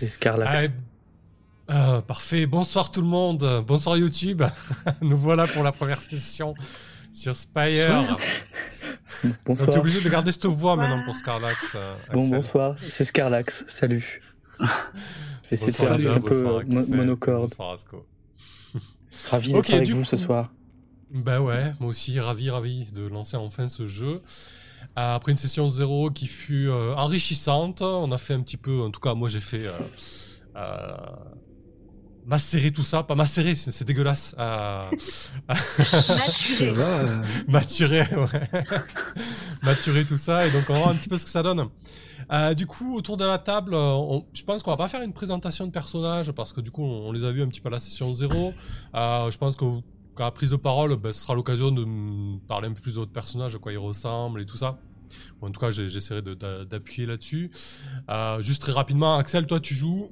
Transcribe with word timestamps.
C'est 0.00 0.06
Scarlax. 0.06 0.70
Ah, 1.68 2.00
parfait. 2.08 2.46
Bonsoir 2.46 2.90
tout 2.90 3.02
le 3.02 3.06
monde. 3.06 3.62
Bonsoir 3.66 3.98
YouTube. 3.98 4.42
Nous 5.02 5.18
voilà 5.18 5.46
pour 5.46 5.62
la 5.62 5.72
première 5.72 6.00
session 6.00 6.54
sur 7.12 7.36
Spire. 7.36 8.16
bonsoir. 9.44 9.66
Donc, 9.66 9.76
es 9.76 9.78
obligé 9.78 10.00
de 10.00 10.08
garder 10.08 10.32
cette 10.32 10.46
voix 10.46 10.74
maintenant 10.74 11.04
pour 11.04 11.14
Scarlax. 11.16 11.72
Euh, 11.74 11.96
bon, 12.14 12.26
bonsoir. 12.28 12.76
C'est 12.88 13.04
Scarlax. 13.04 13.66
Salut. 13.68 14.22
Je 14.58 14.64
vais 14.64 14.70
essayer 15.50 15.72
de 15.72 15.76
faire 15.76 15.92
un 15.92 16.20
peu 16.22 16.64
monocorde. 16.96 17.50
Bonsoir 17.50 17.72
Asco. 17.72 18.06
Ravi 19.30 19.52
d'être 19.52 19.74
avec 19.74 19.90
vous 19.90 20.04
ce 20.04 20.16
soir. 20.16 20.50
Bah 21.10 21.42
ouais, 21.42 21.74
moi 21.78 21.90
aussi, 21.90 22.18
ravi, 22.18 22.48
ravi 22.48 22.90
de 22.92 23.06
lancer 23.06 23.36
enfin 23.36 23.68
ce 23.68 23.84
jeu. 23.84 24.22
Euh, 24.98 25.14
après 25.14 25.32
une 25.32 25.38
session 25.38 25.68
zéro 25.68 26.10
qui 26.10 26.26
fut 26.26 26.68
euh, 26.68 26.94
enrichissante, 26.94 27.82
on 27.82 28.10
a 28.12 28.18
fait 28.18 28.34
un 28.34 28.40
petit 28.40 28.56
peu, 28.56 28.80
en 28.80 28.90
tout 28.90 29.00
cas 29.00 29.14
moi 29.14 29.28
j'ai 29.28 29.40
fait 29.40 29.66
euh, 30.56 30.92
macérer 32.26 32.70
tout 32.70 32.82
ça, 32.82 33.02
pas 33.02 33.14
macérer, 33.14 33.54
c'est 33.54 33.84
dégueulasse. 33.84 34.34
Maturer. 35.48 36.84
Maturer, 37.48 38.08
ouais. 38.14 38.50
Maturer 39.62 40.04
tout 40.04 40.18
ça, 40.18 40.46
et 40.46 40.50
donc 40.50 40.64
on 40.68 40.72
va 40.72 40.78
voir 40.80 40.90
un 40.90 40.96
petit 40.96 41.08
peu 41.08 41.18
ce 41.18 41.24
que 41.24 41.30
ça 41.30 41.42
donne. 41.42 41.68
du 42.56 42.66
coup, 42.66 42.96
autour 42.96 43.16
de 43.16 43.24
la 43.24 43.38
table, 43.38 43.72
je 43.72 44.42
pense 44.44 44.62
qu'on 44.62 44.70
va 44.72 44.76
pas 44.76 44.88
faire 44.88 45.02
une 45.02 45.12
présentation 45.12 45.66
de 45.66 45.70
personnages 45.70 46.32
parce 46.32 46.52
que 46.52 46.60
du 46.60 46.70
coup, 46.70 46.84
on, 46.84 47.12
les 47.12 47.24
a 47.24 47.30
vus 47.30 47.42
un 47.42 47.48
petit 47.48 47.60
peu 47.60 47.68
à 47.68 47.72
la 47.72 47.80
session 47.80 48.12
zéro. 48.12 48.52
je 48.94 49.36
pense 49.38 49.56
que 49.56 49.64
à 50.20 50.26
la 50.26 50.30
prise 50.30 50.50
de 50.50 50.56
parole, 50.56 50.96
ben, 50.96 51.12
ce 51.12 51.22
sera 51.22 51.34
l'occasion 51.34 51.70
de 51.70 51.84
parler 52.46 52.68
un 52.68 52.72
peu 52.72 52.80
plus 52.80 52.94
de 52.94 53.00
votre 53.00 53.12
personnage, 53.12 53.54
à 53.54 53.58
quoi 53.58 53.72
il 53.72 53.78
ressemble 53.78 54.40
et 54.40 54.46
tout 54.46 54.56
ça. 54.56 54.78
en 55.40 55.50
tout 55.50 55.60
cas, 55.60 55.70
j'essaierai 55.70 56.22
d'appuyer 56.22 57.06
là-dessus. 57.06 57.50
Euh, 58.08 58.40
juste 58.42 58.62
très 58.62 58.72
rapidement, 58.72 59.16
Axel, 59.16 59.46
toi, 59.46 59.60
tu 59.60 59.74
joues? 59.74 60.10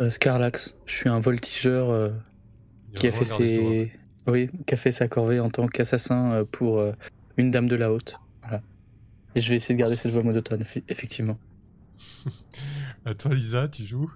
Euh, 0.00 0.10
Scarlax. 0.10 0.76
Je 0.86 0.94
suis 0.94 1.08
un 1.08 1.20
voltigeur 1.20 1.90
euh, 1.90 2.10
qui 2.94 3.06
a 3.06 3.12
fait 3.12 3.24
ses... 3.24 3.92
oui, 4.26 4.50
qui 4.66 4.74
a 4.74 4.76
fait 4.76 4.92
sa 4.92 5.08
corvée 5.08 5.40
en 5.40 5.50
tant 5.50 5.66
qu'assassin 5.66 6.44
pour 6.50 6.82
une 7.36 7.50
dame 7.50 7.68
de 7.68 7.76
la 7.76 7.92
haute. 7.92 8.18
Et 9.34 9.40
je 9.40 9.48
vais 9.48 9.56
essayer 9.56 9.74
de 9.74 9.80
garder 9.80 9.96
cette 9.96 10.12
voix 10.12 10.22
monotone, 10.22 10.62
effectivement. 10.88 11.38
à 13.06 13.14
toi, 13.14 13.34
Lisa, 13.34 13.68
tu 13.68 13.82
joues? 13.82 14.12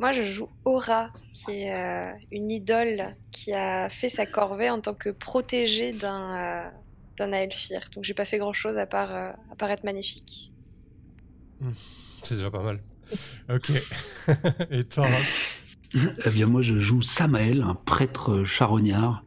Moi, 0.00 0.12
je 0.12 0.22
joue 0.22 0.48
Aura, 0.64 1.10
qui 1.34 1.50
est 1.50 1.74
euh, 1.74 2.10
une 2.32 2.50
idole 2.50 3.14
qui 3.32 3.52
a 3.52 3.90
fait 3.90 4.08
sa 4.08 4.24
corvée 4.24 4.70
en 4.70 4.80
tant 4.80 4.94
que 4.94 5.10
protégée 5.10 5.92
d'un 5.92 6.36
euh, 6.36 6.70
d'un 7.18 7.32
Aelfir. 7.32 7.82
Donc, 7.94 8.04
j'ai 8.04 8.14
pas 8.14 8.24
fait 8.24 8.38
grand 8.38 8.54
chose 8.54 8.78
à 8.78 8.86
part, 8.86 9.14
euh, 9.14 9.30
être 9.68 9.84
magnifique. 9.84 10.52
Hmm, 11.60 11.72
c'est 12.22 12.36
déjà 12.36 12.50
pas 12.50 12.62
mal. 12.62 12.80
ok. 13.50 13.72
Et 14.70 14.84
toi, 14.84 15.06
Eh 16.24 16.30
bien, 16.30 16.46
moi, 16.46 16.62
je 16.62 16.78
joue 16.78 17.02
Samael, 17.02 17.60
un 17.60 17.74
prêtre 17.74 18.44
charognard, 18.44 19.22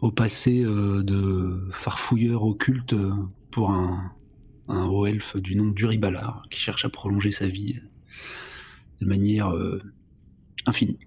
au 0.00 0.10
passé 0.10 0.62
de 0.62 1.68
farfouilleur 1.74 2.42
occulte 2.42 2.94
pour 3.50 3.70
un, 3.70 4.12
un 4.68 4.86
haut 4.86 5.04
elfe 5.04 5.36
du 5.36 5.56
nom 5.56 5.66
d'Uribalar, 5.66 6.46
qui 6.50 6.58
cherche 6.58 6.86
à 6.86 6.88
prolonger 6.88 7.32
sa 7.32 7.48
vie 7.48 7.78
de 9.00 9.06
manière 9.06 9.52
infini. 10.66 10.98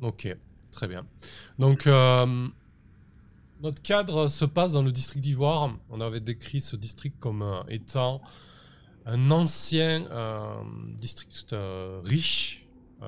Ok, 0.00 0.36
très 0.70 0.86
bien. 0.86 1.06
Donc, 1.58 1.86
euh, 1.86 2.48
notre 3.62 3.82
cadre 3.82 4.28
se 4.28 4.44
passe 4.44 4.72
dans 4.72 4.82
le 4.82 4.92
district 4.92 5.20
d'Ivoire. 5.22 5.70
On 5.90 6.00
avait 6.00 6.20
décrit 6.20 6.60
ce 6.60 6.76
district 6.76 7.16
comme 7.18 7.42
euh, 7.42 7.62
étant 7.68 8.20
un 9.06 9.30
ancien 9.30 10.06
euh, 10.10 10.62
district 10.96 11.54
riche, 12.04 12.66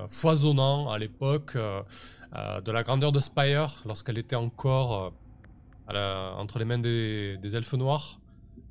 foisonnant 0.08 0.88
à 0.88 0.98
l'époque, 0.98 1.56
de 1.56 2.72
la 2.72 2.82
grandeur 2.84 3.12
de 3.12 3.20
Spire, 3.20 3.82
lorsqu'elle 3.84 4.16
était 4.18 4.36
encore 4.36 5.12
entre 5.88 6.58
les 6.58 6.64
mains 6.64 6.78
des, 6.78 7.36
des 7.36 7.56
elfes 7.56 7.74
noirs. 7.74 8.20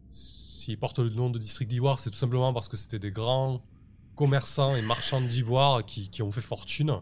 S'il 0.07 0.79
porte 0.79 0.97
le 0.99 1.09
nom 1.09 1.29
de 1.29 1.37
district 1.37 1.69
d'Ivoire, 1.69 1.99
c'est 1.99 2.09
tout 2.09 2.15
simplement 2.15 2.51
parce 2.51 2.67
que 2.67 2.77
c'était 2.77 2.99
des 2.99 3.11
grands 3.11 3.61
commerçants 4.19 4.75
et 4.75 4.81
marchands 4.81 5.21
d'ivoire 5.21 5.85
qui, 5.85 6.21
ont 6.21 6.31
fait 6.33 6.41
fortune 6.41 6.99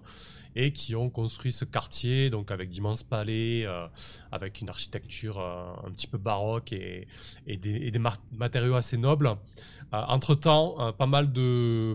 et 0.55 0.71
qui 0.71 0.95
ont 0.95 1.09
construit 1.09 1.51
ce 1.51 1.65
quartier, 1.65 2.29
donc 2.29 2.51
avec 2.51 2.69
d'immenses 2.69 3.01
palais, 3.01 3.63
euh, 3.65 3.87
avec 4.31 4.61
une 4.61 4.69
architecture 4.69 5.39
euh, 5.39 5.87
un 5.87 5.89
petit 5.89 6.05
peu 6.05 6.19
baroque 6.19 6.73
et, 6.73 7.07
des, 7.47 8.01
matériaux 8.31 8.75
assez 8.75 8.97
nobles. 8.97 9.29
Euh, 9.29 10.01
entre-temps, 10.09 10.93
pas 10.93 11.07
mal 11.07 11.25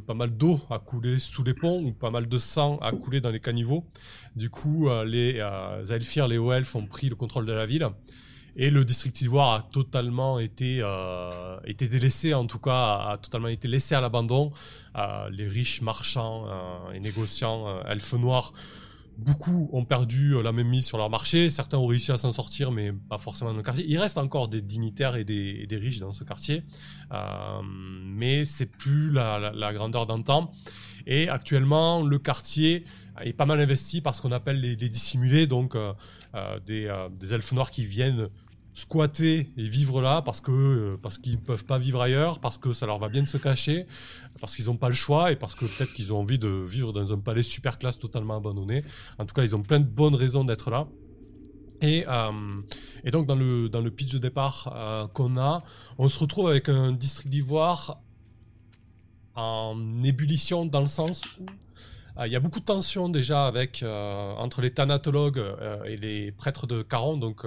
pas 0.09 0.15
mal 0.15 0.37
d'eau 0.37 0.59
a 0.71 0.81
coulé 0.81 1.21
sous 1.21 1.44
les 1.44 1.55
ponts, 1.55 1.81
ou 1.84 1.93
pas 1.93 2.11
mal 2.11 2.28
de 2.28 2.38
sang 2.38 2.78
a 2.78 2.91
coulé 2.91 3.21
dans 3.21 3.31
les 3.31 3.41
caniveaux. 3.41 3.84
Du 4.34 4.50
coup, 4.50 4.88
les 5.05 5.41
Elfirs, 5.88 6.27
les 6.27 6.38
Oelfs 6.38 6.75
ont 6.75 6.87
pris 6.87 7.09
le 7.09 7.15
contrôle 7.15 7.47
de 7.47 7.53
la 7.53 7.66
ville. 7.66 7.88
Et 8.54 8.70
le 8.70 8.84
district 8.84 9.20
ivoire 9.22 9.54
a 9.54 9.62
totalement 9.62 10.38
été, 10.38 10.80
euh, 10.82 11.56
été 11.64 11.88
délaissé, 11.88 12.34
en 12.34 12.46
tout 12.46 12.58
cas, 12.58 12.96
a, 13.12 13.18
totalement 13.18 13.48
été 13.48 13.66
laissé 13.66 13.94
à 13.94 14.00
l'abandon. 14.00 14.52
Euh, 14.96 15.30
les 15.30 15.48
riches 15.48 15.80
marchands 15.80 16.44
euh, 16.46 16.92
et 16.92 17.00
négociants 17.00 17.82
elfes 17.84 18.12
noirs, 18.12 18.52
beaucoup 19.16 19.70
ont 19.72 19.86
perdu 19.86 20.42
la 20.42 20.52
même 20.52 20.68
mise 20.68 20.84
sur 20.84 20.98
leur 20.98 21.08
marché. 21.08 21.48
Certains 21.48 21.78
ont 21.78 21.86
réussi 21.86 22.12
à 22.12 22.18
s'en 22.18 22.30
sortir, 22.30 22.72
mais 22.72 22.92
pas 22.92 23.16
forcément 23.16 23.52
dans 23.52 23.56
le 23.56 23.62
quartier. 23.62 23.86
Il 23.88 23.98
reste 23.98 24.18
encore 24.18 24.48
des 24.48 24.60
dignitaires 24.60 25.16
et 25.16 25.24
des, 25.24 25.66
riches 25.70 26.00
dans 26.00 26.12
ce 26.12 26.24
quartier, 26.24 26.62
mais 28.04 28.44
c'est 28.44 28.66
plus 28.66 29.10
la, 29.10 29.52
la, 29.54 29.72
grandeur 29.72 30.06
d'antan. 30.06 30.52
Et 31.06 31.28
actuellement, 31.28 32.02
le 32.02 32.19
quartier 32.19 32.84
est 33.20 33.32
pas 33.32 33.46
mal 33.46 33.60
investi 33.60 34.00
par 34.00 34.14
ce 34.14 34.22
qu'on 34.22 34.32
appelle 34.32 34.60
les, 34.60 34.76
dissimulés, 34.76 35.46
donc 35.46 35.76
des 36.66 36.88
elfes 37.34 37.52
noirs 37.52 37.70
qui 37.70 37.84
viennent 37.84 38.28
squatter 38.75 39.53
et 39.56 39.65
vivre 39.65 40.00
là 40.00 40.22
parce 40.22 40.41
que 40.41 40.50
euh, 40.50 40.97
parce 41.00 41.19
qu'ils 41.19 41.38
peuvent 41.38 41.65
pas 41.65 41.78
vivre 41.78 42.00
ailleurs, 42.00 42.41
parce 42.41 42.59
que 42.59 42.72
ça 42.72 42.87
leur 42.87 42.99
va 42.99 43.09
bien 43.09 43.22
de 43.22 43.28
se 43.28 43.37
cacher, 43.37 43.87
parce 44.41 44.56
qu'ils 44.56 44.66
n'ont 44.66 44.77
pas 44.77 44.88
le 44.88 44.94
choix 44.94 45.31
et 45.33 45.37
parce 45.37 45.55
que 45.55 45.66
peut-être 45.66 45.93
qu'ils 45.93 46.12
ont 46.12 46.21
envie 46.21 46.38
de 46.38 46.49
vivre 46.49 46.93
dans 46.93 47.12
un 47.12 47.19
palais 47.19 47.43
super 47.43 47.78
classe 47.78 47.99
totalement 47.99 48.37
abandonné. 48.37 48.82
En 49.19 49.27
tout 49.27 49.34
cas, 49.34 49.43
ils 49.43 49.55
ont 49.55 49.62
plein 49.62 49.81
de 49.81 49.87
bonnes 49.87 50.15
raisons 50.15 50.44
d'être 50.44 50.71
là. 50.71 50.87
Et, 51.82 52.05
euh, 52.09 52.31
et, 53.03 53.11
donc 53.11 53.27
dans 53.27 53.34
le, 53.34 53.69
dans 53.69 53.81
le 53.81 53.91
pitch 53.91 54.12
de 54.12 54.19
départ 54.19 54.72
euh, 54.75 55.09
qu'on 55.09 55.37
a, 55.37 55.62
on 55.99 56.09
se 56.09 56.19
retrouve 56.19 56.49
avec 56.49 56.69
un 56.69 56.93
district 56.93 57.28
d'ivoire 57.28 57.99
en 59.34 59.77
ébullition 60.05 60.65
dans 60.65 60.81
le 60.81 60.87
sens 60.87 61.22
où 61.41 61.47
il 62.25 62.31
y 62.31 62.37
a 62.37 62.41
beaucoup 62.41 62.61
de 62.61 62.66
tensions 62.66 63.09
déjà 63.09 63.47
avec 63.47 63.82
entre 63.82 64.61
les 64.61 64.71
thanatologues 64.71 65.43
et 65.87 65.97
les 65.97 66.31
prêtres 66.31 66.66
de 66.66 66.82
Caron, 66.82 67.16
donc 67.16 67.47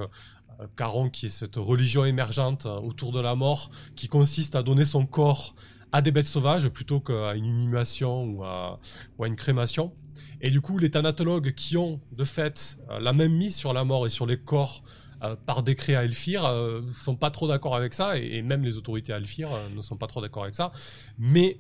Caron, 0.75 1.09
qui 1.09 1.27
est 1.27 1.29
cette 1.29 1.55
religion 1.55 2.05
émergente 2.05 2.65
euh, 2.65 2.79
autour 2.79 3.11
de 3.11 3.19
la 3.19 3.35
mort, 3.35 3.69
qui 3.95 4.07
consiste 4.07 4.55
à 4.55 4.63
donner 4.63 4.85
son 4.85 5.05
corps 5.05 5.55
à 5.91 6.01
des 6.01 6.11
bêtes 6.11 6.27
sauvages 6.27 6.67
plutôt 6.69 6.99
qu'à 6.99 7.35
une 7.35 7.45
inhumation 7.45 8.25
ou 8.25 8.43
à, 8.43 8.79
une 9.23 9.35
crémation. 9.35 9.93
Et 10.41 10.49
du 10.49 10.61
coup, 10.61 10.77
les 10.77 10.91
thanatologues 10.91 11.53
qui 11.53 11.77
ont 11.77 12.01
de 12.11 12.23
fait 12.23 12.77
euh, 12.89 12.99
la 12.99 13.13
même 13.13 13.33
mise 13.33 13.55
sur 13.55 13.73
la 13.73 13.83
mort 13.83 14.05
et 14.05 14.09
sur 14.09 14.25
les 14.25 14.37
corps 14.37 14.83
euh, 15.23 15.35
par 15.45 15.63
décret 15.63 15.95
à 15.95 16.03
Elfir 16.03 16.43
ne 16.51 16.91
sont 16.91 17.15
pas 17.15 17.31
trop 17.31 17.47
d'accord 17.47 17.75
avec 17.75 17.93
ça, 17.93 18.17
et, 18.17 18.41
même 18.41 18.63
les 18.63 18.77
autorités 18.77 19.13
à 19.13 19.17
Elfir 19.17 19.49
ne 19.73 19.81
sont 19.81 19.97
pas 19.97 20.07
trop 20.07 20.21
d'accord 20.21 20.43
avec 20.43 20.55
ça. 20.55 20.71
Mais 21.17 21.59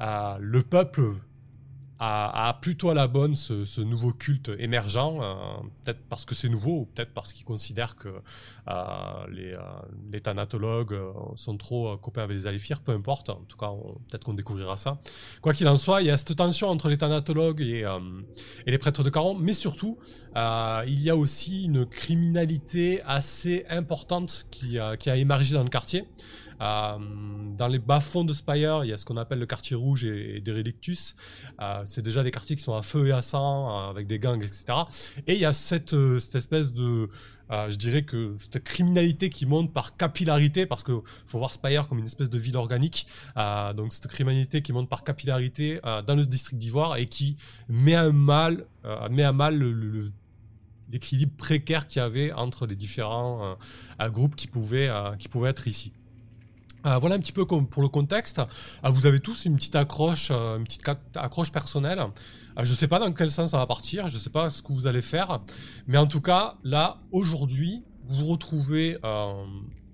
le 0.00 0.60
peuple 0.62 1.14
a, 1.98 2.58
plutôt 2.60 2.90
à 2.90 2.94
la 2.94 3.06
bonne 3.06 3.34
ce, 3.34 3.80
nouveau 3.80 4.12
culte 4.12 4.50
émergent, 4.58 5.18
euh, 5.20 5.34
peut-être 5.84 6.00
parce 6.08 6.24
que 6.24 6.34
c'est 6.34 6.48
nouveau, 6.48 6.80
ou 6.80 6.84
peut-être 6.86 7.12
parce 7.12 7.32
qu'ils 7.32 7.44
considèrent 7.44 7.96
que 7.96 8.08
euh, 8.08 8.72
les, 9.30 9.52
euh, 9.52 9.60
les, 10.12 10.20
thanatologues 10.20 10.96
sont 11.36 11.56
trop 11.56 11.96
copains 11.98 12.22
avec 12.22 12.36
les 12.36 12.46
aléphires, 12.46 12.80
peu 12.80 12.92
importe, 12.92 13.30
en 13.30 13.42
tout 13.48 13.56
cas 13.56 13.70
peut-être 14.08 14.24
qu'on 14.24 14.34
découvrira 14.34 14.76
ça. 14.76 14.98
Quoi 15.40 15.52
qu'il 15.52 15.68
en 15.68 15.76
soit, 15.76 16.02
il 16.02 16.08
y 16.08 16.10
a 16.10 16.16
cette 16.16 16.36
tension 16.36 16.68
entre 16.68 16.88
les 16.88 16.98
thanatologues 16.98 17.60
et, 17.60 17.84
et 18.66 18.70
les 18.70 18.78
prêtres 18.78 19.02
de 19.02 19.10
Caron, 19.10 19.34
mais 19.34 19.52
surtout, 19.52 19.98
il 20.36 21.00
y 21.00 21.10
a 21.10 21.16
aussi 21.16 21.64
une 21.64 21.86
criminalité 21.86 23.02
assez 23.02 23.64
importante 23.68 24.46
qui, 24.50 24.78
qui 24.98 25.10
a 25.10 25.16
émergé 25.16 25.54
dans 25.54 25.62
le 25.62 25.68
quartier. 25.68 26.04
Euh, 26.60 26.98
dans 27.56 27.68
les 27.68 27.78
bas-fonds 27.78 28.24
de 28.24 28.32
Spire, 28.32 28.84
il 28.84 28.88
y 28.88 28.92
a 28.92 28.96
ce 28.96 29.04
qu'on 29.04 29.16
appelle 29.16 29.38
le 29.38 29.46
quartier 29.46 29.76
rouge 29.76 30.04
et, 30.04 30.40
des 30.40 30.52
Relictus. 30.52 31.14
Euh, 31.60 31.82
c'est 31.84 32.02
déjà 32.02 32.22
des 32.22 32.30
quartiers 32.30 32.56
qui 32.56 32.62
sont 32.62 32.74
à 32.74 32.82
feu 32.82 33.08
et 33.08 33.12
à 33.12 33.22
sang, 33.22 33.68
euh, 33.70 33.90
avec 33.90 34.06
des 34.06 34.18
gangs, 34.18 34.42
etc. 34.42 34.64
Et 35.26 35.34
il 35.34 35.40
y 35.40 35.44
a 35.44 35.52
cette, 35.52 35.94
espèce 36.34 36.72
de... 36.72 37.08
je 37.50 37.76
dirais 37.76 38.02
que 38.02 38.36
cette 38.38 38.62
criminalité 38.64 39.30
qui 39.30 39.46
monte 39.46 39.72
par 39.72 39.96
capillarité, 39.96 40.66
parce 40.66 40.84
qu'il 40.84 41.00
faut 41.26 41.38
voir 41.38 41.52
Spire 41.52 41.88
comme 41.88 41.98
une 41.98 42.06
espèce 42.06 42.30
de 42.30 42.38
ville 42.38 42.56
organique. 42.56 43.06
donc 43.76 43.92
cette 43.92 44.06
criminalité 44.08 44.62
qui 44.62 44.72
monte 44.72 44.88
par 44.88 45.04
capillarité 45.04 45.80
dans 46.06 46.14
le 46.14 46.24
district 46.24 46.58
d'Ivoire 46.58 46.96
et 46.96 47.06
qui 47.06 47.36
met 47.68 47.94
à 47.94 48.10
mal, 48.10 48.66
met 49.10 49.24
à 49.24 49.32
mal 49.32 49.62
l'équilibre 50.90 51.36
précaire 51.36 51.86
qu'il 51.86 52.00
y 52.00 52.04
avait 52.04 52.32
entre 52.32 52.66
les 52.66 52.76
différents 52.76 53.56
groupes 54.00 54.36
qui 54.36 54.48
pouvaient 54.48 54.90
être 55.44 55.68
ici. 55.68 55.92
Voilà 56.84 57.16
un 57.16 57.18
petit 57.18 57.32
peu 57.32 57.46
pour 57.46 57.82
le 57.82 57.88
contexte. 57.88 58.40
vous 58.84 59.06
avez 59.06 59.20
tous 59.20 59.44
une 59.44 59.56
petite 59.56 59.76
accroche, 59.76 60.30
une 60.30 60.64
petite 60.64 60.86
accroche 61.16 61.50
personnelle. 61.50 62.04
je 62.62 62.70
ne 62.70 62.76
sais 62.76 62.88
pas 62.88 62.98
dans 62.98 63.12
quel 63.12 63.30
sens 63.30 63.50
ça 63.50 63.58
va 63.58 63.66
partir, 63.66 64.08
je 64.08 64.14
ne 64.14 64.20
sais 64.20 64.30
pas 64.30 64.50
ce 64.50 64.62
que 64.62 64.72
vous 64.72 64.86
allez 64.86 65.02
faire, 65.02 65.40
mais 65.86 65.98
en 65.98 66.06
tout 66.06 66.20
cas, 66.20 66.56
là, 66.62 66.98
aujourd'hui, 67.10 67.82
vous 68.06 68.16
vous 68.16 68.26
retrouvez 68.26 68.98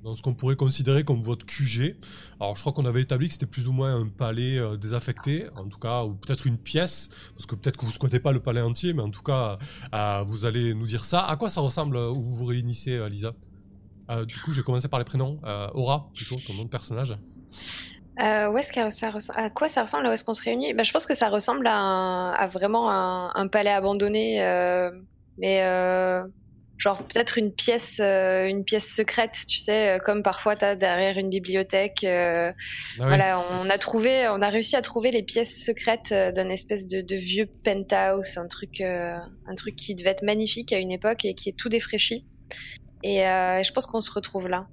dans 0.03 0.15
ce 0.15 0.23
qu'on 0.23 0.35
pourrait 0.35 0.57
considérer 0.57 1.05
comme 1.05 1.23
votre 1.23 1.47
QG. 1.47 1.97
Alors 2.41 2.57
je 2.57 2.61
crois 2.61 2.73
qu'on 2.73 2.87
avait 2.87 3.03
établi 3.03 3.29
que 3.29 3.35
c'était 3.35 3.47
plus 3.47 3.69
ou 3.69 3.73
moins 3.73 4.01
un 4.01 4.09
palais 4.09 4.59
euh, 4.59 4.77
désaffecté, 4.77 5.47
en 5.57 5.69
tout 5.69 5.79
cas, 5.79 6.05
ou 6.05 6.15
peut-être 6.15 6.47
une 6.47 6.59
pièce, 6.59 7.09
parce 7.35 7.47
que 7.47 7.55
peut-être 7.55 7.77
que 7.77 7.83
vous 7.83 7.91
ne 7.91 7.95
squattez 7.95 8.21
pas 8.21 8.33
le 8.33 8.41
palais 8.41 8.63
entier, 8.63 8.93
mais 8.93 9.03
en 9.03 9.11
tout 9.11 9.23
cas, 9.23 9.59
euh, 9.95 10.23
vous 10.25 10.45
allez 10.45 10.75
nous 10.75 10.87
dire 10.87 11.05
ça. 11.05 11.25
À 11.25 11.37
quoi 11.37 11.49
ça 11.49 11.61
ressemble 11.61 11.97
euh, 11.97 12.11
où 12.11 12.21
vous 12.21 12.37
vous 12.37 12.47
réunissez, 12.47 13.09
Lisa? 13.09 13.35
Du 14.27 14.39
coup, 14.41 14.53
je 14.53 14.61
vais 14.61 14.65
commencer 14.65 14.89
par 14.89 14.99
les 14.99 15.05
prénoms. 15.05 15.41
Aura, 15.75 16.11
plutôt, 16.15 16.37
ton 16.47 16.55
nom 16.55 16.65
de 16.65 16.69
personnage. 16.69 17.17
où 18.19 18.59
est-ce 18.59 18.73
que 18.73 18.91
ça 18.91 19.11
ressemble 19.11 19.39
À 19.39 19.51
quoi 19.51 19.69
ça 19.69 19.83
ressemble 19.83 20.07
Où 20.07 20.11
est-ce 20.11 20.25
qu'on 20.25 20.35
se 20.35 20.43
réunit? 20.43 20.75
Bah, 20.75 20.83
Je 20.83 20.93
pense 20.93 21.07
que 21.07 21.15
ça 21.15 21.29
ressemble 21.29 21.67
à, 21.69 22.49
vraiment 22.53 22.91
un, 22.91 23.31
un, 23.35 23.49
palais 23.49 23.71
abandonné, 23.71 24.41
mais 25.39 25.63
genre 26.81 27.03
peut-être 27.07 27.37
une 27.39 27.53
pièce, 27.53 28.01
euh, 28.01 28.47
une 28.47 28.65
pièce 28.65 28.93
secrète, 28.93 29.37
tu 29.47 29.59
sais, 29.59 29.91
euh, 29.91 29.99
comme 29.99 30.23
parfois 30.23 30.57
tu 30.57 30.65
as 30.65 30.75
derrière 30.75 31.19
une 31.19 31.29
bibliothèque. 31.29 32.03
Euh, 32.05 32.53
ah 32.99 33.07
voilà, 33.07 33.45
on 33.63 33.69
a 33.69 33.79
trouvé, 33.79 34.27
on 34.29 34.41
a 34.41 34.49
réussi 34.49 34.77
à 34.77 34.83
trouver 34.83 35.11
les 35.11 35.23
pièces 35.23 35.65
secrètes 35.65 36.11
d'un 36.11 36.49
espèce 36.49 36.87
de, 36.89 37.15
vieux 37.15 37.47
penthouse, 37.65 38.39
un 38.39 38.49
truc, 38.49 38.81
un 38.81 39.55
truc 39.57 39.77
qui 39.77 39.95
devait 39.95 40.11
être 40.11 40.25
magnifique 40.25 40.73
à 40.73 40.79
une 40.79 40.91
époque 40.91 41.25
et 41.25 41.35
qui 41.35 41.51
est 41.51 41.57
tout 41.57 41.69
défraîchi. 41.69 42.25
Et 43.03 43.23
je 43.23 43.73
pense 43.73 43.87
qu'on 43.87 44.01
se 44.01 44.11
retrouve 44.11 44.49
là. 44.49 44.67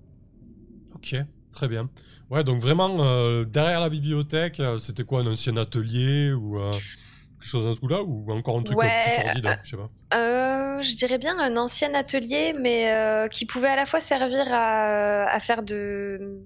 Ok, 0.95 1.15
très 1.51 1.67
bien. 1.67 1.89
Ouais, 2.29 2.43
donc 2.43 2.59
vraiment 2.59 3.43
derrière 3.45 3.79
la 3.79 3.89
bibliothèque, 3.89 4.61
c'était 4.79 5.03
quoi 5.03 5.21
un 5.21 5.27
ancien 5.27 5.55
atelier 5.57 6.33
ou 6.33 6.59
quelque 7.39 7.49
chose 7.49 7.65
dans 7.65 7.73
ce 7.73 7.79
goût-là 7.79 8.03
ou 8.03 8.31
encore 8.31 8.57
un 8.57 8.63
truc 8.63 8.77
plus 8.77 8.87
sordide, 8.87 9.59
je 9.63 9.69
sais 9.69 9.77
pas. 9.77 9.89
Euh, 10.13 10.81
je 10.81 10.95
dirais 10.95 11.17
bien 11.17 11.37
un 11.39 11.57
ancien 11.57 11.93
atelier, 11.93 12.53
mais 12.57 12.93
euh, 12.93 13.27
qui 13.27 13.45
pouvait 13.45 13.67
à 13.67 13.75
la 13.75 13.85
fois 13.85 13.99
servir 13.99 14.45
à, 14.51 15.39
faire 15.39 15.63
de, 15.63 16.39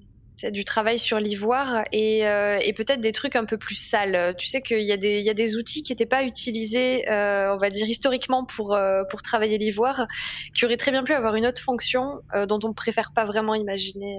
du 0.50 0.66
travail 0.66 0.98
sur 0.98 1.20
l'ivoire 1.20 1.84
et, 1.92 2.28
euh, 2.28 2.58
et 2.62 2.74
peut-être 2.74 3.02
des 3.02 3.12
trucs 3.12 3.36
un 3.36 3.46
peu 3.46 3.58
plus 3.58 3.76
sales. 3.76 4.36
Tu 4.38 4.48
sais 4.48 4.62
qu'il 4.62 4.82
y, 4.82 4.92
a 4.92 4.98
des, 4.98 5.22
y 5.22 5.30
a 5.30 5.34
des 5.34 5.58
outils 5.58 5.84
qui 5.84 5.92
n'étaient 5.92 6.06
pas 6.06 6.24
utilisés, 6.24 7.04
on 7.08 7.58
va 7.58 7.70
dire 7.70 7.88
historiquement, 7.88 8.46
pour, 8.46 8.78
pour 9.10 9.22
travailler 9.22 9.58
l'ivoire, 9.58 10.08
qui 10.56 10.66
auraient 10.66 10.78
très 10.78 10.92
bien 10.92 11.04
pu 11.04 11.14
avoir 11.14 11.36
une 11.36 11.46
autre 11.46 11.62
fonction 11.62 12.22
dont 12.48 12.60
on 12.64 12.74
préfère 12.74 13.12
pas 13.12 13.26
vraiment 13.26 13.56
imaginer 13.56 14.18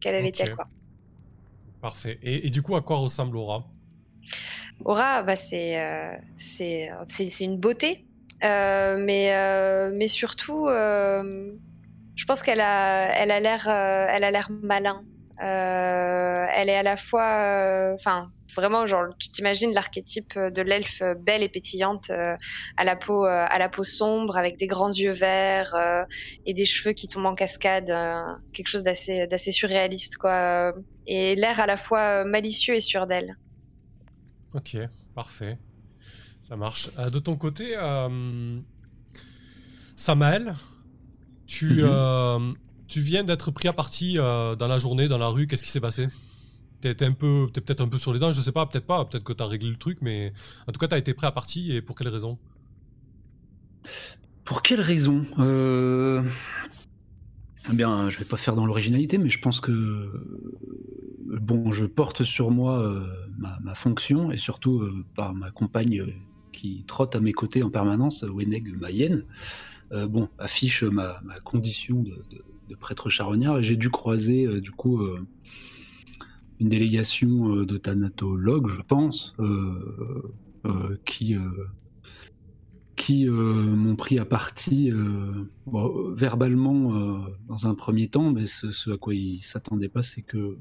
quelle 0.00 0.14
elle 0.14 0.26
était. 0.26 0.50
Quoi. 0.50 0.66
Parfait. 1.80 2.18
Et, 2.22 2.46
et, 2.46 2.50
du 2.50 2.62
coup, 2.62 2.76
à 2.76 2.82
quoi 2.82 2.96
ressemble 2.96 3.36
Aura? 3.36 3.66
Aura, 4.84 5.22
bah, 5.22 5.34
euh, 5.52 6.16
c'est 6.34 6.90
c'est 7.02 7.44
une 7.44 7.58
beauté, 7.58 8.06
euh, 8.42 8.96
mais, 8.98 9.34
euh, 9.34 9.92
mais 9.94 10.08
surtout, 10.08 10.66
je 10.68 12.24
pense 12.26 12.42
qu'elle 12.42 12.60
a 12.60 13.08
elle 13.16 13.30
a 13.30 13.40
l'air 13.40 13.68
elle 13.68 14.24
a 14.24 14.30
l'air 14.30 14.50
malin. 14.50 15.04
Elle 15.38 16.68
est 16.68 16.76
à 16.76 16.82
la 16.82 16.96
fois, 16.96 17.92
enfin 17.94 18.30
vraiment 18.54 18.86
genre 18.86 19.06
tu 19.18 19.30
t'imagines 19.30 19.74
l'archétype 19.74 20.38
de 20.38 20.62
l'elfe 20.62 21.02
belle 21.18 21.42
et 21.42 21.48
pétillante 21.48 22.10
à 22.10 22.84
la 22.84 22.94
peau 22.94 23.24
à 23.24 23.58
la 23.58 23.68
peau 23.68 23.82
sombre 23.82 24.36
avec 24.36 24.58
des 24.58 24.68
grands 24.68 24.92
yeux 24.92 25.10
verts 25.10 26.06
et 26.46 26.54
des 26.54 26.64
cheveux 26.64 26.92
qui 26.92 27.08
tombent 27.08 27.26
en 27.26 27.34
cascade 27.34 27.92
quelque 28.52 28.68
chose 28.68 28.84
d'assez 28.84 29.26
d'assez 29.26 29.50
surréaliste 29.50 30.18
quoi 30.18 30.72
et 31.08 31.34
l'air 31.34 31.58
à 31.58 31.66
la 31.66 31.76
fois 31.76 32.24
malicieux 32.24 32.76
et 32.76 32.80
sûr 32.80 33.08
d'elle 33.08 33.36
Ok, 34.54 34.76
parfait. 35.16 35.58
Ça 36.40 36.56
marche. 36.56 36.88
Euh, 36.98 37.10
de 37.10 37.18
ton 37.18 37.36
côté, 37.36 37.76
euh, 37.76 38.60
Samael, 39.96 40.54
tu, 41.46 41.66
mhm. 41.66 41.80
euh, 41.82 42.52
tu 42.88 43.00
viens 43.00 43.24
d'être 43.24 43.50
pris 43.50 43.68
à 43.68 43.72
partie 43.72 44.14
dans 44.14 44.56
la 44.68 44.78
journée, 44.78 45.08
dans 45.08 45.18
la 45.18 45.28
rue. 45.28 45.46
Qu'est-ce 45.46 45.62
qui 45.62 45.70
s'est 45.70 45.80
passé? 45.80 46.08
T'es 46.80 46.94
peut-être 46.94 47.80
un 47.80 47.88
peu 47.88 47.98
sur 47.98 48.12
les 48.12 48.18
dents, 48.18 48.30
je 48.30 48.40
sais 48.42 48.52
pas, 48.52 48.66
peut-être 48.66 48.86
pas, 48.86 49.04
peut-être 49.06 49.24
que 49.24 49.32
t'as 49.32 49.46
réglé 49.46 49.70
le 49.70 49.76
truc, 49.76 49.98
mais 50.02 50.34
en 50.68 50.72
tout 50.72 50.78
cas, 50.78 50.88
t'as 50.88 50.98
été 50.98 51.14
pris 51.14 51.26
à 51.26 51.32
partie 51.32 51.72
et 51.72 51.80
pour 51.80 51.96
quelle 51.96 52.08
raison? 52.08 52.38
Pour 54.44 54.60
quelle 54.60 54.82
raison? 54.82 55.24
Euh... 55.38 56.22
Eh 57.70 57.74
bien, 57.74 58.10
je 58.10 58.18
vais 58.18 58.26
pas 58.26 58.36
faire 58.36 58.54
dans 58.54 58.66
l'originalité, 58.66 59.16
mais 59.16 59.30
je 59.30 59.40
pense 59.40 59.60
que 59.60 60.10
bon, 61.40 61.72
je 61.72 61.86
porte 61.86 62.24
sur 62.24 62.50
moi 62.50 62.80
euh, 62.80 63.06
ma, 63.38 63.74
fonction 63.74 64.30
et 64.30 64.36
surtout 64.36 64.80
euh, 64.80 65.04
par 65.16 65.34
ma 65.34 65.50
compagne 65.50 66.00
euh, 66.00 66.12
qui 66.52 66.84
trotte 66.86 67.16
à 67.16 67.20
mes 67.20 67.32
côtés 67.32 67.62
en 67.62 67.70
permanence, 67.70 68.22
Weneg 68.22 68.76
Mayenne, 68.78 69.24
bon, 69.90 70.28
affiche 70.38 70.82
ma, 70.82 71.20
condition 71.44 72.02
de, 72.02 72.24
prêtre 72.78 73.10
charognard 73.10 73.58
et 73.58 73.64
j'ai 73.64 73.76
dû 73.76 73.90
croiser 73.90 74.60
du 74.60 74.70
coup 74.70 75.00
une 76.60 76.68
délégation 76.68 77.62
de 77.62 77.76
thanatologues, 77.76 78.68
je 78.68 78.80
pense, 78.82 79.36
qui 81.04 81.36
qui 82.96 83.26
m'ont 83.26 83.96
pris 83.96 84.18
à 84.18 84.24
partie 84.24 84.92
verbalement 85.66 87.26
dans 87.48 87.66
un 87.66 87.74
premier 87.74 88.08
temps, 88.08 88.32
mais 88.32 88.46
ce, 88.46 88.90
à 88.90 88.96
quoi 88.96 89.14
ils 89.14 89.42
s'attendaient 89.42 89.88
pas, 89.88 90.02
c'est 90.02 90.22
que 90.22 90.56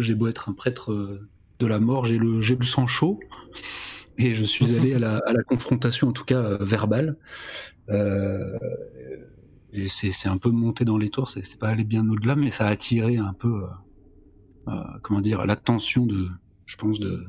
j'ai 0.00 0.14
beau 0.14 0.28
être 0.28 0.48
un 0.48 0.52
prêtre 0.52 0.92
euh, 0.92 1.28
de 1.58 1.66
la 1.66 1.78
mort, 1.78 2.04
j'ai 2.04 2.18
le, 2.18 2.40
le 2.40 2.64
sang 2.64 2.86
chaud. 2.86 3.20
Et 4.18 4.34
je 4.34 4.44
suis 4.44 4.76
allé 4.76 4.94
à 4.94 4.98
la, 4.98 5.42
confrontation, 5.46 6.08
en 6.08 6.12
tout 6.12 6.24
cas 6.24 6.42
euh, 6.42 6.64
verbale. 6.64 7.16
Euh, 7.88 8.58
et 9.72 9.88
c'est 9.88 10.28
un 10.28 10.38
peu 10.38 10.50
monté 10.50 10.84
dans 10.84 10.98
les 10.98 11.10
tours, 11.10 11.28
c'est 11.28 11.58
pas 11.58 11.68
allé 11.68 11.84
bien 11.84 12.08
au-delà, 12.08 12.36
mais 12.36 12.50
ça 12.50 12.66
a 12.66 12.70
attiré 12.70 13.16
un 13.16 13.32
peu, 13.32 13.64
comment 15.02 15.20
dire, 15.20 15.46
l'attention 15.46 16.06
de, 16.06 16.28
je 16.66 16.76
pense, 16.76 16.98
de, 16.98 17.24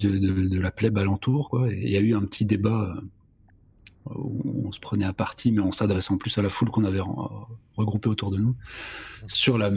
la 0.00 0.70
plèbe 0.70 0.98
alentour. 0.98 1.50
Quoi. 1.50 1.72
il 1.72 1.90
y 1.90 1.96
a 1.96 2.00
eu 2.00 2.14
un 2.14 2.22
petit 2.22 2.44
débat 2.44 2.94
où 4.06 4.66
on 4.66 4.72
se 4.72 4.80
prenait 4.80 5.04
à 5.04 5.12
partie, 5.12 5.52
mais 5.52 5.60
on 5.60 5.72
s'adressant 5.72 6.16
plus 6.16 6.36
à 6.38 6.42
la 6.42 6.48
foule 6.48 6.70
qu'on 6.70 6.84
avait 6.84 7.02
regroupée 7.76 8.08
autour 8.08 8.30
de 8.30 8.38
nous, 8.38 8.56
sur 9.26 9.58
la, 9.58 9.70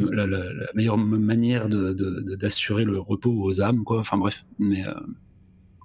meilleure 0.73 0.97
manière 0.97 1.69
d'assurer 1.69 2.85
le 2.85 2.99
repos 2.99 3.31
aux 3.31 3.61
âmes, 3.61 3.83
quoi. 3.83 3.99
Enfin 3.99 4.17
bref, 4.17 4.45
mais 4.59 4.85
euh, 4.85 4.93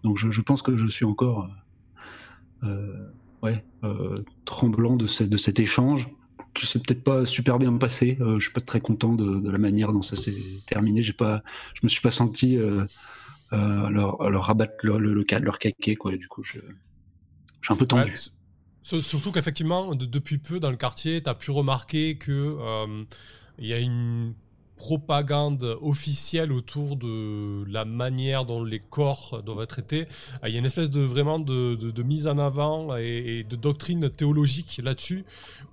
donc 0.02 0.18
je, 0.18 0.40
pense 0.40 0.62
que 0.62 0.76
je 0.76 0.86
suis 0.86 1.04
encore, 1.04 1.48
euh, 2.62 3.08
ouais, 3.42 3.64
euh, 3.84 4.22
tremblant 4.44 4.96
de, 4.96 5.06
de 5.24 5.36
cet 5.36 5.60
échange. 5.60 6.08
Je 6.58 6.66
sais 6.66 6.80
peut-être 6.80 7.04
pas 7.04 7.26
super 7.26 7.58
bien 7.58 7.70
me 7.70 7.78
passer. 7.78 8.18
je 8.20 8.40
suis 8.40 8.52
pas 8.52 8.60
très 8.60 8.80
content 8.80 9.14
de, 9.14 9.48
la 9.48 9.58
manière 9.58 9.92
dont 9.92 10.02
ça 10.02 10.16
s'est 10.16 10.34
terminé. 10.66 11.02
J'ai 11.02 11.12
pas, 11.12 11.42
je 11.74 11.80
me 11.84 11.88
suis 11.88 12.00
pas 12.00 12.10
senti 12.10 12.58
leur, 13.52 14.30
leur 14.30 14.44
rabattre 14.44 14.74
le, 14.82 14.98
le, 14.98 15.24
leur 15.40 15.58
caquet, 15.60 15.94
quoi. 15.94 16.16
Du 16.16 16.26
coup, 16.26 16.42
je 16.42 16.58
je 17.60 17.66
suis 17.66 17.74
un 17.74 17.76
peu 17.76 17.86
tendu. 17.86 18.16
surtout 18.82 19.32
qu'effectivement, 19.32 19.94
depuis 19.94 20.38
peu 20.38 20.60
dans 20.60 20.70
le 20.70 20.76
quartier, 20.76 21.22
tu 21.22 21.28
as 21.28 21.34
pu 21.34 21.50
remarquer 21.50 22.16
que 22.16 22.56
euh, 22.58 23.04
il 23.58 23.66
y 23.66 23.72
a 23.72 23.78
une 23.78 24.34
propagande 24.80 25.76
officielle 25.82 26.52
autour 26.52 26.96
de 26.96 27.70
la 27.70 27.84
manière 27.84 28.46
dont 28.46 28.64
les 28.64 28.80
corps 28.80 29.42
doivent 29.44 29.60
être 29.60 29.68
traités. 29.68 30.06
Euh, 30.42 30.48
il 30.48 30.54
y 30.54 30.56
a 30.56 30.58
une 30.58 30.64
espèce 30.64 30.88
de 30.88 31.02
vraiment 31.02 31.38
de, 31.38 32.02
mise 32.02 32.26
en 32.26 32.38
avant 32.38 32.96
et, 32.96 33.44
de 33.46 33.56
doctrine 33.56 34.08
théologique 34.08 34.80
là-dessus, 34.82 35.26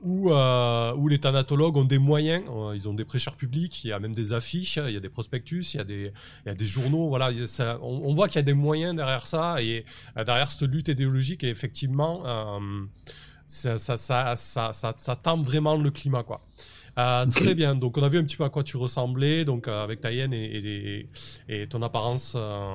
où, 0.03 0.33
euh, 0.33 0.93
où 0.95 1.07
les 1.07 1.19
thanatologues 1.19 1.77
ont 1.77 1.85
des 1.85 1.99
moyens, 1.99 2.43
euh, 2.49 2.75
ils 2.75 2.89
ont 2.89 2.93
des 2.93 3.05
prêcheurs 3.05 3.37
publics, 3.37 3.85
il 3.85 3.91
y 3.91 3.93
a 3.93 3.99
même 3.99 4.13
des 4.13 4.33
affiches, 4.33 4.77
il 4.85 4.93
y 4.93 4.97
a 4.97 4.99
des 4.99 5.09
prospectus, 5.09 5.73
il 5.73 5.77
y 5.77 6.49
a 6.49 6.55
des, 6.55 6.65
journaux, 6.65 7.07
voilà, 7.07 7.31
on, 7.81 8.13
voit 8.13 8.27
qu'il 8.27 8.39
y 8.39 8.39
a 8.39 8.49
des 8.53 8.53
moyens 8.53 8.93
derrière 8.93 9.25
ça 9.25 9.61
et 9.61 9.85
derrière 10.17 10.51
cette 10.51 10.69
lutte 10.69 10.89
idéologique 10.89 11.45
et 11.45 11.49
effectivement, 11.49 12.23
ça, 13.45 13.77
ça, 13.77 14.35
vraiment 15.37 15.77
le 15.77 15.91
climat, 15.91 16.23
quoi. 16.23 16.41
Euh, 16.97 17.25
très 17.27 17.53
bien. 17.53 17.75
Donc, 17.75 17.97
on 17.97 18.03
a 18.03 18.09
vu 18.09 18.17
un 18.17 18.23
petit 18.23 18.37
peu 18.37 18.43
à 18.43 18.49
quoi 18.49 18.63
tu 18.63 18.77
ressemblais, 18.77 19.45
donc 19.45 19.67
euh, 19.67 19.83
avec 19.83 20.01
ta 20.01 20.11
hyène 20.11 20.33
et, 20.33 21.07
ton 21.69 21.81
apparence 21.81 22.33
euh, 22.35 22.73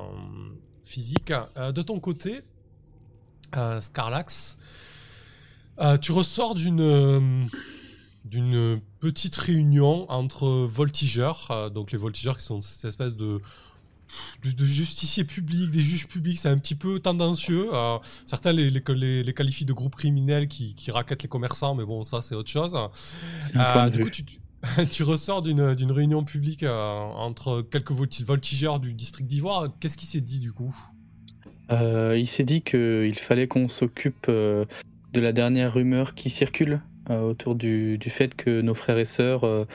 physique. 0.85 1.33
de 1.57 1.83
ton 1.83 1.99
côté, 2.01 2.41
Scarlax, 3.81 4.59
tu 6.01 6.13
ressors 6.13 6.55
d'une 6.55 7.49
d'une 8.25 8.81
petite 9.01 9.35
réunion 9.35 10.09
entre 10.09 10.47
voltigeurs, 10.47 11.71
donc 11.75 11.91
les 11.91 11.99
voltigeurs 11.99 12.37
qui 12.37 12.45
sont 12.45 12.61
cette 12.61 12.85
espèce 12.85 13.17
de 13.17 13.41
de, 14.45 14.65
justiciers 14.65 15.25
publics, 15.25 15.71
des 15.71 15.81
juges 15.81 16.09
publics, 16.09 16.39
c'est 16.39 16.49
un 16.49 16.59
petit 16.59 16.75
peu 16.75 17.01
tendancieux. 17.01 17.69
Euh, 17.73 17.99
certains 18.27 18.53
les, 18.53 18.71
les, 18.71 19.23
les, 19.23 19.35
qualifient 19.35 19.65
de 19.65 19.73
groupes 19.73 19.97
criminels 19.97 20.49
qui, 20.49 20.75
qui 20.75 20.91
raquettent 20.91 21.23
les 21.23 21.29
commerçants, 21.29 21.75
mais 21.75 21.85
bon, 21.85 22.03
ça 22.03 22.23
c'est 22.23 22.35
autre 22.35 22.51
chose. 22.51 22.75
Euh, 22.75 23.91
de 23.91 23.97
vue. 23.97 24.11
tu 24.91 25.03
ressors 25.03 25.43
d'une 25.43 25.91
réunion 25.91 26.23
publique 26.23 26.65
entre 26.65 27.63
quelques 27.63 27.91
voltigeurs 27.91 28.79
du 28.79 28.95
district 28.95 29.27
d'Ivoire. 29.27 29.69
Qu'est-ce 29.81 29.97
qui 29.97 30.07
s'est 30.07 30.21
dit 30.21 30.41
du 30.41 30.53
coup? 30.53 30.75
Il 31.71 32.27
s'est 32.29 32.45
dit 32.45 32.61
qu'il 32.61 33.15
fallait 33.15 33.49
qu'on 33.49 33.69
s'occupe 33.69 34.29
de 34.29 34.67
la 35.15 35.33
dernière 35.33 35.73
rumeur 35.73 36.15
qui 36.15 36.31
circule 36.31 36.81
autour 37.11 37.55
du, 37.55 37.99
du, 37.99 38.11
fait 38.11 38.37
que 38.37 38.61
nos 38.61 38.75
frères 38.75 38.99
et 38.99 39.05
sœurs 39.05 39.67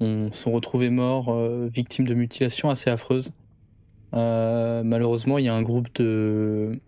sont 0.00 0.52
retrouvés 0.52 0.90
morts, 0.90 1.36
victimes 1.66 2.06
de 2.06 2.14
mutilations 2.14 2.70
assez 2.70 2.88
affreuses. 2.88 3.32
Malheureusement, 4.12 5.38
il 5.38 5.44
y 5.44 5.48
a 5.48 5.54
un 5.54 5.62
groupe 5.62 5.88
de, 5.96 6.78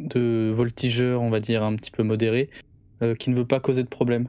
de 0.00 0.50
voltigeurs, 0.52 1.22
on 1.22 1.30
va 1.30 1.40
dire, 1.40 1.62
un 1.62 1.76
petit 1.76 1.90
peu 1.90 2.02
modérés, 2.02 2.50
euh, 3.02 3.14
qui 3.14 3.30
ne 3.30 3.34
veut 3.34 3.46
pas 3.46 3.60
causer 3.60 3.82
de 3.82 3.88
problème. 3.88 4.28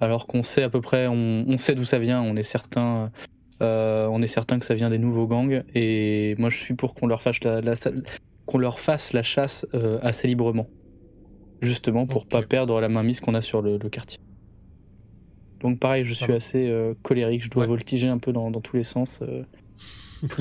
Alors 0.00 0.26
qu'on 0.26 0.42
sait 0.42 0.62
à 0.62 0.68
peu 0.68 0.80
près, 0.80 1.06
on, 1.06 1.56
sait 1.56 1.74
d'où 1.74 1.84
ça 1.84 1.98
vient, 1.98 2.20
on 2.20 2.36
est 2.36 2.42
certain, 2.42 3.10
euh, 3.62 4.06
on 4.08 4.20
est 4.20 4.26
certain 4.26 4.58
que 4.58 4.66
ça 4.66 4.74
vient 4.74 4.90
des 4.90 4.98
nouveaux 4.98 5.26
gangs. 5.26 5.62
Et 5.74 6.34
moi, 6.38 6.50
je 6.50 6.58
suis 6.58 6.74
pour 6.74 6.94
qu'on 6.94 7.06
leur 7.06 7.22
fasse 7.22 7.42
la, 7.42 7.74
qu'on 8.44 8.58
leur 8.58 8.78
fasse 8.78 9.12
la 9.12 9.22
chasse 9.22 9.66
euh, 9.74 9.98
assez 10.02 10.28
librement, 10.28 10.66
justement 11.62 12.06
pour 12.06 12.26
pas 12.26 12.42
perdre 12.42 12.80
la 12.80 12.88
mainmise 12.88 13.20
qu'on 13.20 13.34
a 13.34 13.40
sur 13.40 13.62
le, 13.62 13.78
quartier. 13.88 14.20
Donc 15.60 15.78
pareil, 15.78 16.04
je 16.04 16.12
suis 16.12 16.34
assez 16.34 16.70
colérique, 17.02 17.42
je 17.42 17.50
dois 17.50 17.64
voltiger 17.64 18.08
un 18.08 18.18
peu 18.18 18.32
dans, 18.32 18.52
tous 18.60 18.76
les 18.76 18.82
sens. 18.82 19.20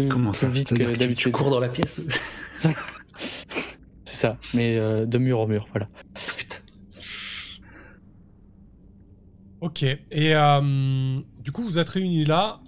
Comment 0.09 0.33
ça 0.33 0.47
vite 0.47 0.69
que 0.69 0.95
d'habitude. 0.95 1.15
Tu 1.17 1.31
cours 1.31 1.49
dans 1.49 1.59
la 1.59 1.69
pièce 1.69 2.01
C'est 2.55 2.71
ça, 4.05 4.37
mais 4.53 4.77
de 4.77 5.17
mur 5.17 5.39
en 5.39 5.47
mur, 5.47 5.67
voilà. 5.71 5.87
Ok. 9.65 9.81
Et 9.81 10.35
euh, 10.35 11.19
du 11.39 11.51
coup, 11.51 11.63
vous 11.63 11.79
êtes 11.79 11.89
réunis 11.89 12.23
là 12.23 12.59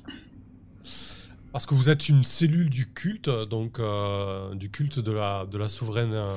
parce 1.52 1.68
que 1.68 1.76
vous 1.76 1.90
êtes 1.90 2.10
une 2.10 2.24
cellule 2.24 2.72
du 2.72 2.92
culte, 2.92 3.30
donc 3.30 3.80
euh, 3.80 4.56
du 4.56 4.72
culte 4.72 5.00
de 5.00 5.12
la, 5.12 5.46
de 5.46 5.60
la 5.60 5.70
souveraine 5.70 6.14
euh, 6.14 6.34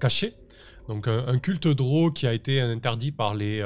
cachée. 0.00 0.34
Donc 0.88 1.06
un, 1.06 1.38
culte 1.38 1.68
Dro 1.68 2.10
qui 2.10 2.26
a 2.26 2.32
été 2.32 2.60
interdit 2.60 3.12
par 3.12 3.36
les, 3.36 3.60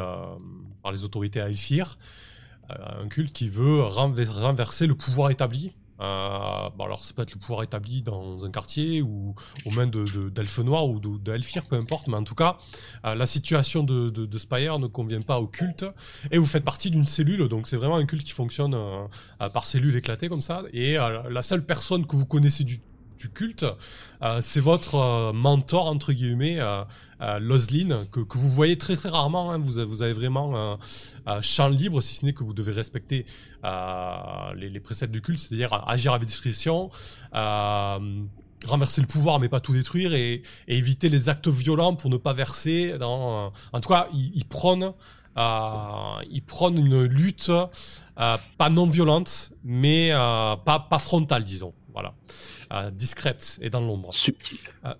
par 0.83 0.93
les 0.93 1.05
autorités 1.05 1.41
à 1.41 1.47
un 1.49 3.09
culte 3.09 3.33
qui 3.33 3.49
veut 3.49 3.83
renverser 3.83 4.87
le 4.87 4.95
pouvoir 4.95 5.31
établi 5.31 5.73
euh, 6.03 6.69
bon 6.77 6.85
alors 6.85 7.05
ça 7.05 7.15
peut 7.15 7.23
être 7.23 7.33
le 7.33 7.39
pouvoir 7.39 7.63
établi 7.63 8.03
dans 8.03 8.45
un 8.45 8.51
quartier 8.51 9.03
ou 9.03 9.35
aux 9.65 9.71
mains 9.71 9.87
d'elfes 9.87 10.59
de, 10.59 10.63
noirs 10.65 10.89
ou 10.89 10.99
d'elfir, 11.19 11.65
peu 11.65 11.77
importe, 11.77 12.09
mais 12.09 12.17
en 12.17 12.25
tout 12.25 12.35
cas, 12.35 12.59
euh, 13.05 13.15
la 13.15 13.27
situation 13.27 13.85
de, 13.85 14.11
de, 14.11 14.39
Spire 14.39 14.79
ne 14.79 14.89
convient 14.89 15.21
pas 15.21 15.39
au 15.39 15.47
culte 15.47 15.87
et 16.31 16.39
vous 16.39 16.47
faites 16.47 16.65
partie 16.65 16.91
d'une 16.91 17.07
cellule, 17.07 17.49
donc 17.49 17.69
c'est 17.69 17.77
vraiment 17.77 17.97
un 17.97 18.07
culte 18.07 18.25
qui 18.25 18.33
fonctionne 18.33 18.75
euh, 18.75 19.49
par 19.51 19.67
cellules 19.67 19.97
éclatées 19.97 20.29
comme 20.29 20.43
ça. 20.43 20.65
Et 20.73 20.95
la 20.95 21.43
seule 21.43 21.65
personne 21.65 22.07
que 22.07 22.17
vous 22.17 22.27
connaissez 22.27 22.65
du 22.65 22.81
du 23.23 23.31
culte, 23.31 23.65
euh, 24.23 24.41
c'est 24.41 24.61
votre 24.61 24.97
euh, 24.97 25.33
mentor, 25.33 25.87
entre 25.87 26.13
guillemets, 26.13 26.59
euh, 26.59 26.85
Loslin, 27.39 28.05
que, 28.11 28.21
vous 28.35 28.51
voyez 28.51 28.77
très 28.77 28.97
très 28.97 29.09
rarement. 29.09 29.53
Hein. 29.53 29.59
Vous, 29.59 30.03
avez 30.03 30.13
vraiment 30.13 30.77
un 31.25 31.41
champ 31.41 31.69
libre, 31.69 32.01
si 32.01 32.17
ce 32.17 32.27
n'est 32.27 32.33
que 32.33 32.43
vous 32.43 32.53
devez 32.53 32.73
respecter 32.73 33.27
les, 33.63 34.81
préceptes 34.81 35.13
du 35.13 35.23
culte, 35.23 35.39
c'est-à-dire 35.39 35.89
agir 35.89 36.15
avec 36.15 36.27
discrétion, 36.27 36.91
renverser 37.33 39.01
le 39.01 39.07
pouvoir 39.07 39.39
mais 39.39 39.49
pas 39.49 39.61
tout 39.61 39.73
détruire 39.73 40.15
et, 40.15 40.43
éviter 40.67 41.09
les 41.09 41.29
actes 41.29 41.47
violents 41.47 41.95
pour 41.95 42.11
ne 42.11 42.17
pas 42.17 42.33
verser 42.33 42.97
en 43.01 43.53
tout 43.81 43.89
cas, 43.89 44.09
il, 44.13 44.45
prône... 44.45 44.93
il 45.37 46.43
prône 46.45 46.77
une 46.77 47.05
lutte 47.05 47.53
pas 48.17 48.69
non 48.69 48.87
violente, 48.87 49.53
mais 49.63 50.11
pas, 50.11 50.89
pas 50.91 50.99
frontale, 50.99 51.45
disons. 51.45 51.73
Voilà. 51.93 52.15
Euh, 52.73 52.91
discrète 52.91 53.59
et 53.63 53.71
dans 53.71 53.81
l'ombre. 53.81 54.13
Subtile. 54.15 54.59
Euh, 54.85 54.95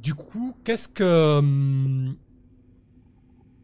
du 0.00 0.14
coup, 0.14 0.56
qu'est-ce 0.64 0.88
que. 0.88 1.38
Hum, 1.38 2.16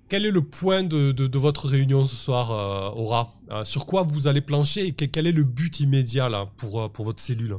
quel 0.09 0.25
est 0.25 0.31
le 0.31 0.43
point 0.43 0.85
de, 0.85 1.37
votre 1.37 1.67
réunion 1.67 2.05
ce 2.05 2.15
soir, 2.15 2.53
euh, 2.53 3.01
Aura? 3.01 3.35
Sur 3.65 3.87
quoi 3.87 4.03
vous 4.03 4.29
allez 4.29 4.41
plancher 4.41 4.87
et 4.87 4.93
quel 4.93 5.27
est 5.27 5.33
le 5.33 5.43
but 5.43 5.81
immédiat 5.81 6.29
là, 6.29 6.49
pour, 6.59 6.93
pour 6.93 7.05
votre 7.05 7.21
cellule? 7.21 7.57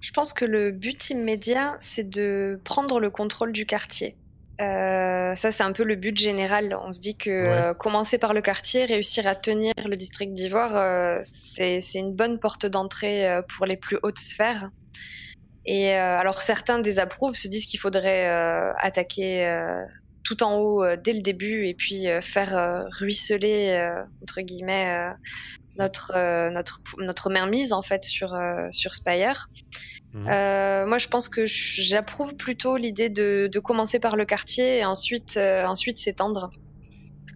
Je 0.00 0.12
pense 0.12 0.32
que 0.32 0.44
le 0.44 0.72
but 0.72 1.10
immédiat, 1.10 1.76
c'est 1.80 2.08
de 2.08 2.58
prendre 2.64 3.00
le 3.00 3.10
contrôle 3.10 3.52
du 3.52 3.66
quartier. 3.66 4.16
Euh, 4.60 5.34
ça, 5.34 5.52
c'est 5.52 5.62
un 5.62 5.72
peu 5.72 5.84
le 5.84 5.96
but 5.96 6.16
général. 6.16 6.76
On 6.82 6.92
se 6.92 7.00
dit 7.00 7.16
que 7.16 7.30
euh, 7.30 7.74
commencer 7.74 8.18
par 8.18 8.32
le 8.32 8.40
quartier, 8.40 8.84
réussir 8.86 9.26
à 9.26 9.34
tenir 9.34 9.74
le 9.84 9.96
district 9.96 10.32
d'Ivoire, 10.32 10.76
euh, 10.76 11.18
c'est 11.22 11.80
une 11.94 12.14
bonne 12.14 12.38
porte 12.38 12.66
d'entrée 12.66 13.40
pour 13.54 13.66
les 13.66 13.76
plus 13.76 13.98
hautes 14.02 14.18
sphères. 14.18 14.70
Et 15.68 15.94
alors 15.94 16.42
certains 16.42 16.78
désapprouvent, 16.78 17.36
se 17.36 17.48
disent 17.48 17.66
qu'il 17.66 17.80
faudrait 17.80 18.28
attaquer 18.78 19.66
tout 20.22 20.44
en 20.44 20.58
haut 20.58 20.84
dès 20.96 21.12
le 21.12 21.22
début 21.22 21.66
et 21.66 21.74
puis 21.74 22.06
faire 22.22 22.86
ruisseler 22.92 23.76
entre 24.22 24.42
guillemets 24.42 25.08
notre 25.76 26.12
notre 26.50 26.80
notre 26.98 27.30
mainmise 27.30 27.72
en 27.72 27.82
fait 27.82 28.04
sur 28.04 28.38
sur 28.70 28.94
Spire. 28.94 29.48
Mhm. 30.16 30.28
Euh, 30.28 30.86
moi, 30.86 30.96
je 30.96 31.08
pense 31.08 31.28
que 31.28 31.44
j'approuve 31.46 32.36
plutôt 32.36 32.76
l'idée 32.76 33.10
de, 33.10 33.50
commencer 33.58 33.98
par 33.98 34.16
le 34.16 34.24
quartier 34.24 34.78
et 34.78 34.84
ensuite, 34.84 35.36
euh, 35.36 35.66
ensuite 35.66 35.98
s'étendre. 35.98 36.50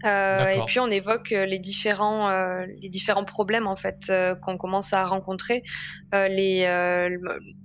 Euh, 0.07 0.49
et 0.49 0.61
puis 0.65 0.81
on 0.81 0.87
évoque 0.87 1.29
les 1.29 1.59
différents, 1.59 2.31
les 2.81 2.89
différents 2.89 3.27
problèmes 3.27 3.67
en 3.67 3.77
fait 3.77 4.11
qu'on 4.41 4.57
commence 4.57 4.95
à 4.95 5.05
rencontrer, 5.05 5.63
les, 6.15 6.63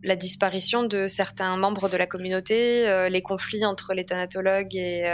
la 0.04 0.16
disparition 0.18 0.84
de 0.84 1.08
certains 1.08 1.56
membres 1.56 1.88
de 1.88 1.96
la 1.96 2.08
communauté, 2.08 3.08
les 3.10 3.22
conflits 3.22 3.64
entre 3.64 3.94
les 3.94 4.04
thanatologues 4.04 4.76
et, 4.76 5.10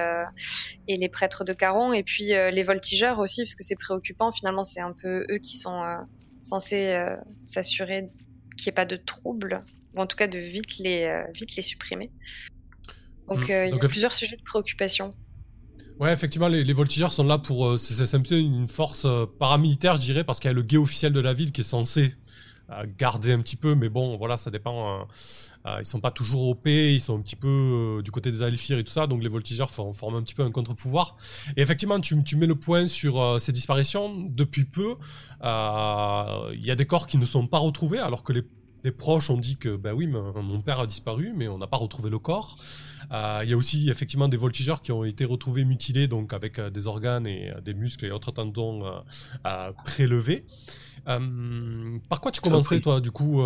et 0.88 0.98
les 0.98 1.10
prêtres 1.10 1.44
de 1.44 1.54
Caron, 1.54 1.94
et 1.94 2.02
puis 2.02 2.30
les 2.30 2.64
voltigeurs 2.64 3.20
aussi, 3.20 3.44
parce 3.44 3.54
que 3.54 3.64
c'est 3.64 3.76
préoccupant. 3.76 4.32
Finalement, 4.32 4.64
c'est 4.64 4.82
un 4.82 4.94
peu 4.94 5.24
eux 5.30 5.38
qui 5.38 5.60
sont 5.60 5.80
censés 6.40 7.06
s'assurer 7.36 8.10
qu'il 8.58 8.66
n'y 8.66 8.70
ait 8.70 8.74
pas 8.74 8.86
de 8.86 8.96
troubles 8.96 9.64
ou 9.96 10.02
en 10.02 10.08
tout 10.08 10.16
cas 10.16 10.28
de 10.28 10.40
vite 10.40 10.78
les, 10.80 11.04
euh, 11.04 11.24
vite 11.34 11.56
les 11.56 11.62
supprimer. 11.62 12.12
Donc, 13.28 13.50
mm. 13.50 13.52
euh, 13.52 13.66
il 13.68 13.76
y 13.76 13.80
a 13.80 13.88
plusieurs 13.88 14.14
sujets 14.14 14.38
de 14.38 14.44
préoccupation. 14.44 15.14
Ouais, 16.00 16.12
effectivement, 16.12 16.48
les, 16.48 16.74
voltigeurs 16.74 17.14
sont 17.14 17.24
là 17.24 17.38
pour. 17.38 17.68
Euh, 17.68 17.78
c'est 17.78 18.16
un 18.16 18.22
peu 18.22 18.40
une 18.40 18.68
force 18.68 19.06
paramilitaire, 19.38 19.96
je 19.96 20.02
dirais, 20.02 20.24
parce 20.24 20.40
qu'il 20.40 20.50
y 20.50 20.52
a 20.52 20.56
le 20.56 20.64
guet 20.64 20.78
officiel 20.78 21.14
de 21.14 21.20
la 21.20 21.34
ville 21.34 21.52
qui 21.52 21.62
est 21.62 21.66
censé 21.66 22.16
garder 22.98 23.34
un 23.34 23.42
petit 23.42 23.58
peu, 23.58 23.76
mais 23.76 23.90
bon, 23.90 24.16
voilà, 24.16 24.38
ça 24.38 24.50
dépend. 24.50 25.06
ils 25.80 25.86
sont 25.86 26.00
pas 26.00 26.10
toujours 26.10 26.48
OP, 26.48 26.68
ils 26.68 27.02
sont 27.02 27.18
un 27.18 27.22
petit 27.22 27.36
peu 27.36 28.02
du 28.02 28.12
côté 28.12 28.32
des 28.32 28.44
Alphir 28.44 28.78
et 28.78 28.86
tout 28.86 28.94
ça, 28.94 29.08
donc 29.08 29.22
les 29.22 29.28
voltigeurs 29.28 29.70
forment 29.70 30.16
un 30.16 30.24
petit 30.24 30.36
peu 30.36 30.44
un 30.44 30.52
contre-pouvoir. 30.52 31.18
Et 31.58 31.62
effectivement, 31.62 32.00
tu, 32.00 32.24
tu, 32.24 32.38
mets 32.38 32.48
le 32.48 32.56
point 32.56 32.86
sur 32.86 33.42
ces 33.42 33.52
disparitions. 33.52 34.26
Depuis 34.30 34.64
peu, 34.64 34.96
il 35.44 36.66
y 36.66 36.72
a 36.72 36.76
des 36.78 36.86
corps 36.86 37.08
qui 37.08 37.18
ne 37.18 37.26
sont 37.26 37.46
pas 37.46 37.60
retrouvés, 37.60 38.00
alors 38.00 38.24
que 38.24 38.32
les 38.32 38.44
des 38.84 38.92
proches 38.92 39.30
ont 39.30 39.38
dit 39.38 39.58
que 39.58 39.76
bah 39.76 39.94
oui, 39.94 40.08
mon 40.08 40.62
père 40.62 40.80
a 40.80 40.88
disparu, 40.88 41.34
mais 41.36 41.48
on 41.48 41.58
n'a 41.58 41.68
pas 41.68 41.78
retrouvé 41.78 42.10
le 42.10 42.20
corps. 42.20 42.58
Euh, 43.12 43.42
il 43.44 43.50
y 43.50 43.54
a 43.54 43.58
aussi 43.58 43.90
effectivement 43.90 44.28
des 44.28 44.38
voltigeurs 44.38 44.82
qui 44.82 44.92
ont 44.92 45.04
été 45.04 45.26
retrouvés 45.26 45.66
mutilés, 45.66 46.08
donc 46.08 46.34
avec 46.34 46.60
euh, 46.60 46.70
des 46.70 46.88
organes 46.88 47.28
et 47.28 47.52
euh, 47.52 47.62
des 47.62 47.74
muscles 47.74 48.06
et 48.06 48.12
autres 48.12 48.32
tendons 48.32 48.82
prélevés. 49.84 50.44
par 51.06 52.22
quoi 52.22 52.32
tu 52.32 52.42
commencerais 52.42 52.80
toi, 52.80 53.02
du 53.02 53.12
coup, 53.12 53.42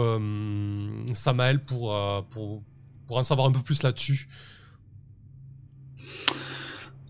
Samael, 1.14 1.64
pour, 1.64 1.96
pour, 2.30 2.64
pour 3.08 3.18
en 3.18 3.24
savoir 3.24 3.48
un 3.48 3.52
peu 3.52 3.62
plus 3.62 3.84
là-dessus? 3.84 4.28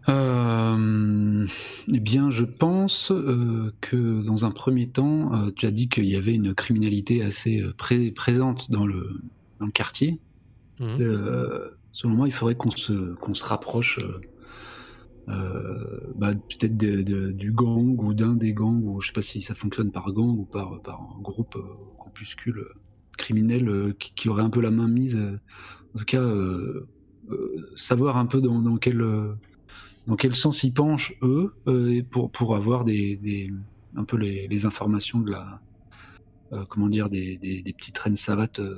Euh, 0.08 1.48
eh 1.92 2.00
bien, 2.00 2.30
je 2.30 2.46
pense 2.46 3.12
euh, 3.12 3.74
que 3.82 4.24
dans 4.24 4.46
un 4.46 4.52
premier 4.52 4.88
temps, 4.88 5.34
euh, 5.34 5.52
tu 5.56 5.66
as 5.66 5.72
dit 5.72 5.90
qu'il 5.90 6.06
y 6.06 6.16
avait 6.16 6.36
une 6.36 6.54
criminalité 6.54 7.24
assez 7.24 7.64
présente 8.16 8.70
dans 8.70 8.86
le, 8.86 9.22
dans 9.60 9.66
le 9.66 9.72
quartier. 9.72 10.20
Mmh. 10.78 10.98
selon 11.94 12.16
moi, 12.16 12.28
il 12.28 12.34
faudrait 12.34 12.56
qu'on 12.56 12.70
se, 12.70 13.14
qu'on 13.16 13.34
se 13.34 13.46
rapproche 13.46 14.00
bah, 15.28 16.34
peut-être 16.36 16.76
du 16.76 17.52
gang 17.54 17.98
ou 17.98 18.14
d'un 18.14 18.34
des 18.34 18.54
gangs, 18.54 18.84
ou 18.84 19.00
je 19.00 19.08
sais 19.08 19.14
pas 19.14 19.22
si 19.22 19.42
ça 19.42 19.56
fonctionne 19.56 19.92
par 19.92 20.12
gang 20.12 20.38
ou 20.38 20.44
par, 20.44 20.82
par 20.82 21.02
un 21.02 21.22
groupe, 21.22 21.58
groupuscule 21.98 22.66
criminel 23.18 23.96
qui, 23.98 24.14
qui, 24.16 24.28
aurait 24.28 24.44
un 24.44 24.50
peu 24.50 24.60
la 24.60 24.70
main 24.70 24.90
mise. 24.90 25.18
En 25.96 26.00
tout 26.00 26.06
cas, 26.06 26.30
savoir 27.78 28.18
un 28.18 28.26
peu 28.26 28.42
dans, 28.42 28.60
dans 28.60 28.76
quel 28.76 29.02
dans 30.08 30.16
quel 30.16 30.36
sens 30.36 30.64
ils 30.64 30.74
penchent 30.74 31.14
eux 31.22 31.54
euh, 31.68 32.04
pour 32.10 32.32
pour 32.32 32.56
avoir 32.56 32.84
des, 32.84 33.18
des 33.18 33.52
un 33.96 34.04
peu 34.04 34.18
les, 34.18 34.66
informations 34.66 35.20
de 35.20 35.32
la 35.32 35.62
euh, 36.52 36.66
comment 36.70 36.90
dire 36.90 37.10
des, 37.10 37.38
des, 37.38 37.62
des, 37.62 37.74
petites 37.74 37.98
reines 37.98 38.16
savates 38.16 38.60
euh, 38.60 38.78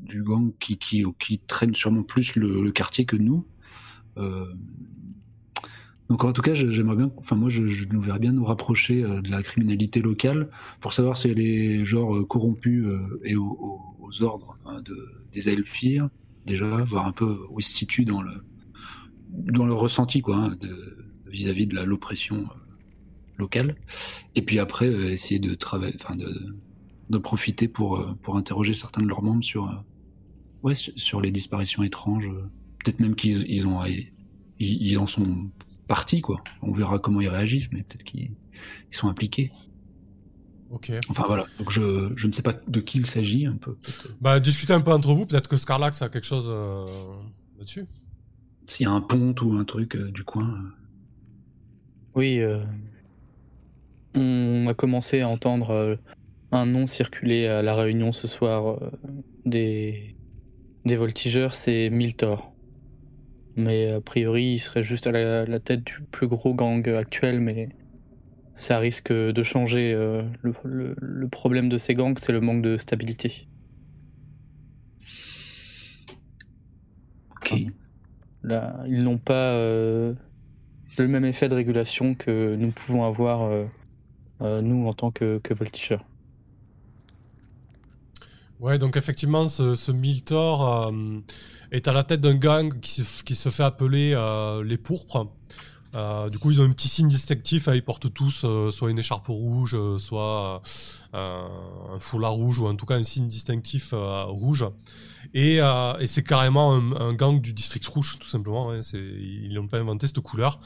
du 0.00 0.22
gang 0.22 0.52
qui, 0.58 0.78
qui 0.78 1.04
qui 1.18 1.38
traînent 1.38 1.74
sûrement 1.74 2.02
plus 2.02 2.36
le, 2.36 2.70
quartier 2.70 3.04
que 3.04 3.16
nous. 3.16 3.46
Donc 6.10 6.22
en 6.22 6.32
tout 6.34 6.42
cas, 6.42 6.52
j'aimerais 6.52 6.96
bien, 6.96 7.10
enfin 7.16 7.34
moi 7.34 7.48
je, 7.48 7.62
nous 7.90 8.00
verrais 8.00 8.18
bien 8.18 8.32
nous 8.32 8.44
rapprocher 8.44 9.02
de 9.02 9.30
la 9.30 9.42
criminalité 9.42 10.02
locale 10.02 10.50
pour 10.80 10.92
savoir 10.92 11.16
si 11.16 11.28
elle 11.28 11.40
est 11.40 11.84
genre 11.86 12.28
corrompue 12.28 12.86
et 13.24 13.34
aux, 13.34 13.80
ordres 14.20 14.58
hein, 14.66 14.82
de, 14.82 14.96
des 15.32 15.48
Elfirs, 15.48 16.10
déjà, 16.44 16.84
voir 16.84 17.06
un 17.06 17.12
peu 17.12 17.38
où 17.50 17.58
ils 17.58 17.62
se 17.62 17.72
situent 17.72 18.04
dans 18.04 18.20
le, 18.20 18.44
dans 19.34 19.66
le 19.66 19.74
ressenti 19.74 20.20
quoi, 20.20 20.36
hein, 20.36 20.56
vis-à-vis 21.26 21.66
de 21.66 21.80
l'oppression 21.80 22.46
locale. 23.36 23.76
Et 24.34 24.42
puis 24.42 24.58
après, 24.58 24.88
essayer 25.12 25.40
de 25.40 25.54
travailler, 25.54 25.96
enfin 26.00 26.16
de, 26.16 26.56
de 27.10 27.18
profiter 27.18 27.68
pour, 27.68 28.16
pour 28.22 28.36
interroger 28.36 28.74
certains 28.74 29.02
de 29.02 29.08
leurs 29.08 29.22
membres 29.22 29.44
sur, 29.44 29.84
ouais, 30.62 30.74
sur 30.74 31.20
les 31.20 31.30
disparitions 31.30 31.82
étranges. 31.82 32.28
Peut-être 32.78 33.00
même 33.00 33.14
qu'ils 33.14 33.50
ils 33.50 33.66
ont 33.66 33.80
ils, 34.58 34.98
en 34.98 35.06
sont 35.06 35.50
partis 35.88 36.20
quoi. 36.20 36.42
On 36.62 36.72
verra 36.72 36.98
comment 36.98 37.20
ils 37.20 37.28
réagissent, 37.28 37.70
mais 37.72 37.82
peut-être 37.82 38.04
qu'ils 38.04 38.36
sont 38.90 39.08
impliqués. 39.08 39.50
Ok. 40.70 40.92
Enfin 41.08 41.24
voilà. 41.26 41.46
Donc 41.58 41.70
je, 41.70 42.12
je 42.16 42.26
ne 42.26 42.32
sais 42.32 42.42
pas 42.42 42.52
de 42.52 42.80
qui 42.80 42.98
il 42.98 43.06
s'agit 43.06 43.46
un 43.46 43.56
peu. 43.56 43.76
Bah 44.20 44.40
discutez 44.40 44.72
un 44.72 44.80
peu 44.80 44.92
entre 44.92 45.12
vous. 45.14 45.26
Peut-être 45.26 45.48
que 45.48 45.56
Scarlax 45.56 46.02
a 46.02 46.08
quelque 46.08 46.26
chose 46.26 46.46
euh, 46.48 46.86
là-dessus. 47.58 47.86
S'il 48.66 48.86
y 48.86 48.88
a 48.88 48.92
un 48.92 49.00
pont 49.00 49.34
ou 49.42 49.52
un 49.54 49.64
truc 49.64 49.96
euh, 49.96 50.10
du 50.10 50.24
coin. 50.24 50.48
Euh. 50.48 50.70
Oui. 52.14 52.40
On 54.14 54.66
a 54.68 54.74
commencé 54.74 55.20
à 55.20 55.28
entendre 55.28 55.98
un 56.52 56.66
nom 56.66 56.86
circuler 56.86 57.48
à 57.48 57.62
la 57.62 57.74
réunion 57.74 58.12
ce 58.12 58.28
soir 58.28 58.78
des 59.44 60.14
des 60.84 60.96
voltigeurs, 60.96 61.54
c'est 61.54 61.90
Miltor. 61.90 62.52
Mais 63.56 63.90
a 63.90 64.00
priori, 64.00 64.52
il 64.52 64.58
serait 64.58 64.82
juste 64.82 65.06
à 65.06 65.12
la, 65.12 65.60
tête 65.60 65.84
du 65.84 66.02
plus 66.10 66.26
gros 66.26 66.54
gang 66.54 66.86
actuel, 66.88 67.40
mais 67.40 67.68
ça 68.54 68.78
risque 68.78 69.12
de 69.12 69.42
changer. 69.42 69.92
Euh, 69.94 70.22
le, 70.42 71.28
problème 71.28 71.68
de 71.68 71.78
ces 71.78 71.94
gangs, 71.94 72.18
c'est 72.18 72.32
le 72.32 72.40
manque 72.40 72.62
de 72.62 72.76
stabilité. 72.76 73.48
Ok. 77.36 77.54
Ils 78.44 79.02
n'ont 79.02 79.18
pas 79.18 79.52
euh, 79.52 80.12
le 80.98 81.08
même 81.08 81.24
effet 81.24 81.48
de 81.48 81.54
régulation 81.54 82.14
que 82.14 82.54
nous 82.56 82.70
pouvons 82.70 83.04
avoir, 83.04 83.50
euh, 84.40 84.60
nous, 84.60 84.86
en 84.86 84.92
tant 84.92 85.10
que, 85.10 85.38
que 85.38 85.54
voltigeurs. 85.54 86.04
Ouais, 88.60 88.78
donc 88.78 88.96
effectivement, 88.96 89.46
ce, 89.48 89.74
ce 89.74 89.92
Miltor 89.92 90.88
euh, 90.88 91.20
est 91.70 91.88
à 91.88 91.92
la 91.92 92.02
tête 92.02 92.20
d'un 92.20 92.36
gang 92.36 92.72
qui 92.80 93.02
se, 93.02 93.48
fait 93.50 93.62
appeler 93.62 94.14
euh, 94.14 94.64
les 94.64 94.78
Pourpres. 94.78 95.28
Euh, 95.94 96.28
du 96.28 96.38
coup, 96.38 96.50
ils 96.50 96.60
ont 96.60 96.64
un 96.64 96.70
petit 96.70 96.88
signe 96.88 97.08
distinctif. 97.08 97.68
Hein, 97.68 97.74
ils 97.74 97.84
portent 97.84 98.12
tous 98.12 98.44
soit 98.70 98.90
une 98.90 98.98
écharpe 98.98 99.28
rouge, 99.28 99.76
soit 99.98 100.62
un 101.12 101.98
foulard 102.00 102.32
rouge, 102.32 102.58
ou 102.58 102.66
en 102.66 102.74
tout 102.74 102.86
cas 102.86 102.96
un 102.96 103.02
signe 103.02 103.28
distinctif 103.28 103.94
rouge. 103.94 104.64
Et, 105.34 105.60
c'est 106.06 106.24
carrément 106.24 106.74
un, 106.74 107.14
gang 107.14 107.40
du 107.40 107.52
district 107.52 107.86
rouge, 107.86 108.18
tout 108.18 108.28
simplement. 108.28 108.72
Hein, 108.72 108.80
ils 108.92 109.52
n'ont 109.54 109.68
pas 109.68 109.78
inventé 109.78 110.06
cette 110.06 110.20
couleur. 110.20 110.60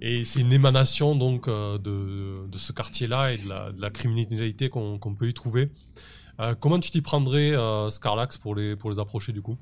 Et 0.00 0.24
c'est 0.24 0.40
une 0.40 0.52
émanation 0.52 1.14
donc 1.14 1.48
de, 1.48 2.48
ce 2.56 2.72
quartier-là 2.72 3.32
et 3.32 3.38
de 3.38 3.48
la, 3.48 3.90
criminalité 3.90 4.68
qu'on 4.68 5.14
peut 5.18 5.28
y 5.28 5.34
trouver. 5.34 5.70
Euh, 6.40 6.54
comment 6.58 6.80
tu 6.80 6.90
t'y 6.90 7.02
prendrais, 7.02 7.52
euh, 7.52 7.90
Scarlax, 7.90 8.38
pour 8.38 8.54
les, 8.54 8.74
pour 8.74 8.90
les 8.90 8.98
approcher 8.98 9.32
du 9.32 9.42
coup? 9.42 9.58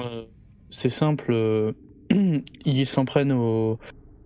Euh, 0.00 0.24
C'est 0.68 0.90
simple. 0.90 1.74
ils 2.64 2.86
s'en 2.86 3.04
prennent 3.04 3.32
aux, 3.32 3.78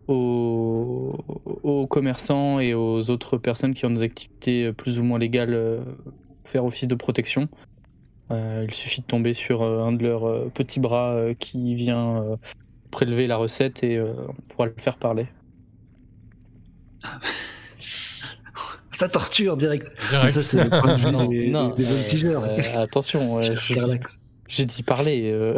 aux, 0.08 1.86
commerçants 1.88 2.60
et 2.60 2.74
aux 2.74 3.10
autres 3.10 3.36
personnes 3.36 3.74
qui 3.74 3.86
ont 3.86 3.90
des 3.90 4.02
activités 4.02 4.72
plus 4.72 4.98
ou 4.98 5.04
moins 5.04 5.18
légales 5.18 5.80
faire 6.44 6.64
office 6.64 6.88
de 6.88 6.94
protection. 6.94 7.48
il 8.30 8.72
suffit 8.72 9.00
de 9.00 9.06
tomber 9.06 9.34
sur 9.34 9.62
un 9.62 9.92
de 9.92 10.02
leurs 10.02 10.50
petits 10.50 10.80
bras 10.80 11.16
qui 11.38 11.74
vient 11.74 12.38
prélever 12.90 13.26
la 13.26 13.36
recette 13.36 13.84
et 13.84 14.00
on 14.00 14.34
pourra 14.48 14.66
le 14.66 14.74
faire 14.76 14.96
parler. 14.96 15.26
ça 19.00 19.08
torture 19.08 19.56
direct. 19.56 19.88
direct. 20.10 20.30
ça, 20.30 20.42
c'est 20.42 20.62
le 20.62 20.68
point 20.68 20.94
de 20.94 21.00
vue 21.00 21.10
non, 21.50 21.70
des, 21.70 21.84
voltigeurs. 21.84 22.44
Euh, 22.44 22.82
attention, 22.82 23.40
j'ai 24.50 24.66
dit 24.66 24.82
parler. 24.82 25.30
Euh, 25.32 25.54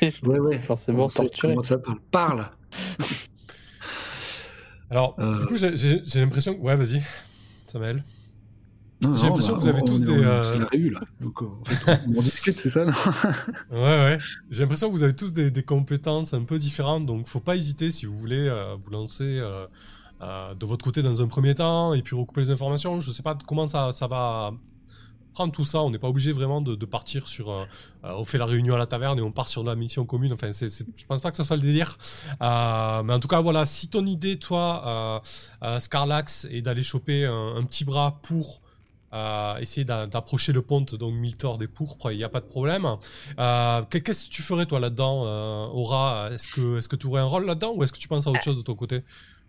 ouais, 0.24 0.38
ouais. 0.38 0.58
Forcément 0.58 1.08
torturé. 1.08 1.54
Comment 1.54 1.62
ça 1.62 1.78
parle 1.78 1.98
Parle 2.10 2.50
Alors, 4.90 5.16
euh... 5.18 5.40
du 5.40 5.46
coup, 5.46 5.56
j'ai 5.56 6.20
l'impression. 6.20 6.56
Ouais, 6.60 6.76
vas-y, 6.76 7.02
Samuel. 7.64 8.04
J'ai 9.00 9.08
l'impression 9.08 9.54
bah, 9.54 9.58
que 9.58 9.62
vous 9.62 9.68
avez 9.68 9.82
tous 9.82 10.02
des. 10.02 10.12
Euh... 10.12 10.58
La 10.58 10.90
là. 10.90 11.00
Donc, 11.20 11.42
en 11.42 11.64
fait, 11.64 12.00
on, 12.06 12.20
discute, 12.22 12.58
c'est 12.58 12.70
ça, 12.70 12.84
non 12.84 12.92
Ouais, 13.70 13.78
ouais. 13.78 14.18
J'ai 14.50 14.62
l'impression 14.62 14.88
que 14.88 14.92
vous 14.92 15.02
avez 15.02 15.16
tous 15.16 15.32
des, 15.32 15.50
des, 15.50 15.62
compétences 15.62 16.32
un 16.34 16.44
peu 16.44 16.58
différentes, 16.58 17.04
donc 17.04 17.28
faut 17.28 17.40
pas 17.40 17.56
hésiter 17.56 17.90
si 17.90 18.06
vous 18.06 18.18
voulez 18.18 18.48
euh, 18.48 18.74
vous 18.80 18.90
lancer 18.90 19.40
euh, 20.22 20.54
de 20.54 20.66
votre 20.66 20.84
côté 20.84 21.02
dans 21.02 21.20
un 21.20 21.26
premier 21.26 21.54
temps 21.54 21.92
et 21.92 22.00
puis 22.00 22.16
recouper 22.16 22.42
les 22.42 22.50
informations. 22.50 23.00
Je 23.00 23.10
sais 23.10 23.22
pas 23.22 23.36
comment 23.46 23.66
ça, 23.66 23.92
ça 23.92 24.06
va 24.06 24.52
prendre 25.36 25.52
tout 25.52 25.66
ça. 25.66 25.82
On 25.82 25.90
n'est 25.90 25.98
pas 25.98 26.08
obligé 26.08 26.32
vraiment 26.32 26.62
de, 26.62 26.86
partir 26.86 27.28
sur. 27.28 27.50
Euh, 27.50 27.64
euh, 28.04 28.14
on 28.16 28.24
fait 28.24 28.38
la 28.38 28.46
réunion 28.46 28.74
à 28.74 28.78
la 28.78 28.86
taverne 28.86 29.18
et 29.18 29.22
on 29.22 29.32
part 29.32 29.48
sur 29.48 29.62
la 29.62 29.74
mission 29.74 30.06
commune. 30.06 30.32
Enfin, 30.32 30.50
c'est, 30.52 30.68
je 30.70 31.06
pense 31.06 31.20
pas 31.20 31.30
que 31.30 31.36
ce 31.36 31.44
soit 31.44 31.56
le 31.56 31.62
délire. 31.62 31.98
mais 32.40 33.12
en 33.12 33.20
tout 33.20 33.28
cas, 33.28 33.40
voilà. 33.42 33.66
Si 33.66 33.88
ton 33.88 34.06
idée, 34.06 34.38
toi, 34.38 35.22
Scarlax, 35.78 36.46
est 36.50 36.62
d'aller 36.62 36.82
choper 36.82 37.26
un, 37.26 37.62
petit 37.64 37.84
bras 37.84 38.18
pour 38.22 38.62
essayer 39.60 39.84
d'approcher 39.84 40.52
le 40.52 40.62
pont, 40.62 40.80
donc 40.80 41.14
Miltor 41.14 41.58
des 41.58 41.68
pourpres, 41.68 42.12
il 42.12 42.16
n'y 42.18 42.24
a 42.24 42.28
pas 42.30 42.40
de 42.40 42.46
problème. 42.46 42.86
Qu'est-ce 43.90 44.24
que 44.26 44.30
tu 44.30 44.42
ferais 44.42 44.64
toi 44.64 44.80
là-dedans, 44.80 45.16
Aura? 45.72 46.30
Est-ce 46.32 46.48
que, 46.48 46.78
est-ce 46.78 46.88
que 46.88 46.96
tu 46.96 47.06
aurais 47.08 47.20
un 47.20 47.30
rôle 47.34 47.44
là-dedans 47.44 47.74
ou 47.74 47.84
est-ce 47.84 47.92
que 47.92 47.98
tu 47.98 48.08
penses 48.08 48.26
à 48.26 48.30
autre 48.30 48.42
chose 48.42 48.56
de 48.56 48.62
ton 48.62 48.74
côté? 48.74 49.02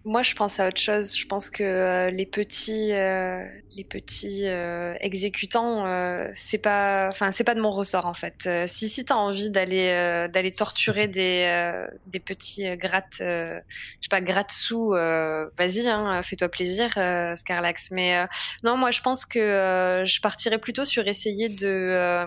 Moi, 0.07 0.21
je 0.21 0.35
pense 0.35 0.59
à 0.61 0.69
autre 0.69 0.79
chose. 0.79 1.17
Je 1.17 1.25
pense 1.25 1.49
que 1.49 1.63
euh, 1.63 2.09
les 2.09 2.25
petits, 2.25 2.93
euh, 2.93 3.45
les 3.75 3.83
petits 3.83 4.47
euh, 4.47 4.93
exécutants, 5.01 5.85
c'est 6.33 6.57
pas, 6.57 7.09
enfin, 7.11 7.31
c'est 7.31 7.43
pas 7.43 7.55
de 7.55 7.61
mon 7.61 7.71
ressort 7.71 8.05
en 8.05 8.13
fait. 8.13 8.49
si 8.67 8.89
si 8.89 9.03
t'as 9.03 9.15
envie 9.15 9.49
d'aller 9.49 10.27
d'aller 10.31 10.51
torturer 10.51 11.07
des 11.07 11.85
des 12.07 12.19
petits 12.19 12.75
gratte, 12.77 13.17
je 13.19 13.59
sais 14.01 14.09
pas, 14.09 14.21
gratte 14.21 14.51
sous, 14.51 14.89
vas-y, 14.91 15.87
hein, 15.87 16.23
fais-toi 16.23 16.49
plaisir, 16.49 16.91
Scarlax. 17.35 17.91
Mais 17.91 18.25
non, 18.63 18.77
moi, 18.77 18.91
je 18.91 19.01
pense 19.01 19.25
que 19.25 20.03
je 20.05 20.21
partirais 20.21 20.57
plutôt 20.57 20.85
sur 20.85 21.07
essayer 21.07 21.49
de 21.49 22.25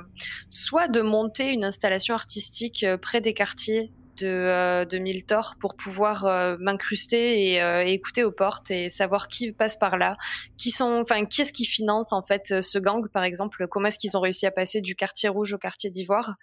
soit 0.50 0.88
de 0.88 1.00
monter 1.00 1.48
une 1.48 1.64
installation 1.64 2.14
artistique 2.14 2.84
près 3.00 3.20
des 3.20 3.32
quartiers 3.32 3.90
de, 4.20 4.26
euh, 4.26 4.84
de 4.84 4.98
Miltor 4.98 5.56
pour 5.60 5.76
pouvoir 5.76 6.24
euh, 6.24 6.56
m'incruster 6.60 7.60
euh, 7.60 7.82
et, 7.84 7.92
écouter 7.92 8.24
aux 8.24 8.32
portes 8.32 8.70
et 8.70 8.88
savoir 8.88 9.28
qui 9.28 9.52
passe 9.52 9.76
par 9.76 9.96
là, 9.96 10.16
qui 10.56 10.70
sont, 10.70 11.00
enfin, 11.02 11.24
qui 11.24 11.42
est-ce 11.42 11.52
qui 11.52 11.64
finance 11.64 12.12
en 12.12 12.22
fait 12.22 12.60
ce 12.60 12.78
gang 12.78 13.08
par 13.08 13.24
exemple, 13.24 13.66
comment 13.68 13.88
est-ce 13.88 13.98
qu'ils 13.98 14.16
ont 14.16 14.20
réussi 14.20 14.46
à 14.46 14.50
passer 14.50 14.80
du 14.80 14.94
quartier 14.94 15.28
rouge 15.28 15.52
au 15.52 15.58
quartier 15.58 15.90
d'ivoire? 15.90 16.36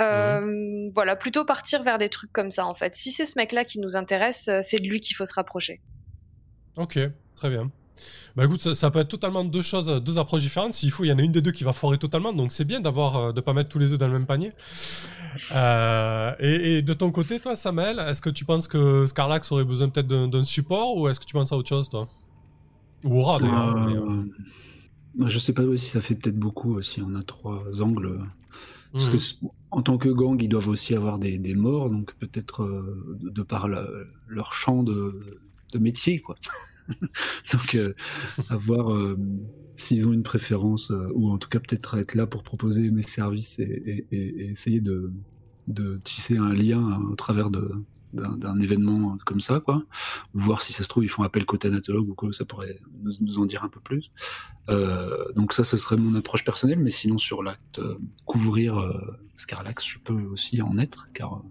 Mhm. 0.00 0.90
Voilà, 0.92 1.14
plutôt 1.14 1.44
partir 1.44 1.84
vers 1.84 1.96
des 1.96 2.08
trucs 2.08 2.32
comme 2.32 2.50
ça 2.50 2.66
en 2.66 2.74
fait. 2.74 2.96
Si 2.96 3.12
c'est 3.12 3.24
ce 3.24 3.34
mec-là 3.36 3.64
qui 3.64 3.78
nous 3.78 3.96
intéresse, 3.96 4.50
c'est 4.60 4.80
de 4.80 4.88
lui 4.88 5.00
qu'il 5.00 5.14
faut 5.14 5.26
se 5.26 5.34
rapprocher. 5.34 5.80
Ok, 6.76 6.98
très 7.36 7.50
bien. 7.50 7.70
Bah 8.34 8.46
écoute, 8.46 8.74
ça, 8.74 8.90
peut 8.90 9.00
être 9.00 9.08
totalement 9.08 9.44
deux 9.44 9.60
choses, 9.60 9.88
deux 10.02 10.18
approches 10.18 10.40
différentes. 10.40 10.72
S'il 10.72 10.90
faut, 10.90 11.04
il 11.04 11.08
y 11.08 11.12
en 11.12 11.18
a 11.18 11.22
une 11.22 11.32
des 11.32 11.42
deux 11.42 11.50
qui 11.50 11.64
va 11.64 11.74
foirer 11.74 11.98
totalement, 11.98 12.32
donc 12.32 12.50
c'est 12.50 12.64
bien 12.64 12.80
d'avoir, 12.80 13.16
euh, 13.16 13.32
de 13.32 13.40
pas 13.42 13.52
mettre 13.52 13.68
tous 13.68 13.78
les 13.78 13.92
œufs 13.92 13.98
dans 13.98 14.06
le 14.06 14.14
même 14.14 14.26
panier. 14.26 14.52
Euh, 15.54 16.32
et, 16.38 16.80
de 16.80 16.92
ton 16.94 17.10
côté, 17.10 17.40
toi, 17.40 17.54
Samuel, 17.56 17.98
est-ce 17.98 18.22
que 18.22 18.30
tu 18.30 18.46
penses 18.46 18.68
que 18.68 19.06
Scarlax 19.06 19.52
aurait 19.52 19.64
besoin 19.64 19.90
peut-être 19.90 20.06
d'un 20.06 20.44
support 20.44 20.96
ou 20.96 21.08
est-ce 21.08 21.20
que 21.20 21.26
tu 21.26 21.34
penses 21.34 21.52
à 21.52 21.56
autre 21.56 21.68
chose, 21.68 21.90
toi? 21.90 22.08
Ou 23.04 23.18
aura 23.18 23.38
d'ailleurs. 23.38 24.10
Euh, 24.10 25.26
je 25.26 25.38
sais 25.38 25.52
pas 25.52 25.62
si 25.76 25.90
ça 25.90 26.00
fait 26.00 26.14
peut-être 26.14 26.38
beaucoup 26.38 26.80
si 26.80 27.02
on 27.02 27.14
a 27.14 27.22
trois 27.22 27.82
angles. 27.82 28.18
Parce 28.92 29.08
que 29.10 29.16
mhm. 29.16 29.50
en 29.70 29.82
tant 29.82 29.98
que 29.98 30.08
gang, 30.08 30.40
ils 30.40 30.48
doivent 30.48 30.68
aussi 30.68 30.94
avoir 30.94 31.18
des, 31.18 31.54
morts, 31.54 31.90
donc 31.90 32.14
peut-être 32.14 32.84
de, 33.20 33.42
par 33.42 33.68
leur 33.68 34.54
champ 34.54 34.82
de, 34.82 35.38
de 35.72 35.78
métier, 35.78 36.20
quoi. 36.20 36.36
Donc, 37.52 37.74
euh, 37.74 37.94
à 38.48 38.56
voir 38.56 38.92
euh, 38.92 39.16
s'ils 39.76 40.06
ont 40.08 40.12
une 40.12 40.22
préférence, 40.22 40.90
euh, 40.90 41.08
ou 41.14 41.30
en 41.30 41.38
tout 41.38 41.48
cas 41.48 41.60
peut-être 41.60 41.98
être 41.98 42.14
là 42.14 42.26
pour 42.26 42.42
proposer 42.42 42.90
mes 42.90 43.02
services 43.02 43.58
et, 43.58 44.06
essayer 44.50 44.80
de, 44.80 45.12
tisser 46.04 46.36
un 46.36 46.52
lien 46.52 47.00
au 47.10 47.14
travers 47.14 47.50
d'un 47.50 48.60
événement 48.60 49.16
comme 49.24 49.40
ça, 49.40 49.60
quoi. 49.60 49.84
voir 50.34 50.60
si 50.60 50.72
ça 50.72 50.82
se 50.84 50.88
trouve, 50.88 51.04
ils 51.04 51.08
font 51.08 51.22
appel 51.22 51.46
qu'au 51.46 51.56
thanatologue 51.56 52.08
ou 52.08 52.14
quoi, 52.14 52.32
ça 52.32 52.44
pourrait 52.44 52.78
nous, 53.00 53.38
en 53.38 53.46
dire 53.46 53.64
un 53.64 53.68
peu 53.68 53.80
plus. 53.80 54.10
donc 55.34 55.52
ça, 55.52 55.64
ce 55.64 55.76
serait 55.76 55.96
mon 55.96 56.14
approche 56.14 56.44
personnelle, 56.44 56.80
mais 56.80 56.90
sinon 56.90 57.16
sur 57.16 57.42
l'acte 57.42 57.80
couvrir 58.26 58.76
Scarlax, 59.36 59.86
je 59.86 59.98
peux 59.98 60.20
aussi 60.24 60.60
en 60.60 60.76
être, 60.78 61.08
car 61.14 61.42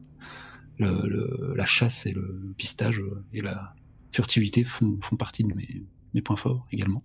la 0.78 1.66
chasse 1.66 2.06
et 2.06 2.12
le 2.12 2.54
pistage 2.58 3.02
et 3.34 3.42
la 3.42 3.74
furtivité 4.12 4.64
font, 4.64 5.00
font 5.02 5.16
partie 5.16 5.44
de 5.44 5.54
mes, 5.54 5.84
mes 6.14 6.22
points 6.22 6.36
forts 6.36 6.66
également. 6.72 7.04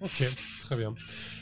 Ok, 0.00 0.24
très 0.60 0.76
bien. 0.76 0.94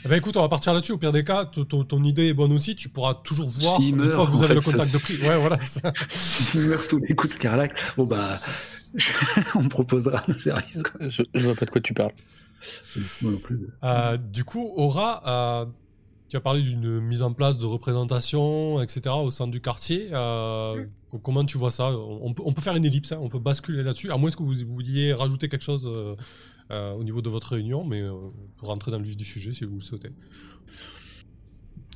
Eh 0.03 0.09
ben 0.09 0.17
écoute, 0.17 0.35
on 0.35 0.41
va 0.41 0.49
partir 0.49 0.73
là-dessus. 0.73 0.91
Au 0.91 0.97
pire 0.97 1.13
des 1.13 1.23
cas, 1.23 1.45
ton, 1.45 2.03
idée 2.03 2.27
est 2.27 2.33
bonne 2.33 2.51
aussi. 2.51 2.75
Tu 2.75 2.89
pourras 2.89 3.13
toujours 3.13 3.49
voir 3.49 3.79
une 3.81 4.11
fois 4.11 4.25
que 4.25 4.31
vous 4.31 4.43
avez 4.43 4.55
le 4.55 4.61
contact 4.61 4.91
de 4.91 4.97
prix. 4.97 5.21
Ouais, 5.21 5.37
voilà. 5.37 5.57
S'il 6.09 6.61
meurt 6.61 6.87
tous 6.89 6.99
les 6.99 7.15
coups 7.15 7.33
de 7.33 7.39
Scarlac, 7.39 7.73
bon 7.95 8.05
bah, 8.05 8.41
on 9.55 9.63
me 9.63 9.69
proposera 9.69 10.23
un 10.27 10.37
service. 10.37 10.83
Je, 10.99 11.23
je 11.33 11.45
vois 11.45 11.55
pas 11.55 11.65
de 11.65 11.71
quoi 11.71 11.79
tu 11.79 11.93
parles. 11.93 12.11
Moi 13.21 13.31
non 13.31 13.39
plus. 13.39 13.69
Euh, 13.83 14.17
du 14.17 14.43
coup, 14.43 14.73
Aura, 14.75 15.23
euh, 15.25 15.65
tu 16.29 16.37
as 16.37 16.41
parlé 16.41 16.61
d'une 16.61 16.99
mise 16.99 17.21
en 17.21 17.33
place 17.33 17.57
de 17.57 17.65
représentation, 17.65 18.81
etc. 18.81 19.15
au 19.21 19.31
sein 19.31 19.47
du 19.47 19.61
quartier. 19.61 20.09
Euh, 20.13 20.85
comment 21.23 21.43
tu 21.43 21.57
vois 21.57 21.71
ça? 21.71 21.91
On, 21.91 22.33
peut 22.33 22.61
faire 22.61 22.75
une 22.75 22.85
ellipse, 22.85 23.11
hein. 23.11 23.19
on 23.21 23.29
peut 23.29 23.39
basculer 23.39 23.83
là-dessus, 23.83 24.11
à 24.11 24.17
moins 24.17 24.29
que 24.29 24.43
vous, 24.43 24.53
vouliez 24.67 25.13
rajouter 25.13 25.49
quelque 25.49 25.63
chose 25.63 25.89
euh, 26.71 26.93
au 26.93 27.03
niveau 27.03 27.23
de 27.23 27.31
votre 27.31 27.53
réunion, 27.53 27.83
mais 27.83 27.99
euh, 28.01 28.13
pour 28.57 28.67
rentrer 28.67 28.91
dans 28.91 28.99
le 28.99 29.03
vif 29.03 29.17
du 29.17 29.25
sujet 29.25 29.53
si 29.53 29.65
vous 29.65 29.73
le 29.73 29.81
souhaitez. 29.81 30.09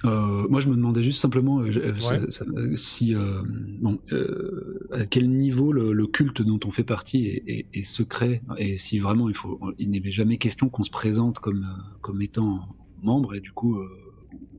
Euh, 0.04 0.48
moi, 0.50 0.62
je 0.62 0.68
me 0.68 0.74
demandais 0.74 1.04
juste 1.04 1.22
simplement 1.22 1.62
si, 2.76 3.14
bon, 3.14 4.00
à 4.92 5.06
quel 5.06 5.30
niveau 5.30 5.72
le, 5.72 6.08
culte 6.08 6.42
dont 6.42 6.60
on 6.66 6.72
fait 6.72 6.84
partie 6.84 7.28
est, 7.46 7.84
secret 7.84 8.42
et 8.58 8.76
si 8.78 8.98
vraiment 8.98 9.30
il 9.30 9.36
faut, 9.36 9.60
il 9.78 9.92
n'est 9.92 10.12
jamais 10.12 10.38
question 10.38 10.70
qu'on 10.70 10.84
se 10.84 10.90
présente 10.90 11.38
comme 11.38 11.68
comme 12.02 12.24
étant 12.24 12.68
membre 13.04 13.36
et 13.36 13.42
du 13.42 13.52
coup 13.52 13.78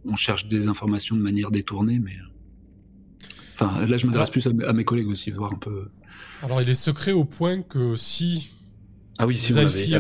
on 0.07 0.17
cherche 0.17 0.47
des 0.47 0.69
informations 0.69 1.17
de 1.17 1.21
manière 1.21 1.51
détournée, 1.51 1.99
mais 1.99 2.17
enfin 3.55 3.87
là 3.87 3.97
je 3.97 4.07
m'adresse 4.07 4.31
plus 4.31 4.47
à, 4.47 4.73
mes 4.73 4.85
collègues 4.85 5.09
aussi, 5.09 5.31
voir 5.31 5.53
un 5.53 5.59
peu. 5.59 5.89
Alors 6.43 6.61
il 6.61 6.69
est 6.69 6.75
secret 6.75 7.13
au 7.13 7.25
point 7.25 7.63
que 7.63 7.97
si 7.97 8.51
ah 9.19 9.27
oui, 9.27 9.39
si 9.39 9.53
vous 9.53 9.59
l'avez 9.59 9.99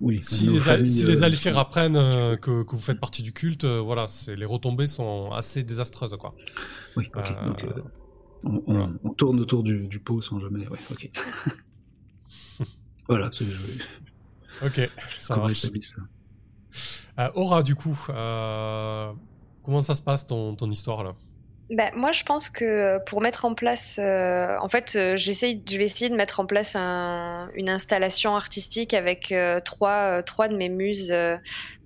Oui, 0.00 0.20
si 0.22 0.46
les, 0.46 0.88
si 0.88 1.04
les 1.04 1.22
euh, 1.22 1.56
apprennent 1.56 1.96
euh, 1.96 2.36
que, 2.36 2.62
que, 2.64 2.70
vous 2.76 2.82
faites 2.82 3.00
partie 3.00 3.22
du 3.22 3.32
culte, 3.32 3.64
euh, 3.64 3.80
voilà, 3.80 4.06
les 4.28 4.44
retombées 4.44 4.86
sont 4.86 5.30
assez 5.32 5.62
désastreuses, 5.62 6.16
quoi. 6.18 6.34
Oui, 6.96 7.08
ok. 7.14 7.34
Donc, 7.46 7.64
on, 8.44 8.98
on, 9.04 9.10
tourne 9.10 9.40
autour 9.40 9.62
du, 9.62 9.86
du, 9.86 10.00
pot 10.00 10.20
sans 10.20 10.40
jamais. 10.40 10.66
Ouais, 10.68 10.78
ok. 10.90 11.10
voilà, 13.08 13.30
c'est 13.32 13.44
Ok, 14.62 14.90
ça 15.18 15.36
marche. 15.36 15.66
Aura, 17.34 17.62
du 17.62 17.74
coup, 17.74 17.96
comment 19.62 19.82
ça 19.82 19.94
se 19.94 20.02
passe 20.02 20.26
ton, 20.26 20.54
ton 20.54 20.70
histoire 20.70 21.04
là? 21.04 21.14
Bah, 21.72 21.90
moi, 21.96 22.12
je 22.12 22.22
pense 22.22 22.50
que 22.50 22.98
pour 23.06 23.22
mettre 23.22 23.46
en 23.46 23.54
place, 23.54 23.98
euh, 23.98 24.58
en 24.60 24.68
fait, 24.68 24.94
euh, 24.94 25.16
j'essaye, 25.16 25.62
je 25.68 25.78
vais 25.78 25.84
essayer 25.84 26.10
de 26.10 26.16
mettre 26.16 26.38
en 26.40 26.44
place 26.44 26.76
une 26.76 27.70
installation 27.70 28.36
artistique 28.36 28.92
avec 28.92 29.32
euh, 29.32 29.58
trois, 29.60 30.22
trois 30.22 30.48
de 30.48 30.56
mes 30.56 30.68
muses. 30.68 31.14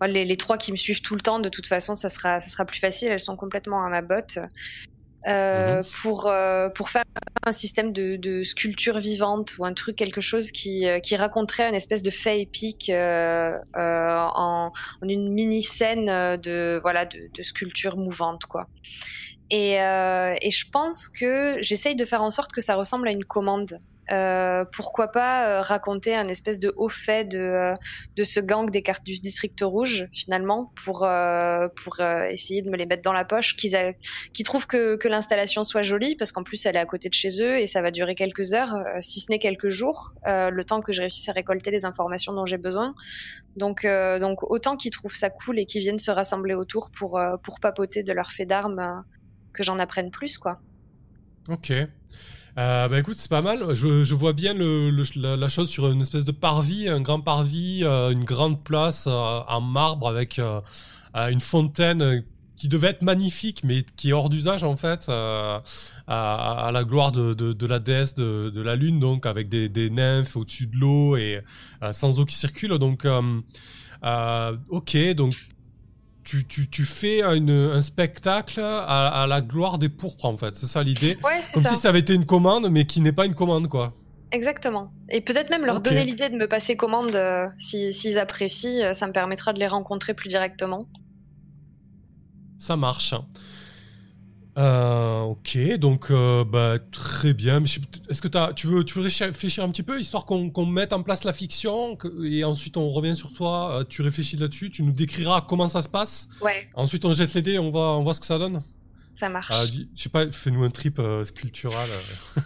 Les, 0.03 0.25
les, 0.25 0.37
trois 0.37 0.59
qui 0.59 0.73
me 0.73 0.77
suivent 0.77 1.03
tout 1.03 1.15
le 1.15 1.21
temps, 1.21 1.39
de 1.39 1.49
toute 1.49 1.69
façon, 1.69 1.95
ça 1.95 2.09
sera, 2.09 2.41
ça 2.41 2.49
sera 2.49 2.65
plus 2.65 2.81
facile. 2.81 3.13
Elles 3.13 3.21
sont 3.21 3.37
complètement 3.37 3.85
à 3.85 3.89
ma 3.89 4.03
botte. 4.03 4.39
Mhm. 5.27 5.83
pour, 6.03 6.33
pour 6.75 6.91
faire 6.91 7.03
un 7.45 7.53
système 7.53 7.93
de, 7.93 8.17
de, 8.17 8.45
sculpture 8.45 8.99
vivante 8.99 9.59
ou 9.59 9.65
un 9.65 9.75
truc, 9.75 9.97
quelque 9.97 10.21
chose 10.21 10.53
qui, 10.53 10.87
qui 11.03 11.17
raconterait 11.17 11.69
une 11.69 11.75
espèce 11.75 12.03
de 12.03 12.11
fait 12.11 12.41
épique 12.41 12.91
en, 12.91 13.61
en, 13.75 14.71
une 15.03 15.33
mini 15.33 15.63
scène 15.63 16.07
de, 16.07 16.79
voilà, 16.81 17.07
de, 17.07 17.29
de 17.35 17.43
sculpture 17.43 17.97
mouvante. 17.97 18.47
Quoi. 18.47 18.69
Et, 19.51 19.81
euh, 19.81 20.35
et, 20.41 20.51
je 20.51 20.69
pense 20.71 21.09
que 21.09 21.57
j'essaye 21.61 21.95
de 21.95 22.05
faire 22.05 22.23
en 22.23 22.31
sorte 22.31 22.53
que 22.53 22.61
ça 22.61 22.75
ressemble 22.75 23.09
à 23.09 23.13
une 23.13 23.25
commande. 23.25 23.79
Euh, 24.13 24.65
pourquoi 24.73 25.09
pas 25.09 25.49
euh, 25.49 25.63
raconter 25.63 26.15
un 26.15 26.29
espèce 26.29 26.61
de 26.61 26.73
haut 26.77 26.89
fait 26.89 27.25
de, 27.25 27.39
euh, 27.39 27.75
de 28.17 28.25
ce 28.25 28.39
gang 28.39 28.71
des 28.71 28.83
cartes 28.83 29.05
du 29.05 29.15
district 29.15 29.61
rouge 29.63 30.07
finalement 30.13 30.73
pour 30.77 31.09
pour 31.77 32.01
essayer 32.01 32.63
de 32.63 32.71
me 32.71 32.77
les 32.77 32.87
mettre 32.87 33.03
dans 33.03 33.13
la 33.13 33.25
poche 33.25 33.57
qu'ils 33.57 33.77
qui 34.33 34.43
trouvent 34.43 34.67
que, 34.67 34.97
que 34.97 35.09
l'installation 35.09 35.65
soit 35.65 35.83
jolie 35.83 36.17
parce 36.17 36.33
qu'en 36.33 36.43
plus 36.43 36.65
elle 36.67 36.77
est 36.77 36.81
à 36.81 36.87
côté 36.87 37.09
de 37.09 37.15
chez 37.15 37.43
eux 37.43 37.59
et 37.59 37.67
ça 37.67 37.83
va 37.83 37.91
durer 37.91 38.15
quelques 38.15 38.53
heures 38.53 38.77
si 39.01 39.21
ce 39.21 39.31
n'est 39.31 39.39
quelques 39.39 39.69
jours 39.69 40.15
le 40.27 40.63
temps 40.63 40.81
que 40.81 40.93
je 40.93 41.01
réussisse 41.03 41.29
à 41.29 41.33
récolter 41.33 41.71
les 41.71 41.85
informations 41.85 42.33
dont 42.33 42.47
j'ai 42.47 42.59
besoin 42.59 42.95
donc 43.57 43.87
donc 44.21 44.43
autant 44.51 44.77
qu'ils 44.77 44.93
trouvent 44.93 45.17
ça 45.17 45.31
cool 45.31 45.59
et 45.59 45.67
qu'ils 45.67 45.83
viennent 45.83 45.99
se 45.99 46.11
rassembler 46.11 46.55
autour 46.55 46.91
pour 46.91 47.21
pour 47.43 47.61
papoter 47.61 48.03
de 48.03 48.13
leur 48.13 48.31
fait 48.31 48.47
d'armes 48.47 49.05
que 49.57 49.65
j'en 49.65 49.79
apprenne 49.81 50.11
plus, 50.11 50.39
quoi. 50.39 50.61
Ok. 51.49 51.73
Euh, 52.59 52.89
bah 52.89 52.99
écoute, 52.99 53.17
c'est 53.19 53.31
pas 53.31 53.43
mal. 53.43 53.75
Je, 53.75 54.15
vois 54.15 54.33
bien 54.33 54.55
le, 54.55 54.91
la, 55.37 55.49
chose 55.49 55.69
sur 55.69 55.91
une 55.91 56.01
espèce 56.01 56.25
de 56.25 56.33
parvis, 56.33 56.89
un 56.89 57.03
grand 57.03 57.21
parvis, 57.21 57.85
euh, 57.85 58.11
une 58.11 58.25
grande 58.25 58.63
place 58.65 59.07
euh, 59.07 59.41
en 59.47 59.61
marbre 59.61 60.09
avec 60.09 60.41
une 61.15 61.41
fontaine 61.41 62.25
qui 62.57 62.69
devait 62.69 62.89
être 62.89 63.03
magnifique, 63.03 63.63
mais 63.63 63.83
qui 63.97 64.09
est 64.09 64.13
hors 64.15 64.31
d'usage 64.31 64.65
en 64.65 64.77
fait, 64.77 65.11
à, 65.11 65.63
la 66.07 66.85
gloire 66.85 67.13
de, 67.13 67.35
de, 67.35 67.67
la 67.67 67.79
déesse 67.79 68.15
de, 68.15 68.49
de, 68.49 68.63
la 68.63 68.77
lune, 68.77 69.01
donc 69.01 69.27
avec 69.27 69.49
des, 69.51 69.69
des 69.69 69.91
nymphes 69.91 70.37
au-dessus 70.37 70.67
de 70.67 70.77
l'eau 70.79 71.17
et 71.19 71.43
sans 71.93 72.19
eau 72.19 72.25
qui 72.25 72.37
circule. 72.37 72.79
Donc, 72.79 73.07
ok, 74.71 74.97
donc 75.15 75.35
tu, 76.27 76.45
tu, 76.45 76.69
tu 76.69 76.85
fais 76.85 77.23
un 77.23 77.81
spectacle 77.81 78.61
à, 78.61 79.23
à, 79.23 79.27
la 79.29 79.41
gloire 79.41 79.79
des 79.79 79.89
pourpres, 79.89 80.25
en 80.25 80.37
fait. 80.37 80.57
C'est 80.57 80.67
ça 80.67 80.83
l'idée. 80.83 81.17
Ouais, 81.23 81.41
Comme 81.55 81.63
ça. 81.63 81.71
si 81.71 81.77
ça 81.77 81.89
avait 81.89 82.01
été 82.01 82.15
une 82.15 82.27
commande, 82.27 82.69
mais 82.69 82.85
qui 82.85 83.01
n'est 83.01 83.13
pas 83.13 83.27
une 83.27 83.35
commande, 83.37 83.69
quoi. 83.69 83.95
Exactement. 84.33 84.93
Et 85.09 85.21
peut-être 85.21 85.51
même 85.51 85.65
leur 85.65 85.81
donner 85.81 86.05
l'idée 86.05 86.29
de 86.29 86.37
me 86.37 86.49
passer 86.49 86.77
commande 86.77 87.15
euh, 87.15 87.47
s'ils 87.59 88.19
apprécient. 88.19 88.87
Euh, 88.87 88.93
ça 88.93 89.07
me 89.07 89.13
permettra 89.13 89.53
de 89.53 89.61
les 89.61 89.69
rencontrer 89.69 90.15
plus 90.15 90.29
directement. 90.29 90.85
Ça 92.59 92.77
marche. 92.77 93.15
Euh, 94.59 95.21
ok, 95.21 95.59
donc 95.79 96.11
euh, 96.11 96.45
bah, 96.45 96.79
très 96.91 97.35
bien. 97.35 97.63
Est-ce 97.63 98.23
que 98.23 98.39
as, 98.39 98.55
tu, 98.55 98.67
veux, 98.67 98.85
tu 98.85 98.99
veux 98.99 99.05
réfléchir 99.05 99.63
un 99.63 99.69
petit 99.69 99.83
peu, 99.83 100.01
histoire 100.01 100.25
qu'on 100.25 100.67
mette 100.67 100.95
en 100.95 101.03
place 101.03 101.25
la 101.25 101.35
fiction, 101.35 101.99
et 102.25 102.43
ensuite 102.43 102.79
on 102.79 102.91
revient 102.91 103.15
sur 103.15 103.33
toi, 103.35 103.81
euh, 103.81 103.85
tu 103.87 104.01
réfléchis 104.01 104.37
là-dessus, 104.37 104.71
tu 104.71 104.83
nous 104.83 104.93
décriras 104.93 105.43
comment 105.43 105.69
ça 105.69 105.83
se 105.83 105.91
passe. 105.91 106.29
Ouais. 106.41 106.69
Ensuite 106.75 107.05
on 107.05 107.13
jette 107.13 107.35
les 107.35 107.43
dés, 107.43 107.59
on 107.59 107.71
voit, 107.71 107.99
on 107.99 108.03
voit 108.03 108.15
ce 108.15 108.21
que 108.21 108.27
ça 108.27 108.39
donne. 108.39 108.63
Ça 109.17 109.29
marche. 109.29 109.51
Euh, 109.53 109.67
je 109.95 110.03
sais 110.03 110.09
pas, 110.09 110.31
fais-nous 110.31 110.65
un 110.65 110.71
trip 110.71 111.01
sculptural 111.25 111.89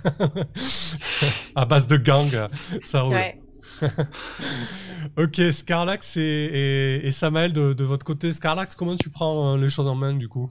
à 1.54 1.64
base 1.64 1.86
de 1.86 1.96
gang, 1.96 2.46
ça 2.82 3.02
roule. 3.02 3.14
Ouais. 3.14 3.40
ok, 5.16 5.40
Scarlax 5.52 6.16
et, 6.16 6.20
et, 6.20 7.06
et 7.06 7.12
Samael 7.12 7.52
de, 7.52 7.72
de, 7.72 7.84
votre 7.84 8.04
côté. 8.04 8.32
Scarlax, 8.32 8.74
comment 8.74 8.96
tu 8.96 9.10
prends 9.10 9.56
les 9.56 9.70
choses 9.70 9.86
en 9.86 9.94
main 9.94 10.14
du 10.14 10.28
coup? 10.28 10.50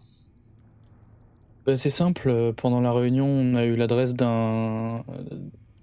C'est 1.75 1.89
simple. 1.89 2.29
Euh, 2.29 2.53
pendant 2.53 2.81
la 2.81 2.91
réunion, 2.91 3.27
on 3.27 3.55
a 3.55 3.65
eu 3.65 3.75
l'adresse 3.75 4.15
d'un 4.15 5.03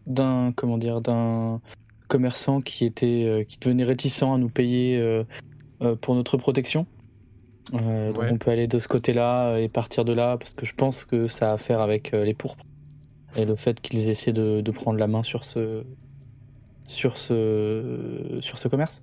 d'un 0.07 0.53
comment 0.55 0.79
dire 0.79 1.01
d'un 1.01 1.61
commerçant 2.09 2.61
qui 2.61 2.85
était 2.85 3.25
euh, 3.25 3.45
qui 3.45 3.59
devenait 3.59 3.85
réticent 3.85 4.23
à 4.23 4.39
nous 4.39 4.49
payer 4.49 4.99
euh, 4.99 5.25
pour 6.01 6.15
notre 6.15 6.37
protection. 6.37 6.87
Donc 7.73 8.23
on 8.31 8.39
peut 8.39 8.53
aller 8.53 8.69
de 8.69 8.79
ce 8.79 8.87
côté-là 8.87 9.59
et 9.59 9.69
partir 9.69 10.05
de 10.05 10.13
là 10.13 10.37
parce 10.39 10.55
que 10.55 10.65
je 10.65 10.73
pense 10.73 11.05
que 11.05 11.27
ça 11.27 11.51
a 11.51 11.55
à 11.55 11.59
faire 11.59 11.81
avec 11.81 12.13
les 12.13 12.33
pourpres 12.33 12.65
et 13.35 13.45
le 13.45 13.57
fait 13.57 13.81
qu'ils 13.81 14.09
essaient 14.09 14.33
de, 14.33 14.61
de, 14.61 14.71
prendre 14.71 15.01
la 15.01 15.09
main 15.09 15.25
sur 15.25 15.45
ce 15.45 15.83
sur 16.87 17.17
ce 17.19 18.39
sur 18.41 18.59
ce 18.59 18.69
commerce. 18.69 19.03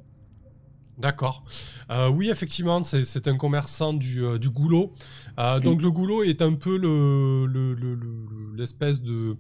D'accord. 0.98 1.42
Euh, 1.90 2.08
oui, 2.10 2.30
effectivement, 2.30 2.84
c'est 2.84 3.28
un 3.28 3.38
commerçant 3.38 3.94
du, 3.94 4.24
euh, 4.24 4.38
du 4.38 4.50
goulot. 4.50 4.92
Euh, 5.40 5.60
donc 5.60 5.82
le 5.82 5.92
goulot 5.92 6.24
est 6.24 6.42
un 6.42 6.54
peu 6.54 6.78
l'espèce 8.56 9.02
le, 9.02 9.36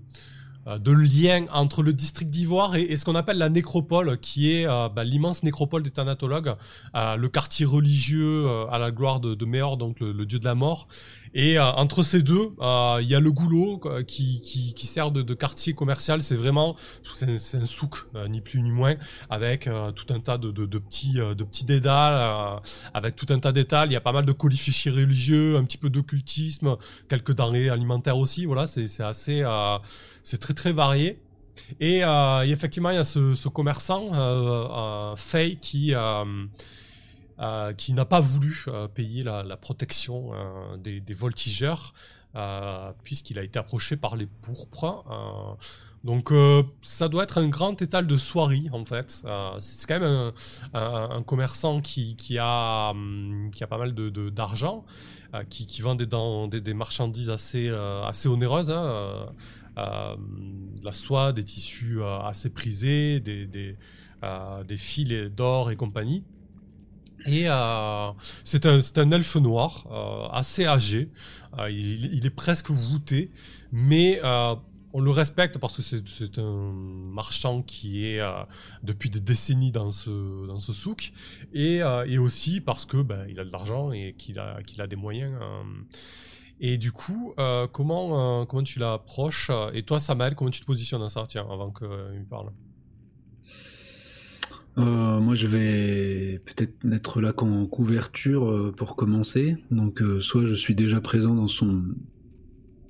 de, 0.66 0.78
de 0.78 0.92
lien 0.92 1.46
entre 1.52 1.84
le 1.84 1.94
district 1.94 2.32
d'Ivoire 2.32 2.76
et, 2.76 2.98
ce 2.98 3.06
qu'on 3.06 3.16
appelle 3.16 3.38
la 3.38 3.50
nécropole, 3.50 4.18
qui 4.20 4.52
est 4.52 4.66
bah, 4.66 5.04
l'immense 5.04 5.44
nécropole 5.44 5.84
des 5.84 5.92
thanatologues, 5.92 6.56
le 6.94 7.28
quartier 7.28 7.66
religieux 7.66 8.48
à 8.72 8.80
la 8.80 8.92
gloire 8.92 9.20
de, 9.20 9.36
de 9.36 9.46
Méor, 9.46 9.78
donc 9.78 10.00
le, 10.00 10.26
dieu 10.26 10.40
de 10.40 10.46
la 10.46 10.56
mort, 10.56 10.88
et 11.34 11.58
euh, 11.58 11.72
entre 11.72 12.04
ces 12.04 12.22
deux, 12.22 12.52
euh, 12.60 13.00
il 13.02 13.08
y 13.08 13.16
a 13.16 13.20
le 13.20 13.32
goulot 13.32 13.82
qui, 14.08 14.42
qui, 14.42 14.74
qui 14.74 14.88
sert 14.88 15.12
de, 15.12 15.22
de, 15.22 15.34
quartier 15.34 15.74
commercial. 15.74 16.22
C'est 16.22 16.36
vraiment, 16.36 16.76
c'est 17.14 17.58
un 17.58 17.66
souk, 17.66 17.96
euh, 18.16 18.28
ni 18.28 18.42
plus 18.42 18.62
ni 18.62 18.72
moins, 18.72 18.96
avec 19.30 19.70
tout 19.96 20.14
un 20.14 20.20
tas 20.20 20.38
de, 20.38 20.52
de, 20.52 20.66
de 20.66 20.78
petits, 20.78 21.14
de 21.14 21.44
petits 21.44 21.66
dédales, 21.66 22.62
avec 22.94 23.16
tout 23.16 23.28
un 23.30 23.40
tas 23.40 23.52
d'étals. 23.52 23.90
Il 23.90 23.94
y 23.94 23.98
a 23.98 24.02
pas 24.02 24.12
mal 24.12 24.26
de 24.26 24.32
colifichiers 24.32 24.92
religieux, 24.92 25.58
un 25.58 25.64
petit 25.64 25.78
peu 25.78 25.90
d'occultisme, 25.90 26.78
quelques 27.10 27.34
denrées 27.34 27.70
alimentaires 27.70 28.18
aussi. 28.18 28.46
Voilà, 28.46 28.68
c'est 28.68 29.02
assez, 29.02 29.44
c'est 30.24 30.40
très 30.40 30.54
très 30.54 30.72
varié. 30.72 31.18
Et, 31.80 32.04
euh, 32.04 32.46
et, 32.46 32.52
effectivement, 32.52 32.90
il 32.90 32.96
y 32.96 33.00
a 33.00 33.04
ce, 33.04 33.36
ce 33.36 33.48
commerçant, 33.48 34.10
euh, 34.14 35.16
Faye, 35.16 35.58
qui, 35.58 35.94
qui 37.78 37.94
n'a 37.94 38.06
pas 38.06 38.20
voulu 38.20 38.66
payer 38.94 39.24
la, 39.24 39.58
protection 39.58 40.32
des, 40.78 41.00
des, 41.00 41.14
voltigeurs, 41.14 41.94
puisqu'il 43.04 43.40
a 43.40 43.44
été 43.44 43.60
approché 43.60 43.98
par 43.98 44.16
les 44.16 44.28
pourpres. 44.28 45.06
Donc 46.04 46.32
euh, 46.32 46.64
ça 46.82 47.08
doit 47.08 47.24
être 47.24 47.38
un 47.38 47.48
grand 47.48 47.82
étal 47.82 48.08
de 48.08 48.18
soierie 48.18 48.70
en 48.74 48.84
fait. 48.84 49.24
Euh, 49.26 49.56
c'est 49.60 49.88
quand 49.88 50.00
même 50.00 50.32
un, 50.74 51.24
commerçant 51.24 51.80
qui, 51.80 52.16
a, 52.40 52.90
hum, 52.92 53.48
qui 53.52 53.64
a 53.64 53.68
pas 53.68 53.78
mal 53.78 53.94
d'argent, 53.94 54.84
euh, 55.34 55.44
qui, 55.50 55.82
vend 55.82 55.96
des, 55.96 56.74
marchandises 56.74 57.30
assez, 57.30 57.70
assez 57.70 58.28
onéreuses. 58.28 58.70
Hein, 58.70 59.28
la 59.76 60.94
soie, 60.94 61.32
des 61.32 61.44
tissus 61.44 62.04
assez 62.04 62.50
prisés, 62.50 63.20
des, 63.22 63.48
des 63.48 64.78
fils 64.78 65.08
d'or 65.32 65.72
et 65.72 65.76
compagnie. 65.78 66.24
Et 67.26 67.48
c'est 68.44 68.66
un, 68.66 68.80
un, 68.98 69.12
elfe 69.12 69.36
noir, 69.38 70.30
assez 70.34 70.66
âgé. 70.66 71.10
Il, 71.70 72.14
il, 72.14 72.26
est 72.26 72.36
presque 72.36 72.70
voûté, 72.72 73.32
mais 73.72 74.20
on 74.94 75.02
le 75.02 75.10
respecte 75.10 75.58
parce 75.58 75.78
que 75.78 75.82
c'est 75.82 76.38
un 76.38 76.72
marchand 76.72 77.64
qui 77.64 78.06
est 78.06 78.20
euh, 78.20 78.32
depuis 78.84 79.10
des 79.10 79.20
décennies 79.20 79.72
dans 79.72 79.92
ce, 79.92 80.72
souk 80.72 81.12
et, 81.52 81.82
euh, 81.82 82.22
aussi 82.22 82.62
parce 82.62 82.86
que 82.86 83.02
ben, 83.02 83.26
il 83.28 83.40
a 83.40 83.44
de 83.44 83.52
l'argent 83.52 83.92
et 83.92 84.14
qu'il 84.18 84.40
a, 84.40 84.88
des 84.88 84.96
moyens. 84.96 85.34
Euh. 85.42 85.64
Et 86.60 86.78
du 86.78 86.92
coup, 86.92 87.34
comment, 87.74 88.46
tu 88.64 88.80
l'approches? 88.80 89.52
Et 89.74 89.82
toi, 89.84 90.00
Samuel, 90.00 90.36
comment 90.36 90.52
tu 90.52 90.62
te 90.62 90.66
positionnes 90.66 91.02
dans 91.02 91.10
ça? 91.10 91.26
Tiens, 91.28 91.46
avant 91.50 91.72
qu'il 91.72 92.26
parle. 92.30 92.52
Moi, 94.78 95.36
je 95.36 95.48
vais 95.48 96.42
peut-être 96.46 96.84
mettre 96.84 97.22
là 97.22 97.34
qu'en 97.34 97.66
couverture 97.66 98.74
pour 98.76 98.96
commencer. 98.96 99.58
Donc, 99.72 100.02
soit 100.20 100.46
je 100.46 100.54
suis 100.54 100.76
déjà 100.76 101.02
présent 101.02 101.36
dans 101.36 101.48
son, 101.48 101.84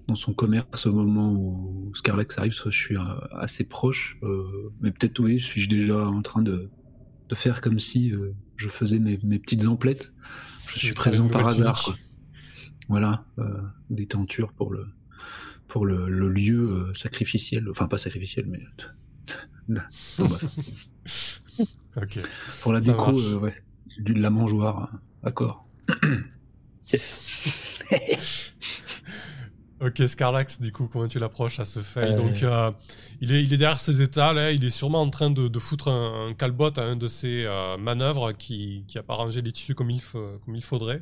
dans 0.07 0.15
son 0.15 0.33
commerce 0.33 0.85
au 0.85 0.93
moment 0.93 1.31
où 1.31 1.91
Scarlex 1.95 2.37
arrive, 2.37 2.51
soit 2.51 2.71
je 2.71 2.77
suis 2.77 2.97
euh, 2.97 3.01
assez 3.31 3.63
proche, 3.63 4.17
euh, 4.23 4.71
mais 4.81 4.91
peut-être 4.91 5.19
oui, 5.19 5.39
suis-je 5.39 5.69
déjà 5.69 6.07
en 6.07 6.21
train 6.21 6.41
de, 6.41 6.69
de 7.29 7.35
faire 7.35 7.61
comme 7.61 7.79
si 7.79 8.11
euh, 8.11 8.33
je 8.57 8.69
faisais 8.69 8.99
mes, 8.99 9.19
mes, 9.23 9.39
petites 9.39 9.67
emplettes. 9.67 10.13
Je 10.67 10.79
suis 10.79 10.93
présent 10.93 11.27
par 11.27 11.47
hasard. 11.47 11.95
Voilà, 12.89 13.25
des 13.89 14.07
tentures 14.07 14.51
pour 14.51 14.71
le 14.71 14.85
pour 15.69 15.85
le, 15.85 16.09
le 16.09 16.29
lieu 16.29 16.91
sacrificiel, 16.93 17.69
enfin 17.69 17.87
pas 17.87 17.97
sacrificiel, 17.97 18.45
mais 18.47 18.59
Pour 22.61 22.73
la 22.73 22.81
déco, 22.81 23.11
ouais, 23.39 23.53
du 23.99 24.13
la 24.13 24.29
mangeoire, 24.29 24.91
d'accord. 25.23 25.65
yes. 26.91 27.21
Ok, 29.85 30.01
Scarlax, 30.07 30.61
du 30.61 30.71
coup, 30.71 30.87
comment 30.87 31.07
tu 31.09 31.19
l'approches 31.19 31.59
à 31.59 31.65
ce 31.65 31.81
fait? 31.81 32.15
Donc, 32.15 32.41
euh, 32.41 32.71
il, 33.19 33.33
est, 33.33 33.43
il 33.43 33.51
est 33.51 33.57
derrière 33.57 33.79
ses 33.79 34.01
états, 34.01 34.31
là, 34.31 34.53
il 34.53 34.63
est 34.63 34.69
sûrement 34.69 35.01
en 35.01 35.09
train 35.09 35.29
de, 35.29 35.59
foutre 35.59 35.89
un, 35.89 36.33
calbot 36.33 36.71
à 36.77 36.83
un 36.83 36.95
de 36.95 37.09
ses 37.09 37.43
euh, 37.43 37.75
manœuvres 37.75 38.31
qui 38.31 38.85
n'a 38.95 39.03
pas 39.03 39.15
rangé 39.15 39.41
les 39.41 39.51
tissus 39.51 39.75
comme 39.75 39.89
il, 39.89 40.01
comme 40.01 40.55
il 40.55 40.63
faudrait. 40.63 41.01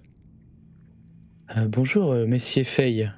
Euh, 1.58 1.68
bonjour, 1.68 2.16
messieurs 2.26 2.64
Fay. 2.64 3.12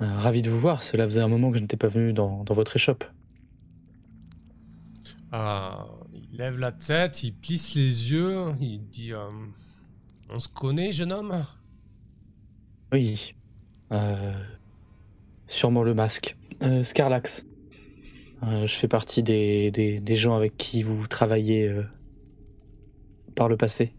ravi 0.00 0.40
de 0.40 0.48
vous 0.48 0.60
voir, 0.60 0.80
cela 0.80 1.04
faisait 1.04 1.20
un 1.20 1.28
moment 1.28 1.50
que 1.50 1.58
je 1.58 1.62
n'étais 1.62 1.76
pas 1.76 1.88
venu 1.88 2.14
dans, 2.14 2.42
dans 2.44 2.54
votre 2.54 2.76
échoppe. 2.76 3.04
Il 6.36 6.42
lève 6.42 6.58
la 6.58 6.72
tête, 6.72 7.22
il 7.22 7.32
plisse 7.32 7.74
les 7.74 8.12
yeux, 8.12 8.52
il 8.60 8.86
dit 8.90 9.12
On 10.28 10.38
se 10.38 10.48
connaît, 10.48 10.92
jeune 10.92 11.12
homme? 11.12 11.46
Oui. 12.92 13.34
Sûrement 15.48 15.82
le 15.82 15.94
masque. 15.94 16.36
Euh, 16.62 16.84
Scarlax. 16.84 17.46
Euh, 18.42 18.66
je 18.66 18.74
fais 18.74 18.88
partie 18.88 19.22
des, 19.22 20.02
gens 20.10 20.36
avec 20.36 20.58
qui 20.58 20.82
vous 20.82 21.06
travaillez 21.06 21.68
euh, 21.68 21.84
par 23.34 23.48
le 23.48 23.56
passé. 23.56 23.92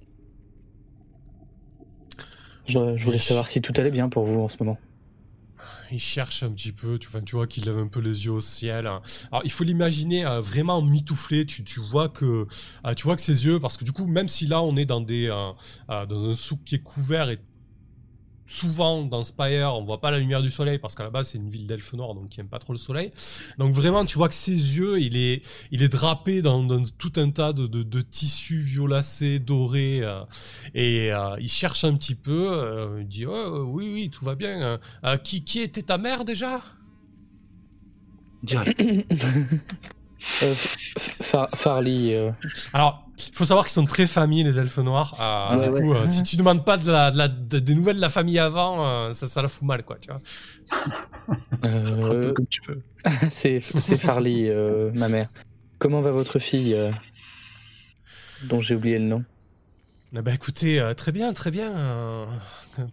Je, 2.67 3.01
voulais 3.03 3.17
savoir 3.17 3.47
si 3.47 3.61
tout 3.61 3.73
allait 3.77 3.91
bien 3.91 4.09
pour 4.09 4.25
vous 4.25 4.41
en 4.41 4.47
ce 4.47 4.57
moment. 4.59 4.77
Il 5.91 5.99
cherche 5.99 6.43
un 6.43 6.51
petit 6.51 6.71
peu, 6.71 6.99
tu, 6.99 7.07
vois 7.09 7.47
qu'il 7.47 7.65
lève 7.65 7.77
un 7.77 7.87
peu 7.87 7.99
les 7.99 8.25
yeux 8.25 8.31
au 8.31 8.41
ciel. 8.41 8.87
Alors 8.87 9.41
il 9.43 9.51
faut 9.51 9.63
l'imaginer 9.63 10.25
vraiment 10.41 10.81
mitouflé, 10.81 11.45
tu, 11.45 11.63
vois 11.79 12.09
que 12.09 12.45
tu 12.95 13.03
vois 13.03 13.15
que 13.15 13.21
ses 13.21 13.45
yeux, 13.45 13.59
parce 13.59 13.77
que 13.77 13.85
du 13.85 13.91
coup 13.91 14.05
même 14.05 14.27
si 14.27 14.47
là 14.47 14.61
on 14.61 14.75
est 14.75 14.85
dans 14.85 15.01
des 15.01 15.27
dans 15.87 16.29
un 16.29 16.33
souk 16.33 16.59
qui 16.65 16.75
est 16.75 16.83
couvert 16.83 17.29
et 17.29 17.39
souvent 18.47 19.03
dans 19.03 19.23
Spire, 19.23 19.73
on 19.75 19.83
voit 19.83 19.99
pas 19.99 20.11
la 20.11 20.19
lumière 20.19 20.41
du 20.41 20.49
soleil 20.49 20.79
parce 20.79 20.95
qu'à 20.95 21.03
la 21.03 21.09
base 21.09 21.29
c'est 21.29 21.37
une 21.37 21.49
ville 21.49 21.67
d'elfes 21.67 21.93
noirs 21.93 22.15
donc 22.15 22.29
qui 22.29 22.39
aime 22.39 22.47
pas 22.47 22.59
trop 22.59 22.73
le 22.73 22.79
soleil. 22.79 23.11
Donc 23.57 23.73
vraiment, 23.73 24.05
tu 24.05 24.17
vois 24.17 24.29
que 24.29 24.35
ses 24.35 24.51
yeux, 24.51 24.99
il 24.99 25.17
est, 25.17 25.43
il 25.71 25.83
est 25.83 25.89
drapé 25.89 26.41
dans, 26.41 26.67
tout 26.97 27.13
un 27.17 27.29
tas 27.29 27.53
de, 27.53 27.67
de, 27.67 28.01
tissus 28.01 28.59
violacés, 28.59 29.39
dorés, 29.39 29.99
euh, 30.01 30.21
et 30.73 31.11
euh, 31.11 31.35
il 31.39 31.49
cherche 31.49 31.83
un 31.83 31.95
petit 31.95 32.15
peu. 32.15 32.49
Euh, 32.51 33.01
il 33.01 33.07
dit 33.07 33.25
oh, 33.25 33.65
oui, 33.67 33.91
oui, 33.93 34.09
tout 34.09 34.25
va 34.25 34.35
bien. 34.35 34.79
qui, 35.23 35.43
qui 35.43 35.59
était 35.59 35.81
ta 35.81 35.97
mère 35.97 36.25
déjà? 36.25 36.61
Direct. 38.43 38.81
Farley. 41.53 42.33
Alors, 42.73 43.07
il 43.17 43.33
faut 43.33 43.45
savoir 43.45 43.65
qu'ils 43.65 43.73
sont 43.73 43.85
très 43.85 44.05
familles, 44.05 44.43
les 44.43 44.59
elfes 44.59 44.77
noirs. 44.77 45.15
Euh, 45.19 45.65
du 45.65 45.81
coup, 45.81 45.93
euh, 45.93 46.05
si 46.05 46.21
tu 46.23 46.37
demandes 46.37 46.63
pas 46.63 46.77
de 46.77 46.91
la, 46.91 47.11
de 47.11 47.17
la, 47.17 47.27
des 47.27 47.73
nouvelles 47.73 47.95
de 47.95 48.01
la 48.01 48.09
famille 48.09 48.37
avant, 48.37 48.85
euh, 48.85 49.11
ça, 49.13 49.27
ça 49.27 49.41
la 49.41 49.47
fout 49.47 49.63
mal, 49.63 49.83
quoi, 49.83 49.97
tu 49.97 50.09
vois. 50.11 50.21
comme 52.33 52.47
tu 52.47 52.61
peux. 52.61 52.79
c'est 53.31 53.59
Farley, 53.59 54.53
ma 54.93 55.09
mère. 55.09 55.29
Comment 55.79 56.01
va 56.01 56.11
votre 56.11 56.39
fille, 56.39 56.75
dont 58.43 58.61
j'ai 58.61 58.75
oublié 58.75 58.99
le 58.99 59.05
nom? 59.05 59.23
Eh 60.15 60.21
ben, 60.21 60.33
écoutez, 60.33 60.91
très 60.95 61.11
bien, 61.11 61.33
très 61.33 61.51
bien. 61.51 62.27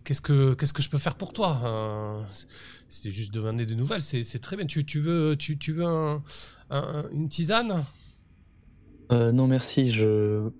qu'est-ce 0.05 0.21
que 0.21 0.55
qu'est-ce 0.55 0.73
que 0.73 0.83
je 0.83 0.91
peux 0.91 0.99
faire 0.99 1.15
pour 1.15 1.33
toi 1.33 2.27
C'était 2.89 3.11
juste 3.11 3.33
demander 3.33 3.67
des 3.67 3.77
nouvelles. 3.77 4.03
C'est 4.03 4.41
très 4.41 4.57
bien. 4.57 4.67
Tu, 4.67 4.85
tu 4.85 5.01
veux 5.01 5.37
tu, 5.37 5.59
tu 5.59 5.73
veux 5.73 5.85
un, 5.85 6.23
une 7.13 7.29
tisane? 7.29 7.85
Euh, 9.13 9.33
non, 9.33 9.47
merci. 9.47 9.91
Je 9.91 10.51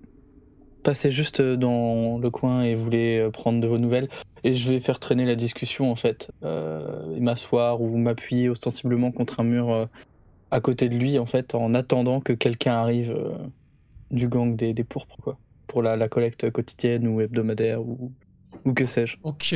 passais 0.83 1.11
juste 1.11 1.41
dans 1.41 2.17
le 2.19 2.29
coin 2.29 2.63
et 2.63 2.75
voulais 2.75 3.19
euh, 3.19 3.31
prendre 3.31 3.59
de 3.59 3.67
vos 3.67 3.77
nouvelles. 3.77 4.09
Et 4.43 4.53
je 4.53 4.71
vais 4.71 4.79
faire 4.79 4.99
traîner 4.99 5.25
la 5.25 5.35
discussion, 5.35 5.91
en 5.91 5.95
fait. 5.95 6.31
Euh, 6.43 7.15
et 7.15 7.19
m'asseoir 7.19 7.81
ou 7.81 7.97
m'appuyer 7.97 8.49
ostensiblement 8.49 9.11
contre 9.11 9.39
un 9.39 9.43
mur 9.43 9.89
à 10.51 10.61
côté 10.61 10.87
de 10.89 10.95
lui, 10.95 11.17
en 11.17 11.25
fait, 11.25 11.55
en 11.55 11.73
attendant 11.73 12.21
que 12.21 12.33
quelqu'un 12.33 12.73
arrive 12.73 13.17
du 14.11 14.27
gang 14.27 14.55
des, 14.55 14.73
des 14.73 14.83
pourpres, 14.83 15.17
quoi. 15.21 15.37
Pour 15.67 15.81
la, 15.81 15.95
la 15.95 16.09
collecte 16.09 16.49
quotidienne 16.51 17.07
ou 17.07 17.21
hebdomadaire 17.21 17.81
ou, 17.81 18.13
ou 18.65 18.73
que 18.73 18.85
sais-je. 18.85 19.17
Ok. 19.23 19.55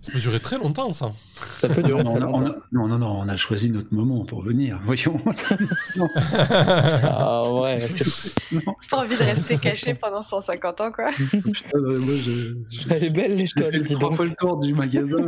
Ça 0.00 0.12
peut 0.12 0.18
durer 0.18 0.40
très 0.40 0.56
longtemps, 0.56 0.92
ça. 0.92 1.12
Ça 1.52 1.68
peut 1.68 1.82
durer 1.82 2.02
très 2.02 2.20
longtemps. 2.20 2.54
non, 2.72 2.88
non, 2.88 2.98
non, 2.98 3.20
on 3.20 3.28
a 3.28 3.36
choisi 3.36 3.68
notre 3.70 3.92
moment 3.92 4.24
pour 4.24 4.40
venir. 4.40 4.80
Voyons. 4.86 5.20
ah 7.02 7.52
ouais. 7.52 7.76
Pas 8.90 8.96
envie 8.96 9.16
de 9.18 9.22
rester 9.22 9.58
caché 9.58 9.94
pendant 9.94 10.22
150 10.22 10.80
ans, 10.80 10.90
quoi. 10.90 11.10
Putain, 11.10 11.78
moi, 11.78 11.94
je, 11.96 12.54
Elle 12.88 13.04
est 13.04 13.10
belle, 13.10 13.36
l'étoile. 13.36 13.84
Fait 13.84 13.94
trois 13.94 14.12
fois 14.12 14.24
le 14.24 14.34
tour 14.38 14.58
du 14.60 14.72
magasin. 14.72 15.18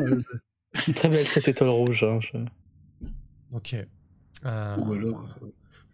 C'est 0.73 0.95
très 0.95 1.11
belle 1.11 1.27
cette 1.27 1.49
étoile 1.49 1.69
rouge. 1.69 2.05
Hein, 2.05 2.21
Ok. 3.53 3.77
Euh... 4.47 4.77
Ou 4.79 4.93
alors. 4.95 5.27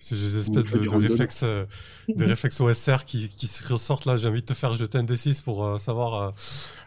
C'est 0.00 0.14
des 0.14 0.38
espèces 0.38 0.66
de, 0.66 0.78
de, 0.78 0.88
réflexes, 0.88 1.42
euh, 1.42 1.64
des 2.08 2.24
réflexes 2.26 2.60
OSR 2.60 3.04
qui, 3.04 3.28
qui 3.28 3.48
se 3.48 3.72
ressortent 3.72 4.06
là. 4.06 4.16
J'ai 4.16 4.28
envie 4.28 4.42
de 4.42 4.46
te 4.46 4.54
faire 4.54 4.76
jeter 4.76 4.96
un 4.96 5.02
D6 5.02 5.42
pour 5.42 5.64
euh, 5.64 5.78
savoir. 5.78 6.14
Euh... 6.22 6.30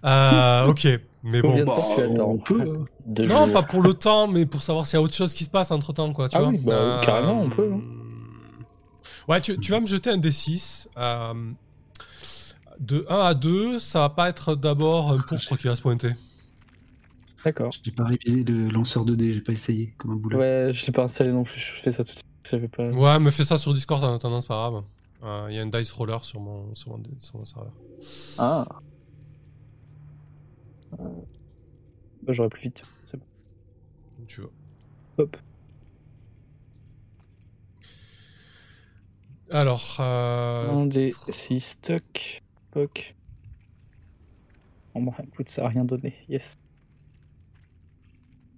euh 0.06 0.68
ok, 0.68 0.88
mais 1.24 1.42
bon. 1.42 1.66
Bah, 1.66 1.76
on 2.20 2.38
peut. 2.38 2.62
Hein. 2.62 3.26
Non, 3.28 3.52
pas 3.52 3.64
pour 3.64 3.82
le 3.82 3.94
temps, 3.94 4.30
mais 4.30 4.46
pour 4.46 4.62
savoir 4.62 4.88
s'il 4.88 4.98
y 4.98 5.00
a 5.00 5.02
autre 5.02 5.14
chose 5.14 5.34
qui 5.34 5.44
se 5.44 5.50
passe 5.50 5.72
entre 5.72 5.92
temps, 5.92 6.14
quoi. 6.14 6.30
Tu 6.30 6.38
ah 6.38 6.42
vois 6.42 6.50
oui, 6.50 6.60
bah, 6.60 7.02
carrément, 7.04 7.42
on 7.42 7.50
peut. 7.50 7.72
Hein. 7.74 7.82
Ouais, 9.28 9.42
tu, 9.42 9.60
tu, 9.60 9.72
vas 9.72 9.82
me 9.82 9.88
jeter 9.88 10.10
un 10.10 10.18
D6. 10.18 10.88
de 12.80 13.06
1 13.10 13.20
à 13.20 13.34
2, 13.34 13.80
ça 13.80 14.00
va 14.00 14.10
pas 14.10 14.30
être 14.30 14.56
d'abord 14.56 15.12
un 15.12 15.18
pourpre 15.18 15.58
qui 15.58 15.68
va 15.68 15.76
se 15.76 15.82
pointer. 15.82 16.12
D'accord. 17.44 17.72
J'ai 17.84 17.92
pas 17.92 18.06
révisé 18.06 18.44
le 18.44 18.70
lanceur 18.70 19.04
de 19.04 19.16
dés, 19.16 19.34
j'ai 19.34 19.42
pas 19.42 19.52
essayé 19.52 19.94
comme 19.98 20.12
un 20.12 20.16
boulot. 20.16 20.40
Ouais, 20.40 20.70
je 20.72 20.80
sais 20.80 20.92
pas 20.92 21.04
installé 21.04 21.32
non 21.32 21.44
plus, 21.44 21.60
je 21.60 21.82
fais 21.82 21.92
ça 21.92 22.04
tout 22.04 22.14
de 22.14 22.20
suite. 22.20 22.31
Ouais, 22.54 23.20
me 23.20 23.30
fais 23.30 23.44
ça 23.44 23.58
sur 23.58 23.74
Discord 23.74 24.04
en 24.04 24.16
attendant, 24.16 24.42
c'est 24.42 24.48
pas 24.48 24.70
grave. 24.70 24.84
Il 25.22 25.28
euh, 25.28 25.52
y 25.52 25.60
a 25.60 25.62
un 25.62 25.68
dice 25.68 25.92
roller 25.92 26.24
sur 26.24 26.40
mon, 26.40 26.74
sur 26.74 26.98
mon, 26.98 27.46
serveur. 27.46 27.74
Ah. 28.40 28.66
Euh... 31.00 31.10
Bah, 32.24 32.34
J'aurais 32.34 32.50
plus 32.50 32.64
vite, 32.64 32.84
c'est 33.04 33.18
bon. 33.18 33.26
Tu 34.28 34.42
veux. 34.42 34.52
Hop. 35.20 35.38
Alors. 39.52 39.98
Euh... 40.00 40.72
Un 40.72 40.86
des 40.88 41.12
6 41.12 41.60
stock. 41.60 42.42
Ok. 42.76 43.16
Bon, 44.96 45.04
bah, 45.04 45.14
écoute, 45.28 45.50
ça 45.50 45.66
a 45.66 45.68
rien 45.68 45.86
donné. 45.86 46.16
Yes. 46.30 46.58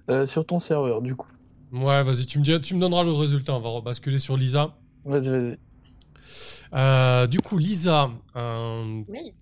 Euh, 0.10 0.26
sur 0.26 0.46
ton 0.46 0.60
serveur, 0.60 1.02
du 1.02 1.16
coup. 1.16 1.33
Ouais, 1.74 2.04
vas-y, 2.04 2.26
tu 2.28 2.38
me, 2.40 2.44
dis, 2.44 2.62
tu 2.62 2.76
me 2.76 2.80
donneras 2.80 3.04
le 3.04 3.12
résultat. 3.12 3.54
On 3.56 3.60
va 3.60 3.70
rebasculer 3.70 4.20
sur 4.20 4.38
Lisa. 4.38 4.76
Vas-y, 5.06 5.30
vas-y. 5.30 5.58
Euh, 6.74 7.28
du 7.28 7.40
coup, 7.42 7.58
Lisa, 7.58 8.10
Oui. 8.36 9.34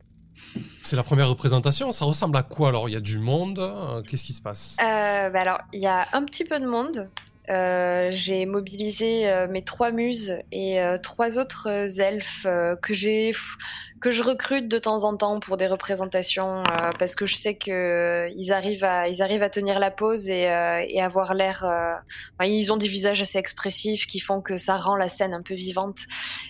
c'est 0.81 0.95
la 0.95 1.03
première 1.03 1.29
représentation. 1.29 1.91
Ça 1.91 2.05
ressemble 2.05 2.37
à 2.37 2.43
quoi 2.43 2.69
alors? 2.69 2.87
Il 2.89 2.93
y 2.93 2.95
a 2.95 3.01
du 3.01 3.19
monde 3.19 3.59
euh, 3.59 4.01
Qu'est-ce 4.03 4.23
qui 4.25 4.33
se 4.33 4.41
passe? 4.41 4.77
Euh, 4.81 5.29
bah 5.29 5.41
alors, 5.41 5.59
il 5.73 5.81
y 5.81 5.87
a 5.87 6.05
un 6.13 6.23
petit 6.23 6.45
peu 6.45 6.59
de 6.59 6.65
monde. 6.65 7.09
Euh, 7.51 8.07
j'ai 8.11 8.45
mobilisé 8.45 9.29
euh, 9.29 9.47
mes 9.47 9.63
trois 9.63 9.91
muses 9.91 10.37
et 10.53 10.81
euh, 10.81 10.97
trois 10.97 11.37
autres 11.37 11.67
elfes 11.99 12.47
que 12.81 12.93
j'ai 12.93 13.33
que 13.99 14.09
je 14.09 14.23
recrute 14.23 14.67
de 14.67 14.79
temps 14.79 15.03
en 15.03 15.15
temps 15.17 15.39
pour 15.39 15.57
des 15.57 15.67
représentations 15.67 16.59
euh, 16.59 16.89
parce 16.97 17.13
que 17.13 17.25
je 17.25 17.35
sais 17.35 17.55
que 17.55 18.31
ils 18.35 18.51
arrivent 18.53 18.85
à 18.85 19.09
ils 19.09 19.21
arrivent 19.21 19.43
à 19.43 19.49
tenir 19.49 19.79
la 19.79 19.91
pose 19.91 20.29
et, 20.29 20.49
euh, 20.49 20.83
et 20.87 21.01
avoir 21.01 21.33
l'air 21.33 21.65
ils 22.41 22.71
ont 22.71 22.77
des 22.77 22.87
visages 22.87 23.21
assez 23.21 23.37
expressifs 23.37 24.07
qui 24.07 24.19
font 24.19 24.41
que 24.41 24.55
ça 24.57 24.77
rend 24.77 24.95
la 24.95 25.09
scène 25.09 25.33
un 25.33 25.41
peu 25.41 25.53
vivante. 25.53 25.99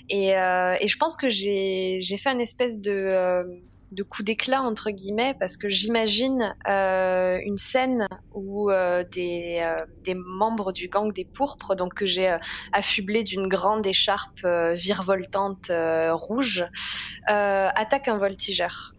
Et, 0.09 0.29
et 0.29 0.87
je 0.87 0.97
pense 0.97 1.17
que 1.17 1.29
j'ai 1.29 1.99
j'ai 2.01 2.17
fait 2.17 2.29
une 2.29 2.41
espèce 2.41 2.79
de 2.79 3.61
de 3.91 4.03
coup 4.03 4.23
d'éclat 4.23 4.61
entre 4.61 4.89
guillemets 4.89 5.35
parce 5.39 5.57
que 5.57 5.69
j'imagine 5.69 6.55
euh, 6.67 7.39
une 7.43 7.57
scène 7.57 8.07
où 8.33 8.71
euh, 8.71 9.03
des, 9.03 9.59
euh, 9.61 9.85
des 10.03 10.15
membres 10.15 10.71
du 10.71 10.87
gang 10.87 11.11
des 11.11 11.25
pourpres 11.25 11.75
donc 11.75 11.93
que 11.95 12.05
j'ai 12.05 12.37
affublé 12.71 13.23
d'une 13.23 13.47
grande 13.47 13.85
écharpe 13.85 14.45
virevoltante 14.73 15.71
rouge 16.11 16.65
attaquent 17.27 18.07
un 18.07 18.17
voltigeur. 18.17 18.93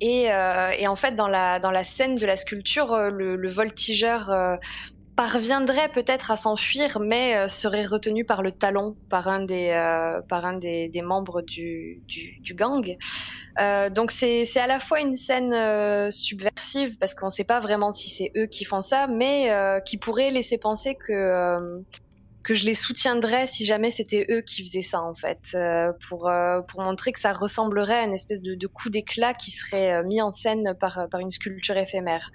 Et, 0.00 0.24
et 0.24 0.88
en 0.88 0.96
fait 0.96 1.14
dans 1.14 1.28
la 1.28 1.84
scène 1.84 2.16
de 2.16 2.26
la 2.26 2.36
sculpture 2.36 3.10
le, 3.10 3.48
voltigeur 3.48 4.58
parviendrait 5.16 5.88
peut-être 5.88 6.30
à 6.30 6.36
s'enfuir, 6.36 7.00
mais 7.00 7.36
euh, 7.36 7.48
serait 7.48 7.86
retenu 7.86 8.24
par 8.24 8.42
le 8.42 8.52
talon 8.52 8.96
par 9.08 9.28
un 9.28 9.40
des, 9.44 9.70
euh, 9.70 10.20
par 10.28 10.44
un 10.44 10.58
des, 10.58 10.88
des 10.88 11.02
membres 11.02 11.42
du, 11.42 12.02
du, 12.06 12.38
du 12.40 12.54
gang. 12.54 12.96
Euh, 13.58 13.88
donc 13.88 14.10
c'est 14.10 14.44
à 14.58 14.66
la 14.66 14.78
fois 14.78 15.00
une 15.00 15.14
scène 15.14 15.54
euh, 15.54 16.10
subversive 16.10 16.98
parce 16.98 17.14
qu'on 17.14 17.26
ne 17.26 17.30
sait 17.30 17.44
pas 17.44 17.60
vraiment 17.60 17.90
si 17.90 18.10
c'est 18.10 18.30
eux 18.36 18.46
qui 18.46 18.64
font 18.64 18.82
ça, 18.82 19.06
mais 19.06 19.50
euh, 19.50 19.80
qui 19.80 19.96
pourrait 19.96 20.30
laisser 20.30 20.58
penser 20.58 20.94
que 20.94 21.12
euh, 21.12 21.80
que 22.46 22.54
je 22.54 22.64
les 22.64 22.74
soutiendrais 22.74 23.48
si 23.48 23.66
jamais 23.66 23.90
c'était 23.90 24.24
eux 24.30 24.40
qui 24.40 24.64
faisaient 24.64 24.80
ça 24.80 25.02
en 25.02 25.16
fait, 25.16 25.40
euh, 25.54 25.92
pour 26.08 26.28
euh, 26.28 26.60
pour 26.62 26.80
montrer 26.80 27.10
que 27.10 27.18
ça 27.18 27.32
ressemblerait 27.32 27.98
à 27.98 28.04
une 28.04 28.14
espèce 28.14 28.40
de, 28.40 28.54
de 28.54 28.66
coup 28.68 28.88
d'éclat 28.88 29.34
qui 29.34 29.50
serait 29.50 29.94
euh, 29.94 30.04
mis 30.04 30.22
en 30.22 30.30
scène 30.30 30.74
par 30.78 31.08
par 31.10 31.20
une 31.20 31.32
sculpture 31.32 31.76
éphémère. 31.76 32.30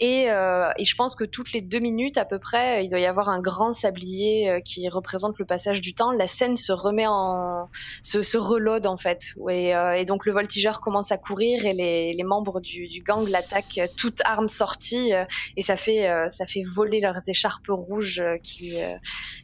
Et, 0.00 0.30
euh, 0.30 0.70
et 0.78 0.86
je 0.86 0.96
pense 0.96 1.14
que 1.14 1.24
toutes 1.24 1.52
les 1.52 1.60
deux 1.60 1.78
minutes 1.78 2.16
à 2.16 2.24
peu 2.24 2.38
près, 2.38 2.86
il 2.86 2.88
doit 2.88 3.00
y 3.00 3.04
avoir 3.04 3.28
un 3.28 3.38
grand 3.38 3.72
sablier 3.72 4.48
euh, 4.48 4.60
qui 4.60 4.88
représente 4.88 5.38
le 5.38 5.44
passage 5.44 5.82
du 5.82 5.92
temps. 5.92 6.10
La 6.10 6.26
scène 6.26 6.56
se 6.56 6.72
remet 6.72 7.06
en, 7.06 7.68
se, 8.02 8.22
se 8.22 8.38
reload 8.38 8.86
en 8.86 8.96
fait. 8.96 9.34
Et, 9.50 9.76
euh, 9.76 9.92
et 9.92 10.06
donc 10.06 10.24
le 10.24 10.32
voltigeur 10.32 10.80
commence 10.80 11.12
à 11.12 11.18
courir 11.18 11.66
et 11.66 11.74
les, 11.74 12.14
les 12.14 12.24
membres 12.24 12.60
du, 12.60 12.88
du 12.88 13.02
gang 13.02 13.28
l'attaquent, 13.28 13.78
euh, 13.78 13.86
toutes 13.98 14.22
armes 14.24 14.48
sorties, 14.48 15.12
euh, 15.12 15.24
et 15.58 15.62
ça 15.62 15.76
fait 15.76 16.08
euh, 16.08 16.30
ça 16.30 16.46
fait 16.46 16.62
voler 16.62 17.00
leurs 17.00 17.28
écharpes 17.28 17.68
rouges 17.68 18.20
euh, 18.20 18.36
qui 18.42 18.80
euh, 18.80 18.94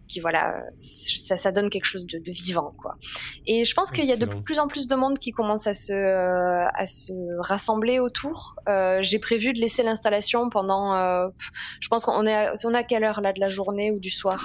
qui 0.09 0.21
voilà, 0.21 0.57
euh, 0.57 0.61
ça, 0.77 1.37
ça 1.37 1.53
donne 1.53 1.71
quelque 1.71 1.85
chose 1.85 2.07
de, 2.07 2.19
de 2.19 2.31
vivant 2.31 2.73
quoi. 2.79 2.97
Et 3.47 3.65
je 3.65 3.75
pense 3.75 3.91
qu'il 3.91 4.05
y 4.05 4.13
a 4.13 4.17
de 4.17 4.27
plus 4.27 4.59
en 4.59 4.69
plus 4.69 4.87
de 4.87 4.95
monde 4.95 5.19
qui 5.19 5.33
commence 5.33 5.67
à 5.67 5.75
se 5.75 5.93
euh, 5.93 6.67
à 6.75 6.87
se 6.87 7.13
rassembler 7.41 7.99
autour. 7.99 8.57
Euh, 8.69 8.99
J'ai 9.03 9.19
prévu 9.19 9.53
de 9.53 9.61
laisser 9.61 9.83
l'installation 9.83 10.49
pendant, 10.51 10.95
euh, 10.95 11.29
je 11.81 11.89
pense 11.89 12.05
qu'on 12.05 12.27
est 12.27 12.35
à, 12.35 12.55
on 12.65 12.75
est 12.75 12.79
à 12.79 12.85
quelle 12.85 13.05
heure 13.05 13.21
là 13.21 13.33
de 13.33 13.41
la 13.41 13.49
journée 13.49 13.91
ou 13.91 13.99
du 13.99 14.11
soir? 14.11 14.45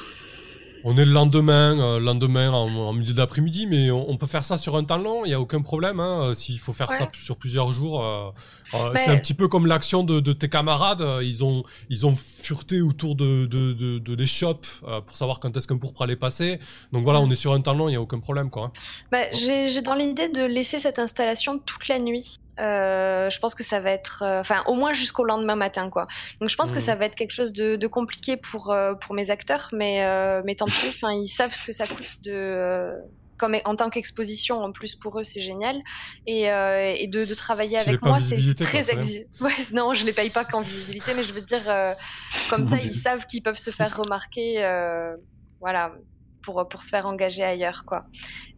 On 0.83 0.97
est 0.97 1.05
le 1.05 1.11
lendemain, 1.11 1.79
euh, 1.79 1.99
lendemain 1.99 2.49
en, 2.51 2.67
en 2.75 2.93
milieu 2.93 3.13
d'après-midi, 3.13 3.67
mais 3.67 3.91
on, 3.91 4.09
on 4.09 4.17
peut 4.17 4.25
faire 4.27 4.43
ça 4.43 4.57
sur 4.57 4.75
un 4.75 4.83
temps 4.83 4.97
long, 4.97 5.25
il 5.25 5.27
n'y 5.29 5.33
a 5.35 5.39
aucun 5.39 5.61
problème. 5.61 5.99
Hein, 5.99 6.21
euh, 6.29 6.33
S'il 6.33 6.57
faut 6.59 6.73
faire 6.73 6.89
Ouais. 6.89 6.97
ça 6.97 7.09
sur 7.13 7.37
plusieurs 7.37 7.71
jours, 7.71 8.03
euh, 8.03 8.29
euh, 8.73 8.89
Mais- 8.93 8.99
c'est 9.05 9.11
un 9.11 9.17
petit 9.17 9.33
peu 9.35 9.47
comme 9.47 9.67
l'action 9.67 10.03
de, 10.03 10.19
de 10.19 10.33
tes 10.33 10.49
camarades. 10.49 11.01
euh, 11.01 11.23
Ils 11.23 11.43
ont, 11.43 11.63
ils 11.89 12.05
ont 12.07 12.15
fureté 12.15 12.81
autour 12.81 13.15
de, 13.15 13.45
de, 13.45 13.73
de, 13.73 13.99
de 13.99 14.13
l'échoppe 14.15 14.65
euh, 14.87 15.01
pour 15.01 15.15
savoir 15.15 15.39
quand 15.39 15.55
est-ce 15.55 15.67
qu'un 15.67 15.77
pourpre 15.77 16.01
allait 16.01 16.15
passer. 16.15 16.59
Donc 16.91 17.03
voilà, 17.03 17.19
Mm. 17.19 17.23
on 17.25 17.31
est 17.31 17.35
sur 17.35 17.53
un 17.53 17.61
temps 17.61 17.73
long, 17.75 17.87
il 17.87 17.91
n'y 17.91 17.97
a 17.97 18.01
aucun 18.01 18.19
problème. 18.19 18.49
quoi. 18.49 18.65
hein. 18.65 18.71
Bah, 19.11 19.19
j'ai 19.33 19.81
dans 19.81 19.95
l'idée 19.95 20.29
de 20.29 20.43
laisser 20.45 20.79
cette 20.79 20.97
installation 20.99 21.59
toute 21.59 21.87
la 21.89 21.99
nuit. 21.99 22.37
Euh, 22.61 23.29
je 23.29 23.39
pense 23.39 23.55
que 23.55 23.63
ça 23.63 23.79
va 23.79 23.91
être, 23.91 24.23
euh, 24.23 24.39
enfin, 24.41 24.63
au 24.67 24.75
moins 24.75 24.93
jusqu'au 24.93 25.23
lendemain 25.23 25.55
matin, 25.55 25.89
quoi. 25.89 26.07
Donc, 26.39 26.49
je 26.49 26.55
pense 26.55 26.71
que 26.71 26.77
Mhm. 26.79 26.83
ça 26.85 26.95
va 26.95 27.05
être 27.05 27.15
quelque 27.15 27.31
chose 27.33 27.53
de, 27.53 27.75
de 27.75 27.87
compliqué 27.87 28.37
pour 28.37 28.71
euh, 28.71 28.93
pour 28.95 29.15
mes 29.15 29.31
acteurs, 29.31 29.67
mais 29.73 30.05
euh, 30.05 30.41
mais 30.45 30.55
tant 30.55 30.65
pis. 30.67 30.87
Enfin, 30.89 31.11
ils 31.13 31.27
savent 31.27 31.53
ce 31.53 31.63
que 31.63 31.71
ça 31.71 31.87
coûte 31.87 32.13
de 32.23 32.31
euh, 32.33 32.91
comme 33.37 33.57
en 33.65 33.75
tant 33.75 33.89
qu'exposition 33.89 34.59
en 34.61 34.71
plus 34.71 34.93
pour 34.95 35.19
eux 35.19 35.23
c'est 35.23 35.41
génial 35.41 35.75
et, 36.27 36.51
euh, 36.51 36.93
et 36.95 37.07
de, 37.07 37.25
de 37.25 37.33
travailler 37.33 37.77
Tu 37.79 37.89
avec 37.89 38.03
moi 38.03 38.19
c'est 38.19 38.37
très 38.55 38.83
quoi, 38.83 38.93
quand 38.93 38.99
exi- 38.99 39.25
ouais, 39.41 39.51
non 39.73 39.95
je 39.95 40.05
les 40.05 40.13
paye 40.13 40.29
pas 40.29 40.45
qu'en 40.45 40.61
visibilité 40.61 41.15
mais 41.15 41.23
je 41.23 41.33
veux 41.33 41.41
dire 41.41 41.63
euh, 41.67 41.95
comme 42.51 42.63
ça 42.65 42.77
ils 42.79 42.93
savent 42.93 43.25
qu'ils 43.25 43.41
peuvent 43.41 43.57
se 43.57 43.71
faire 43.71 43.97
remarquer 43.97 44.63
euh, 44.63 45.15
voilà 45.59 45.91
pour 46.43 46.67
pour 46.69 46.81
se 46.81 46.89
faire 46.89 47.05
engager 47.05 47.43
ailleurs 47.43 47.83
quoi. 47.85 48.01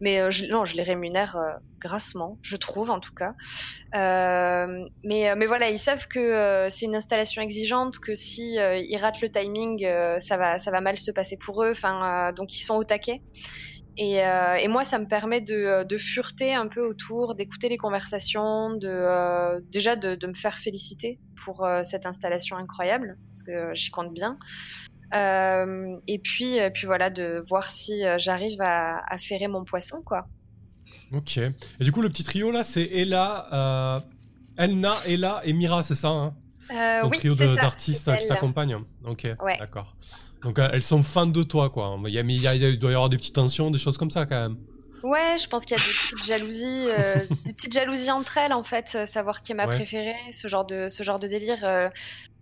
Mais 0.00 0.20
euh, 0.20 0.30
je, 0.30 0.46
non 0.46 0.64
je 0.64 0.76
les 0.76 0.82
rémunère 0.82 1.36
euh, 1.36 1.52
grassement 1.80 2.38
je 2.42 2.56
trouve 2.56 2.90
en 2.90 3.00
tout 3.00 3.14
cas. 3.14 3.34
Euh, 3.94 4.84
mais 5.04 5.30
euh, 5.30 5.34
mais 5.36 5.46
voilà 5.46 5.70
ils 5.70 5.78
savent 5.78 6.08
que 6.08 6.18
euh, 6.18 6.68
c'est 6.70 6.86
une 6.86 6.96
installation 6.96 7.42
exigeante 7.42 7.98
que 7.98 8.14
si 8.14 8.58
euh, 8.58 8.76
ils 8.78 8.96
ratent 8.96 9.20
le 9.20 9.30
timing 9.30 9.84
euh, 9.84 10.18
ça 10.20 10.36
va 10.36 10.58
ça 10.58 10.70
va 10.70 10.80
mal 10.80 10.98
se 10.98 11.10
passer 11.10 11.36
pour 11.38 11.62
eux 11.64 11.70
enfin 11.70 12.28
euh, 12.30 12.32
donc 12.32 12.56
ils 12.56 12.62
sont 12.62 12.76
au 12.76 12.84
taquet. 12.84 13.22
Et, 13.96 14.26
euh, 14.26 14.54
et 14.56 14.66
moi, 14.66 14.82
ça 14.82 14.98
me 14.98 15.06
permet 15.06 15.40
de, 15.40 15.84
de 15.84 15.98
fureter 15.98 16.52
un 16.52 16.66
peu 16.66 16.80
autour, 16.84 17.36
d'écouter 17.36 17.68
les 17.68 17.76
conversations, 17.76 18.70
de 18.72 18.88
euh, 18.88 19.60
déjà 19.70 19.94
de, 19.94 20.16
de 20.16 20.26
me 20.26 20.34
faire 20.34 20.54
féliciter 20.54 21.20
pour 21.44 21.64
euh, 21.64 21.82
cette 21.84 22.04
installation 22.04 22.56
incroyable, 22.56 23.14
parce 23.30 23.44
que 23.44 23.72
j'y 23.74 23.90
compte 23.90 24.12
bien. 24.12 24.36
Euh, 25.14 25.96
et 26.08 26.18
puis, 26.18 26.58
euh, 26.60 26.70
puis 26.70 26.86
voilà, 26.86 27.10
de 27.10 27.40
voir 27.48 27.70
si 27.70 28.04
euh, 28.04 28.16
j'arrive 28.18 28.60
à, 28.60 29.02
à 29.08 29.18
ferrer 29.18 29.48
mon 29.48 29.64
poisson, 29.64 30.02
quoi. 30.04 30.26
Ok. 31.12 31.36
Et 31.38 31.52
du 31.80 31.92
coup, 31.92 32.02
le 32.02 32.08
petit 32.08 32.24
trio 32.24 32.50
là, 32.50 32.64
c'est 32.64 32.84
Ella, 32.84 34.02
Elna, 34.56 34.94
Ella 35.06 35.40
et 35.44 35.52
Mira, 35.52 35.82
c'est 35.82 35.94
ça 35.94 36.08
hein? 36.08 36.34
Euh, 36.72 37.06
oui, 37.10 37.18
trio 37.18 37.34
d'artistes 37.34 38.10
qui 38.18 38.26
t'accompagnent. 38.26 38.78
Ok, 39.04 39.28
Ouais. 39.42 39.56
d'accord. 39.58 39.94
Donc 40.42 40.58
elles 40.58 40.82
sont 40.82 41.02
fans 41.02 41.26
de 41.26 41.42
toi, 41.42 41.70
quoi. 41.70 41.98
Il, 42.06 42.12
y 42.12 42.18
a, 42.18 42.22
mais 42.22 42.34
il, 42.34 42.42
y 42.42 42.48
a- 42.48 42.54
il 42.54 42.78
doit 42.78 42.90
y 42.90 42.94
avoir 42.94 43.08
des 43.10 43.16
petites 43.16 43.34
tensions, 43.34 43.70
des 43.70 43.78
choses 43.78 43.98
comme 43.98 44.10
ça 44.10 44.24
quand 44.26 44.40
même. 44.40 44.56
Ouais, 45.02 45.36
je 45.38 45.46
pense 45.48 45.66
qu'il 45.66 45.76
y 45.76 45.80
a 45.80 45.82
des 45.84 45.90
petites 45.90 46.24
jalousies, 46.26 46.86
euh, 46.88 47.18
des 47.44 47.52
petites 47.52 47.72
jalousies 47.74 48.10
entre 48.10 48.38
elles 48.38 48.54
en 48.54 48.64
fait, 48.64 48.88
savoir 49.06 49.42
qui 49.42 49.52
est 49.52 49.54
ma 49.54 49.66
Ouais. 49.66 49.74
préférée, 49.76 50.16
ce 50.32 50.48
genre 50.48 50.64
de 50.64 50.88
ce 50.88 51.02
genre 51.02 51.18
de 51.18 51.26
délire. 51.26 51.62
euh, 51.64 51.88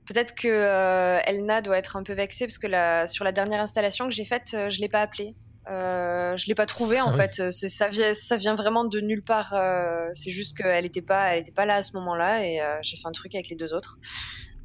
Peut-être 0.06 0.34
que 0.34 0.48
euh, 0.48 1.20
Elna 1.26 1.62
doit 1.62 1.78
être 1.78 1.96
un 1.96 2.02
peu 2.02 2.12
vexée 2.12 2.46
parce 2.46 2.58
que 2.58 2.66
la, 2.66 3.06
sur 3.06 3.24
la 3.24 3.32
dernière 3.32 3.60
installation 3.60 4.06
que 4.06 4.12
j'ai 4.14 4.24
faite, 4.24 4.50
euh, 4.54 4.68
je 4.70 4.80
l'ai 4.80 4.88
pas 4.88 5.00
appelée. 5.02 5.34
Euh, 5.70 6.36
je 6.36 6.46
l'ai 6.48 6.56
pas 6.56 6.66
trouvée 6.66 7.00
en 7.00 7.10
Ah 7.10 7.12
oui. 7.12 7.16
fait. 7.18 7.40
Euh, 7.40 7.50
Ça 7.52 7.88
vient, 7.88 8.12
ça 8.14 8.36
vient 8.36 8.56
vraiment 8.56 8.84
de 8.84 9.00
nulle 9.00 9.22
part. 9.22 9.54
euh, 9.54 10.08
c'est 10.12 10.32
juste 10.32 10.56
qu'elle 10.56 10.84
était 10.84 11.02
pas, 11.02 11.34
elle 11.34 11.42
était 11.42 11.52
pas 11.52 11.66
là 11.66 11.76
à 11.76 11.82
ce 11.84 11.96
moment-là 11.96 12.44
et 12.44 12.60
j'ai 12.82 12.96
fait 12.96 13.06
un 13.06 13.12
truc 13.12 13.34
avec 13.36 13.48
les 13.48 13.54
deux 13.56 13.72
autres. 13.72 13.98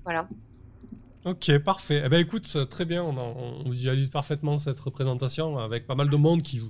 Voilà. 0.04 0.28
Ok, 1.26 1.58
parfait. 1.60 2.02
Eh 2.06 2.10
ben 2.10 2.20
écoute, 2.22 2.58
très 2.70 2.86
bien, 2.86 3.04
on, 3.04 3.16
en- 3.18 3.62
on 3.66 3.70
visualise 3.70 4.10
parfaitement 4.10 4.58
cette 4.58 4.80
représentation 4.80 5.58
avec 5.60 5.86
pas 5.86 5.96
mal 5.96 6.10
de 6.10 6.16
monde 6.16 6.42
qui, 6.42 6.62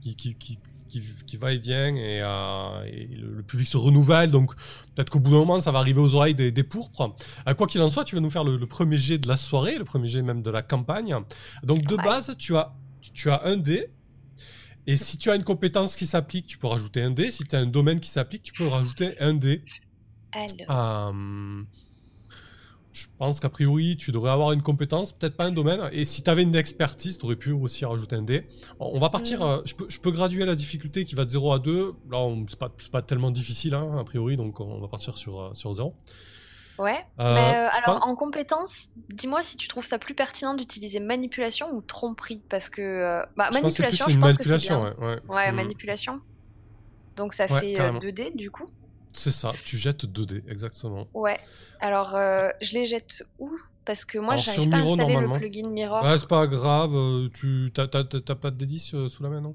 qui, 0.00 0.16
qui, 0.16 0.34
qui, 0.34 0.58
qui, 0.92 1.02
qui 1.26 1.36
va 1.36 1.52
et 1.52 1.58
vient 1.58 1.94
et, 1.96 2.20
euh, 2.22 2.84
et 2.84 3.06
le, 3.06 3.34
le 3.36 3.42
public 3.42 3.66
se 3.66 3.76
renouvelle. 3.76 4.30
Donc 4.30 4.54
peut-être 4.94 5.10
qu'au 5.10 5.18
bout 5.20 5.30
d'un 5.30 5.38
moment, 5.38 5.60
ça 5.60 5.72
va 5.72 5.78
arriver 5.80 6.00
aux 6.00 6.14
oreilles 6.14 6.34
des, 6.34 6.52
des 6.52 6.62
pourpres. 6.62 7.16
Euh, 7.48 7.54
quoi 7.54 7.66
qu'il 7.66 7.80
en 7.80 7.90
soit, 7.90 8.04
tu 8.04 8.14
vas 8.14 8.20
nous 8.20 8.30
faire 8.30 8.44
le, 8.44 8.56
le 8.56 8.66
premier 8.66 8.98
jet 8.98 9.18
de 9.18 9.26
la 9.28 9.36
soirée, 9.36 9.78
le 9.78 9.84
premier 9.84 10.08
jet 10.08 10.22
même 10.22 10.42
de 10.42 10.50
la 10.50 10.62
campagne. 10.62 11.16
Donc 11.62 11.82
de 11.82 11.96
Ouais. 11.96 12.04
base, 12.04 12.34
tu 12.38 12.56
as, 12.56 12.72
tu 13.14 13.30
as 13.30 13.44
un 13.44 13.56
dé. 13.56 13.88
Et 14.86 14.96
si 14.96 15.16
tu 15.16 15.30
as 15.30 15.36
une 15.36 15.44
compétence 15.44 15.94
qui 15.96 16.06
s'applique, 16.06 16.46
tu 16.46 16.58
peux 16.58 16.66
rajouter 16.66 17.02
un 17.02 17.10
dé. 17.12 17.30
Si 17.30 17.44
tu 17.44 17.54
as 17.56 17.60
un 17.60 17.66
domaine 17.66 18.00
qui 18.00 18.10
s'applique, 18.10 18.42
tu 18.42 18.52
peux 18.52 18.66
rajouter 18.66 19.18
un 19.20 19.32
dé. 19.34 19.64
Alors. 20.68 21.12
Euh, 21.14 21.62
je 22.92 23.06
pense 23.18 23.40
qu'a 23.40 23.48
priori, 23.48 23.96
tu 23.96 24.12
devrais 24.12 24.30
avoir 24.30 24.52
une 24.52 24.62
compétence, 24.62 25.12
peut-être 25.12 25.36
pas 25.36 25.44
un 25.46 25.50
domaine. 25.52 25.80
Et 25.92 26.04
si 26.04 26.22
tu 26.22 26.28
avais 26.30 26.42
une 26.42 26.54
expertise, 26.54 27.18
tu 27.18 27.24
aurais 27.24 27.36
pu 27.36 27.50
aussi 27.52 27.84
rajouter 27.84 28.16
un 28.16 28.22
dé. 28.22 28.46
On 28.78 29.00
va 29.00 29.08
partir. 29.08 29.40
Mm. 29.40 29.42
euh, 29.42 29.62
je, 29.64 29.74
peux, 29.74 29.86
je 29.88 29.98
peux 29.98 30.10
graduer 30.10 30.44
la 30.44 30.54
difficulté 30.54 31.04
qui 31.04 31.14
va 31.14 31.24
de 31.24 31.30
0 31.30 31.52
à 31.52 31.58
2. 31.58 31.94
Là, 32.10 32.18
c'est 32.48 32.58
pas, 32.58 32.70
pas 32.90 33.02
tellement 33.02 33.30
difficile, 33.30 33.74
hein, 33.74 33.96
a 33.98 34.04
priori, 34.04 34.36
donc 34.36 34.60
on 34.60 34.78
va 34.80 34.88
partir 34.88 35.16
sur, 35.16 35.40
euh, 35.40 35.54
sur 35.54 35.72
0. 35.72 35.94
Ouais. 36.78 37.04
Euh, 37.20 37.34
Mais, 37.34 37.54
euh, 37.54 37.68
alors 37.84 38.00
pense- 38.00 38.06
en 38.08 38.14
compétence, 38.16 38.88
dis-moi 39.10 39.42
si 39.42 39.56
tu 39.58 39.68
trouves 39.68 39.84
ça 39.84 39.98
plus 39.98 40.14
pertinent 40.14 40.54
d'utiliser 40.54 41.00
manipulation 41.00 41.70
ou 41.74 41.82
tromperie 41.82 42.42
parce 42.48 42.70
que 42.70 42.80
euh, 42.80 43.22
bah, 43.36 43.50
je 43.52 43.60
pense 43.60 43.74
que 43.76 43.82
manipulation, 43.82 44.08
je 44.08 44.18
pense 44.18 44.34
que 44.34 44.42
c'est 44.42 44.48
manipulation. 44.48 44.80
bien. 44.82 44.94
ouais, 44.98 45.14
ouais. 45.14 45.20
Ouais, 45.28 45.52
Mm. 45.52 45.56
manipulation. 45.56 46.20
Donc 47.16 47.34
ça 47.34 47.44
Ouais, 47.46 47.60
fait 47.60 47.72
carrément. 47.74 47.98
euh, 47.98 48.10
2D 48.10 48.32
du 48.36 48.50
coup? 48.50 48.66
C'est 49.12 49.32
ça, 49.32 49.52
tu 49.64 49.76
jettes 49.76 50.06
2 50.06 50.26
dés, 50.26 50.44
exactement. 50.48 51.06
Ouais. 51.14 51.38
Alors, 51.80 52.14
euh, 52.14 52.48
je 52.60 52.74
les 52.74 52.86
jette 52.86 53.24
où? 53.38 53.50
Parce 53.84 54.04
que 54.04 54.18
moi, 54.18 54.36
j'arrive 54.36 54.70
pas 54.70 54.76
à 54.76 54.80
installer 54.80 55.16
le 55.16 55.38
plugin 55.38 55.68
Mirror. 55.68 56.04
Ouais, 56.04 56.16
c'est 56.16 56.28
pas 56.28 56.46
grave. 56.46 56.94
Euh, 56.94 57.28
tu 57.34 57.72
t'as, 57.74 57.88
pas 57.88 58.50
de 58.50 58.64
D10 58.64 59.08
sous 59.08 59.22
la 59.22 59.28
main, 59.28 59.40
non? 59.40 59.54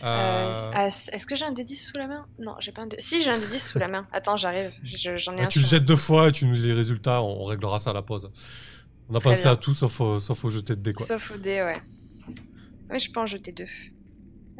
Ah, 0.00 0.86
Est-ce 0.86 1.26
que 1.26 1.34
j'ai 1.34 1.44
un 1.44 1.52
D10 1.52 1.86
sous 1.90 1.96
la 1.96 2.06
main? 2.06 2.26
Non, 2.38 2.54
j'ai 2.60 2.70
pas 2.70 2.82
un 2.82 2.86
D... 2.86 2.96
Si, 3.00 3.20
j'ai 3.20 3.30
un 3.30 3.38
D10 3.38 3.58
sous 3.58 3.78
la 3.80 3.88
main. 3.88 4.06
Attends, 4.12 4.36
j'arrive. 4.36 4.72
j'en 4.84 5.36
ai 5.36 5.42
un. 5.42 5.46
Tu 5.46 5.58
le 5.58 5.64
jettes 5.64 5.84
deux 5.84 5.96
fois 5.96 6.28
et 6.28 6.32
tu 6.32 6.46
nous 6.46 6.54
dis 6.54 6.66
les 6.68 6.72
résultats. 6.72 7.20
On 7.20 7.44
réglera 7.44 7.80
ça 7.80 7.90
à 7.90 7.94
la 7.94 8.02
pause. 8.02 8.30
On 9.08 9.14
a 9.14 9.20
pensé 9.20 9.46
à 9.46 9.56
tout 9.56 9.74
sauf 9.74 10.00
au, 10.00 10.20
sauf 10.20 10.44
au 10.44 10.50
jeter 10.50 10.76
de 10.76 10.80
dés, 10.80 10.92
quoi. 10.92 11.06
Sauf 11.06 11.32
au 11.32 11.38
dé, 11.38 11.62
ouais. 11.62 11.80
Oui, 12.90 12.98
je 12.98 13.10
peux 13.10 13.20
en 13.20 13.26
jeter 13.26 13.52
deux. 13.52 13.66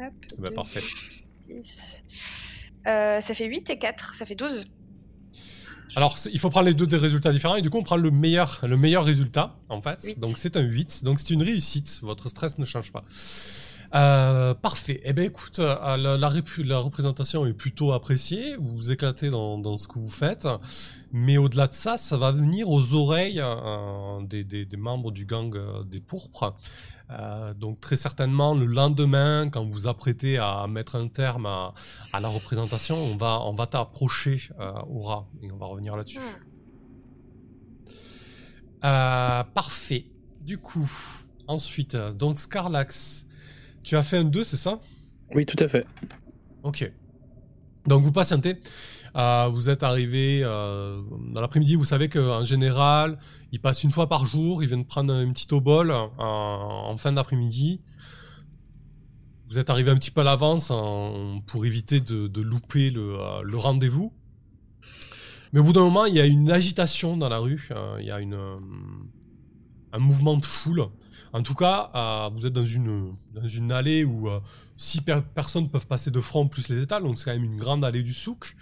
Hop. 0.01 0.13
Ben, 0.39 0.53
parfait. 0.53 0.83
10. 1.47 2.03
Euh, 2.87 3.21
ça 3.21 3.33
fait 3.33 3.45
8 3.45 3.69
et 3.69 3.77
4, 3.77 4.15
ça 4.15 4.25
fait 4.25 4.35
12. 4.35 4.65
Alors, 5.95 6.17
il 6.31 6.39
faut 6.39 6.49
prendre 6.49 6.67
les 6.67 6.73
deux 6.73 6.85
des 6.85 6.97
résultats 6.97 7.31
différents 7.31 7.55
et 7.55 7.61
du 7.61 7.69
coup, 7.69 7.77
on 7.77 7.83
prend 7.83 7.97
le 7.97 8.11
meilleur, 8.11 8.59
le 8.63 8.77
meilleur 8.77 9.03
résultat, 9.03 9.55
en 9.69 9.81
fait. 9.81 10.19
Donc, 10.19 10.37
c'est 10.37 10.55
un 10.55 10.61
8. 10.61 11.03
Donc, 11.03 11.19
c'est 11.19 11.33
une 11.33 11.41
réussite. 11.41 11.99
Votre 12.03 12.29
stress 12.29 12.57
ne 12.59 12.65
change 12.65 12.91
pas. 12.91 13.03
Euh, 13.95 14.53
parfait. 14.53 15.01
Eh 15.03 15.13
bien, 15.13 15.23
écoute, 15.23 15.57
euh, 15.57 15.97
la, 15.97 16.17
la, 16.17 16.79
représentation 16.79 17.45
est 17.47 17.53
plutôt 17.53 17.91
appréciée. 17.91 18.55
Vous 18.57 18.75
vous 18.75 18.91
éclatez 18.91 19.29
dans, 19.29 19.57
dans 19.57 19.77
ce 19.77 19.87
que 19.87 19.97
vous 19.97 20.09
faites. 20.09 20.47
Mais 21.11 21.37
au-delà 21.37 21.67
de 21.67 21.73
ça, 21.73 21.97
ça 21.97 22.17
va 22.17 22.31
venir 22.31 22.69
aux 22.69 22.93
oreilles 22.93 23.41
des, 24.27 24.43
des, 24.43 24.65
des, 24.65 24.77
membres 24.77 25.11
du 25.11 25.25
gang 25.25 25.57
des 25.85 26.01
pourpres. 26.01 26.55
Euh, 27.11 27.55
donc 27.55 27.79
très 27.79 27.95
certainement 27.95 28.53
le 28.53 28.65
lendemain, 28.65 29.49
quand 29.49 29.65
vous 29.65 29.87
apprêtez 29.87 30.37
à 30.37 30.67
mettre 30.67 30.95
un 30.95 31.07
terme 31.07 31.47
à, 31.47 31.73
la 32.19 32.27
représentation, 32.27 32.97
on 32.97 33.17
va, 33.17 33.41
on 33.41 33.53
va 33.53 33.65
t'approcher 33.65 34.39
euh, 34.59 34.71
au 34.87 35.01
rat 35.01 35.27
et 35.41 35.51
on 35.51 35.57
va 35.57 35.65
revenir 35.65 35.95
là-dessus. 35.95 36.19
Hmm. 36.19 37.89
Euh, 38.85 39.43
parfait. 39.43 40.05
Du 40.41 40.57
coup, 40.57 40.89
ensuite, 41.47 41.95
donc 41.95 42.39
Scarlax, 42.39 43.27
tu 43.83 43.95
as 43.97 44.03
fait 44.03 44.17
un 44.17 44.23
2, 44.23 44.43
c'est 44.43 44.57
ça? 44.57 44.79
Oui, 45.33 45.45
tout 45.45 45.61
à 45.63 45.67
fait. 45.67 45.85
Ok. 46.63 46.91
Donc 47.87 48.03
vous 48.03 48.11
patientez. 48.11 48.59
Euh, 49.15 49.49
vous 49.51 49.69
êtes 49.69 49.83
arrivé 49.83 50.41
euh, 50.43 51.01
dans 51.33 51.41
l'après-midi, 51.41 51.75
vous 51.75 51.85
savez 51.85 52.09
qu'en 52.09 52.43
général, 52.43 53.17
ils 53.51 53.59
passent 53.59 53.83
une 53.83 53.91
fois 53.91 54.07
par 54.07 54.25
jour, 54.25 54.63
ils 54.63 54.67
viennent 54.67 54.85
prendre 54.85 55.13
un 55.13 55.31
petit 55.31 55.47
obol 55.53 55.91
en, 55.91 56.95
fin 56.97 57.11
d'après-midi. 57.11 57.81
Vous 59.49 59.57
êtes 59.57 59.69
arrivé 59.69 59.89
un 59.89 59.95
petit 59.95 60.11
peu 60.11 60.21
à 60.21 60.23
l'avance 60.23 60.71
pour 61.47 61.65
éviter 61.65 61.99
de, 61.99 62.41
louper 62.41 62.93
euh, 62.95 63.41
le, 63.41 63.57
rendez-vous. 63.57 64.13
Mais 65.51 65.59
au 65.59 65.63
bout 65.63 65.73
d'un 65.73 65.81
moment, 65.81 66.05
il 66.05 66.13
y 66.13 66.19
a 66.19 66.25
une 66.25 66.51
agitation 66.51 67.17
dans 67.17 67.29
la 67.29 67.39
rue, 67.39 67.69
il 67.99 68.05
y 68.05 68.11
a 68.11 68.19
une, 68.19 68.37
un 69.91 69.99
mouvement 69.99 70.37
de 70.37 70.45
foule. 70.45 70.85
En 71.33 71.41
tout 71.41 71.55
cas, 71.55 72.29
vous 72.35 72.45
êtes 72.45 72.53
dans 72.53 72.65
une, 72.65 73.15
une 73.43 73.71
allée 73.71 74.03
où 74.03 74.29
six 74.77 75.01
personnes 75.01 75.69
peuvent 75.69 75.87
passer 75.87 76.09
de 76.09 76.21
front 76.21 76.47
plus 76.47 76.69
les 76.69 76.81
étals, 76.81 77.03
donc 77.03 77.17
c'est 77.17 77.25
quand 77.25 77.37
même 77.37 77.43
une 77.43 77.57
grande 77.57 77.83
allée 77.83 78.01
du 78.01 78.13
souk. 78.13 78.55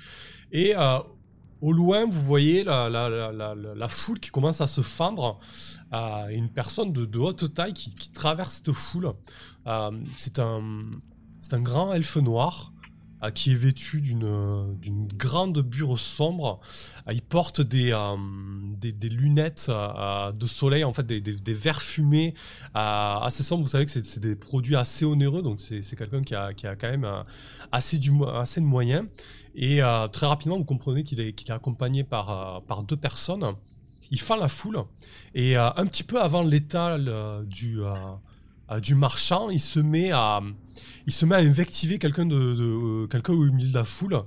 Et 0.52 0.76
euh, 0.76 1.00
au 1.62 1.74
loin, 1.74 2.06
vous 2.06 2.22
voyez 2.22 2.64
la, 2.64 3.88
foule 3.90 4.20
qui 4.20 4.30
commence 4.30 4.62
à 4.62 4.68
se 4.68 4.82
fendre. 4.82 5.40
Euh, 5.94 6.28
une 6.30 6.50
personne 6.50 6.92
de, 6.92 7.18
haute 7.18 7.54
taille 7.54 7.74
qui, 7.74 7.94
qui, 7.96 8.12
traverse 8.12 8.56
cette 8.56 8.72
foule. 8.74 9.14
Euh, 9.68 9.92
c'est 10.18 10.40
un, 10.40 10.62
un 11.52 11.62
grand 11.62 11.94
elfe 11.94 12.18
noir 12.18 12.74
qui 13.34 13.52
est 13.52 13.56
vêtu 13.56 14.02
d'une 14.02 15.08
grande 15.16 15.60
bure 15.62 16.00
sombre. 16.00 16.60
il 17.12 17.22
porte 17.22 17.62
des, 17.62 17.96
des, 18.80 19.10
lunettes 19.10 19.70
de 19.70 20.48
soleil, 20.48 20.84
en 20.84 20.94
fait 20.94 21.06
des, 21.06 21.22
des, 21.22 21.54
verres 21.54 21.82
fumés 21.82 22.36
assez 22.74 23.44
sombres. 23.44 23.64
Vous 23.64 23.70
savez 23.70 23.86
que 23.86 23.92
c'est 23.92 24.20
des 24.20 24.36
produits 24.36 24.76
assez 24.76 25.06
onéreux, 25.06 25.42
donc 25.42 25.60
c'est 25.60 25.96
quelqu'un 25.96 26.22
qui 26.22 26.36
a, 26.36 26.54
qui 26.54 26.68
a 26.68 26.76
quand 26.76 26.90
même 26.90 27.08
assez, 27.72 27.98
du, 27.98 28.12
assez 28.36 28.62
de 28.62 28.66
moyens. 28.66 29.06
Et 29.58 29.82
euh, 29.82 30.08
très 30.08 30.28
rapidement, 30.28 30.56
vous 30.58 30.64
comprenez 30.64 31.04
qu'il 31.04 31.20
est, 31.20 31.30
est 31.30 31.50
accompagné 31.50 32.04
par, 32.04 32.30
euh, 32.30 32.60
par 32.66 32.84
deux 32.84 32.96
personnes. 32.96 33.44
Il 34.12 34.20
fend 34.20 34.38
la 34.38 34.48
foule. 34.48 34.84
Et 35.34 35.58
euh, 35.58 35.70
un 35.76 35.88
petit 35.88 36.04
peu 36.04 36.22
avant 36.22 36.44
l'étal 36.44 37.12
du, 37.48 37.80
du 38.82 38.96
marchand, 38.96 39.50
il 39.50 39.60
se 39.60 39.80
met 39.80 40.12
à, 40.12 40.42
il 41.06 41.14
se 41.14 41.26
met 41.26 41.36
à 41.36 41.40
invectiver 41.40 42.00
quelqu'un 42.00 42.26
de, 42.26 43.08
quelqu'un 43.08 43.34
au 43.34 43.46
milieu 43.52 43.70
de 43.70 43.74
la 43.74 43.84
foule. 43.84 44.22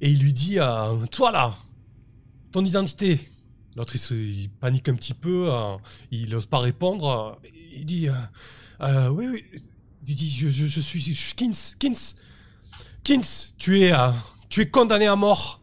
Et 0.00 0.10
il 0.10 0.20
lui 0.20 0.32
dit 0.32 0.58
Toi 1.10 1.32
là, 1.32 1.54
ton 2.52 2.64
identité. 2.64 3.18
L'autre, 3.76 3.94
il, 4.12 4.48
panique 4.48 4.88
un 4.88 4.94
petit 4.94 5.14
peu. 5.14 5.50
il 6.10 6.30
n'ose 6.30 6.46
pas 6.46 6.58
répondre. 6.58 7.38
Il 7.72 7.84
dit 7.84 8.08
Oui, 9.10 9.26
oui. 9.28 9.44
Il 10.08 10.14
dit 10.14 10.30
Je, 10.30 10.50
je, 10.50 10.80
suis 10.80 11.34
Kins. 11.36 11.74
Kins. 11.78 12.14
Kins, 13.04 13.54
tu 13.58 13.80
es 13.80 13.92
tu 14.48 14.62
es 14.62 14.66
condamné 14.66 15.06
à 15.06 15.16
mort 15.16 15.60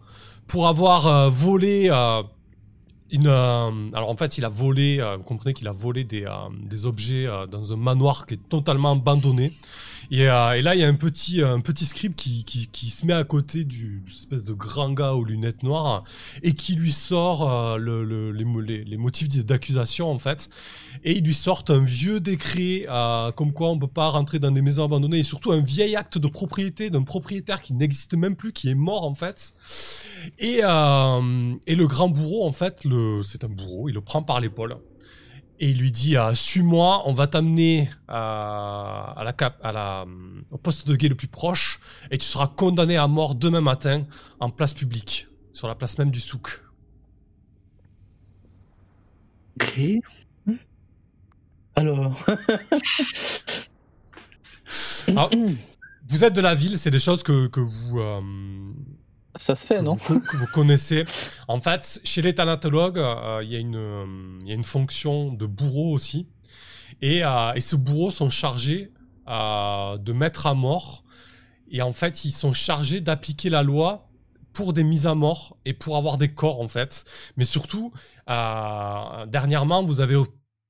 pour 0.47 0.67
avoir 0.67 1.07
euh, 1.07 1.29
volé 1.29 1.87
euh, 1.89 2.21
Euh, 3.13 3.89
alors 3.93 4.09
en 4.09 4.17
fait, 4.17 4.37
il 4.37 4.45
a 4.45 4.49
volé. 4.49 5.03
vous 5.17 5.23
comprenez 5.23 5.53
qu'il 5.53 5.67
a 5.67 5.71
volé 5.71 6.03
des, 6.03 6.25
des 6.63 6.85
objets 6.85 7.27
dans 7.49 7.73
un 7.73 7.77
manoir 7.77 8.25
qui 8.25 8.35
est 8.35 8.49
totalement 8.49 8.91
abandonné. 8.93 9.53
Euh, 10.11 10.53
et, 10.53 10.61
là, 10.61 10.75
il 10.75 10.81
y 10.81 10.83
a 10.83 10.87
un 10.87 10.93
petit, 10.93 11.41
un 11.41 11.59
petit 11.59 11.85
script 11.85 12.15
qui, 12.15 12.43
qui, 12.43 12.89
se 12.89 13.05
met 13.05 13.13
à 13.13 13.23
côté 13.23 13.63
du 13.63 14.03
espèce 14.07 14.43
de 14.43 14.53
grand 14.53 14.91
gars 14.91 15.13
aux 15.13 15.23
lunettes 15.23 15.63
noires 15.63 16.03
et 16.43 16.53
qui 16.53 16.75
lui 16.75 16.91
sort 16.91 17.49
euh, 17.49 17.77
le, 17.77 18.31
les, 18.31 18.83
les, 18.83 18.97
motifs 18.97 19.29
d'accusation 19.29 20.11
en 20.11 20.19
fait. 20.19 20.49
Et 21.03 21.17
il 21.17 21.23
lui 21.23 21.33
sort 21.33 21.63
un 21.69 21.79
vieux 21.79 22.19
décret 22.19 22.85
euh, 22.89 23.31
comme 23.31 23.53
quoi 23.53 23.69
on 23.69 23.79
peut 23.79 23.87
pas 23.87 24.09
rentrer 24.09 24.39
dans 24.39 24.51
des 24.51 24.61
maisons 24.61 24.85
abandonnées 24.85 25.19
et 25.19 25.23
surtout 25.23 25.51
un 25.51 25.61
vieil 25.61 25.95
acte 25.95 26.17
de 26.17 26.27
propriété 26.27 26.89
d'un 26.89 27.03
propriétaire 27.03 27.61
qui 27.61 27.73
n'existe 27.73 28.15
même 28.15 28.35
plus, 28.35 28.53
qui 28.53 28.69
est 28.69 28.75
mort 28.75 29.03
en 29.03 29.15
fait. 29.15 29.53
Et, 30.39 30.59
et 30.59 31.75
le 31.75 31.87
grand 31.87 32.09
bourreau 32.09 32.45
en 32.45 32.51
fait, 32.51 32.85
c'est 33.23 33.43
un 33.43 33.49
bourreau, 33.49 33.89
il 33.89 33.93
le 33.93 34.01
prend 34.01 34.23
par 34.23 34.39
l'épaule 34.39 34.77
et 35.59 35.69
il 35.69 35.77
lui 35.77 35.91
dit 35.91 36.17
ah, 36.17 36.33
suis-moi, 36.35 37.03
on 37.05 37.13
va 37.13 37.27
t'amener 37.27 37.89
à, 38.07 39.21
la 39.23 39.33
cap, 39.33 39.59
à 39.63 39.71
la, 39.71 40.05
au 40.51 40.57
poste 40.57 40.87
de 40.87 40.95
guet 40.95 41.09
le 41.09 41.15
plus 41.15 41.27
proche 41.27 41.79
et 42.11 42.17
tu 42.17 42.25
seras 42.25 42.47
condamné 42.47 42.97
à 42.97 43.07
mort 43.07 43.35
demain 43.35 43.61
matin 43.61 44.05
en 44.39 44.49
place 44.49 44.73
publique, 44.73 45.27
sur 45.51 45.67
la 45.67 45.75
place 45.75 45.97
même 45.97 46.11
du 46.11 46.19
souk. 46.19 46.63
Ok. 49.55 49.79
Alors. 51.75 52.25
Alors 55.07 55.29
vous 56.09 56.23
êtes 56.23 56.33
de 56.33 56.41
la 56.41 56.53
ville, 56.53 56.77
c'est 56.77 56.91
des 56.91 56.99
choses 56.99 57.23
que, 57.23 57.47
que 57.47 57.59
vous, 57.59 57.99
euh, 57.99 58.21
ça 59.35 59.55
se 59.55 59.65
fait, 59.65 59.81
non 59.81 59.97
vous, 60.07 60.19
que 60.19 60.37
vous 60.37 60.47
connaissez. 60.47 61.05
En 61.47 61.59
fait, 61.59 61.99
chez 62.03 62.21
les 62.21 62.35
thanatologues, 62.35 62.99
euh, 62.99 63.41
il 63.43 63.51
y, 63.51 63.55
euh, 63.55 64.39
y, 64.45 64.51
a 64.51 64.53
une 64.53 64.63
fonction 64.63 65.33
de 65.33 65.45
bourreau 65.45 65.91
aussi. 65.91 66.27
Et, 67.01 67.23
euh, 67.23 67.53
et 67.53 67.61
ces 67.61 67.77
bourreaux 67.77 68.11
sont 68.11 68.29
chargés 68.29 68.91
de 69.25 70.11
mettre 70.11 70.47
à 70.47 70.53
mort. 70.53 71.03
Et 71.71 71.81
en 71.81 71.93
fait, 71.93 72.25
ils 72.25 72.31
sont 72.31 72.53
chargés 72.53 73.01
d'appliquer 73.01 73.49
la 73.49 73.63
loi 73.63 74.09
pour 74.51 74.73
des 74.73 74.83
mises 74.83 75.07
à 75.07 75.15
mort 75.15 75.57
et 75.65 75.73
pour 75.73 75.97
avoir 75.97 76.17
des 76.17 76.27
corps, 76.27 76.59
en 76.61 76.67
fait. 76.67 77.05
Mais 77.37 77.45
surtout, 77.45 77.93
dernièrement, 78.27 79.83
vous 79.83 80.01
avez, 80.01 80.21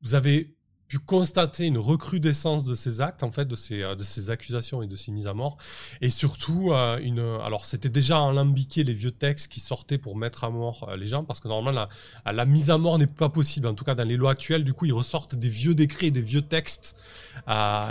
vous 0.02 0.16
avez 0.16 0.56
constater 1.00 1.66
une 1.66 1.78
recrudescence 1.78 2.66
de 2.66 2.76
ces 2.76 3.02
actes, 3.02 3.24
en 3.24 3.32
fait, 3.32 3.46
de 3.46 3.56
ces, 3.56 3.82
euh, 3.82 3.96
de 3.96 4.04
ces 4.04 4.30
accusations 4.30 4.82
et 4.82 4.88
de 4.88 4.96
ces 4.96 5.12
mises 5.12 5.28
à 5.28 5.34
mort. 5.34 5.58
Et 6.02 6.10
surtout, 6.10 6.72
euh, 6.72 7.00
une, 7.02 7.20
alors 7.20 7.66
c'était 7.66 7.90
déjà 7.90 8.18
alambiqué 8.18 8.84
les 8.84 8.94
vieux 8.94 9.12
textes 9.12 9.52
qui 9.52 9.60
sortaient 9.60 9.98
pour 9.98 10.16
mettre 10.16 10.44
à 10.44 10.50
mort 10.50 10.88
euh, 10.90 10.98
les 10.98 11.06
gens, 11.06 11.24
parce 11.24 11.40
que 11.40 11.48
normalement, 11.48 11.88
la, 12.26 12.32
la 12.32 12.46
mise 12.46 12.70
à 12.70 12.78
mort 12.78 12.98
n'est 12.98 13.08
pas 13.08 13.30
possible. 13.30 13.68
En 13.68 13.74
tout 13.74 13.84
cas, 13.84 13.96
dans 13.96 14.08
les 14.08 14.18
lois 14.18 14.32
actuelles, 14.32 14.64
du 14.64 14.74
coup, 14.74 14.86
ils 14.86 14.94
ressortent 14.94 15.36
des 15.36 15.50
vieux 15.50 15.76
décrets, 15.76 16.12
des 16.12 16.22
vieux 16.22 16.42
textes 16.42 16.96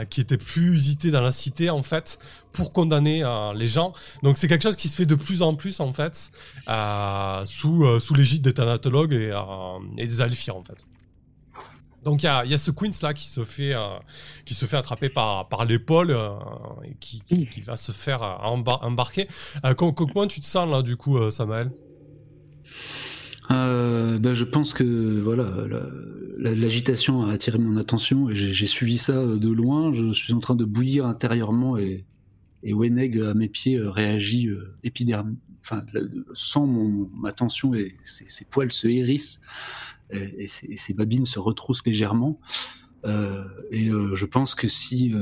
qui 0.08 0.20
étaient 0.20 0.38
plus 0.38 0.74
usités 0.74 1.10
dans 1.10 1.20
la 1.20 1.32
cité, 1.32 1.68
en 1.68 1.82
fait, 1.82 2.18
pour 2.52 2.72
condamner 2.72 3.22
les 3.54 3.68
gens. 3.68 3.92
Donc 4.22 4.38
c'est 4.38 4.48
quelque 4.48 4.62
chose 4.62 4.76
qui 4.76 4.88
se 4.88 4.96
fait 4.96 5.06
de 5.06 5.14
plus 5.16 5.42
en 5.42 5.56
plus, 5.56 5.80
en 5.80 5.92
fait, 5.92 6.30
sous, 7.44 8.00
sous 8.00 8.14
l'égide 8.14 8.42
des 8.42 8.54
thanatologues 8.54 9.12
et, 9.12 9.36
et 9.98 10.06
des 10.06 10.20
alphirs, 10.20 10.56
en 10.56 10.62
fait. 10.62 10.86
Donc 12.04 12.22
il 12.22 12.26
y 12.26 12.28
a, 12.28 12.56
ce 12.56 12.70
Queens 12.70 12.90
là 13.02 13.14
qui 13.14 13.26
se 13.26 13.44
fait, 13.44 13.74
euh, 13.74 13.96
qui 14.44 14.54
se 14.54 14.66
fait 14.66 14.76
attraper 14.76 15.08
par, 15.08 15.48
par 15.48 15.64
l'épaule 15.64 16.10
euh, 16.10 16.30
et 16.84 16.94
qui, 16.98 17.20
qui, 17.20 17.60
va 17.60 17.76
se 17.76 17.92
faire 17.92 18.22
euh, 18.22 18.34
embarquer. 18.42 19.28
comment, 19.76 20.26
tu 20.26 20.40
te 20.40 20.46
sens 20.46 20.68
là 20.68 20.82
du 20.82 20.96
coup, 20.96 21.30
Samael 21.30 21.70
ben, 23.50 24.32
je 24.32 24.44
pense 24.44 24.72
que 24.72 25.20
voilà, 25.20 25.52
l'agitation 26.38 27.22
a 27.22 27.32
attiré 27.32 27.58
mon 27.58 27.76
attention 27.76 28.30
et 28.30 28.36
j'ai 28.36 28.66
suivi 28.66 28.96
ça 28.96 29.12
de 29.12 29.48
loin. 29.48 29.92
Je 29.92 30.12
suis 30.12 30.32
en 30.32 30.40
train 30.40 30.54
de 30.54 30.64
bouillir 30.64 31.06
intérieurement 31.06 31.76
et, 31.76 32.06
et 32.62 32.72
à 32.72 33.34
mes 33.34 33.48
pieds 33.48 33.78
réagit 33.78 34.48
enfin, 35.62 35.84
sans 36.34 36.66
mon, 36.66 37.10
ma 37.14 37.32
tension 37.32 37.74
et 37.74 37.96
ses, 38.04 38.44
poils 38.44 38.72
se 38.72 38.88
hérissent 38.88 39.40
et, 40.12 40.46
ses, 40.46 40.94
babines 40.94 41.26
se 41.26 41.38
retroussent 41.38 41.84
légèrement. 41.84 42.38
et 43.04 43.90
je 43.90 44.24
pense 44.24 44.54
que 44.54 44.68
si 44.68 45.14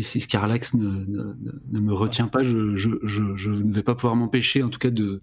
si 0.00 0.20
Scarlax 0.20 0.74
ne, 0.74 1.34
me 1.70 1.92
retient 1.92 2.28
pas, 2.28 2.42
je, 2.42 2.56
ne 2.56 3.72
vais 3.72 3.82
pas 3.82 3.94
pouvoir 3.94 4.16
m'empêcher, 4.16 4.62
en 4.62 4.70
tout 4.70 4.78
cas, 4.78 4.90
de, 4.90 5.20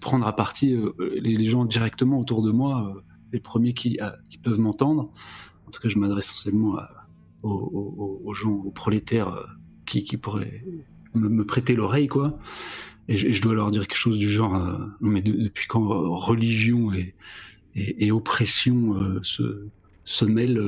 prendre 0.00 0.26
à 0.26 0.36
partie 0.36 0.76
les, 0.98 1.46
gens 1.46 1.64
directement 1.64 2.18
autour 2.18 2.42
de 2.42 2.50
moi, 2.50 2.94
les 3.32 3.40
premiers 3.40 3.72
qui, 3.72 3.98
peuvent 4.42 4.60
m'entendre. 4.60 5.10
En 5.66 5.70
tout 5.70 5.80
cas, 5.80 5.88
je 5.88 5.98
m'adresse 5.98 6.26
essentiellement 6.26 6.76
aux, 7.42 8.34
gens, 8.34 8.52
aux 8.52 8.70
prolétaires 8.70 9.46
qui, 9.86 10.16
pourraient 10.16 10.64
me, 11.14 11.44
prêter 11.44 11.74
l'oreille, 11.74 12.08
quoi. 12.08 12.38
Et 13.06 13.16
je, 13.16 13.42
dois 13.42 13.54
leur 13.54 13.70
dire 13.70 13.86
quelque 13.86 13.98
chose 13.98 14.18
du 14.18 14.30
genre, 14.30 14.54
euh, 14.54 14.78
non 15.02 15.10
mais 15.10 15.20
depuis 15.20 15.66
quand 15.66 15.82
euh, 15.82 16.08
religion 16.08 16.90
et, 16.94 17.14
et, 17.74 18.10
oppression 18.12 18.94
euh, 18.94 19.20
se, 19.22 19.68
se 20.04 20.24
mêlent, 20.24 20.62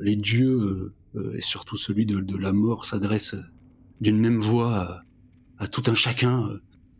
les 0.00 0.16
dieux 0.16 0.92
et 1.32 1.40
surtout 1.40 1.78
celui 1.78 2.04
de, 2.04 2.20
de 2.20 2.36
la 2.36 2.52
mort 2.52 2.84
s'adressent 2.84 3.36
d'une 4.02 4.18
même 4.18 4.40
voix 4.40 5.02
à, 5.58 5.68
tout 5.68 5.82
un 5.86 5.94
chacun. 5.94 6.50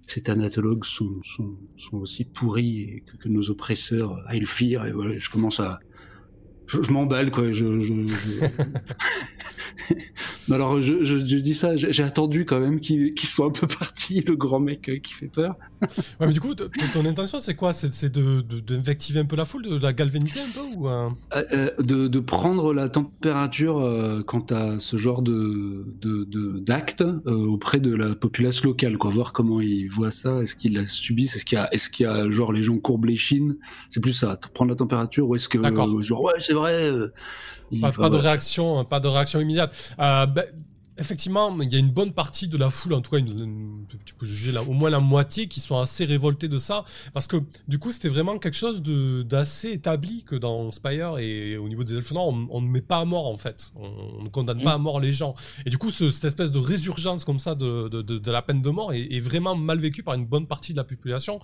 Ces 0.07 0.23
thanatologues 0.23 0.85
sont, 0.85 1.21
sont, 1.23 1.59
sont 1.77 1.99
aussi 1.99 2.25
pourris 2.25 3.03
que, 3.07 3.17
que 3.19 3.29
nos 3.29 3.51
oppresseurs 3.51 4.19
à 4.27 4.37
Elfir. 4.37 4.87
Et 4.87 4.93
voilà, 4.93 5.19
je 5.19 5.29
commence 5.29 5.61
à, 5.61 5.79
je, 6.67 6.93
m'emballe 6.93 7.31
quoi. 7.31 7.53
Je, 7.53 7.81
je, 7.81 7.93
alors 10.51 10.81
je, 10.81 11.17
dis 11.17 11.55
ça, 11.55 11.77
j'ai 11.77 12.03
attendu 12.03 12.45
quand 12.45 12.61
même 12.61 12.81
qu'il 12.81 13.19
soit 13.21 13.47
un 13.47 13.51
peu 13.51 13.67
parti, 13.67 14.21
le 14.27 14.37
grand 14.37 14.61
mec 14.61 14.89
euh, 14.89 14.99
qui 14.99 15.13
fait 15.13 15.27
peur. 15.27 15.57
ouais, 15.83 16.27
mais 16.27 16.33
du 16.33 16.41
coup, 16.41 16.55
ton 16.55 17.05
intention 17.07 17.41
c'est 17.41 17.55
quoi? 17.55 17.73
C'est 17.73 18.13
d'invectiver 18.13 19.21
de, 19.21 19.25
un 19.25 19.27
peu 19.27 19.37
la 19.37 19.45
foule, 19.45 19.63
de 19.63 19.79
la 19.79 19.93
galvaniser 19.93 20.41
un 20.41 20.51
peu 20.53 20.77
ou 20.77 20.89
euh, 20.89 21.11
euh, 21.35 21.71
de, 21.79 22.21
prendre 22.21 22.73
la 22.73 22.89
température 22.89 24.23
quant 24.27 24.47
à 24.51 24.79
ce 24.79 24.97
genre 24.97 25.23
de 25.23 25.85
d'actes 26.61 27.05
auprès 27.27 27.81
de 27.81 27.95
la 27.95 28.15
population 28.15 28.69
locale, 28.69 28.97
quoi. 28.99 29.11
Voir 29.11 29.33
comment 29.33 29.61
ils 29.61 29.89
voient 29.89 30.11
ça, 30.11 30.43
est-ce 30.43 30.57
qu'ils 30.57 30.75
la 30.75 30.87
subissent, 30.87 31.37
est-ce 31.37 31.45
qu'il 31.45 31.57
y 31.57 31.61
a, 31.61 31.73
est-ce 31.73 31.91
qu'il 31.91 32.07
y 32.07 32.09
a 32.09 32.31
genre 32.31 32.53
les 32.53 32.63
gens 32.63 32.79
courbent 32.79 33.07
les 33.07 33.17
chines, 33.17 33.57
c'est 33.91 34.01
plus 34.01 34.13
ça, 34.13 34.39
prendre 34.55 34.71
la 34.71 34.77
température 34.77 35.29
ou 35.29 35.35
est-ce 35.35 35.49
que 35.49 35.59
genre 36.01 36.23
ouais 36.23 36.35
c'est 36.41 36.55
vrai. 36.55 36.91
Pas, 37.81 38.11
de 38.11 38.17
réaction, 38.17 38.85
pas 38.85 39.01
de 39.01 39.09
réaction 39.09 39.41
immédiate. 39.41 39.64
Euh, 39.99 40.27
ben, 40.27 40.45
effectivement, 40.99 41.57
il 41.61 41.73
y 41.73 41.77
a 41.77 41.79
une 41.79 41.91
bonne 41.91 42.13
partie 42.13 42.49
de 42.49 42.57
la 42.57 42.71
foule, 42.71 42.95
en 42.95 43.01
tout 43.01 43.11
cas, 43.11 43.19
tu 44.05 44.15
peux 44.15 44.27
juger 44.27 44.53
là, 44.53 44.63
au 44.63 44.73
moins 44.73 44.91
la 44.91 45.01
moitié, 45.01 45.47
qui 45.47 45.61
sont 45.61 45.79
assez 45.79 46.05
révoltés 46.05 46.49
de 46.49 46.59
ça, 46.59 46.85
parce 47.13 47.27
que 47.27 47.37
du 47.69 47.79
coup, 47.79 47.93
c'était 47.93 48.09
vraiment 48.09 48.39
quelque 48.39 48.57
chose 48.57 48.83
d'assez 48.83 49.73
établi 49.73 50.25
que 50.25 50.37
dans 50.37 50.71
Spire 50.71 51.19
et 51.19 51.57
au 51.57 51.69
niveau 51.69 51.85
des 51.85 51.95
elfes 51.95 52.13
on, 52.13 52.47
on, 52.51 52.61
ne 52.61 52.69
met 52.69 52.81
pas 52.81 52.99
à 52.99 53.05
mort 53.05 53.27
en 53.27 53.37
fait, 53.37 53.73
on, 53.77 54.23
ne 54.23 54.29
condamne 54.29 54.63
pas 54.63 54.73
à 54.73 54.79
mort 54.79 55.01
les 55.01 55.13
gens. 55.13 55.35
Et 55.67 55.71
du 55.71 55.79
coup, 55.79 55.91
cette 55.91 56.25
espèce 56.25 56.53
de 56.53 56.59
résurgence 56.59 57.25
comme 57.25 57.39
ça 57.39 57.55
de, 57.55 58.31
la 58.31 58.43
peine 58.43 58.63
de 58.63 58.71
mort 58.71 58.93
est, 58.93 59.21
vraiment 59.21 59.57
mal 59.57 59.79
vécue 59.79 60.03
par 60.03 60.15
une 60.15 60.27
bonne 60.27 60.47
partie 60.47 60.73
de 60.73 60.77
la 60.77 60.85
population. 60.85 61.39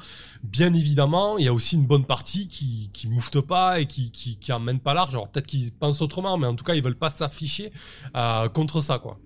Bien 0.45 0.73
évidemment, 0.75 1.39
il 1.39 1.45
y 1.45 1.49
a 1.49 1.55
aussi 1.55 1.77
une 1.77 1.87
bonne 1.87 2.05
partie 2.05 2.47
qui, 2.47 2.91
qui 2.93 3.09
moufte 3.09 3.41
pas 3.41 3.81
et 3.81 3.87
qui, 3.87 4.11
qui, 4.11 4.37
qui 4.37 4.53
emmène 4.53 4.81
pas 4.81 4.95
large. 4.95 5.15
Alors 5.15 5.29
peut-être 5.29 5.47
qu'ils 5.47 5.73
pensent 5.73 6.03
autrement, 6.03 6.37
mais 6.37 6.47
en 6.47 6.55
tout 6.55 6.65
cas, 6.65 6.75
ils 6.75 6.83
veulent 6.83 6.95
pas 6.95 7.11
s'afficher 7.11 7.73
euh, 8.17 8.49
contre 8.49 8.81
ça, 8.81 8.99
quoi. 8.99 9.19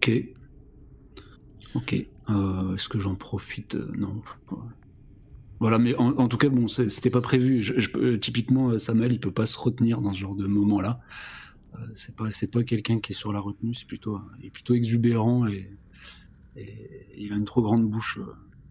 Ok. 0.00 0.10
Ok. 1.74 2.06
Euh, 2.30 2.74
est-ce 2.74 2.88
que 2.88 2.98
j'en 2.98 3.14
profite? 3.14 3.74
Euh, 3.74 3.92
Non. 3.96 4.22
Voilà, 5.58 5.78
mais 5.78 5.94
en, 5.96 6.26
tout 6.26 6.38
cas, 6.38 6.48
bon, 6.48 6.68
c'était 6.68 7.10
pas 7.10 7.20
prévu. 7.20 7.62
Je, 7.62 8.16
typiquement, 8.16 8.70
euh, 8.70 8.78
Samuel, 8.78 9.12
il 9.12 9.20
peut 9.20 9.30
pas 9.30 9.44
se 9.44 9.58
retenir 9.58 10.00
dans 10.00 10.14
ce 10.14 10.18
genre 10.18 10.34
de 10.34 10.46
moment-là. 10.46 11.00
c'est 11.94 12.16
pas, 12.16 12.30
c'est 12.30 12.46
pas 12.46 12.64
quelqu'un 12.64 12.98
qui 12.98 13.12
est 13.12 13.14
sur 13.14 13.30
la 13.30 13.40
retenue. 13.40 13.74
C'est 13.74 13.86
plutôt, 13.86 14.22
il 14.38 14.46
est 14.46 14.50
plutôt 14.50 14.72
exubérant 14.72 15.46
et, 15.46 15.68
il 16.56 17.30
a 17.32 17.36
une 17.36 17.44
trop 17.44 17.60
grande 17.60 17.88
bouche, 17.88 18.18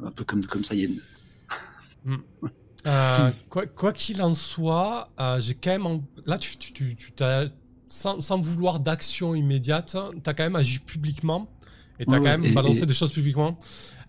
un 0.03 0.11
peu 0.11 0.23
comme 0.23 0.43
comme 0.43 0.63
Sayen. 0.63 0.89
Hmm. 2.05 2.17
quoi 3.49 3.93
qu'il 3.93 4.23
en 4.23 4.33
soit, 4.33 5.11
j'ai 5.39 5.53
quand 5.53 5.77
même 5.79 6.01
là 6.25 6.39
tu, 6.39 6.57
tu, 6.57 6.73
tu, 6.73 6.95
tu 6.95 7.11
sans, 7.89 8.39
vouloir 8.39 8.79
d'action 8.79 9.35
immédiate, 9.35 9.97
tu 10.23 10.29
as 10.29 10.33
quand 10.33 10.43
même 10.43 10.55
agi 10.55 10.79
publiquement 10.79 11.49
et 11.99 12.05
tu 12.05 12.13
as 12.13 12.17
quand 12.17 12.37
même 12.37 12.53
balancé 12.53 12.85
des 12.85 12.93
choses 12.93 13.11
publiquement. 13.11 13.57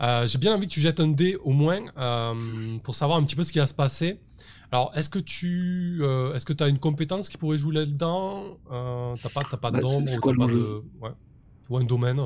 Euh, 0.03 0.27
j'ai 0.27 0.39
bien 0.39 0.55
envie 0.55 0.67
que 0.67 0.73
tu 0.73 0.81
jettes 0.81 1.01
un 1.01 1.09
dé 1.09 1.37
au 1.37 1.51
moins 1.51 1.81
euh, 1.99 2.79
pour 2.83 2.95
savoir 2.95 3.19
un 3.19 3.25
petit 3.25 3.37
peu 3.37 3.43
ce 3.43 3.53
qui 3.53 3.59
va 3.59 3.67
se 3.67 3.75
passer. 3.75 4.21
Alors, 4.73 4.93
est-ce 4.95 5.11
que 5.11 5.19
tu 5.19 5.99
euh, 6.03 6.33
est-ce 6.35 6.47
que 6.47 6.63
as 6.63 6.69
une 6.69 6.79
compétence 6.79 7.29
qui 7.29 7.37
pourrait 7.37 7.59
jouer 7.59 7.75
là-dedans? 7.75 8.59
T'as 8.71 9.29
pas, 9.29 9.43
pas 9.43 9.71
bah, 9.71 9.81
d'ombre 9.81 10.11
ou, 10.25 11.05
ouais. 11.05 11.11
ou 11.69 11.77
un 11.77 11.85
domaine 11.85 12.21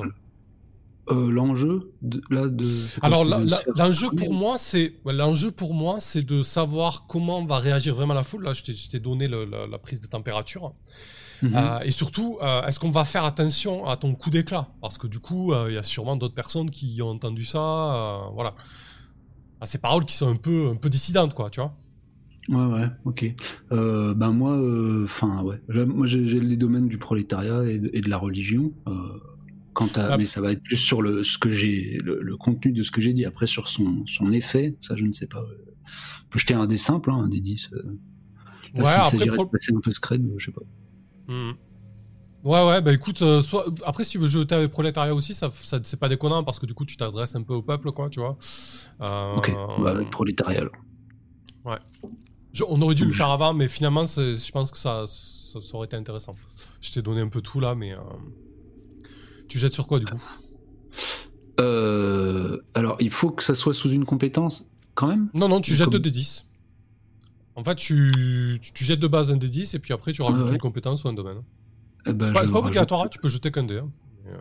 l'enjeu 1.10 1.92
là 2.30 2.48
de 2.48 2.64
alors 3.02 3.26
l'enjeu 3.26 4.08
pour 4.16 4.32
moi 4.32 4.56
c'est 4.56 4.94
l'enjeu 5.04 5.50
pour 5.50 5.74
moi 5.74 6.00
c'est 6.00 6.22
de 6.22 6.42
savoir 6.42 7.06
comment 7.06 7.44
va 7.44 7.58
réagir 7.58 7.94
vraiment 7.94 8.14
la 8.14 8.22
foule 8.22 8.44
là 8.44 8.54
je 8.54 8.62
t'ai 8.62 9.00
donné 9.00 9.28
la, 9.28 9.78
prise 9.78 10.00
de 10.00 10.06
température 10.06 10.72
Mhm. 11.44 11.52
Euh, 11.54 11.80
et 11.80 11.90
surtout, 11.90 12.38
euh, 12.42 12.64
est-ce 12.66 12.80
qu'on 12.80 12.90
va 12.90 13.04
faire 13.04 13.24
attention 13.24 13.86
à 13.86 13.96
ton 13.96 14.14
coup 14.14 14.30
d'éclat? 14.30 14.68
Parce 14.80 14.98
que 14.98 15.06
du 15.06 15.18
coup, 15.18 15.52
euh, 15.52 15.66
il 15.68 15.74
y 15.74 15.78
a 15.78 15.82
sûrement 15.82 16.16
d'autres 16.16 16.34
personnes 16.34 16.70
qui 16.70 17.00
ont 17.02 17.10
entendu 17.10 17.44
ça. 17.44 18.30
voilà. 18.34 18.54
À 19.60 19.66
ces 19.66 19.78
paroles 19.78 20.04
qui 20.04 20.16
sont 20.16 20.28
un 20.28 20.36
peu, 20.36 20.68
un 20.68 20.76
peu 20.76 20.88
dissidentes, 20.88 21.34
quoi, 21.34 21.50
tu 21.50 21.60
vois. 21.60 21.74
Ouais, 22.48 22.66
ouais, 22.66 22.88
ok. 23.04 23.34
ben 23.70 24.30
moi, 24.32 24.58
enfin, 25.04 25.42
ouais. 25.42 25.60
moi, 25.86 26.06
j'ai 26.06 26.40
les 26.40 26.56
domaines 26.56 26.88
du 26.88 26.98
prolétariat 26.98 27.64
et 27.64 27.78
de, 27.78 28.08
la 28.08 28.18
religion. 28.18 28.72
Quant 29.72 29.88
à, 29.96 30.12
ah. 30.12 30.18
mais 30.18 30.24
ça 30.24 30.40
va 30.40 30.52
être 30.52 30.62
plus 30.62 30.76
sur 30.76 31.02
le 31.02 31.24
ce 31.24 31.36
que 31.36 31.50
j'ai 31.50 31.98
le, 32.04 32.36
contenu 32.36 32.70
de 32.70 32.82
ce 32.82 32.92
que 32.92 33.00
j'ai 33.00 33.12
dit. 33.12 33.24
Après 33.24 33.48
sur 33.48 33.66
son, 33.66 34.06
son 34.06 34.32
effet, 34.32 34.76
ça 34.80 34.94
je 34.94 35.04
ne 35.04 35.10
sais 35.10 35.26
pas. 35.26 35.40
On 35.42 36.28
peut 36.30 36.38
jeter 36.38 36.54
un 36.54 36.66
dé 36.66 36.76
simple, 36.76 37.10
hein, 37.10 37.24
un 37.24 37.28
dé 37.28 37.40
10. 37.40 37.70
ouais, 38.74 38.82
après, 38.84 39.26
pro... 39.26 39.50
un 39.50 39.80
peu 39.80 39.90
scred, 39.90 40.30
je 40.36 40.44
sais 40.44 40.52
pas. 40.52 40.62
Hmm. 41.28 41.52
Ouais, 42.44 42.62
ouais, 42.62 42.82
bah 42.82 42.92
écoute, 42.92 43.22
euh, 43.22 43.40
soit... 43.40 43.64
après, 43.86 44.04
si 44.04 44.12
tu 44.12 44.18
veux 44.18 44.28
jouer 44.28 44.44
avec 44.50 44.70
Prolétariat 44.70 45.14
aussi, 45.14 45.32
ça, 45.32 45.50
ça 45.50 45.80
c'est 45.82 45.98
pas 45.98 46.10
déconnant 46.10 46.44
parce 46.44 46.58
que 46.58 46.66
du 46.66 46.74
coup, 46.74 46.84
tu 46.84 46.96
t'adresses 46.98 47.34
un 47.34 47.42
peu 47.42 47.54
au 47.54 47.62
peuple, 47.62 47.90
quoi, 47.92 48.10
tu 48.10 48.20
vois. 48.20 48.36
Euh... 49.00 49.36
Ok, 49.36 49.50
bah, 49.80 49.90
avec 49.90 50.10
Prolétariat 50.10 50.64
Ouais. 51.64 51.78
on 52.68 52.82
aurait 52.82 52.94
dû 52.94 53.06
le 53.06 53.10
faire 53.10 53.30
avant, 53.30 53.54
mais 53.54 53.66
finalement, 53.66 54.04
je 54.04 54.50
pense 54.50 54.70
que 54.70 54.76
ça, 54.76 55.04
ça, 55.06 55.58
aurait 55.74 55.86
été 55.86 55.96
intéressant. 55.96 56.34
Je 56.82 56.92
t'ai 56.92 57.00
donné 57.00 57.22
un 57.22 57.28
peu 57.28 57.40
tout 57.40 57.60
là, 57.60 57.74
mais. 57.74 57.94
Euh, 57.94 58.00
tu 59.48 59.58
jettes 59.58 59.72
sur 59.72 59.86
quoi 59.86 59.98
du 59.98 60.04
coup? 60.04 60.22
Euh, 61.60 62.58
Alors, 62.74 62.96
il 63.00 63.10
faut 63.10 63.30
que 63.30 63.42
ça 63.42 63.54
soit 63.54 63.72
sous 63.72 63.90
une 63.90 64.04
compétence 64.04 64.66
quand 64.94 65.06
même? 65.06 65.30
Non, 65.32 65.48
non, 65.48 65.60
tu 65.60 65.74
jettes 65.74 65.96
des 65.96 66.10
10. 66.10 66.46
En 67.56 67.62
fait, 67.62 67.76
tu, 67.76 68.58
tu, 68.60 68.84
jettes 68.84 69.00
de 69.00 69.06
base 69.06 69.30
un 69.30 69.36
D10 69.36 69.76
et 69.76 69.78
puis 69.78 69.92
après 69.92 70.12
tu 70.12 70.22
rajoutes 70.22 70.50
une 70.50 70.58
compétence 70.58 71.04
ou 71.04 71.08
un 71.08 71.12
domaine. 71.12 71.42
Eh 72.06 72.12
ben, 72.12 72.26
c'est 72.26 72.32
pas, 72.32 72.44
pas 72.44 72.58
obligatoire, 72.58 73.02
hein, 73.02 73.08
tu 73.08 73.18
peux 73.18 73.28
jeter 73.28 73.50
qu'un 73.50 73.62
dé. 73.62 73.78
Hein. 73.78 73.90
Euh, 74.26 74.32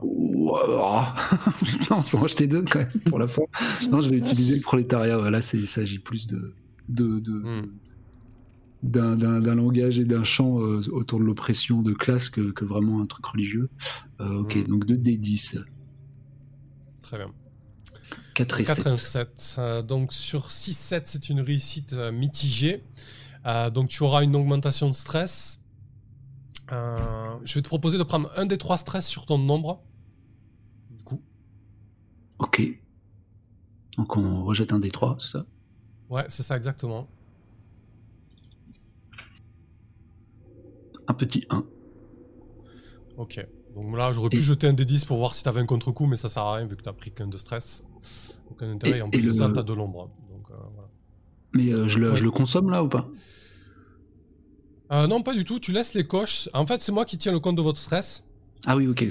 non, 0.02 2.02
tu 2.02 2.16
vas 2.16 2.22
en 2.22 2.26
jeter 2.26 2.46
deux 2.46 2.62
quand 2.62 2.78
même 2.78 2.90
pour 3.06 3.18
la 3.18 3.26
fois. 3.26 3.46
non, 3.90 4.00
je 4.00 4.08
vais 4.08 4.16
utiliser 4.16 4.56
le 4.56 4.60
prolétariat. 4.60 5.30
Là, 5.30 5.40
il 5.54 5.66
s'agit 5.66 5.98
plus 5.98 6.26
de, 6.26 6.54
de, 6.88 7.18
de, 7.18 7.32
hmm. 7.32 7.66
d'un 8.82 9.54
langage 9.54 9.98
et 9.98 10.04
d'un 10.04 10.24
chant 10.24 10.60
euh, 10.60 10.82
autour 10.90 11.20
de 11.20 11.24
l'oppression 11.24 11.82
de 11.82 11.92
classe 11.92 12.28
que, 12.28 12.52
que, 12.52 12.64
vraiment 12.64 13.00
un 13.00 13.06
truc 13.06 13.26
religieux. 13.26 13.68
Euh, 14.20 14.40
ok, 14.40 14.56
hmm. 14.56 14.64
donc 14.64 14.86
2 14.86 14.96
D10. 14.96 15.64
Très 17.02 17.18
bien. 17.18 17.30
4 18.38 18.60
et 18.60 18.64
4 18.64 18.96
7. 18.96 19.56
Euh, 19.58 19.82
donc 19.82 20.12
sur 20.12 20.48
6-7, 20.48 21.02
c'est 21.06 21.28
une 21.28 21.40
réussite 21.40 21.94
euh, 21.94 22.12
mitigée. 22.12 22.84
Euh, 23.46 23.68
donc 23.70 23.88
tu 23.88 24.04
auras 24.04 24.22
une 24.22 24.36
augmentation 24.36 24.88
de 24.88 24.94
stress. 24.94 25.60
je 26.70 27.54
vais 27.54 27.62
te 27.62 27.68
proposer 27.68 27.98
de 27.98 28.04
prendre 28.04 28.30
un 28.36 28.46
des 28.46 28.56
trois 28.56 28.76
stress 28.76 29.06
sur 29.06 29.26
ton 29.26 29.38
nombre. 29.38 29.82
Du 30.90 31.02
coup. 31.02 31.20
Ok. 32.38 32.62
Donc 33.96 34.16
on 34.16 34.44
rejette 34.44 34.72
un 34.72 34.78
des 34.78 34.92
trois, 34.92 35.16
c'est 35.20 35.32
ça? 35.32 35.46
Ouais, 36.08 36.24
c'est 36.28 36.44
ça 36.44 36.56
exactement. 36.56 37.08
Un 41.08 41.14
petit 41.14 41.44
1. 41.50 41.64
Ok. 43.16 43.44
Donc 43.74 43.96
là, 43.96 44.12
j'aurais 44.12 44.28
pu 44.28 44.42
jeter 44.42 44.68
un 44.68 44.72
des 44.72 44.84
10 44.84 45.06
pour 45.06 45.18
voir 45.18 45.34
si 45.34 45.42
t'avais 45.42 45.60
un 45.60 45.66
contre-coup, 45.66 46.06
mais 46.06 46.16
ça 46.16 46.28
sert 46.28 46.42
à 46.42 46.54
rien 46.56 46.66
vu 46.66 46.76
que 46.76 46.82
t'as 46.82 46.92
pris 46.92 47.10
qu'un 47.10 47.26
de 47.26 47.36
stress. 47.36 47.84
Aucun 48.50 48.70
intérêt. 48.70 48.98
Et, 48.98 49.02
en 49.02 49.10
plus 49.10 49.22
de 49.22 49.32
ça, 49.32 49.50
t'as 49.54 49.62
de 49.62 49.72
l'ombre. 49.72 50.10
Euh, 50.50 50.54
mais 51.54 51.72
euh, 51.72 51.88
je, 51.88 51.98
le, 51.98 52.30
consomme 52.30 52.70
là 52.70 52.82
ou 52.82 52.88
pas? 52.88 53.08
Euh, 54.92 55.06
Non, 55.06 55.22
pas 55.22 55.34
du 55.34 55.44
tout. 55.44 55.58
Tu 55.60 55.72
laisses 55.72 55.94
les 55.94 56.06
coches. 56.06 56.48
En 56.54 56.66
fait, 56.66 56.82
c'est 56.82 56.92
moi 56.92 57.04
qui 57.04 57.18
tiens 57.18 57.32
le 57.32 57.40
compte 57.40 57.56
de 57.56 57.62
votre 57.62 57.78
stress. 57.78 58.24
Ah 58.66 58.76
oui, 58.76 58.86
ok. 58.86 59.06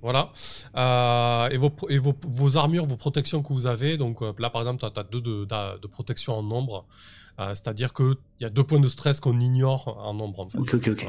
Voilà. 0.00 0.32
Euh, 0.76 1.48
et, 1.48 1.56
vos, 1.56 1.72
et 1.88 1.98
vos, 1.98 2.14
vos, 2.26 2.56
armures, 2.56 2.86
vos 2.86 2.96
protections 2.96 3.42
que 3.42 3.52
vous 3.52 3.66
avez. 3.66 3.96
Donc 3.96 4.22
euh, 4.22 4.32
là, 4.38 4.50
par 4.50 4.62
exemple, 4.62 4.80
tu 4.80 5.00
as, 5.00 5.04
deux 5.04 5.20
de, 5.20 5.44
de, 5.44 5.86
protection 5.86 6.34
en 6.34 6.42
nombre. 6.42 6.86
Euh, 7.40 7.50
c'est-à-dire 7.50 7.92
qu'il 7.92 8.16
y 8.40 8.44
a 8.44 8.50
deux 8.50 8.64
points 8.64 8.80
de 8.80 8.88
stress 8.88 9.20
qu'on 9.20 9.38
ignore 9.40 9.96
en 10.00 10.14
nombre, 10.14 10.40
en 10.40 10.48
fait. 10.48 10.58
Ok, 10.58 10.74
ok, 10.74 10.88
ok. 10.92 11.06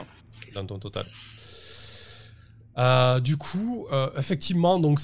dans 0.53 0.66
ton 0.66 0.80
total. 0.80 1.05
Du 3.22 3.38
coup, 3.38 3.88
effectivement, 4.17 4.80
donc 4.80 5.01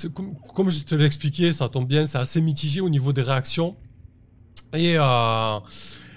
comme, 0.53 0.69
je 0.69 0.83
te 0.83 0.95
l'ai 0.95 1.05
expliqué, 1.05 1.51
ça 1.51 1.67
tombe 1.67 1.87
bien, 1.87 2.05
c'est 2.05 2.17
assez 2.17 2.41
mitigé 2.41 2.81
au 2.81 2.89
niveau 2.89 3.11
des 3.11 3.21
réactions. 3.21 3.75
Et, 4.73 4.95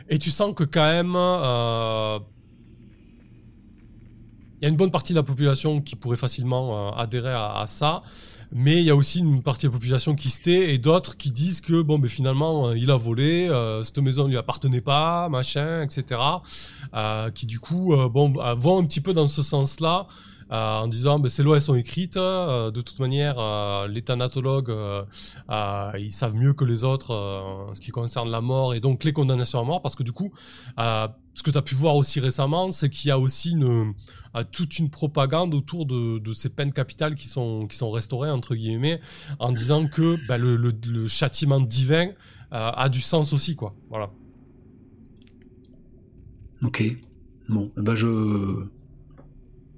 et 0.09 0.19
tu 0.19 0.31
sens 0.31 0.55
que 0.55 0.65
quand 0.65 0.85
même 0.85 1.17
il 4.61 4.65
y 4.65 4.67
a 4.67 4.69
une 4.69 4.77
bonne 4.77 4.91
partie 4.91 5.13
de 5.13 5.19
la 5.19 5.23
population 5.23 5.81
qui 5.81 5.95
pourrait 5.95 6.17
facilement 6.17 6.89
euh, 6.89 6.91
adhérer 6.97 7.33
à, 7.33 7.65
ça, 7.69 8.03
mais 8.51 8.79
il 8.79 8.85
y 8.85 8.91
a 8.91 8.97
aussi 8.97 9.21
une 9.21 9.43
partie 9.43 9.67
de 9.67 9.69
la 9.71 9.73
population 9.73 10.17
qui 10.17 10.31
se 10.31 10.43
tait 10.43 10.75
et 10.75 10.79
d'autres 10.79 11.17
qui 11.17 11.31
disent 11.31 11.61
que 11.61 11.81
bon, 11.81 11.99
ben 11.99 12.09
finalement, 12.09 12.69
euh, 12.69 12.77
il 12.77 12.91
a 12.91 12.97
volé, 12.97 13.49
euh, 13.49 13.85
cette 13.85 13.99
maison 13.99 14.25
ne 14.25 14.31
lui 14.31 14.37
appartenait 14.37 14.81
pas, 14.81 15.29
machin, 15.29 15.83
etc. 15.83 16.21
qui 17.35 17.47
du 17.47 17.61
coup, 17.61 17.95
bon, 18.11 18.33
vont 18.57 18.79
un 18.79 18.85
petit 18.85 19.01
peu 19.01 19.13
dans 19.13 19.29
ce 19.29 19.43
sens-là. 19.43 20.07
En 20.51 20.87
disant 20.87 21.19
ben, 21.19 21.29
ces 21.29 21.43
lois 21.43 21.57
elles 21.57 21.63
sont 21.63 21.75
écrites 21.75 22.17
de 22.17 22.81
toute 22.81 22.99
manière 23.01 23.37
les 23.89 24.03
thanatologues 24.03 24.75
ils 25.99 26.13
savent 26.13 26.37
mieux 26.37 26.55
que 26.55 26.65
les 26.65 26.85
autres 26.85 27.15
en 27.15 27.75
ce 27.75 27.81
qui 27.81 27.91
concerne 27.91 28.31
la 28.31 28.41
mort 28.41 28.75
et 28.75 28.81
donc 28.81 29.05
les 29.05 29.13
condamnations 29.13 29.61
à 29.61 29.65
mort 29.65 29.83
parce 29.83 29.95
que 29.95 30.03
du 30.03 30.13
coup 30.13 30.33
ce 30.79 31.43
que 31.43 31.51
tu 31.51 31.59
as 31.59 31.63
pu 31.63 31.75
voir 31.75 31.97
aussi 31.97 32.21
récemment 32.21 32.71
c'est 32.71 32.89
qu'il 32.89 33.09
y 33.09 33.11
a 33.11 33.19
aussi 33.19 33.51
une 33.53 33.95
toute 34.45 34.79
une 34.79 34.91
propagande 34.91 35.55
autour 35.55 35.87
de, 35.87 36.33
ces 36.33 36.49
peines 36.49 36.73
capitales 36.73 37.15
qui 37.15 37.29
sont, 37.29 37.67
qui 37.67 37.77
sont 37.77 37.91
restaurées, 37.91 38.31
entre 38.31 38.55
guillemets, 38.55 39.01
en 39.39 39.53
disant 39.53 39.87
que 39.87 40.17
bah, 40.27 40.39
le, 40.39 41.07
châtiment 41.07 41.61
divin 41.61 42.09
euh, 42.09 42.13
a 42.51 42.89
du 42.89 43.01
sens 43.01 43.33
aussi, 43.33 43.57
quoi. 43.57 43.75
Voilà. 43.89 44.11
Ok. 46.63 46.83
Bon, 47.49 47.71
bah 47.77 47.95
je. 47.95 48.67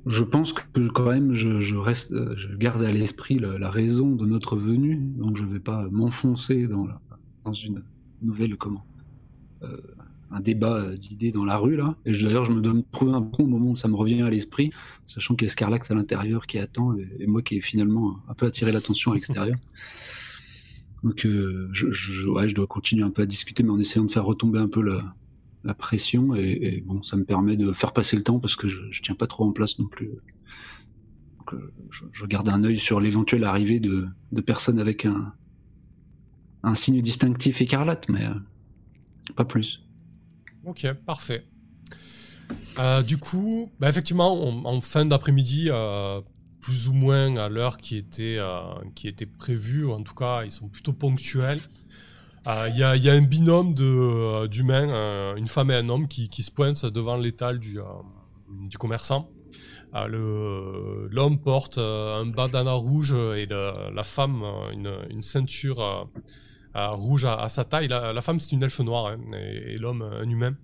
Je 0.07 0.25
pense 0.25 0.53
que 0.53 0.89
quand 0.89 1.11
même, 1.11 1.35
je, 1.35 1.77
reste, 1.77 2.15
je 2.37 2.57
garde 2.57 2.83
à 2.83 2.91
l'esprit 2.91 3.39
la, 3.39 3.71
raison 3.71 4.15
de 4.15 4.27
notre 4.27 4.57
venue, 4.57 4.97
donc 4.97 5.37
je 5.37 5.45
ne 5.45 5.49
vais 5.49 5.61
pas 5.61 5.89
m'enfoncer 5.91 6.67
dans, 6.67 6.89
dans 7.45 7.53
une 7.53 7.83
nouvelle 8.23 8.57
comment 8.57 8.85
euh, 9.63 9.77
un 10.33 10.41
débat 10.41 10.77
euh, 10.77 10.97
d'idées 10.97 11.33
dans 11.33 11.45
la 11.45 11.57
rue 11.57 11.77
là. 11.77 11.97
Et 12.07 12.13
d'ailleurs, 12.13 12.45
je 12.45 12.53
me 12.53 12.61
dois 12.61 12.75
trouver 12.93 13.13
un 13.13 13.21
bon 13.21 13.47
moment 13.47 13.71
où 13.73 13.77
ça 13.77 13.89
me 13.89 13.97
revient 13.97 14.23
à 14.23 14.31
l'esprit, 14.31 14.71
sachant 15.07 15.35
qu'il 15.35 15.47
y 15.47 15.51
a 15.51 15.53
Scarlax 15.53 15.91
à 15.91 15.95
l'intérieur 15.95 16.47
qui 16.47 16.59
attend 16.59 16.95
et, 16.95 17.27
moi 17.27 17.43
qui 17.43 17.57
ai 17.57 17.61
finalement 17.61 18.21
un 18.29 18.35
peu 18.35 18.47
attiré 18.47 18.71
l'attention 18.73 19.11
à 19.11 19.15
l'extérieur. 19.15 19.59
Donc, 21.03 21.25
euh, 21.25 21.69
je, 21.73 21.91
je, 21.91 22.29
ouais, 22.29 22.49
je 22.49 22.55
dois 22.55 22.67
continuer 22.67 23.03
un 23.03 23.11
peu 23.11 23.23
à 23.23 23.27
discuter, 23.27 23.63
mais 23.63 23.71
en 23.71 23.79
essayant 23.81 24.05
de 24.05 24.13
faire 24.13 24.25
retomber 24.25 24.59
un 24.59 24.69
peu 24.69 24.83
la, 24.83 25.15
la 25.65 25.75
pression. 25.75 26.35
Et, 26.35 26.83
bon, 26.87 27.03
ça 27.03 27.17
me 27.17 27.25
permet 27.25 27.57
de 27.57 27.73
faire 27.73 27.93
passer 27.93 28.17
le 28.17 28.23
temps 28.23 28.39
parce 28.39 28.57
que 28.57 28.69
je, 28.69 28.81
je 28.91 29.03
tiens 29.03 29.15
pas 29.15 29.27
trop 29.27 29.45
en 29.45 29.53
place 29.53 29.79
non 29.79 29.87
plus. 29.87 30.11
Donc, 31.39 31.55
euh, 31.55 31.73
je, 32.13 32.27
garde 32.27 32.49
un 32.49 32.65
œil 32.65 32.79
sur 32.79 33.01
l'éventuelle 33.01 33.45
arrivée 33.45 33.81
de, 33.81 34.09
personnes 34.41 34.79
avec 34.79 35.07
un, 35.07 35.35
signe 36.75 37.01
distinctif 37.03 37.61
écarlate, 37.61 38.09
mais 38.09 38.27
pas 39.37 39.45
plus. 39.45 39.83
Ok, 40.65 40.87
parfait. 41.07 41.47
Euh, 42.79 43.03
du 43.03 43.19
coup, 43.19 43.71
bah, 43.81 43.89
effectivement, 43.89 44.67
en 44.67 44.81
fin 44.81 45.05
d'après-midi, 45.05 45.67
euh, 45.69 46.21
plus 46.61 46.89
ou 46.89 46.93
moins 46.93 47.37
à 47.37 47.49
l'heure 47.49 47.77
qui 47.77 47.97
était, 47.97 48.37
euh, 48.39 48.61
qui 48.95 49.09
était 49.09 49.27
prévue, 49.27 49.87
en 49.91 50.03
tout 50.03 50.15
cas, 50.15 50.45
ils 50.45 50.51
sont 50.51 50.69
plutôt 50.69 50.93
ponctuels. 50.93 51.61
Il 52.47 52.77
y, 52.77 52.83
a 52.83 53.13
un 53.13 53.21
binôme 53.21 53.75
d'humains, 53.75 55.35
une 55.37 55.49
femme 55.49 55.71
et 55.71 55.75
un 55.75 55.89
homme, 55.89 56.09
qui, 56.09 56.43
se 56.43 56.51
pointent 56.51 56.87
devant 56.87 57.17
l'étal 57.17 57.59
du, 57.59 57.79
commerçant. 58.79 59.31
L'homme 59.95 61.39
porte 61.39 61.79
un 61.79 62.27
bandana 62.27 62.73
rouge 62.73 63.15
et 63.15 63.47
la 63.47 64.03
femme 64.05 64.43
une, 64.73 65.23
ceinture 65.23 66.09
rouge 66.75 67.27
à, 67.27 67.49
sa 67.49 67.65
taille. 67.65 67.89
La, 67.89 68.21
femme, 68.23 68.41
c'est 68.41 68.53
une 68.53 68.63
elfe 68.63 68.81
noire 68.81 69.09
hein, 69.09 69.19
et, 69.35 69.77
l'homme, 69.77 70.03
un 70.03 70.29
humain. 70.29 70.55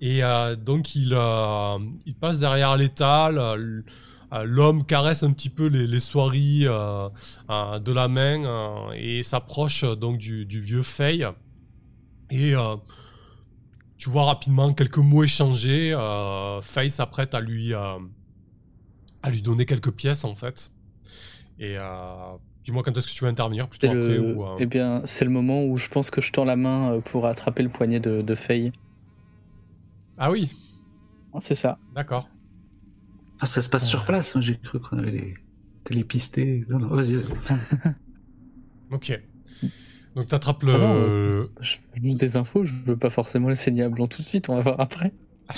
Et 0.00 0.22
euh, 0.22 0.56
donc, 0.56 0.88
euh, 0.96 1.78
il 2.04 2.14
passe 2.14 2.38
derrière 2.38 2.76
l'étal. 2.76 3.84
Euh, 4.32 4.44
l'homme 4.44 4.84
caresse 4.84 5.22
un 5.22 5.32
petit 5.32 5.50
peu 5.50 5.66
les, 5.66 5.86
les 5.86 6.00
soieries 6.00 6.64
de 6.64 7.92
la 7.92 8.08
main 8.08 8.90
et 8.94 9.22
s'approche 9.22 9.84
donc 9.84 10.18
du, 10.18 10.60
vieux 10.60 10.82
Fey. 10.82 11.26
Et 12.30 12.54
tu 13.98 14.10
vois 14.10 14.24
rapidement 14.24 14.72
quelques 14.74 14.98
mots 14.98 15.24
échangés. 15.24 15.92
Euh, 15.92 16.60
Faye 16.60 16.90
s'apprête 16.90 17.34
à 17.34 17.40
lui, 17.40 17.72
à 17.72 17.98
lui 19.30 19.42
donner 19.42 19.64
quelques 19.64 19.92
pièces 19.92 20.24
en 20.24 20.34
fait. 20.34 20.72
Et 21.58 21.78
Dis-moi 22.66 22.82
quand 22.82 22.96
est-ce 22.96 23.06
que 23.06 23.12
tu 23.12 23.22
vas 23.22 23.30
intervenir, 23.30 23.68
plutôt 23.68 23.86
après 23.86 24.18
ou, 24.18 24.44
euh, 24.44 24.56
Eh 24.58 24.66
bien, 24.66 25.00
c'est 25.04 25.24
le 25.24 25.30
moment 25.30 25.64
où 25.64 25.78
je 25.78 25.88
pense 25.88 26.10
que 26.10 26.20
je 26.20 26.32
tends 26.32 26.44
la 26.44 26.56
main 26.56 26.94
euh, 26.94 27.00
pour 27.00 27.26
attraper 27.26 27.62
le 27.62 27.68
poignet 27.68 28.00
de, 28.00 28.22
de 28.22 28.34
Faye. 28.34 28.72
Ah 30.18 30.32
oui 30.32 30.50
C'est 31.38 31.54
ça. 31.54 31.78
D'accord. 31.94 32.28
Ah, 33.40 33.46
ça 33.46 33.62
se 33.62 33.68
passe 33.68 33.86
sur 33.86 34.02
euh. 34.02 34.06
place, 34.06 34.38
j'ai 34.40 34.56
cru 34.58 34.80
qu'on 34.80 34.98
allait 34.98 35.10
les 35.10 35.34
télépister. 35.84 36.64
Non, 36.68 36.78
non, 36.78 36.88
vas-y. 36.88 37.16
ok. 38.90 39.20
Donc 40.14 40.28
t'attrapes 40.28 40.62
le... 40.62 40.72
Ah 40.72 41.50
je 41.60 41.76
veux 42.00 42.14
des 42.14 42.36
infos, 42.38 42.64
je 42.64 42.72
veux 42.86 42.96
pas 42.96 43.10
forcément 43.10 43.48
le 43.48 43.54
saigner 43.54 43.82
à 43.82 43.90
blanc 43.90 44.06
tout 44.06 44.22
de 44.22 44.26
suite, 44.26 44.48
on 44.48 44.54
va 44.54 44.62
voir 44.62 44.80
après. 44.80 45.12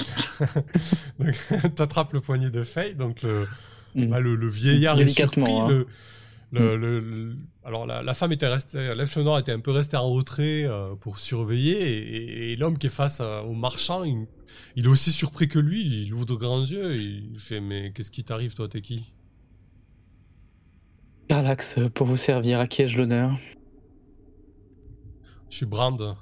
donc 1.20 1.74
t'attrapes 1.76 2.12
le 2.12 2.20
poignet 2.20 2.50
de 2.50 2.64
Faye, 2.64 2.94
donc 2.94 3.22
le, 3.22 3.46
mm. 3.94 4.06
bah, 4.06 4.18
le, 4.18 4.48
vieillard 4.48 5.00
est 5.00 5.08
surpris, 5.08 5.42
hein. 5.42 5.68
le, 5.68 5.86
le, 6.52 7.36
alors 7.64 7.86
la, 7.86 8.14
femme 8.14 8.32
était 8.32 8.46
restée, 8.46 8.94
l'elfe 8.94 9.16
noir 9.18 9.38
était 9.38 9.52
un 9.52 9.60
peu 9.60 9.70
resté 9.70 9.96
en 9.96 10.08
retrait 10.08 10.64
euh, 10.64 10.94
pour 10.94 11.18
surveiller 11.18 12.52
et, 12.52 12.56
l'homme 12.56 12.78
qui 12.78 12.86
est 12.86 12.90
face 12.90 13.20
au 13.20 13.52
marchand, 13.52 14.04
il, 14.04 14.84
est 14.84 14.88
aussi 14.88 15.12
surpris 15.12 15.48
que 15.48 15.58
lui, 15.58 15.82
il 15.82 16.14
ouvre 16.14 16.26
de 16.26 16.34
grands 16.34 16.64
yeux 16.64 16.94
et 16.94 17.02
il 17.32 17.38
fait 17.38 17.60
mais 17.60 17.92
qu'est-ce 17.92 18.10
qui 18.10 18.24
t'arrive 18.24 18.54
toi, 18.54 18.68
t'es 18.68 18.80
qui? 18.80 19.12
Carlax, 21.28 21.78
pour 21.94 22.06
vous 22.06 22.16
servir, 22.16 22.58
à 22.58 22.66
qui 22.66 22.82
ai-je 22.82 22.96
l'honneur? 22.96 23.38
Je 25.50 25.56
suis 25.56 25.66
Brand. 25.66 26.16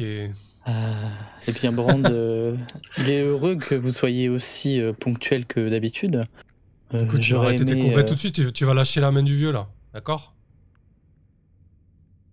Est... 0.00 0.30
Euh, 0.68 1.08
eh 1.48 1.52
bien 1.52 1.72
Brand, 1.72 2.06
euh, 2.06 2.56
il 2.98 3.10
est 3.10 3.22
heureux 3.22 3.56
que 3.56 3.74
vous 3.74 3.90
soyez 3.90 4.28
aussi 4.28 4.80
ponctuel 5.00 5.46
que 5.46 5.68
d'habitude. 5.68 6.22
Euh, 6.94 7.04
Écoute, 7.04 7.20
tu 7.20 7.34
vas 7.34 7.40
arrêter 7.40 7.64
tes 7.64 7.78
combats 7.78 8.04
tout 8.04 8.14
de 8.14 8.18
suite, 8.18 8.52
tu, 8.52 8.64
vas 8.64 8.74
lâcher 8.74 9.00
la 9.00 9.10
main 9.10 9.22
du 9.22 9.36
vieux 9.36 9.52
là, 9.52 9.68
d'accord? 9.94 10.34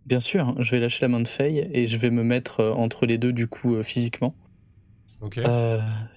Bien 0.05 0.20
sûr, 0.20 0.47
hein, 0.47 0.55
je 0.60 0.72
vais 0.72 0.80
lâcher 0.80 0.99
la 1.03 1.07
main 1.07 1.20
de 1.20 1.28
Faye 1.28 1.70
et 1.72 1.88
je 1.88 1.97
vais 1.97 2.10
me 2.10 2.24
mettre 2.24 2.62
euh, 2.62 2.74
entre 2.74 3.05
les 3.05 3.18
deux 3.18 3.32
du 3.32 3.47
coup 3.47 3.76
euh, 3.76 3.84
physiquement. 3.84 4.34
Ok. 5.22 5.39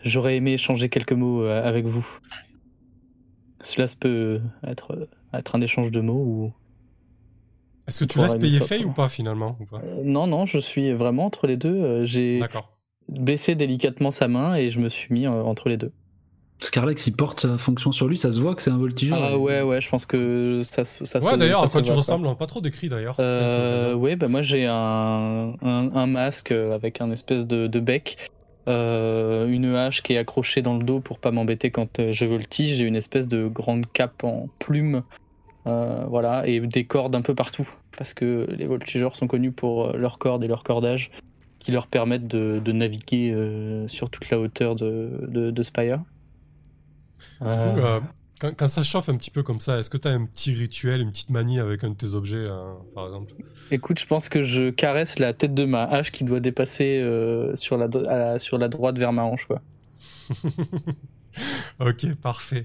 J'aurais 0.04 0.36
aimé 0.36 0.54
échanger 0.54 0.88
quelques 0.88 1.12
mots 1.12 1.44
avec 1.44 1.86
vous. 1.86 2.06
Cela 3.60 3.86
peut 3.98 4.40
être, 4.64 5.08
être 5.34 5.56
un 5.56 5.60
échange 5.60 5.90
de 5.90 6.00
mots 6.00 6.22
ou. 6.24 6.52
Est-ce 7.88 8.04
que 8.04 8.04
tu 8.04 8.20
laisses 8.20 8.36
payer 8.36 8.60
Faye 8.60 8.84
ou 8.84 8.92
pas 8.92 9.08
finalement 9.08 9.58
Non, 10.04 10.28
non, 10.28 10.46
je 10.46 10.58
suis 10.58 10.92
vraiment 10.92 11.26
entre 11.26 11.48
les 11.48 11.56
deux. 11.56 12.04
J'ai 12.04 12.40
baissé 13.08 13.56
délicatement 13.56 14.12
sa 14.12 14.28
main 14.28 14.54
et 14.54 14.70
je 14.70 14.78
me 14.78 14.88
suis 14.88 15.12
mis 15.12 15.26
entre 15.26 15.68
les 15.68 15.76
deux. 15.76 15.92
Scarlex, 16.62 17.08
il 17.08 17.12
porte 17.12 17.40
sa 17.40 17.58
fonction 17.58 17.90
sur 17.90 18.06
lui, 18.06 18.16
ça 18.16 18.30
se 18.30 18.40
voit 18.40 18.54
que 18.54 18.62
c'est 18.62 18.70
un 18.70 18.78
voltigeur. 18.78 19.18
Ah 19.20 19.36
ouais, 19.36 19.62
ouais, 19.62 19.80
je 19.80 19.88
pense 19.88 20.06
que 20.06 20.60
ça, 20.62 20.84
ça 20.84 21.18
Ouais, 21.18 21.36
d'ailleurs, 21.36 21.64
à 21.64 21.68
quoi 21.68 21.82
tu 21.82 21.90
ressembles 21.90 22.32
Pas 22.36 22.46
trop 22.46 22.60
décrit 22.60 22.88
d'ailleurs. 22.88 23.16
Euh, 23.18 23.94
ouais, 23.94 24.14
bah 24.14 24.28
moi 24.28 24.42
j'ai 24.42 24.66
un, 24.66 25.54
un, 25.60 26.06
masque 26.06 26.52
avec 26.52 27.00
un 27.00 27.10
espèce 27.10 27.48
de, 27.48 27.66
de 27.66 27.80
bec, 27.80 28.16
euh, 28.68 29.48
une 29.48 29.74
hache 29.74 30.02
qui 30.02 30.12
est 30.12 30.18
accrochée 30.18 30.62
dans 30.62 30.76
le 30.76 30.84
dos 30.84 31.00
pour 31.00 31.18
pas 31.18 31.32
m'embêter 31.32 31.72
quand 31.72 31.98
euh, 31.98 32.12
je 32.12 32.24
voltige, 32.24 32.76
j'ai 32.76 32.84
une 32.84 32.94
espèce 32.94 33.26
de 33.26 33.48
grande 33.48 33.86
cape 33.92 34.22
en 34.22 34.48
plume, 34.60 35.02
euh, 35.66 36.04
voilà, 36.08 36.46
et 36.46 36.60
des 36.60 36.84
cordes 36.84 37.16
un 37.16 37.22
peu 37.22 37.34
partout, 37.34 37.68
parce 37.98 38.14
que 38.14 38.46
les 38.50 38.66
voltigeurs 38.66 39.16
sont 39.16 39.26
connus 39.26 39.50
pour 39.50 39.94
leurs 39.94 40.18
cordes 40.18 40.44
et 40.44 40.48
leur 40.48 40.62
cordage 40.62 41.10
qui 41.58 41.72
leur 41.72 41.88
permettent 41.88 42.28
de, 42.28 42.60
de 42.64 42.72
naviguer 42.72 43.36
sur 43.88 44.10
toute 44.10 44.30
la 44.30 44.38
hauteur 44.38 44.74
de, 44.74 45.10
de, 45.28 45.50
de 45.50 45.62
Spire. 45.62 46.00
Euh, 47.42 48.00
quand, 48.40 48.68
ça 48.68 48.82
chauffe 48.82 49.08
un 49.08 49.16
petit 49.16 49.30
peu 49.30 49.42
comme 49.42 49.60
ça, 49.60 49.78
est-ce 49.78 49.88
que 49.88 49.96
tu 49.96 50.08
as 50.08 50.10
un 50.10 50.26
petit 50.26 50.52
rituel, 50.52 51.00
une 51.00 51.10
petite 51.10 51.30
manie 51.30 51.60
avec 51.60 51.84
un 51.84 51.90
de 51.90 51.94
tes 51.94 52.14
objets, 52.14 52.38
euh, 52.38 52.72
par 52.94 53.06
exemple? 53.06 53.34
Écoute, 53.70 54.00
je 54.00 54.06
pense 54.06 54.28
que 54.28 54.42
je 54.42 54.70
caresse 54.70 55.18
la 55.18 55.32
tête 55.32 55.54
de 55.54 55.64
ma 55.64 55.84
hache 55.84 56.10
qui 56.10 56.24
doit 56.24 56.40
dépasser 56.40 56.98
euh, 57.00 57.54
sur, 57.56 57.76
la, 57.76 58.38
sur 58.38 58.58
la 58.58 58.68
droite 58.68 58.98
vers 58.98 59.12
ma 59.12 59.22
hanche. 59.22 59.46
Quoi. 59.46 59.60
ok, 61.80 62.14
parfait. 62.16 62.64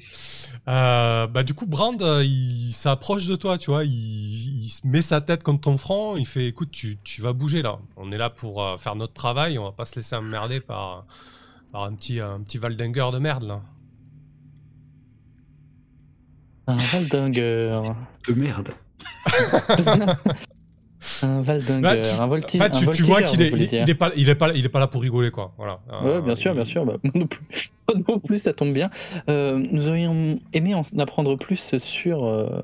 Euh, 0.67 1.27
bah 1.27 1.43
du 1.43 1.53
coup, 1.53 1.65
Brand, 1.65 2.01
euh, 2.01 2.23
il 2.23 2.71
s'approche 2.73 3.27
de 3.27 3.35
toi, 3.35 3.57
tu 3.57 3.71
vois, 3.71 3.85
il, 3.85 4.69
met 4.83 5.01
sa 5.01 5.21
tête 5.21 5.43
contre 5.43 5.61
ton 5.61 5.77
front, 5.77 6.17
il 6.17 6.25
fait, 6.25 6.47
écoute, 6.47 6.71
tu, 6.71 6.97
tu 7.03 7.21
vas 7.21 7.33
bouger 7.33 7.61
là. 7.61 7.79
On 7.95 8.11
est 8.11 8.17
là 8.17 8.29
pour 8.29 8.63
euh, 8.63 8.77
faire 8.77 8.95
notre 8.95 9.13
travail, 9.13 9.57
on 9.57 9.63
va 9.63 9.71
pas 9.71 9.85
se 9.85 9.95
laisser 9.95 10.15
emmerder 10.15 10.59
par, 10.59 11.05
par 11.71 11.83
un 11.83 11.93
petit, 11.95 12.19
un 12.19 12.41
petit 12.41 12.57
Valdinger 12.57 13.09
de 13.13 13.19
merde 13.19 13.43
là. 13.43 13.61
Un 16.67 16.77
Valdinger 16.77 17.81
de 18.27 18.33
merde. 18.33 18.69
Un 21.21 21.41
Valdinger, 21.41 21.81
bah, 21.81 21.97
tu, 21.97 22.09
un 22.09 22.27
voltige. 22.27 22.61
tu, 22.93 23.03
vois 23.03 23.21
qu'il 23.21 23.41
est, 23.41 23.51
il, 23.51 23.89
est 23.89 23.95
pas, 23.95 24.11
il 24.15 24.29
est 24.29 24.35
pas, 24.35 24.51
il 24.53 24.65
est 24.65 24.69
pas 24.69 24.79
là 24.79 24.87
pour 24.87 25.01
rigoler, 25.01 25.31
quoi. 25.31 25.53
Voilà. 25.57 25.79
Ouais, 26.03 26.21
bien 26.21 26.35
sûr, 26.35 26.53
bien 26.53 26.65
sûr. 26.65 26.85
Bah, 26.85 26.97
non, 28.07 28.19
plus, 28.19 28.39
ça 28.39 28.53
tombe 28.53 28.73
bien. 28.73 28.89
Euh, 29.29 29.63
nous 29.71 29.87
aurions 29.87 30.39
aimé 30.53 30.73
en 30.73 30.81
apprendre 30.97 31.37
plus 31.37 31.77
sur 31.77 32.25
euh, 32.25 32.59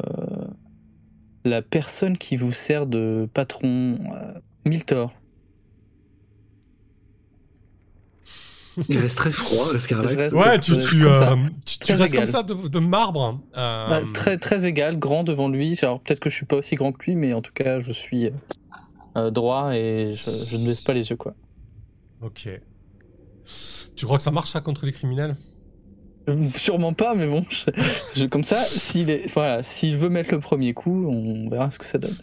la 1.46 1.62
personne 1.62 2.18
qui 2.18 2.36
vous 2.36 2.52
sert 2.52 2.88
de 2.88 3.30
patron, 3.34 4.00
euh, 4.14 4.34
Miltor. 4.66 5.14
Il 8.90 8.98
reste 8.98 9.18
très 9.18 9.32
froid, 9.32 9.72
le 9.72 10.36
Ouais, 10.36 10.60
tu, 10.60 10.78
tu, 10.78 11.06
euh, 11.06 11.36
tu, 11.66 11.94
restes 11.94 12.16
comme 12.16 12.26
ça 12.26 12.44
de, 12.44 12.80
marbre. 12.80 13.40
Euh, 13.58 13.90
bah, 13.90 14.02
très, 14.14 14.38
très 14.38 14.66
égal, 14.66 14.98
grand 14.98 15.24
devant 15.24 15.50
lui. 15.50 15.78
Alors 15.82 16.00
peut-être 16.00 16.20
que 16.20 16.30
je 16.30 16.36
suis 16.36 16.46
pas 16.46 16.58
aussi 16.58 16.76
grand 16.76 16.92
que 16.92 17.04
lui, 17.06 17.16
mais 17.16 17.34
en 17.34 17.42
tout 17.42 17.54
cas, 17.54 17.80
je 17.80 17.92
suis 17.92 18.32
euh, 19.16 19.32
droit 19.32 19.76
et 19.76 20.12
je, 20.12 20.58
ne 20.58 20.66
baisse 20.66 20.82
pas 20.82 20.94
les 20.94 21.10
yeux, 21.10 21.18
quoi. 21.18 21.34
Ok. 22.22 22.50
Tu 23.96 24.06
crois 24.06 24.18
que 24.18 24.24
ça 24.24 24.32
marche 24.32 24.50
ça 24.50 24.62
contre 24.62 24.86
les 24.86 24.92
criminels? 24.92 25.36
Sûrement 26.56 26.94
pas, 26.94 27.16
mais 27.16 27.28
bon, 27.28 27.46
comme 28.32 28.44
ça, 28.44 28.58
s'il 28.58 29.10
est, 29.10 29.32
voilà, 29.34 29.62
s'il 29.62 29.98
veut 29.98 30.10
mettre 30.10 30.32
le 30.32 30.40
premier 30.40 30.74
coup, 30.74 31.06
on 31.08 31.50
verra 31.50 31.70
ce 31.70 31.80
que 31.80 31.86
ça 31.86 31.98
donne. 31.98 32.16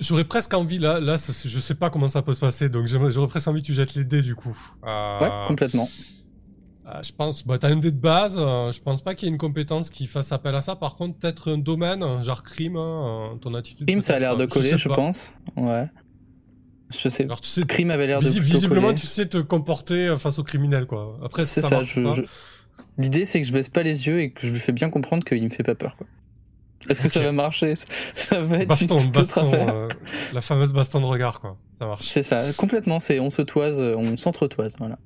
j'aurais 0.00 0.24
presque 0.24 0.54
envie 0.54 0.78
là, 0.78 0.98
là, 0.98 1.16
je 1.16 1.60
sais 1.60 1.74
pas 1.74 1.90
comment 1.90 2.08
ça 2.08 2.22
peut 2.22 2.34
se 2.34 2.40
passer, 2.40 2.68
donc 2.68 2.86
j'aurais 2.86 3.28
presque 3.28 3.48
envie 3.48 3.62
que 3.62 3.66
tu 3.66 3.74
jettes 3.74 3.94
les 3.94 4.04
dés 4.04 4.22
du 4.22 4.34
coup. 4.34 4.56
Euh, 4.84 5.20
ouais, 5.20 5.46
complètement. 5.46 5.88
Euh, 6.86 7.02
je 7.02 7.12
pense, 7.12 7.46
bah, 7.46 7.58
t'as 7.58 7.68
un 7.68 7.76
dé 7.76 7.92
de 7.92 8.00
base. 8.00 8.36
Euh, 8.38 8.72
je 8.72 8.80
pense 8.80 9.02
pas 9.02 9.14
qu'il 9.14 9.28
y 9.28 9.30
ait 9.30 9.32
une 9.32 9.38
compétence 9.38 9.90
qui 9.90 10.06
fasse 10.06 10.32
appel 10.32 10.54
à 10.54 10.60
ça. 10.60 10.74
Par 10.74 10.96
contre, 10.96 11.16
peut-être 11.18 11.52
un 11.52 11.58
domaine, 11.58 12.04
genre 12.22 12.42
crime, 12.42 12.76
hein, 12.76 13.38
ton 13.40 13.54
attitude. 13.54 13.86
Crime, 13.86 14.02
ça 14.02 14.16
a 14.16 14.18
l'air 14.18 14.36
de 14.36 14.46
coller, 14.46 14.76
je, 14.76 14.88
pense. 14.88 15.32
Ouais. 15.56 15.86
Je 16.90 17.08
sais. 17.08 17.24
Alors, 17.24 17.40
tu 17.40 17.48
sais, 17.48 17.62
crime 17.62 17.90
avait 17.92 18.08
l'air 18.08 18.18
de 18.18 18.28
visiblement, 18.28 18.92
tu 18.92 19.06
sais 19.06 19.26
te 19.26 19.38
comporter 19.38 20.16
face 20.18 20.40
aux 20.40 20.44
criminels, 20.44 20.86
quoi. 20.86 21.18
Après, 21.22 21.44
ça, 21.44 21.62
ça 21.62 21.76
marche 21.76 22.02
pas. 22.02 22.16
L'idée, 22.98 23.24
c'est 23.24 23.40
que 23.40 23.46
je 23.46 23.52
baisse 23.52 23.68
pas 23.68 23.82
les 23.82 24.06
yeux 24.06 24.20
et 24.20 24.30
que 24.30 24.46
je 24.46 24.52
lui 24.52 24.60
fais 24.60 24.72
bien 24.72 24.90
comprendre 24.90 25.24
qu'il 25.24 25.42
me 25.42 25.48
fait 25.48 25.62
pas 25.62 25.74
peur. 25.74 25.96
Est-ce 26.88 27.02
que 27.02 27.08
ça 27.08 27.20
va 27.20 27.32
marcher? 27.32 27.74
Ça 28.14 28.40
va 28.40 28.58
être 28.58 28.68
baston, 28.68 28.96
baston, 29.12 29.52
euh, 29.52 29.88
la 30.32 30.40
fameuse 30.40 30.72
baston 30.72 31.00
de 31.00 31.06
regard, 31.06 31.40
quoi. 31.40 31.58
Ça 31.78 31.86
marche. 31.86 32.06
C'est 32.06 32.22
ça, 32.22 32.52
complètement. 32.54 33.00
C'est 33.00 33.20
on 33.20 33.30
se 33.30 33.42
toise, 33.42 33.80
on 33.80 34.16
s'entretoise, 34.16 34.74
voilà. 34.78 34.98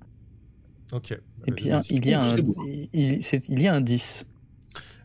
Ok. 0.93 1.13
Et 1.47 1.53
puis 1.53 1.67
il, 1.67 1.69
y 1.69 2.15
a 2.15 2.23
un, 2.23 2.37
il, 2.93 3.19
il, 3.49 3.61
y 3.61 3.67
a 3.67 3.75
un 3.75 3.81
10. 3.81 4.27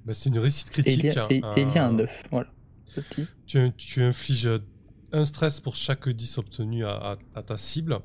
Bah, 0.05 0.13
c'est 0.13 0.29
une 0.29 0.37
réussite 0.37 0.69
critique. 0.69 1.05
Et 1.05 1.41
il 1.57 1.73
y 1.73 1.77
a, 1.77 1.85
un 1.85 1.93
9, 1.93 2.23
voilà. 2.31 2.47
Tu, 3.47 3.71
tu, 3.75 4.03
infliges 4.03 4.49
un 5.11 5.25
stress 5.25 5.59
pour 5.59 5.75
chaque 5.75 6.07
10 6.07 6.37
obtenu 6.37 6.85
à 6.85 7.17
ta 7.45 7.57
cible. 7.57 7.99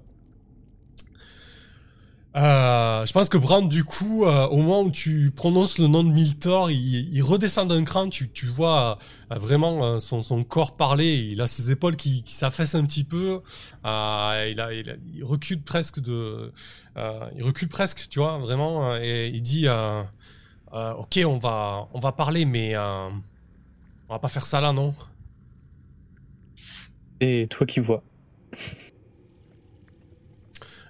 Euh, 2.37 3.07
je 3.07 3.13
pense 3.13 3.29
que 3.29 3.39
Brand, 3.39 3.69
du 3.69 3.85
coup, 3.85 4.25
euh, 4.25 4.49
au 4.49 4.57
moment 4.57 4.83
où 4.83 4.91
tu 4.91 5.31
prononces 5.31 5.79
le 5.79 5.87
nom 5.87 6.03
de 6.03 6.11
Miltor, 6.11 6.71
il, 6.71 7.23
redescend 7.23 7.69
d'un 7.69 7.85
cran. 7.85 8.09
Tu, 8.09 8.29
vois 8.47 8.99
euh, 9.31 9.37
vraiment 9.37 10.01
son, 10.01 10.45
corps 10.45 10.77
parler. 10.77 11.29
Il 11.31 11.41
a 11.41 11.47
ses 11.47 11.71
épaules 11.71 11.95
qui, 11.97 12.25
s'affaissent 12.27 12.75
un 12.75 12.85
petit 12.85 13.05
peu. 13.05 13.41
il, 13.85 15.23
recule 15.23 15.63
presque 15.63 15.99
il 16.07 17.43
recule 17.43 17.69
presque, 17.69 18.09
tu 18.09 18.19
vois, 18.19 18.39
vraiment. 18.39 18.97
Et 18.97 19.29
il 19.33 19.43
dit, 19.43 19.69
ok, 20.73 21.21
on 21.25 21.39
va, 21.39 21.89
on 21.93 22.01
va 22.01 22.13
parler, 22.13 22.47
mais 22.47 22.77
on 22.77 23.13
va 24.11 24.19
pas 24.19 24.29
faire 24.29 24.47
ça 24.47 24.61
là, 24.61 24.73
non? 24.73 24.93
Et 27.21 27.47
toi 27.47 27.65
qui 27.65 27.79
vois. 27.79 28.03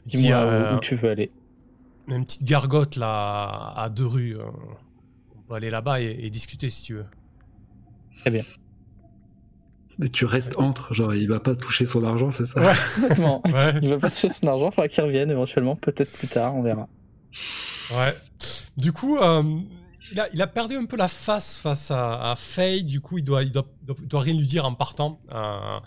Dis-moi 0.07 0.75
où, 0.75 0.81
tu 0.81 0.97
veux 0.97 1.11
aller. 1.11 1.31
Une 2.09 2.25
petite 2.25 2.45
gargote 2.45 2.97
là, 2.97 3.73
à 3.77 3.89
deux 3.89 4.07
rues. 4.07 4.37
Euh, 4.37 4.45
on 5.35 5.41
peut 5.49 5.55
aller 5.55 5.71
là-bas 5.71 6.01
et, 6.01 6.29
discuter 6.31 6.71
si 6.71 6.83
tu 6.83 6.95
veux. 6.95 7.07
Très 8.21 8.31
bien. 8.31 8.45
Et 10.03 10.09
tu 10.09 10.25
restes 10.25 10.59
entre, 10.59 10.93
genre 10.93 11.15
il 11.15 11.29
va 11.29 11.39
pas 11.39 11.55
toucher 11.55 11.87
son 11.87 12.05
argent, 12.05 12.31
c'est 12.31 12.47
ça? 12.47 12.61
Ouais, 13.45 13.75
Il 13.81 13.89
va 13.91 13.99
pas 13.99 14.11
toucher 14.11 14.29
son 14.29 14.49
argent, 14.49 14.71
il 14.71 14.75
faudra 14.75 14.89
qu'il 14.89 15.05
revienne 15.05 15.31
éventuellement, 15.31 15.77
peut-être 15.77 16.13
plus 16.13 16.29
tard, 16.29 16.55
on 16.57 16.63
verra. 16.63 16.89
Ouais. 17.93 18.17
Du 18.77 18.93
coup, 18.93 19.19
euh, 19.19 19.43
il, 20.11 20.21
a, 20.21 20.29
il, 20.33 20.43
a, 20.43 20.47
perdu 20.47 20.77
un 20.77 20.85
peu 20.85 20.97
la 20.97 21.09
face 21.09 21.59
face 21.59 21.91
à, 21.91 22.33
à 22.33 22.37
Faye, 22.37 22.83
du 22.83 23.01
coup 23.01 23.19
il 23.19 23.25
doit, 23.25 23.45
il 23.45 23.53
doit, 23.53 23.67
doit, 23.83 24.21
rien 24.21 24.35
lui 24.35 24.47
dire 24.47 24.65
en 24.65 24.75
partant. 24.75 25.21
Euh, 25.33 25.79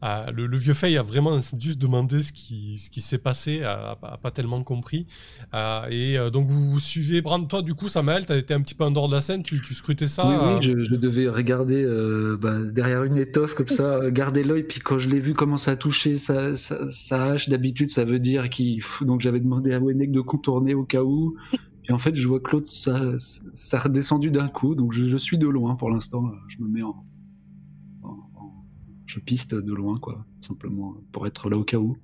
ah, 0.00 0.26
le, 0.32 0.56
vieux 0.56 0.74
Faye 0.74 0.96
a 0.96 1.02
vraiment 1.02 1.38
juste 1.58 1.78
demandé 1.78 2.22
ce 2.22 2.32
qui, 2.32 2.78
ce 2.78 2.88
qui 2.88 3.00
s'est 3.00 3.18
passé, 3.18 3.62
a, 3.64 3.96
pas 3.96 4.30
tellement 4.30 4.62
compris. 4.62 5.06
Euh, 5.54 5.86
et 5.90 6.16
euh, 6.16 6.30
donc 6.30 6.48
vous, 6.48 6.70
vous, 6.70 6.80
suivez, 6.80 7.20
Brand, 7.20 7.48
toi 7.48 7.62
du 7.62 7.74
coup, 7.74 7.88
Samuel, 7.88 8.24
t'as 8.24 8.36
été 8.36 8.54
un 8.54 8.60
petit 8.60 8.74
peu 8.74 8.84
en 8.84 8.92
dehors 8.92 9.08
de 9.08 9.14
la 9.14 9.20
scène, 9.20 9.42
tu, 9.42 9.60
tu 9.60 9.74
scrutais 9.74 10.06
ça 10.06 10.26
Oui, 10.28 10.34
oui 10.40 10.70
euh 10.70 10.84
je, 10.84 10.94
devais 10.94 11.28
regarder 11.28 11.84
bah, 12.40 12.62
derrière 12.62 13.02
une 13.04 13.16
étoffe 13.16 13.54
comme 13.54 13.68
ça, 13.68 14.10
garder 14.10 14.44
l'œil, 14.44 14.62
puis 14.62 14.80
quand 14.80 14.98
je 14.98 15.08
l'ai 15.08 15.20
vu 15.20 15.34
commencer 15.34 15.70
à 15.70 15.76
toucher 15.76 16.16
sa, 16.16 16.56
sa, 16.56 17.24
hache, 17.24 17.48
d'habitude 17.48 17.90
ça 17.90 18.04
veut 18.04 18.20
dire 18.20 18.48
qu'il. 18.50 18.82
Donc 19.00 19.20
j'avais 19.20 19.40
demandé 19.40 19.72
à 19.72 19.80
Wenek 19.80 20.12
de 20.12 20.20
contourner 20.20 20.74
au 20.74 20.84
cas 20.84 21.02
où. 21.02 21.36
Et 21.88 21.92
en 21.92 21.98
fait, 21.98 22.14
je 22.14 22.28
vois 22.28 22.40
l'autre, 22.52 22.68
ça, 22.68 23.00
ça 23.54 23.78
a 23.78 23.80
redescendu 23.80 24.30
d'un 24.30 24.48
coup, 24.48 24.74
donc 24.74 24.92
je, 24.92 25.06
je 25.06 25.16
suis 25.16 25.38
de 25.38 25.48
loin 25.48 25.74
pour 25.74 25.90
l'instant, 25.90 26.22
je 26.48 26.58
me 26.62 26.68
mets 26.68 26.82
en, 26.82 27.02
je 29.08 29.18
piste 29.18 29.54
de 29.54 29.74
loin, 29.74 29.98
quoi, 29.98 30.24
simplement 30.40 30.94
pour 31.12 31.26
être 31.26 31.50
là 31.50 31.56
au 31.56 31.64
cas 31.64 31.78
où. 31.78 31.96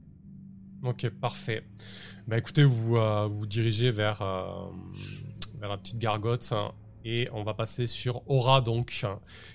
Ok, 0.83 1.09
parfait. 1.11 1.65
Bah 2.27 2.39
écoutez, 2.39 2.65
vous 2.65 2.97
euh, 2.97 3.27
vous 3.27 3.47
dirigez 3.47 3.91
vers, 3.91 4.23
euh, 4.23 4.71
vers 5.61 5.69
la 5.69 5.77
petite 5.77 5.99
gargote 5.99 6.49
hein, 6.53 6.73
et 7.05 7.29
on 7.33 7.45
va 7.45 7.55
passer 7.55 7.87
sur 7.87 8.29
Aura 8.29 8.63
donc, 8.63 9.05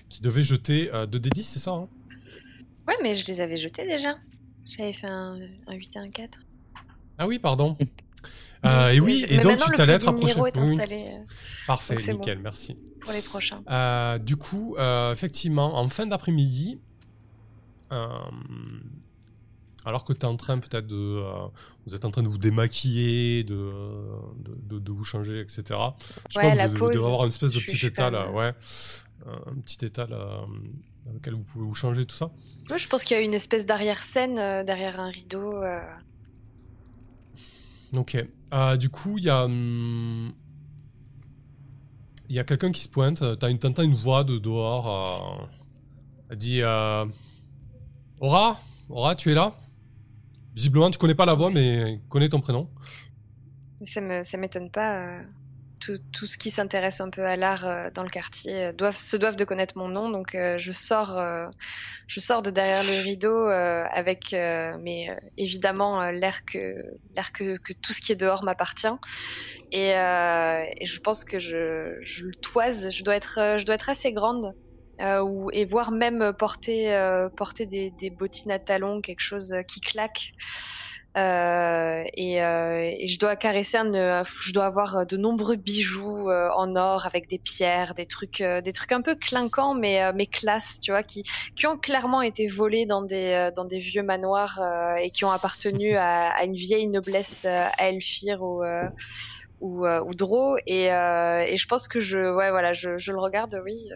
qui 0.08 0.22
devait 0.22 0.42
jeter 0.42 0.86
2d10, 0.86 1.42
c'est 1.42 1.58
ça 1.58 1.72
hein? 1.72 1.88
Ouais, 2.86 2.94
mais 3.02 3.14
je 3.14 3.26
les 3.26 3.40
avais 3.40 3.56
jetés 3.56 3.84
déjà. 3.84 4.16
J'avais 4.66 4.92
fait 4.92 5.08
un, 5.08 5.38
8 5.68 5.96
et 5.96 5.98
un 5.98 6.10
4. 6.10 6.38
Ah 7.18 7.26
oui, 7.26 7.38
pardon. 7.38 7.76
Euh, 8.66 8.90
et 8.90 9.00
oui, 9.00 9.24
et 9.28 9.38
donc 9.38 9.56
tu 9.56 9.72
t'allais 9.72 9.94
être 9.94 10.08
approché. 10.08 10.38
Oui. 10.38 10.52
Parfait, 11.66 11.96
nickel, 12.12 12.38
merci. 12.40 12.76
Pour 13.00 13.12
les 13.12 13.22
prochains. 13.22 14.18
du 14.18 14.36
coup, 14.36 14.76
effectivement, 15.10 15.78
en 15.78 15.88
fin 15.88 16.06
d'après-midi, 16.06 16.78
euh, 16.78 16.89
alors 19.84 20.04
que 20.04 20.12
tu 20.12 20.20
es 20.20 20.24
en 20.26 20.36
train 20.36 20.58
peut-être 20.58 20.86
de... 20.86 20.96
Euh, 20.96 21.48
vous 21.86 21.94
êtes 21.94 22.04
en 22.04 22.10
train 22.10 22.22
de 22.22 22.28
vous 22.28 22.38
démaquiller, 22.38 23.44
de, 23.44 23.72
de, 24.68 24.78
de, 24.78 24.92
vous 24.92 25.04
changer, 25.04 25.40
etc. 25.40 25.62
Je 26.28 26.38
ouais, 26.38 26.54
pense 26.54 26.72
que 26.72 26.78
vous, 26.78 26.88
devez 26.88 27.04
avoir 27.04 27.22
une 27.22 27.30
espèce 27.30 27.52
de 27.52 27.60
petit 27.60 27.86
état 27.86 28.10
là, 28.10 28.30
ouais. 28.30 28.52
Un 29.26 29.54
petit 29.64 29.84
état 29.84 30.06
là, 30.06 30.44
dans 31.06 31.12
lequel 31.12 31.34
vous 31.34 31.42
pouvez 31.42 31.64
vous 31.64 31.74
changer, 31.74 32.04
tout 32.04 32.16
ça. 32.16 32.30
Ouais, 32.68 32.78
je 32.78 32.88
pense 32.88 33.04
qu'il 33.04 33.16
y 33.16 33.20
a 33.20 33.22
une 33.22 33.34
espèce 33.34 33.66
d'arrière-scène, 33.66 34.38
euh, 34.38 34.64
derrière 34.64 35.00
un 35.00 35.10
rideau. 35.10 35.62
Ok. 37.94 38.16
du 38.78 38.88
coup, 38.90 39.18
il 39.18 39.24
y 39.24 39.30
a... 39.30 39.44
Hum, 39.44 40.32
il 42.28 42.36
y 42.36 42.38
a 42.38 42.44
quelqu'un 42.44 42.70
qui 42.70 42.82
se 42.82 42.88
pointe, 42.88 43.24
t'as 43.40 43.50
une, 43.50 43.58
une 43.78 43.94
voix 43.94 44.22
de 44.22 44.38
dehors, 44.38 45.50
elle 46.28 46.38
dit 46.38 46.62
Aura 48.20 48.60
Aura, 48.90 49.14
tu 49.14 49.30
es 49.30 49.34
là 49.34 49.54
Visiblement, 50.54 50.90
tu 50.90 50.98
connais 50.98 51.14
pas 51.14 51.24
la 51.24 51.32
voix, 51.32 51.50
mais 51.50 52.00
connais 52.10 52.28
ton 52.28 52.40
prénom. 52.40 52.68
Ça 53.86 54.24
ça 54.24 54.36
m'étonne 54.36 54.70
pas. 54.70 54.96
Euh, 54.96 55.22
tout, 56.12 56.26
ce 56.26 56.36
qui 56.36 56.50
s'intéresse 56.50 57.00
un 57.00 57.08
peu 57.08 57.24
à 57.24 57.36
l'art 57.36 57.66
euh, 57.66 57.88
dans 57.94 58.02
le 58.02 58.10
quartier 58.10 58.66
euh, 58.66 58.92
se 58.92 59.16
doivent 59.16 59.36
de 59.36 59.44
connaître 59.46 59.78
mon 59.78 59.88
nom. 59.88 60.10
Donc, 60.10 60.36
je 60.36 60.72
sors, 60.72 61.18
je 62.08 62.20
sors 62.20 62.42
de 62.42 62.50
derrière 62.50 62.84
le 62.84 63.02
rideau 63.02 63.46
avec, 63.46 64.32
mais 64.32 65.16
évidemment, 65.38 66.10
l'air 66.10 66.44
que, 66.44 66.74
l'air 67.14 67.32
que, 67.32 67.56
tout 67.80 67.94
ce 67.94 68.02
qui 68.02 68.12
est 68.12 68.16
dehors 68.16 68.44
m'appartient. 68.44 68.88
Et, 69.72 69.92
je 69.92 70.98
pense 70.98 71.24
que 71.24 71.38
je, 71.38 71.96
je 72.02 72.24
le 72.24 72.34
toise. 72.34 72.94
Je 72.94 73.02
dois 73.02 73.16
être, 73.16 73.56
je 73.56 73.64
dois 73.64 73.76
être 73.76 73.88
assez 73.88 74.12
grande 74.12 74.54
euh, 75.00 75.48
et 75.52 75.64
voire 75.64 75.92
même 75.92 76.32
porter, 76.32 76.94
euh, 76.94 77.28
porter 77.28 77.66
des, 77.66 78.10
bottines 78.10 78.50
à 78.50 78.58
talons, 78.58 79.00
quelque 79.00 79.22
chose 79.22 79.54
qui 79.66 79.80
claque. 79.80 80.32
Euh, 81.16 82.04
et, 82.14 82.36
je 83.08 83.18
dois 83.18 83.34
caresser 83.34 83.78
un, 83.78 84.22
je 84.24 84.52
dois 84.52 84.66
avoir 84.66 85.06
de 85.06 85.16
nombreux 85.16 85.56
bijoux 85.56 86.30
en 86.30 86.76
or 86.76 87.06
avec 87.06 87.28
des 87.28 87.38
pierres, 87.38 87.94
des 87.94 88.06
trucs, 88.06 88.42
des 88.42 88.72
trucs 88.72 88.92
un 88.92 89.02
peu 89.02 89.16
clinquants 89.16 89.74
mais 89.74 90.12
mais 90.12 90.26
classe, 90.26 90.78
tu 90.80 90.92
vois, 90.92 91.02
qui 91.02 91.24
qui 91.56 91.66
ont 91.66 91.76
clairement 91.76 92.22
été 92.22 92.46
volés 92.46 92.86
dans 92.86 93.02
des 93.02 93.50
dans 93.56 93.64
des 93.64 93.80
vieux 93.80 94.04
manoirs 94.04 94.60
et 95.00 95.10
qui 95.10 95.24
ont 95.24 95.32
appartenu 95.32 95.96
à, 95.96 96.44
une 96.44 96.54
vieille 96.54 96.86
noblesse 96.86 97.44
à 97.44 97.88
Elfir 97.88 98.42
ou 98.42 98.62
ou, 99.60 99.86
ou 99.86 100.56
et, 100.66 100.84
et 100.84 101.56
je 101.56 101.66
pense 101.66 101.88
que 101.88 101.98
je 102.00 102.18
ouais 102.18 102.50
voilà 102.50 102.72
je, 102.72 102.98
je 102.98 103.10
le 103.10 103.18
regarde 103.18 103.60
oui 103.64 103.88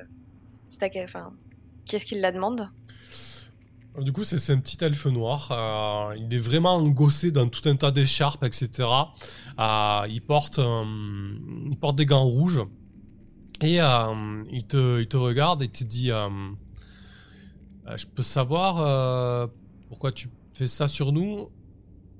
c'est 0.66 1.02
enfin 1.02 1.32
qui 1.84 1.96
est-ce 1.96 2.06
qui 2.06 2.18
la 2.18 2.32
demande? 2.32 2.70
Du 4.00 4.12
coup, 4.12 4.24
c'est 4.24 4.52
un 4.52 4.58
petit 4.58 4.82
elfe 4.84 5.06
noir. 5.06 5.50
Euh, 5.52 6.16
il 6.16 6.34
est 6.34 6.38
vraiment 6.38 6.74
engossé 6.74 7.30
dans 7.30 7.48
tout 7.48 7.68
un 7.68 7.76
tas 7.76 7.92
d'écharpes, 7.92 8.42
etc. 8.42 8.88
Euh, 9.58 10.06
il, 10.08 10.20
porte, 10.20 10.58
il 10.58 11.76
porte 11.80 11.94
des 11.94 12.06
gants 12.06 12.24
rouges. 12.24 12.62
Et 13.60 13.80
euh, 13.80 14.44
il, 14.50 14.66
te, 14.66 15.16
regarde 15.16 15.62
et 15.62 15.68
te 15.68 15.84
dit 15.84 16.10
Je 17.96 18.06
peux 18.06 18.24
savoir 18.24 19.48
pourquoi 19.88 20.10
tu 20.10 20.28
fais 20.54 20.66
ça 20.66 20.88
sur 20.88 21.12
nous? 21.12 21.50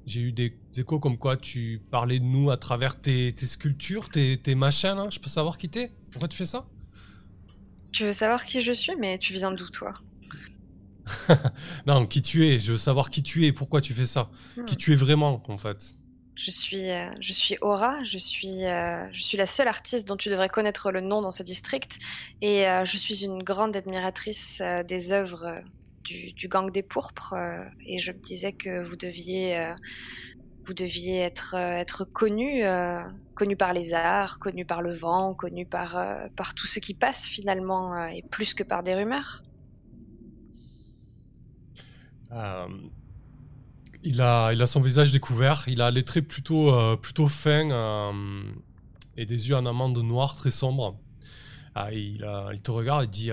J'ai 0.07 0.21
eu 0.21 0.33
des 0.33 0.55
échos 0.77 1.01
comme 1.01 1.17
quoi 1.19 1.37
tu 1.37 1.83
parlais 1.91 2.21
de 2.21 2.25
nous 2.25 2.51
à 2.51 2.57
travers 2.57 3.01
tes, 3.01 3.33
tes 3.33 3.47
sculptures, 3.47 4.11
tes, 4.11 4.37
tes 4.37 4.55
machins. 4.55 5.11
Je 5.11 5.19
peux 5.19 5.31
savoir 5.31 5.59
qui 5.59 5.69
t'es? 5.69 5.93
Pourquoi 6.13 6.29
tu 6.29 6.37
fais 6.37 6.45
ça? 6.45 6.67
Tu 7.95 8.05
veux 8.05 8.13
savoir 8.13 8.45
qui 8.45 8.61
je 8.61 8.73
suis, 8.73 8.97
mais 8.97 9.19
tu 9.19 9.33
viens 9.33 9.53
d'où, 9.53 9.69
toi? 9.69 9.95
Non, 11.87 12.07
qui 12.07 12.23
tu 12.23 12.45
es. 12.45 12.59
Je 12.59 12.73
veux 12.73 12.79
savoir 12.79 13.09
qui 13.09 13.23
tu 13.23 13.47
es, 13.47 13.53
pourquoi 13.53 13.81
tu 13.81 13.95
fais 13.95 14.05
ça. 14.05 14.31
Hmm. 14.57 14.65
Qui 14.65 14.77
tu 14.77 14.93
es 14.93 14.97
vraiment, 14.97 15.41
en 15.47 15.59
fait. 15.59 15.97
Je 16.35 16.51
suis, 16.51 16.91
euh, 16.91 17.09
je 17.21 17.33
suis 17.33 17.57
Aura. 17.61 18.03
Je 18.03 18.19
suis, 18.19 18.65
euh, 18.65 19.07
je 19.13 19.23
suis 19.23 19.39
la 19.39 19.47
seule 19.47 19.69
artiste 19.69 20.09
dont 20.09 20.17
tu 20.17 20.29
devrais 20.29 20.49
connaître 20.49 20.91
le 20.91 21.01
nom 21.01 21.23
dans 21.23 21.31
ce 21.31 21.45
district, 21.45 22.01
et 22.43 22.69
euh, 22.69 22.85
je 22.85 22.97
suis 22.97 23.25
une 23.25 23.45
grande 23.45 23.77
admiratrice 23.77 24.61
des 24.89 25.13
œuvres 25.13 25.63
du, 26.03 26.33
du, 26.33 26.49
gang 26.49 26.73
des 26.73 26.83
pourpres. 26.83 27.35
et 27.87 28.01
je 28.01 28.11
me 28.11 28.19
disais 28.19 28.53
que 28.53 28.89
vous 28.89 28.97
deviez, 28.97 29.73
vous 30.67 30.75
deviez 30.75 31.19
être, 31.19 31.55
être 31.55 32.05
connu, 32.05 32.63
connu 33.35 33.57
par 33.57 33.73
les 33.73 33.95
arts, 33.95 34.39
connu 34.39 34.65
par 34.65 34.83
le 34.83 34.93
vent, 34.93 35.35
connu 35.35 35.67
par, 35.67 36.03
par 36.37 36.55
tout 36.55 36.67
ce 36.67 36.79
qui 36.81 36.95
passe 36.95 37.27
finalement, 37.27 38.07
et 38.07 38.23
plus 38.23 38.55
que 38.55 38.63
par 38.63 38.83
des 38.83 38.95
rumeurs? 38.95 39.45
Euh, 42.35 42.69
il, 44.03 44.21
a, 44.21 44.53
il 44.53 44.61
a 44.61 44.67
son 44.67 44.81
visage 44.81 45.13
découvert, 45.13 45.65
il 45.67 45.81
a 45.81 45.91
les 45.91 46.03
traits 46.03 46.27
plutôt, 46.27 46.75
euh, 46.75 46.97
plutôt 46.97 47.29
fins 47.29 47.71
euh, 47.71 48.43
et 49.17 49.25
des 49.27 49.49
yeux 49.49 49.57
en 49.57 49.67
amande 49.67 49.99
noire 49.99 50.37
très 50.37 50.51
sombres. 50.51 50.99
Ah, 51.75 51.93
il, 51.93 52.25
il, 52.53 52.61
te 52.63 52.71
regarde 52.71 53.05
et 53.05 53.07
dit 53.09 53.31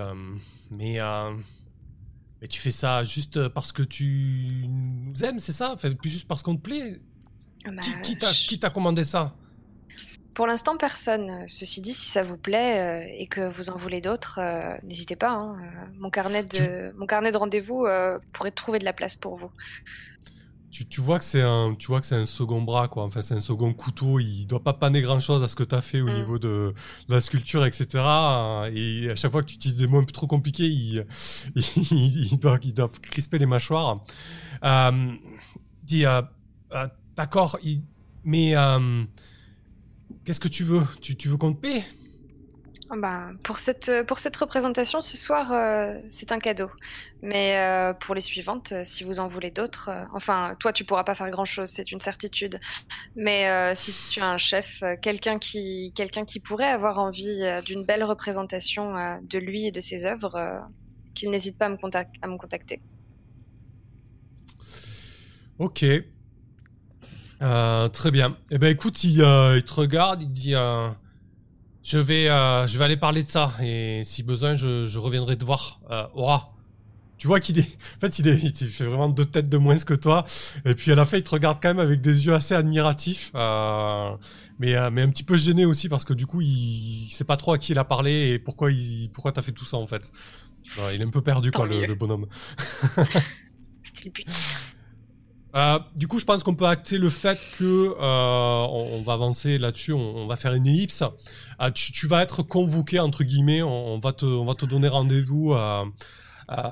mais, 0.71 0.97
mais 2.41 2.47
tu 2.47 2.59
fais 2.59 2.71
ça 2.71 3.03
juste 3.03 3.49
parce 3.49 3.71
que 3.71 3.83
tu 3.83 4.65
nous 4.67 5.23
aimes, 5.23 5.39
c'est 5.39 5.51
ça? 5.51 5.73
Enfin, 5.73 5.91
Juste 6.03 6.27
parce 6.27 6.41
qu'on 6.41 6.55
te 6.55 6.61
plaît? 6.61 6.99
Bah, 7.65 7.81
Qui, 8.01 8.59
t'a 8.59 8.69
commandé 8.69 9.03
ça? 9.03 9.33
Pour 10.33 10.47
l'instant, 10.47 10.77
personne. 10.77 11.45
Ceci 11.47 11.81
dit, 11.81 11.93
si 11.93 12.07
ça 12.07 12.23
vous 12.23 12.37
plaît 12.37 12.79
euh, 12.79 13.15
et 13.17 13.27
que 13.27 13.49
vous 13.49 13.69
en 13.69 13.75
voulez 13.75 13.99
d'autres, 13.99 14.39
euh, 14.41 14.77
n'hésitez 14.83 15.17
pas. 15.17 15.31
Hein. 15.31 15.55
Euh, 15.59 15.85
mon 15.99 16.09
carnet 16.09 16.43
de, 16.43 16.93
mon 16.97 17.05
carnet 17.05 17.31
de 17.31 17.37
rendez-vous 17.37 17.85
pourrait 18.31 18.51
trouver 18.51 18.79
de 18.79 18.85
la 18.85 18.93
place 18.93 19.15
pour 19.15 19.35
vous. 19.35 19.51
Tu, 20.89 21.01
vois 21.01 21.19
que 21.19 21.25
c'est 21.25 21.41
un, 21.41 21.75
tu 21.77 21.87
vois 21.87 21.99
que 21.99 22.05
c'est 22.05 22.15
un 22.15 22.25
second 22.25 22.61
bras, 22.61 22.87
quoi. 22.87 23.03
Enfin, 23.03 23.21
c'est 23.21 23.33
un 23.33 23.41
second 23.41 23.73
couteau. 23.73 24.19
Il 24.19 24.45
doit 24.45 24.63
pas 24.63 24.71
paner 24.71 25.01
grand 25.01 25.19
chose 25.19 25.43
à 25.43 25.49
ce 25.49 25.55
que 25.57 25.63
tu 25.63 25.75
as 25.75 25.81
fait 25.81 25.99
au 25.99 26.07
mm. 26.07 26.13
niveau 26.13 26.39
de, 26.39 26.73
la 27.09 27.19
sculpture, 27.19 27.65
etc. 27.65 27.87
Et 28.73 29.09
à 29.11 29.15
chaque 29.15 29.31
fois 29.31 29.41
que 29.41 29.47
tu 29.47 29.55
utilises 29.55 29.77
des 29.77 29.87
mots 29.87 29.99
un 29.99 30.05
peu 30.05 30.13
trop 30.13 30.27
compliqués, 30.27 30.67
il, 30.67 31.05
il, 31.55 32.39
doit, 32.39 32.57
il 32.63 32.73
doit 32.73 32.89
crisper 33.01 33.37
les 33.37 33.45
mâchoires. 33.45 33.99
dit, 35.83 36.05
d'accord, 37.15 37.57
mais 38.23 38.55
Qu'est-ce 40.25 40.39
que 40.39 40.47
tu 40.47 40.63
veux? 40.63 40.83
Tu, 41.01 41.15
tu, 41.15 41.29
veux 41.29 41.37
qu'on 41.37 41.53
te 41.53 41.59
paie 41.59 41.83
bah, 42.97 43.29
pour, 43.43 43.57
cette, 43.57 43.89
pour 44.05 44.19
cette 44.19 44.35
représentation 44.35 44.99
ce 45.01 45.15
soir, 45.15 45.51
euh, 45.53 45.97
c'est 46.09 46.31
un 46.31 46.39
cadeau. 46.39 46.69
Mais 47.21 47.57
euh, 47.57 47.93
pour 47.93 48.13
les 48.13 48.21
suivantes, 48.21 48.73
euh, 48.73 48.81
si 48.83 49.03
vous 49.03 49.19
en 49.19 49.27
voulez 49.27 49.49
d'autres, 49.49 49.89
enfin, 50.13 50.55
toi, 50.59 50.73
tu 50.73 50.83
pourras 50.83 51.03
pas 51.03 51.15
faire 51.15 51.29
grand-chose, 51.29 51.69
c'est 51.69 51.91
une 51.91 52.01
certitude. 52.01 52.59
Mais 53.15 53.73
si 53.75 53.93
tu 54.09 54.19
as 54.19 54.29
un 54.29 54.37
chef, 54.37 54.83
quelqu'un 55.01 55.39
qui, 55.39 55.93
quelqu'un 55.95 56.25
qui 56.25 56.39
pourrait 56.39 56.69
avoir 56.69 56.99
envie 56.99 57.43
d'une 57.65 57.83
belle 57.83 58.03
représentation 58.03 59.19
de 59.23 59.39
lui 59.39 59.65
et 59.65 59.71
de 59.71 59.79
ses 59.79 60.05
œuvres, 60.05 60.61
qu'il 61.15 61.31
n'hésite 61.31 61.57
pas 61.57 61.65
à 61.65 61.69
me, 61.69 61.77
à 62.21 62.27
me 62.27 62.37
contacter. 62.37 62.81
Ok, 65.59 65.85
euh, 67.41 67.89
très 67.89 68.11
bien. 68.11 68.37
Eh 68.51 68.57
ben 68.57 68.67
écoute, 68.67 69.03
il, 69.03 69.21
euh, 69.21 69.57
il 69.57 69.63
te 69.63 69.73
regarde, 69.73 70.21
il 70.21 70.31
dit 70.31 70.55
euh, 70.55 70.89
je 71.83 71.97
vais 71.97 72.25
je 72.25 72.77
vais 72.77 72.85
aller 72.85 72.97
parler 72.97 73.23
de 73.23 73.29
ça 73.29 73.53
et 73.61 74.01
si 74.03 74.23
besoin 74.23 74.55
je, 74.55 74.87
je 74.87 74.99
reviendrai 74.99 75.37
te 75.37 75.45
voir. 75.45 75.79
Aura. 76.13 76.53
Tu 77.17 77.27
vois 77.27 77.39
qu'il 77.39 77.59
est 77.59 77.61
en 77.97 77.99
fait 77.99 78.19
il, 78.19 78.27
est, 78.27 78.61
il 78.61 78.67
fait 78.67 78.85
vraiment 78.85 79.09
deux 79.09 79.25
têtes 79.25 79.49
de 79.49 79.57
moins 79.57 79.77
que 79.77 79.93
toi 79.93 80.25
et 80.65 80.73
puis 80.73 80.91
à 80.91 80.95
la 80.95 81.05
fin 81.05 81.17
il 81.17 81.23
te 81.23 81.29
regarde 81.29 81.59
quand 81.61 81.69
même 81.69 81.79
avec 81.79 82.01
des 82.01 82.25
yeux 82.25 82.33
assez 82.33 82.55
admiratifs 82.55 83.31
mais 84.57 84.89
mais 84.89 85.01
un 85.03 85.09
petit 85.09 85.23
peu 85.23 85.37
gêné 85.37 85.65
aussi 85.65 85.87
parce 85.87 86.03
que 86.03 86.13
du 86.15 86.25
coup 86.25 86.41
il, 86.41 87.09
sait 87.11 87.23
pas 87.23 87.37
trop 87.37 87.53
à 87.53 87.59
qui 87.59 87.73
il 87.73 87.77
a 87.77 87.83
parlé 87.83 88.31
et 88.31 88.39
pourquoi 88.39 88.71
il 88.71 89.09
pourquoi 89.13 89.31
t'as 89.31 89.43
fait 89.43 89.51
tout 89.51 89.65
ça 89.65 89.77
en 89.77 89.85
fait. 89.85 90.11
il 90.93 91.01
est 91.01 91.05
un 91.05 91.11
peu 91.11 91.21
perdu 91.21 91.51
quoi 91.51 91.67
le, 91.67 91.85
le 91.85 91.95
bonhomme. 91.95 92.25
C'était 93.83 94.05
le 94.05 94.11
but. 94.11 94.27
Euh, 95.55 95.79
du 95.95 96.07
coup, 96.07 96.19
je 96.19 96.25
pense 96.25 96.43
qu'on 96.43 96.55
peut 96.55 96.65
acter 96.65 96.97
le 96.97 97.09
fait 97.09 97.39
que 97.57 97.95
euh, 97.99 98.65
on, 98.69 99.01
va 99.01 99.13
avancer 99.13 99.57
là-dessus, 99.57 99.93
on, 99.93 100.27
va 100.27 100.35
faire 100.35 100.53
une 100.53 100.67
ellipse. 100.67 101.03
Euh, 101.61 101.71
tu, 101.71 102.07
vas 102.07 102.21
être 102.21 102.43
convoqué 102.43 102.99
entre 102.99 103.23
guillemets, 103.23 103.61
on, 103.61 103.99
va 103.99 104.13
te, 104.13 104.25
on 104.25 104.45
va 104.45 104.55
te 104.55 104.65
donner 104.65 104.87
rendez-vous 104.87 105.53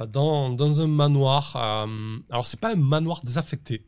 dans, 0.07 0.81
un 0.81 0.87
manoir. 0.87 1.55
alors, 2.29 2.47
c'est 2.47 2.59
pas 2.59 2.71
un 2.71 2.77
manoir 2.77 3.21
désaffecté. 3.23 3.83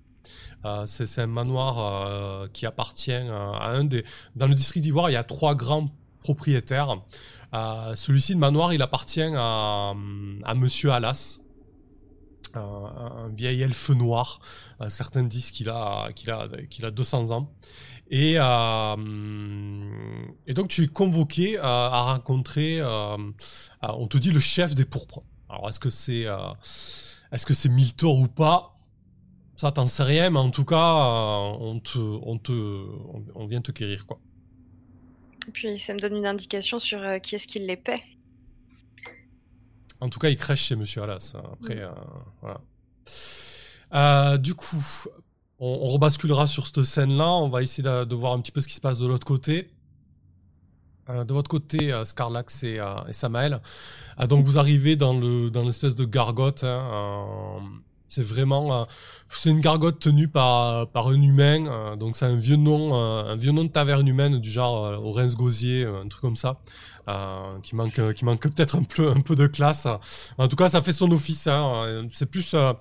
c'est 0.85 1.19
un 1.19 1.27
manoir 1.27 2.49
qui 2.51 2.65
appartient 2.65 3.13
à 3.13 3.69
un 3.69 3.85
des. 3.85 4.03
Dans 4.35 4.47
le 4.47 4.55
district 4.55 4.83
d'Ivoire, 4.83 5.09
il 5.09 5.13
y 5.13 5.17
a 5.17 5.23
trois 5.23 5.55
grands 5.55 5.89
propriétaires. 6.19 6.97
Celui-ci, 7.95 8.33
le 8.33 8.39
manoir, 8.39 8.73
il 8.73 8.81
appartient 8.81 9.21
à, 9.21 9.93
à 10.43 10.55
Monsieur 10.55 10.91
Alas 10.91 11.40
un, 12.57 13.29
vieil 13.29 13.61
elfe 13.61 13.89
noir. 13.89 14.39
Euh, 14.81 14.89
certains 14.89 15.23
disent 15.23 15.51
qu'il 15.51 15.69
a, 15.69 16.11
qu'il 16.13 16.29
a, 16.31 16.47
qu'il 16.69 16.85
a 16.85 16.91
200 16.91 17.31
ans. 17.31 17.51
Et, 18.09 18.35
euh, 18.37 18.95
et 20.47 20.53
donc 20.53 20.67
tu 20.67 20.83
es 20.83 20.87
convoqué 20.87 21.57
à 21.57 22.13
rencontrer, 22.13 22.79
euh, 22.79 23.17
on 23.81 24.07
te 24.07 24.17
dit 24.17 24.31
le 24.31 24.39
chef 24.39 24.75
des 24.75 24.85
pourpres. 24.85 25.21
Alors 25.49 25.69
est-ce 25.69 25.79
que 25.79 25.89
c'est 25.89 26.25
est-ce 27.31 27.45
que 27.45 27.53
c'est 27.53 27.69
Miltor 27.69 28.19
ou 28.19 28.27
pas? 28.27 28.77
Ça 29.55 29.71
t'en 29.71 29.85
sais 29.85 30.03
rien, 30.03 30.29
mais 30.29 30.39
en 30.39 30.51
tout 30.51 30.65
cas 30.65 30.95
on 30.95 31.79
te, 31.79 31.99
on 31.99 32.37
te, 32.37 32.51
on, 33.35 33.47
vient 33.47 33.61
te 33.61 33.71
quérir 33.71 34.05
quoi. 34.05 34.19
Et 35.47 35.51
puis 35.51 35.79
ça 35.79 35.93
me 35.93 35.99
donne 35.99 36.17
une 36.17 36.25
indication 36.25 36.79
sur 36.79 36.99
qui 37.21 37.35
est-ce 37.35 37.47
qui 37.47 37.59
les 37.59 37.77
paie. 37.77 38.03
En 40.01 40.09
tout 40.09 40.19
cas, 40.19 40.29
il 40.29 40.35
crèche 40.35 40.63
chez 40.63 40.75
Monsieur 40.75 41.03
Alas. 41.03 41.33
Hein. 41.35 41.43
Après, 41.53 41.75
mm. 41.75 41.79
euh, 41.79 41.91
voilà. 42.41 42.61
Euh, 43.93 44.37
du 44.37 44.55
coup, 44.55 44.83
on, 45.59 45.85
rebasculera 45.85 46.47
sur 46.47 46.65
cette 46.65 46.83
scène-là. 46.83 47.29
On 47.29 47.49
va 47.49 47.61
essayer 47.61 47.83
de, 47.83 48.15
voir 48.15 48.33
un 48.33 48.41
petit 48.41 48.51
peu 48.51 48.61
ce 48.61 48.67
qui 48.67 48.75
se 48.75 48.81
passe 48.81 48.99
de 48.99 49.05
l'autre 49.05 49.27
côté. 49.27 49.69
Euh, 51.09 51.23
de 51.23 51.33
votre 51.33 51.49
côté, 51.49 51.91
Scarlax 52.03 52.63
et, 52.63 52.79
et 53.07 53.13
Samael. 53.13 53.61
donc, 54.27 54.45
vous 54.45 54.57
arrivez 54.57 54.95
dans 54.95 55.17
le 55.17 55.49
dans 55.51 55.63
l'espèce 55.63 55.95
de 55.95 56.05
gargote. 56.05 56.63
Hein, 56.63 57.61
c'est 58.11 58.21
vraiment, 58.23 58.87
c'est 59.29 59.49
une 59.49 59.61
gargote 59.61 59.99
tenue 59.99 60.27
par, 60.27 60.87
par 60.89 61.07
un 61.07 61.21
humain. 61.21 61.95
donc 61.97 62.15
c'est 62.15 62.25
un 62.25 62.35
vieux 62.35 62.57
nom, 62.57 62.93
un 62.95 63.35
vieux 63.35 63.51
nom 63.51 63.63
de 63.63 63.69
taverne 63.69 64.07
humaine 64.07 64.39
du 64.39 64.49
genre 64.49 65.05
Orenz 65.05 65.35
Gosier, 65.35 65.85
un 65.85 66.07
truc 66.07 66.21
comme 66.21 66.35
ça. 66.35 66.57
Euh, 67.09 67.59
qui 67.63 67.75
manque, 67.75 67.97
euh, 67.97 68.13
qui 68.13 68.25
manque 68.25 68.41
peut-être 68.41 68.75
un 68.75 68.83
peu, 68.83 69.09
un 69.09 69.21
peu 69.21 69.35
de 69.35 69.47
classe. 69.47 69.87
En 70.37 70.47
tout 70.47 70.55
cas, 70.55 70.69
ça 70.69 70.81
fait 70.81 70.93
son 70.93 71.11
office. 71.11 71.47
Hein. 71.47 72.05
C'est 72.11 72.27
plus, 72.27 72.53
euh, 72.53 72.73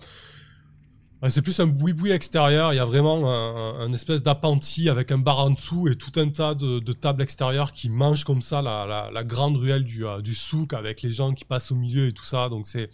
c'est 1.29 1.43
plus 1.43 1.61
un 1.61 1.66
boui-boui 1.66 2.12
extérieur. 2.12 2.73
Il 2.73 2.77
y 2.77 2.79
a 2.79 2.85
vraiment 2.87 3.31
un, 3.31 3.93
espèce 3.93 4.23
d'appentis 4.23 4.89
avec 4.89 5.12
un 5.12 5.18
bar 5.18 5.41
en 5.41 5.51
dessous 5.51 5.87
et 5.89 5.97
tout 5.97 6.18
un 6.18 6.29
tas 6.31 6.55
de, 6.55 6.93
tables 6.93 7.21
extérieures 7.21 7.73
qui 7.73 7.91
mangent 7.91 8.25
comme 8.25 8.41
ça 8.41 8.62
la, 8.62 9.25
grande 9.25 9.59
ruelle 9.59 9.85
du, 9.85 10.07
euh, 10.07 10.23
du, 10.23 10.35
souk 10.35 10.73
avec 10.73 11.03
les 11.03 11.12
gens 11.12 11.35
qui 11.35 11.45
passent 11.45 11.73
au 11.73 11.75
milieu 11.75 12.07
et 12.07 12.12
tout 12.12 12.25
ça. 12.25 12.49
Donc 12.49 12.66
c'est 12.66 12.89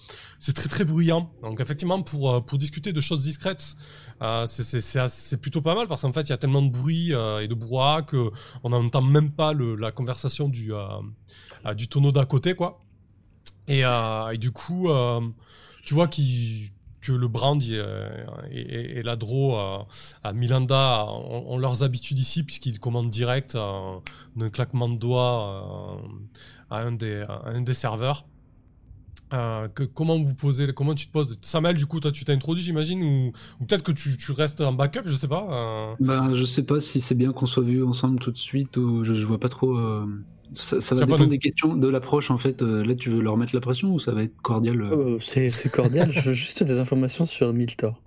très 0.55 0.69
très 0.69 0.85
bruyant. 0.85 1.31
Donc 1.43 1.61
effectivement, 1.61 2.03
pour, 2.03 2.35
euh, 2.35 2.41
pour 2.41 2.59
discuter 2.59 2.93
de 2.93 3.01
choses 3.01 3.23
discrètes, 3.23 3.77
euh, 4.23 4.45
c'est 4.47 5.41
plutôt 5.41 5.63
pas 5.63 5.77
mal 5.77 5.87
parce 5.87 6.03
qu'en 6.03 6.13
fait, 6.13 6.23
il 6.23 6.31
y 6.31 6.33
a 6.33 6.39
tellement 6.39 6.63
de 6.63 6.71
bruit 6.71 7.13
et 7.13 7.47
de 7.47 7.55
brouhaha 7.55 8.03
qu'on 8.03 8.71
n'entend 8.71 9.03
même 9.03 9.31
pas 9.31 9.53
le, 9.53 9.77
la 9.77 9.93
conversation 9.93 10.49
du, 10.49 10.73
du 11.77 11.87
tonneau 11.87 12.11
d'à 12.11 12.25
côté. 12.25 12.55
quoi. 12.55 12.83
Et, 13.69 13.83
et 13.83 14.39
du 14.39 14.51
coup, 14.51 14.89
tu 15.85 15.95
vois 15.95 16.09
qu'il 16.09 16.71
que 17.07 17.13
le 17.13 17.29
brand 17.29 17.63
et, 18.51 19.03
la 19.03 19.17
Dro 19.17 19.57
à 19.57 20.33
Milanda 20.33 21.07
ont, 21.07 21.59
leurs 21.59 21.83
habitudes 21.83 22.19
ici 22.19 22.43
puisqu'ils 22.43 22.81
commandent 22.81 23.11
direct 23.11 23.55
euh, 23.55 23.99
d'un 24.35 24.51
claquement 24.51 24.89
de 24.89 24.97
doigts 24.97 26.01
euh, 26.03 26.75
à, 26.75 26.83
un 26.83 26.93
des, 26.93 27.75
serveurs. 27.75 28.27
Euh, 29.33 29.67
que, 29.69 29.83
comment 29.83 30.19
vous 30.19 30.35
posez, 30.35 30.73
comment 30.73 30.95
tu 30.95 31.07
te 31.07 31.13
poses? 31.13 31.37
Samuel, 31.43 31.77
du 31.77 31.87
coup, 31.87 31.99
toi, 31.99 32.13
tu 32.13 32.25
t'introduis, 32.25 32.63
j'imagine, 32.63 33.03
ou, 33.03 33.33
peut-être 33.67 33.83
que 33.83 33.93
tu, 33.93 34.17
restes 34.33 34.61
en 34.61 34.73
backup, 34.73 35.03
je 35.05 35.15
sais 35.15 35.29
pas. 35.29 35.97
Bah, 36.01 36.29
je 36.33 36.45
sais 36.45 36.65
pas 36.65 36.81
si 36.81 37.01
c'est 37.01 37.15
bien 37.15 37.33
qu'on 37.33 37.47
soit 37.47 37.65
vu 37.65 37.85
ensemble 37.85 38.19
tout 38.19 38.31
de 38.31 38.39
suite 38.39 38.77
ou 38.77 39.05
je, 39.05 39.15
je 39.15 39.27
vois 39.27 39.41
pas 39.41 39.49
trop. 39.49 39.77
Ça, 40.55 40.95
va 40.95 41.05
dépendre 41.05 41.29
des 41.29 41.39
questions, 41.39 41.77
de 41.77 41.89
l'approche 41.89 42.31
en 42.31 42.39
fait. 42.39 42.63
Euh, 42.63 42.85
là, 42.85 42.95
tu 42.95 43.11
veux 43.11 43.21
leur 43.21 43.37
mettre 43.37 43.55
la 43.55 43.61
pression 43.61 43.93
ou 43.95 43.99
ça 43.99 44.13
va 44.13 44.23
être 44.23 44.41
cordial 44.43 44.81
euh 44.81 45.17
oh, 45.17 45.19
C'est 45.21 45.71
cordial, 45.71 46.11
je 46.13 46.21
veux 46.21 46.33
juste 46.33 46.63
des 46.63 46.79
informations 46.79 47.27
sur 47.27 47.53
Miltor. 47.53 48.01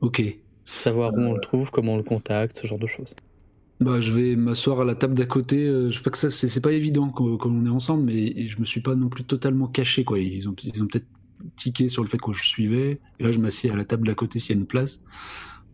Ok. 0.00 0.22
Savoir 0.66 1.12
où 1.14 1.18
on 1.18 1.34
le 1.34 1.40
trouve, 1.40 1.70
comment 1.70 1.94
on 1.94 1.96
le 1.96 2.02
contacte, 2.02 2.58
ce 2.60 2.66
genre 2.66 2.78
de 2.78 2.86
choses. 2.86 3.14
Bah, 3.80 4.00
je 4.00 4.10
vais 4.10 4.36
m'asseoir 4.36 4.80
à 4.80 4.84
la 4.84 4.94
table 4.94 5.14
d'à 5.14 5.26
côté. 5.26 5.66
Euh, 5.66 5.90
je 5.90 5.96
sais 5.98 6.02
pas 6.02 6.10
que 6.10 6.18
ça, 6.18 6.30
c'est 6.30 6.60
pas 6.60 6.72
évident 6.72 7.10
quand, 7.10 7.38
on 7.44 7.66
est 7.66 7.70
ensemble, 7.70 8.04
mais 8.04 8.48
je 8.48 8.58
me 8.58 8.64
suis 8.64 8.80
pas 8.80 8.94
non 8.94 9.08
plus 9.08 9.24
totalement 9.24 9.66
caché. 9.66 10.04
Quoi. 10.04 10.18
Ils 10.18 10.48
ont, 10.48 10.56
ils 10.64 10.82
ont 10.82 10.86
peut-être 10.86 11.06
tiqué 11.56 11.88
sur 11.88 12.02
le 12.02 12.08
fait 12.08 12.18
que 12.18 12.32
je 12.32 12.42
suivais. 12.42 13.00
Et 13.20 13.24
là, 13.24 13.32
je 13.32 13.38
m'assieds 13.38 13.70
à 13.70 13.76
la 13.76 13.84
table 13.84 14.06
d'à 14.06 14.14
côté 14.14 14.38
s'il 14.38 14.56
y 14.56 14.58
a 14.58 14.60
une 14.60 14.66
place. 14.66 15.00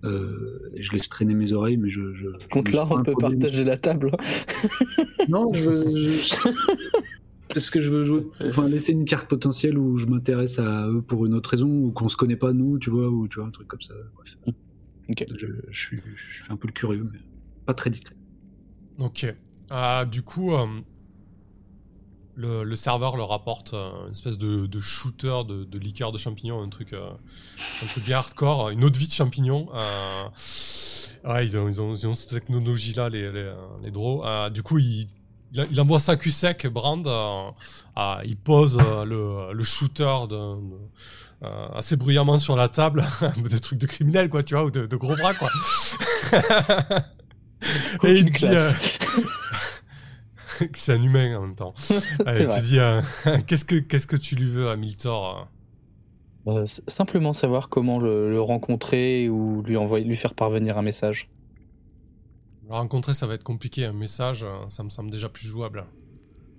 Euh, 0.04 0.70
je 0.74 0.90
laisse 0.92 1.08
traîner 1.08 1.34
mes 1.34 1.52
oreilles, 1.52 1.76
mais 1.76 1.90
je. 1.90 2.12
je 2.14 2.26
ce 2.38 2.48
compte-là, 2.48 2.86
on 2.90 3.02
peut 3.02 3.14
partager 3.18 3.64
la 3.64 3.76
table. 3.76 4.10
non, 5.28 5.52
je, 5.54 5.60
je... 5.62 6.34
parce 7.48 7.70
que 7.70 7.80
je 7.80 7.88
veux 7.88 8.02
jouer, 8.02 8.26
enfin 8.44 8.66
laisser 8.68 8.92
une 8.92 9.04
carte 9.04 9.28
potentielle 9.28 9.78
où 9.78 9.96
je 9.96 10.06
m'intéresse 10.06 10.58
à 10.58 10.88
eux 10.88 11.02
pour 11.02 11.24
une 11.26 11.34
autre 11.34 11.50
raison 11.50 11.68
ou 11.68 11.92
qu'on 11.92 12.08
se 12.08 12.16
connaît 12.16 12.36
pas 12.36 12.52
nous, 12.52 12.78
tu 12.78 12.90
vois, 12.90 13.08
ou 13.08 13.28
tu 13.28 13.38
vois 13.38 13.46
un 13.46 13.52
truc 13.52 13.68
comme 13.68 13.80
ça. 13.80 13.94
Ok. 15.08 15.24
Je, 15.36 15.46
suis, 15.70 16.00
je 16.16 16.44
fais 16.44 16.52
un 16.52 16.56
peu 16.56 16.66
le 16.66 16.72
curieux, 16.72 17.08
mais 17.12 17.18
pas 17.66 17.74
très 17.74 17.90
discret. 17.90 18.16
Ok. 18.98 19.32
Ah, 19.70 20.04
du 20.04 20.22
coup, 20.22 20.52
euh, 20.52 20.66
le, 22.36 22.76
serveur 22.76 23.16
leur 23.16 23.32
apporte 23.32 23.74
euh, 23.74 24.06
une 24.06 24.12
espèce 24.12 24.38
de, 24.38 24.80
shooter 24.80 25.42
de, 25.46 25.78
liqueur 25.78 26.12
de 26.12 26.18
champignons, 26.18 26.62
un 26.62 26.68
truc, 26.68 26.92
euh, 26.92 27.10
un 27.82 27.86
truc 27.86 28.04
bien 28.04 28.18
hardcore, 28.18 28.70
une 28.70 28.84
autre 28.84 28.98
vie 28.98 29.08
de 29.08 29.12
champignons. 29.12 29.68
Euh, 29.74 30.24
ouais, 31.24 31.46
ils 31.46 31.56
ont, 31.56 31.68
ils, 31.68 31.80
ont, 31.80 31.94
ils 31.94 32.06
ont, 32.06 32.14
cette 32.14 32.30
technologie-là, 32.30 33.08
les, 33.08 33.30
les, 33.30 33.52
les 33.82 33.90
draws. 33.90 34.50
du 34.50 34.62
coup, 34.62 34.78
il, 34.78 35.08
il, 35.52 35.80
envoie 35.80 35.98
ça 35.98 36.16
cul 36.16 36.30
sec, 36.30 36.66
Brand. 36.66 37.06
il 38.24 38.36
pose 38.36 38.78
le, 38.78 39.52
le, 39.52 39.62
shooter 39.62 40.26
de, 40.28 40.56
assez 41.74 41.96
bruyamment 41.96 42.38
sur 42.38 42.56
la 42.56 42.68
table, 42.68 43.04
des 43.50 43.60
trucs 43.60 43.78
de 43.78 43.86
criminels, 43.86 44.30
quoi, 44.30 44.42
tu 44.42 44.54
vois, 44.54 44.64
ou 44.64 44.70
de, 44.70 44.96
gros 44.96 45.16
bras, 45.16 45.34
quoi. 45.34 45.50
Et 48.04 48.14
il 48.14 48.24
dit, 48.24 48.46
c'est 50.74 50.92
un 50.92 51.02
humain 51.02 51.36
en 51.36 51.42
même 51.42 51.54
temps. 51.54 51.74
Allez, 52.26 52.46
tu 52.46 52.60
dis, 52.62 52.78
euh, 52.78 53.00
qu'est-ce 53.46 53.64
que 53.64 53.76
qu'est-ce 53.76 54.06
que 54.06 54.16
tu 54.16 54.36
lui 54.36 54.48
veux 54.48 54.70
à 54.70 54.76
Miltor 54.76 55.48
euh 56.46 56.50
euh, 56.50 56.66
Simplement 56.66 57.32
savoir 57.32 57.68
comment 57.68 57.98
le, 57.98 58.40
rencontrer 58.40 59.28
ou 59.28 59.62
lui 59.62 59.76
envoyer, 59.76 60.04
lui 60.04 60.16
faire 60.16 60.34
parvenir 60.34 60.78
un 60.78 60.82
message. 60.82 61.30
Le 62.68 62.74
rencontrer, 62.74 63.14
ça 63.14 63.26
va 63.26 63.34
être 63.34 63.44
compliqué. 63.44 63.84
Un 63.84 63.92
message, 63.92 64.46
ça 64.68 64.82
me 64.82 64.88
semble 64.88 65.10
déjà 65.10 65.28
plus 65.28 65.46
jouable. 65.46 65.84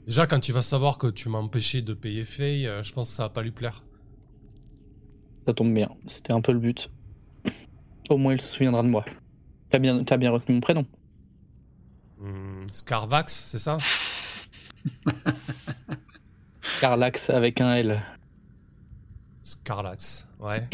Déjà, 0.06 0.28
quand 0.28 0.48
il 0.48 0.52
va 0.52 0.62
savoir 0.62 0.98
que 0.98 1.08
tu 1.08 1.30
m'as 1.30 1.40
empêché 1.40 1.82
de 1.82 1.94
payer 1.94 2.24
Faye, 2.24 2.70
je 2.82 2.94
pense 2.94 3.10
que 3.10 3.16
ça 3.16 3.24
va 3.24 3.30
pas 3.30 3.42
lui 3.42 3.52
plaire. 3.52 3.84
Ça 5.40 5.54
tombe 5.54 5.74
bien. 5.74 5.90
C'était 6.08 6.34
un 6.34 6.42
peu 6.42 6.52
le 6.52 6.60
but. 6.60 6.90
Au 8.10 8.18
moins, 8.18 8.34
il 8.34 8.42
se 8.42 8.48
souviendra 8.48 8.84
de 8.84 8.90
moi. 8.90 9.04
T'as 9.70 9.80
bien, 9.80 10.04
as 10.08 10.18
bien 10.18 10.32
retenu 10.32 10.56
mon 10.56 10.62
prénom. 10.62 10.86
Hmm, 12.24 12.66
Scarvax, 12.72 13.34
c'est 13.48 13.60
ça? 13.60 13.78
Scarlax 16.62 17.30
avec 17.30 17.60
un 17.60 17.74
L. 17.74 18.02
Scarlax, 19.42 20.26
ouais. 20.40 20.66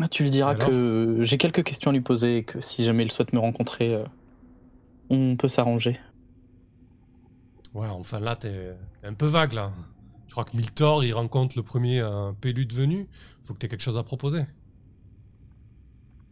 Ah, 0.00 0.08
tu 0.08 0.24
lui 0.24 0.30
diras 0.30 0.56
que 0.56 1.18
j'ai 1.20 1.38
quelques 1.38 1.62
questions 1.62 1.92
à 1.92 1.94
lui 1.94 2.00
poser 2.00 2.38
et 2.38 2.42
que 2.42 2.60
si 2.60 2.82
jamais 2.82 3.04
il 3.04 3.12
souhaite 3.12 3.32
me 3.32 3.38
rencontrer, 3.38 3.94
euh, 3.94 4.04
on 5.08 5.36
peut 5.36 5.46
s'arranger. 5.48 6.00
Ouais, 7.74 7.86
enfin 7.86 8.18
là, 8.18 8.34
t'es 8.34 8.74
un 9.04 9.14
peu 9.14 9.26
vague 9.26 9.52
là. 9.52 9.72
Je 10.26 10.32
crois 10.32 10.44
que 10.44 10.56
Miltor, 10.56 11.04
il 11.04 11.12
rencontre 11.12 11.56
le 11.56 11.62
premier 11.62 12.00
euh, 12.00 12.32
de 12.42 12.74
venu. 12.74 13.08
Faut 13.44 13.54
que 13.54 13.58
t'aies 13.58 13.68
quelque 13.68 13.82
chose 13.82 13.98
à 13.98 14.02
proposer. 14.02 14.42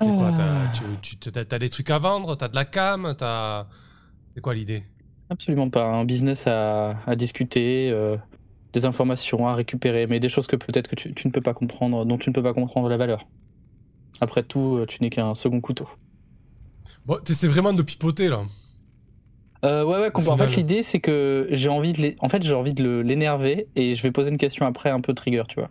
C'est 0.00 0.06
quoi 0.06 0.32
T'as 0.32 1.56
as 1.56 1.58
des 1.58 1.68
trucs 1.68 1.90
à 1.90 1.98
vendre 1.98 2.36
T'as 2.36 2.48
de 2.48 2.54
la 2.54 2.64
cam 2.64 3.14
C'est 4.28 4.40
quoi 4.40 4.54
l'idée? 4.54 4.82
Absolument 5.30 5.68
pas. 5.68 5.84
Un 5.84 6.04
business 6.04 6.46
à, 6.46 6.94
discuter, 7.16 7.90
euh, 7.90 8.16
des 8.72 8.86
informations 8.86 9.46
à 9.46 9.54
récupérer, 9.54 10.06
mais 10.06 10.20
des 10.20 10.28
choses 10.28 10.46
que 10.46 10.56
peut-être 10.56 10.88
que 10.88 10.94
tu, 10.94 11.26
ne 11.26 11.32
peux 11.32 11.40
pas 11.40 11.54
comprendre, 11.54 12.04
dont 12.06 12.16
tu 12.16 12.30
ne 12.30 12.34
peux 12.34 12.42
pas 12.42 12.54
comprendre 12.54 12.88
la 12.88 12.96
valeur. 12.96 13.26
Après 14.20 14.42
tout, 14.42 14.78
euh, 14.78 14.86
tu 14.86 15.02
n'es 15.02 15.10
qu'un 15.10 15.34
second 15.34 15.60
couteau. 15.60 15.88
Bon, 17.04 17.18
t'essaies 17.22 17.46
vraiment 17.46 17.72
de 17.72 17.82
pipoter 17.82 18.28
là. 18.28 18.42
Euh, 19.64 19.84
ouais, 19.84 19.98
ouais. 19.98 20.28
En 20.28 20.36
fait, 20.36 20.56
l'idée 20.56 20.82
c'est 20.82 21.00
que 21.00 21.48
j'ai 21.50 21.68
envie 21.68 21.92
de, 21.92 22.14
en 22.20 22.28
fait, 22.28 22.42
j'ai 22.42 22.54
envie 22.54 22.74
de 22.74 23.00
l'énerver 23.00 23.66
et 23.74 23.94
je 23.94 24.02
vais 24.02 24.12
poser 24.12 24.30
une 24.30 24.38
question 24.38 24.66
après 24.66 24.90
un 24.90 25.00
peu 25.00 25.14
trigger, 25.14 25.42
tu 25.48 25.56
vois 25.56 25.68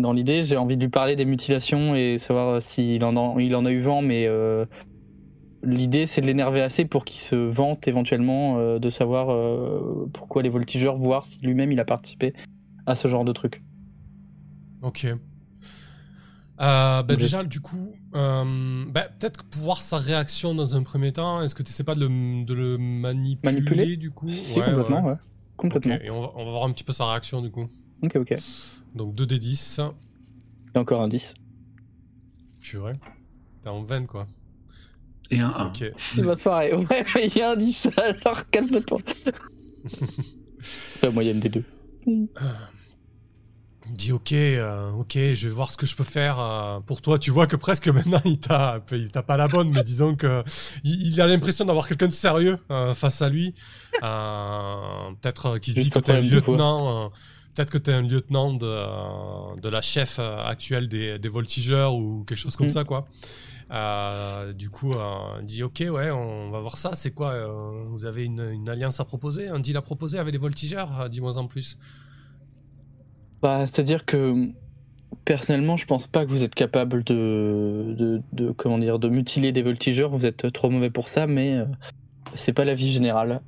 dans 0.00 0.12
l'idée. 0.12 0.42
J'ai 0.42 0.56
envie 0.56 0.76
de 0.76 0.82
lui 0.82 0.90
parler 0.90 1.16
des 1.16 1.24
mutilations 1.24 1.94
et 1.94 2.18
savoir 2.18 2.60
s'il 2.60 3.04
en, 3.04 3.16
a, 3.16 3.40
il 3.40 3.54
en 3.54 3.64
a 3.64 3.70
eu 3.70 3.80
vent, 3.80 4.02
mais 4.02 4.26
euh, 4.26 4.64
l'idée 5.62 6.06
c'est 6.06 6.20
de 6.20 6.26
l'énerver 6.26 6.60
assez 6.60 6.84
pour 6.84 7.04
qu'il 7.04 7.20
se 7.20 7.36
vante 7.36 7.86
éventuellement 7.88 8.58
euh, 8.58 8.78
de 8.78 8.90
savoir 8.90 9.30
euh, 9.30 10.08
pourquoi 10.12 10.42
les 10.42 10.48
voltigeurs, 10.48 10.96
voir 10.96 11.24
si 11.24 11.40
lui-même 11.40 11.72
il 11.72 11.80
a 11.80 11.84
participé 11.84 12.34
à 12.86 12.94
ce 12.94 13.08
genre 13.08 13.24
de 13.24 13.32
truc. 13.32 13.62
Ok. 14.82 15.06
Bah, 16.58 17.02
déjà, 17.08 17.42
du 17.42 17.60
coup, 17.60 17.94
bah, 18.12 19.08
peut-être 19.18 19.44
pour 19.44 19.62
voir 19.62 19.80
sa 19.80 19.96
réaction 19.96 20.54
dans 20.54 20.76
un 20.76 20.82
premier 20.82 21.12
temps, 21.12 21.42
est-ce 21.42 21.54
que 21.54 21.62
tu 21.62 21.72
sais 21.72 21.84
pas 21.84 21.94
de 21.94 22.06
le, 22.06 22.76
manipuler, 22.76 23.96
du 23.96 24.10
coup? 24.10 24.28
Si, 24.28 24.60
complètement, 24.60 25.04
ouais. 25.04 25.14
Complètement. 25.60 25.98
Et 26.02 26.10
on 26.10 26.22
va, 26.22 26.30
on 26.36 26.44
va 26.44 26.50
voir 26.50 26.64
un 26.64 26.72
petit 26.72 26.84
peu 26.84 26.94
sa 26.94 27.10
réaction 27.10 27.42
du 27.42 27.50
coup. 27.50 27.68
Ok, 28.02 28.16
ok. 28.16 28.36
Donc 28.94 29.14
2 29.14 29.26
des 29.26 29.38
10. 29.38 29.80
Et 30.74 30.78
encore 30.78 31.02
un 31.02 31.08
10. 31.08 31.34
Purée. 32.60 32.98
T'es 33.62 33.68
en 33.68 33.82
veine 33.82 34.06
quoi. 34.06 34.26
Et 35.30 35.40
un 35.40 35.50
1. 35.50 35.66
Ok. 35.68 35.84
C'est 35.98 36.22
ma 36.22 36.36
soirée. 36.36 36.74
Ouais, 36.74 37.04
il 37.24 37.36
y 37.36 37.42
a 37.42 37.52
un 37.52 37.56
10, 37.56 37.88
alors 37.96 38.48
calme-toi. 38.50 38.98
C'est 39.06 39.32
la 41.02 41.10
moyenne 41.10 41.40
des 41.40 41.48
deux. 41.48 41.64
Euh, 42.08 42.24
dis 43.94 44.12
ok, 44.12 44.32
euh, 44.32 44.90
ok, 44.92 45.12
je 45.12 45.48
vais 45.48 45.54
voir 45.54 45.70
ce 45.70 45.76
que 45.76 45.86
je 45.86 45.94
peux 45.94 46.04
faire 46.04 46.40
euh, 46.40 46.80
pour 46.80 47.02
toi. 47.02 47.18
Tu 47.18 47.30
vois 47.30 47.46
que 47.46 47.56
presque 47.56 47.88
maintenant 47.88 48.20
il 48.24 48.40
t'a, 48.40 48.82
il 48.92 49.10
t'a 49.10 49.22
pas 49.22 49.36
la 49.36 49.48
bonne, 49.48 49.70
mais 49.70 49.84
disons 49.84 50.16
que 50.16 50.42
il, 50.84 51.20
a 51.20 51.26
l'impression 51.26 51.64
d'avoir 51.64 51.86
quelqu'un 51.86 52.08
de 52.08 52.12
sérieux 52.12 52.58
face 52.94 53.22
à 53.22 53.28
lui. 53.28 53.54
peut-être 54.00 55.58
qu'il 55.58 55.74
se 55.74 55.80
dit 55.80 55.90
que 55.90 55.98
t'es 55.98 56.12
un 56.12 56.20
lieutenant. 56.20 57.12
Peut-être 57.54 57.70
que 57.70 57.78
tu 57.78 57.90
es 57.90 57.94
un 57.94 58.02
lieutenant 58.02 58.52
de, 58.52 59.60
de 59.60 59.68
la 59.68 59.80
chef 59.80 60.18
euh, 60.18 60.38
actuelle 60.38 60.88
des, 60.88 61.18
des, 61.18 61.28
voltigeurs 61.28 61.94
ou 61.96 62.24
quelque 62.24 62.38
chose 62.38 62.54
comme 62.54 62.68
mm. 62.68 62.70
ça, 62.70 62.84
quoi. 62.84 63.08
Euh, 63.72 64.52
du 64.52 64.70
coup, 64.70 64.92
euh, 64.92 65.42
dit 65.42 65.62
ok, 65.62 65.84
ouais, 65.90 66.10
on 66.10 66.50
va 66.50 66.60
voir 66.60 66.78
ça. 66.78 66.94
C'est 66.94 67.10
quoi 67.10 67.34
Vous 67.88 68.06
avez 68.06 68.24
une, 68.24 68.48
une, 68.52 68.68
alliance 68.68 69.00
à 69.00 69.04
proposer, 69.04 69.48
un 69.48 69.58
deal 69.58 69.76
à 69.76 69.82
proposer 69.82 70.18
avec 70.18 70.32
les 70.32 70.38
voltigeurs 70.38 71.08
Dis-moi 71.08 71.38
en 71.38 71.46
plus. 71.46 71.76
Bah, 73.42 73.66
c'est-à-dire 73.66 74.04
que 74.04 74.48
personnellement, 75.24 75.76
je 75.76 75.86
pense 75.86 76.06
pas 76.06 76.24
que 76.24 76.30
vous 76.30 76.44
êtes 76.44 76.54
capable 76.54 77.02
de, 77.02 77.94
de, 77.96 78.22
de, 78.32 78.52
comment 78.52 78.78
dire, 78.78 78.98
de 78.98 79.08
mutiler 79.08 79.50
des 79.50 79.62
voltigeurs. 79.62 80.10
Vous 80.10 80.26
êtes 80.26 80.52
trop 80.52 80.70
mauvais 80.70 80.90
pour 80.90 81.08
ça, 81.08 81.26
mais 81.26 81.58
c'est 82.34 82.52
pas 82.52 82.64
la 82.64 82.74
vie 82.74 82.90
générale. 82.90 83.40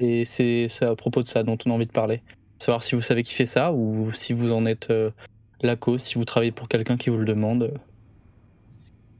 et 0.00 0.24
c'est 0.24 0.68
à 0.80 0.94
propos 0.94 1.20
de 1.20 1.26
ça 1.26 1.42
dont 1.42 1.58
on 1.66 1.70
a 1.70 1.74
envie 1.74 1.86
de 1.86 1.92
parler 1.92 2.22
savoir 2.62 2.82
si 2.82 2.94
vous 2.94 3.02
savez 3.02 3.22
qui 3.22 3.32
fait 3.32 3.46
ça 3.46 3.72
ou 3.72 4.12
si 4.12 4.32
vous 4.32 4.52
en 4.52 4.66
êtes 4.66 4.90
euh, 4.90 5.10
la 5.60 5.76
cause, 5.76 6.00
si 6.00 6.14
vous 6.14 6.24
travaillez 6.24 6.52
pour 6.52 6.68
quelqu'un 6.68 6.96
qui 6.96 7.10
vous 7.10 7.18
le 7.18 7.24
demande, 7.24 7.74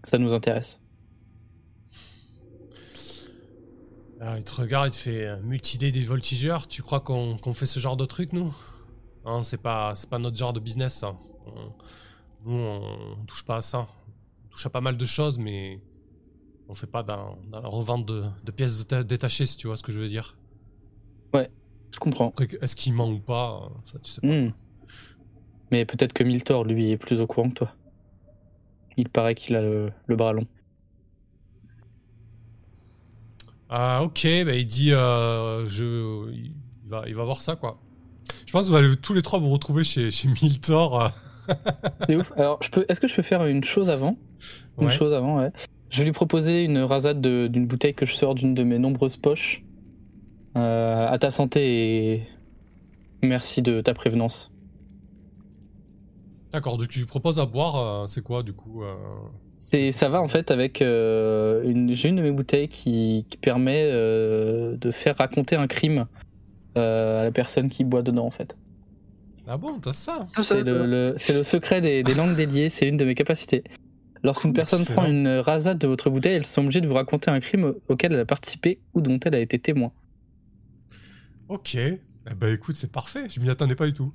ça 0.05 0.18
nous 0.18 0.32
intéresse. 0.32 0.80
Ah, 4.20 4.36
il 4.38 4.45
te 4.45 4.55
regarde, 4.55 4.88
il 4.88 4.90
te 4.97 4.97
fait 4.97 5.26
euh, 5.26 5.40
multi 5.43 5.78
des 5.78 5.90
voltigeurs. 6.05 6.68
Tu 6.68 6.82
crois 6.82 7.01
qu'on 7.01 7.55
fait 7.55 7.66
ce 7.66 7.80
genre 7.80 7.97
de 7.97 8.05
truc, 8.05 8.32
nous? 8.32 8.55
Non, 9.24 9.43
c'est 9.43 9.57
pas, 9.61 9.95
pas 10.09 10.18
notre 10.18 10.36
genre 10.36 10.53
de 10.53 10.61
business, 10.61 10.95
ça. 10.95 11.16
nous, 12.45 12.55
on, 12.55 13.24
touche 13.26 13.45
pas 13.45 13.57
à 13.57 13.61
ça. 13.61 13.88
On 14.47 14.49
touche 14.51 14.66
à 14.66 14.70
pas 14.70 14.80
mal 14.80 14.97
de 14.97 15.05
choses, 15.05 15.38
mais 15.38 15.80
on 16.68 16.74
fait 16.74 16.86
pas 16.86 17.03
dans, 17.03 17.36
la 17.51 17.61
revente 17.61 18.07
de, 18.07 18.53
pièces 18.53 18.86
détachées, 18.86 19.47
si 19.47 19.57
tu 19.57 19.66
vois 19.66 19.76
ce 19.76 19.82
que 19.82 19.90
je 19.90 19.99
veux 19.99 20.09
dire. 20.09 20.36
Ouais, 21.34 21.51
je 21.93 21.99
comprends. 21.99 22.32
Est-ce 22.61 22.76
qu'il 22.76 22.95
ment 22.95 23.11
ou 23.11 23.18
pas 23.18 23.70
Ça, 23.84 23.99
tu 24.03 24.11
sais 24.11 24.20
pas. 24.20 24.26
Hmm. 24.26 24.53
Mais 25.70 25.84
peut-être 25.84 26.12
que 26.12 26.24
Miltor, 26.24 26.64
lui, 26.64 26.90
est 26.90 26.97
plus 26.97 27.20
au 27.20 27.26
courant 27.26 27.49
que 27.51 27.55
toi. 27.55 27.74
Il 28.97 29.09
paraît 29.09 29.34
qu'il 29.34 29.57
a 29.57 29.62
le 29.62 30.16
bras 30.16 30.32
long. 30.32 30.47
Ah, 33.74 34.03
ok, 34.03 34.26
bah, 34.45 34.55
il 34.55 34.66
dit 34.66 34.93
euh, 34.93 35.66
je, 35.66 36.30
il, 36.30 36.53
va, 36.84 37.05
il 37.07 37.14
va 37.14 37.24
voir 37.24 37.40
ça, 37.40 37.57
quoi. 37.57 37.78
Je 38.47 38.53
pense 38.53 38.66
que 38.66 38.70
vous 38.70 38.76
allez 38.76 38.95
tous 38.97 39.14
les 39.14 39.22
trois 39.22 39.38
vous 39.38 39.49
retrouver 39.49 39.82
chez, 39.82 40.11
chez 40.11 40.28
Miltor. 40.28 41.11
C'est 42.07 42.16
ouf. 42.16 42.32
Alors, 42.36 42.61
est-ce 42.86 43.01
que 43.01 43.09
je 43.09 43.14
peux 43.14 43.22
faire 43.22 43.47
une 43.47 43.64
chose 43.64 43.88
avant? 43.88 44.18
Une 44.78 44.90
chose 44.90 45.14
avant, 45.14 45.38
ouais. 45.38 45.51
Je 45.88 45.99
vais 45.99 46.05
lui 46.05 46.12
proposer 46.12 46.64
une 46.64 46.80
rasade 46.80 47.22
d'une 47.22 47.66
bouteille 47.66 47.95
que 47.95 48.05
je 48.05 48.14
sors 48.14 48.34
d'une 48.34 48.53
de 48.53 48.62
mes 48.62 48.78
nombreuses 48.78 49.16
poches. 49.16 49.64
Euh, 50.57 51.09
à 51.09 51.18
ta 51.18 51.30
santé 51.30 52.12
et 52.12 52.22
merci 53.22 53.62
de 53.62 53.80
ta 53.80 53.94
prévenance. 53.94 54.50
D'accord, 56.53 56.76
donc 56.76 56.88
tu 56.88 56.98
lui 56.98 57.07
proposes 57.07 57.38
à 57.38 57.46
boire, 57.46 58.03
euh, 58.03 58.07
c'est 58.07 58.22
quoi 58.22 58.42
du 58.42 58.53
coup 58.53 58.82
c'est, 59.62 59.92
ça 59.92 60.09
va 60.09 60.20
en 60.20 60.26
fait 60.26 60.50
avec 60.50 60.82
euh, 60.82 61.62
une, 61.64 61.94
j'ai 61.94 62.09
une 62.09 62.16
de 62.16 62.22
mes 62.22 62.32
bouteilles 62.32 62.68
qui, 62.68 63.24
permet 63.40 63.84
euh, 63.84 64.76
de 64.76 64.90
faire 64.90 65.16
raconter 65.16 65.55
un 65.55 65.68
crime 65.68 66.07
euh, 66.76 67.20
à 67.20 67.24
la 67.24 67.30
personne 67.30 67.68
qui 67.68 67.84
boit 67.84 68.03
dedans 68.03 68.26
en 68.26 68.30
fait. 68.32 68.57
Ah 69.46 69.57
bon, 69.57 69.78
t'as 69.78 69.92
ça? 69.92 70.26
C'est 70.38 70.62
le, 70.62 71.14
secret 71.16 71.80
des, 71.80 72.03
langues 72.14 72.34
déliées, 72.34 72.70
c'est 72.70 72.88
une 72.88 72.96
de 72.96 73.05
mes 73.05 73.14
capacités. 73.14 73.62
Lorsqu'une 74.24 74.53
personne 74.53 74.84
prend 74.84 75.07
une 75.07 75.28
rasade 75.28 75.78
de 75.78 75.86
votre 75.86 76.11
bouteille, 76.11 76.34
elle 76.34 76.46
semble 76.46 76.66
obligée 76.66 76.80
de 76.80 76.88
vous 76.88 76.94
raconter 76.94 77.30
un 77.30 77.38
crime 77.38 77.74
auquel 77.88 78.12
elle 78.12 78.20
a 78.20 78.24
participé 78.24 78.80
ou 78.94 79.00
dont 79.00 79.18
elle 79.24 79.36
a 79.36 79.40
été 79.40 79.61
témoin. 79.61 79.92
Ok, 81.53 81.74
eh 81.74 82.00
ben 82.34 82.55
écoute, 82.55 82.76
c'est 82.76 82.90
parfait, 82.90 83.28
je 83.28 83.38
m'y 83.38 83.50
attendais 83.50 83.74
pas 83.74 83.84
du 83.84 83.92
tout. 83.92 84.11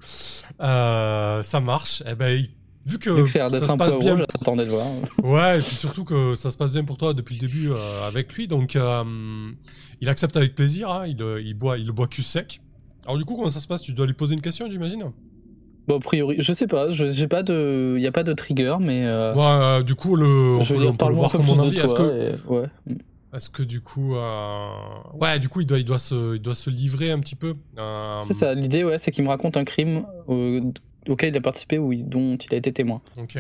ça 0.59 1.61
marche, 1.61 2.01
eh 2.09 2.15
ben 2.15 2.47
vu 2.88 2.97
que, 2.97 3.27
ça 3.27 3.49
se 3.49 3.75
passe 3.75 3.95
bien, 3.99 4.17
j'attendais 4.17 4.65
de 4.65 4.71
voir. 4.71 4.88
ouais, 5.23 5.59
et 5.59 5.61
puis 5.61 5.75
surtout 5.75 6.03
que 6.03 6.33
ça 6.33 6.49
se 6.49 6.57
passe 6.57 6.73
bien 6.73 6.83
pour 6.83 6.97
toi 6.97 7.13
depuis 7.13 7.35
le 7.35 7.41
début 7.41 7.69
euh, 7.69 8.07
avec 8.07 8.33
lui, 8.33 8.47
donc 8.47 8.75
euh, 8.75 9.03
il 10.01 10.09
accepte 10.09 10.35
avec 10.35 10.55
plaisir. 10.55 10.89
Hein, 10.89 11.05
il, 11.05 11.21
euh, 11.21 11.39
il, 11.39 11.53
boit, 11.53 11.77
il 11.77 11.85
le 11.85 11.91
boit 11.91 12.07
cul 12.07 12.23
sec. 12.23 12.59
Alors 13.05 13.17
du 13.19 13.25
coup, 13.25 13.35
comment 13.35 13.49
ça 13.49 13.59
se 13.59 13.67
passe? 13.67 13.83
Tu 13.83 13.93
dois 13.93 14.07
lui 14.07 14.13
poser 14.13 14.33
une 14.33 14.41
question, 14.41 14.67
j'imagine? 14.67 15.11
Bon, 15.88 15.97
a 15.97 15.99
priori, 15.99 16.38
je 16.39 16.53
sais 16.53 16.65
pas, 16.65 16.89
je 16.89 17.05
j'ai 17.05 17.27
pas 17.27 17.43
de, 17.43 17.93
il 17.97 18.01
y 18.01 18.07
a 18.07 18.11
pas 18.11 18.23
de 18.23 18.33
trigger, 18.33 18.77
mais. 18.79 19.05
Ouais, 19.35 19.83
du 19.83 19.93
coup, 19.93 20.15
le, 20.15 20.57
on, 20.59 20.65
peut, 20.65 20.88
on 20.88 20.95
peut 20.95 21.07
le 21.07 21.13
voir 21.13 21.31
comme 21.31 21.47
on 21.49 21.61
a 21.61 21.67
Est-ce 21.67 21.93
que, 21.93 22.35
ouais. 22.47 22.67
Est-ce 23.38 23.49
que 23.49 23.63
du 23.63 23.81
coup, 23.81 24.15
ouais, 25.13 25.39
du 25.39 25.47
coup, 25.47 25.61
il 25.61 25.67
doit, 25.67 25.79
il 25.79 25.85
doit 25.85 25.99
se, 25.99 26.35
il 26.35 26.41
doit 26.41 26.55
se 26.55 26.69
livrer 26.69 27.11
un 27.11 27.19
petit 27.19 27.35
peu. 27.35 27.55
C'est 28.21 28.33
ça. 28.33 28.53
L'idée, 28.53 28.83
ouais, 28.83 28.97
c'est 28.97 29.11
qu'il 29.11 29.23
me 29.23 29.29
raconte 29.29 29.55
un 29.55 29.63
crime 29.63 30.05
auquel 30.27 31.33
il 31.33 31.38
a 31.38 31.41
participé 31.41 31.77
ou 31.77 31.93
dont 31.95 32.35
il 32.35 32.53
a 32.53 32.57
été 32.57 32.73
témoin. 32.73 33.01
Ok. 33.17 33.38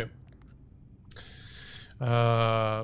Euh, 2.01 2.83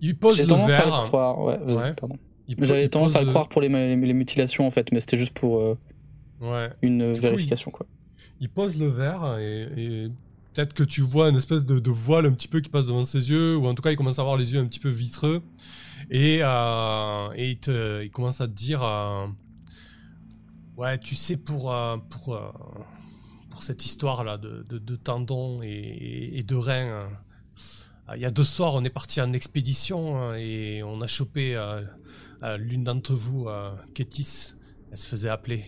il 0.00 0.16
pose 0.16 0.38
le 0.38 0.54
verre. 0.66 0.94
À 0.94 1.02
le 1.02 1.06
croire, 1.06 1.40
ouais, 1.40 1.94
pardon. 1.94 2.16
J'avais 2.60 2.88
tendance 2.88 3.16
à 3.16 3.22
le 3.22 3.28
croire 3.28 3.48
pour 3.48 3.60
les, 3.60 3.68
mutilations 3.68 4.66
en 4.66 4.70
fait, 4.70 4.90
mais 4.92 5.00
c'était 5.00 5.16
juste 5.16 5.34
pour 5.34 5.60
euh, 5.60 5.78
ouais. 6.40 6.70
une 6.82 7.12
vérification 7.12 7.70
quoi. 7.70 7.86
Il 8.40 8.48
pose 8.48 8.78
le 8.78 8.86
verre 8.86 9.38
et, 9.38 10.08
peut-être 10.54 10.72
que 10.72 10.82
tu 10.82 11.02
vois 11.02 11.28
une 11.28 11.36
espèce 11.36 11.64
de, 11.64 11.90
voile 11.90 12.26
un 12.26 12.32
petit 12.32 12.48
peu 12.48 12.60
qui 12.60 12.70
passe 12.70 12.86
devant 12.86 13.04
ses 13.04 13.30
yeux, 13.30 13.56
ou 13.56 13.66
en 13.66 13.74
tout 13.74 13.82
cas 13.82 13.90
il 13.90 13.96
commence 13.96 14.18
à 14.18 14.22
avoir 14.22 14.36
les 14.36 14.54
yeux 14.54 14.60
un 14.60 14.64
petit 14.64 14.80
peu 14.80 14.88
vitreux, 14.88 15.42
et, 16.10 16.38
euh, 16.42 17.30
et 17.34 17.58
il, 17.66 18.10
commence 18.10 18.40
à 18.40 18.48
te 18.48 18.52
dire 18.52 18.82
Ouais, 20.76 20.98
tu 20.98 21.14
sais, 21.14 21.36
pour, 21.36 21.74
pour, 22.10 23.62
cette 23.62 23.84
histoire-là 23.84 24.38
de, 24.38 24.62
de, 24.62 24.96
tendons 24.96 25.60
et, 25.62 26.44
de 26.46 26.54
reins. 26.54 27.08
Il 28.14 28.22
y 28.22 28.24
a 28.24 28.30
deux 28.30 28.44
soirs, 28.44 28.74
on 28.74 28.84
est 28.84 28.90
parti 28.90 29.20
en 29.20 29.32
expédition 29.34 30.16
hein, 30.16 30.34
et 30.36 30.82
on 30.82 31.02
a 31.02 31.06
chopé 31.06 31.54
euh, 31.54 31.82
euh, 32.42 32.56
l'une 32.56 32.82
d'entre 32.82 33.14
vous, 33.14 33.48
euh, 33.48 33.74
Kétis. 33.94 34.54
Elle 34.90 34.96
se 34.96 35.06
faisait 35.06 35.28
appeler. 35.28 35.64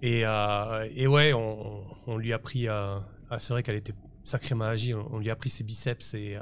Et, 0.00 0.20
et 0.20 1.06
ouais, 1.06 1.32
on, 1.34 2.16
lui 2.16 2.32
a 2.32 2.38
pris. 2.38 2.68
Ah, 2.68 3.02
c'est 3.38 3.52
vrai 3.52 3.62
qu'elle 3.62 3.76
était 3.76 3.94
sacrément 4.24 4.64
magie. 4.64 4.94
On, 4.94 5.18
lui 5.18 5.30
a 5.30 5.36
pris 5.36 5.50
ses 5.50 5.64
biceps 5.64 6.14
et, 6.14 6.38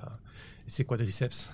ses 0.69 0.85
quadriceps. 0.85 1.51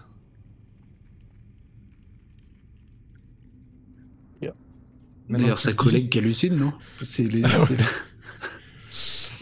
D'ailleurs, 5.31 5.61
sa 5.61 5.73
collègue 5.73 6.09
qui 6.09 6.19
hallucine, 6.19 6.57
non 6.57 6.73
C'est 7.03 7.23
les... 7.23 7.43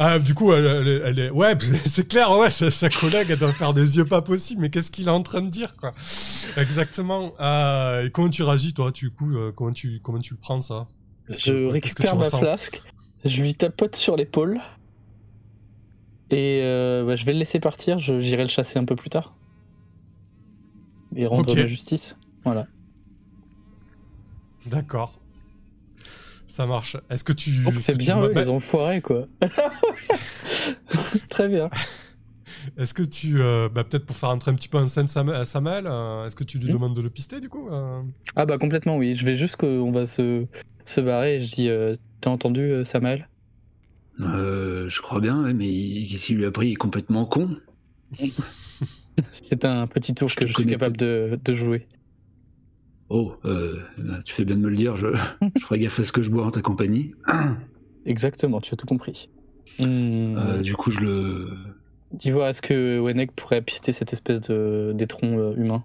Ah, 0.00 0.20
du 0.20 0.32
coup, 0.32 0.52
elle, 0.52 1.02
elle, 1.04 1.18
est... 1.18 1.30
ouais, 1.30 1.58
c'est 1.86 2.06
clair, 2.06 2.30
ouais, 2.30 2.50
sa, 2.50 2.88
collègue, 2.88 3.28
elle 3.30 3.38
doit 3.38 3.52
faire 3.52 3.74
des 3.74 3.96
yeux 3.96 4.04
pas 4.04 4.22
possibles, 4.22 4.60
mais 4.60 4.70
qu'est-ce 4.70 4.92
qu'il 4.92 5.08
est 5.08 5.10
en 5.10 5.22
train 5.22 5.42
de 5.42 5.48
dire, 5.48 5.74
quoi? 5.76 5.92
Exactement. 6.56 7.32
Ah, 7.38 8.02
et 8.04 8.10
comment 8.10 8.28
tu 8.28 8.44
réagis, 8.44 8.74
toi, 8.74 8.92
du 8.92 9.10
coup, 9.10 9.34
euh, 9.34 9.50
comment 9.50 9.72
tu, 9.72 10.00
comment 10.00 10.20
tu 10.20 10.34
le 10.34 10.38
prends, 10.38 10.60
ça? 10.60 10.86
Je 11.28 11.66
récupère 11.66 12.14
ma 12.14 12.30
flasque, 12.30 12.80
je 13.24 13.42
lui 13.42 13.54
tapote 13.56 13.96
sur 13.96 14.14
l'épaule, 14.14 14.60
et 16.30 16.60
euh, 16.62 17.04
bah, 17.04 17.16
je 17.16 17.24
vais 17.24 17.32
le 17.32 17.40
laisser 17.40 17.58
partir, 17.58 17.98
j'irai 17.98 18.42
le 18.42 18.48
chasser 18.48 18.78
un 18.78 18.84
peu 18.84 18.94
plus 18.94 19.10
tard. 19.10 19.34
Et 21.16 21.26
rendre 21.26 21.54
la 21.56 21.66
justice, 21.66 22.16
voilà. 22.44 22.66
D'accord. 24.66 25.18
Ça 26.48 26.66
marche. 26.66 26.96
Est-ce 27.10 27.24
que 27.24 27.32
tu. 27.32 27.50
c'est 27.78 27.96
bien 27.96 28.20
eux, 28.20 28.32
les 28.34 28.48
enfoirés, 28.48 29.02
quoi. 29.02 29.26
Très 31.28 31.46
bien. 31.46 31.70
Est-ce 32.78 32.94
que 32.94 33.02
tu. 33.02 33.40
Euh, 33.40 33.68
bah, 33.68 33.84
Peut-être 33.84 34.06
pour 34.06 34.16
faire 34.16 34.30
entrer 34.30 34.50
un 34.50 34.54
petit 34.54 34.68
peu 34.68 34.78
en 34.78 34.88
scène 34.88 35.08
Samuel, 35.08 35.86
euh, 35.86 36.26
est-ce 36.26 36.34
que 36.34 36.44
tu 36.44 36.58
lui 36.58 36.68
hmm. 36.68 36.72
demandes 36.72 36.96
de 36.96 37.02
le 37.02 37.10
pister, 37.10 37.40
du 37.40 37.48
coup 37.48 37.68
euh 37.70 38.02
Ah, 38.34 38.46
bah, 38.46 38.58
complètement, 38.58 38.96
oui. 38.96 39.14
Je 39.14 39.24
vais 39.24 39.36
juste 39.36 39.56
qu'on 39.56 39.92
va 39.92 40.06
se, 40.06 40.46
se 40.84 41.00
barrer 41.00 41.36
et 41.36 41.40
je 41.40 41.54
dis 41.54 41.70
T'as 42.20 42.30
entendu, 42.30 42.84
Samuel? 42.84 43.28
Je 44.18 45.00
crois 45.02 45.20
bien, 45.20 45.52
mais 45.52 45.66
s'il 46.06 46.38
lui 46.38 46.46
a 46.46 46.50
pris, 46.50 46.74
complètement 46.74 47.26
con. 47.26 47.56
c'est 49.32 49.64
un 49.64 49.86
petit 49.86 50.14
tour 50.14 50.34
que 50.34 50.46
je 50.46 50.54
suis 50.54 50.64
capable 50.64 50.96
de, 50.96 51.38
de 51.44 51.54
jouer. 51.54 51.86
Oh, 53.10 53.34
euh, 53.44 53.80
tu 54.24 54.34
fais 54.34 54.44
bien 54.44 54.56
de 54.56 54.60
me 54.60 54.68
le 54.68 54.76
dire, 54.76 54.96
je, 54.96 55.06
je 55.56 55.64
ferai 55.64 55.78
gaffe 55.78 56.00
à 56.00 56.04
ce 56.04 56.12
que 56.12 56.22
je 56.22 56.30
bois 56.30 56.44
en 56.44 56.50
ta 56.50 56.60
compagnie. 56.60 57.14
Exactement, 58.06 58.60
tu 58.60 58.74
as 58.74 58.76
tout 58.76 58.86
compris. 58.86 59.30
Euh, 59.80 60.58
hmm. 60.58 60.62
du 60.62 60.74
coup, 60.74 60.90
je 60.90 61.00
le. 61.00 61.50
Dis-moi, 62.12 62.50
est-ce 62.50 62.62
que 62.62 62.98
Wenek 62.98 63.32
pourrait 63.32 63.62
pister 63.62 63.92
cette 63.92 64.12
espèce 64.12 64.40
de 64.42 64.92
d'étron 64.94 65.38
euh, 65.38 65.54
humain 65.56 65.84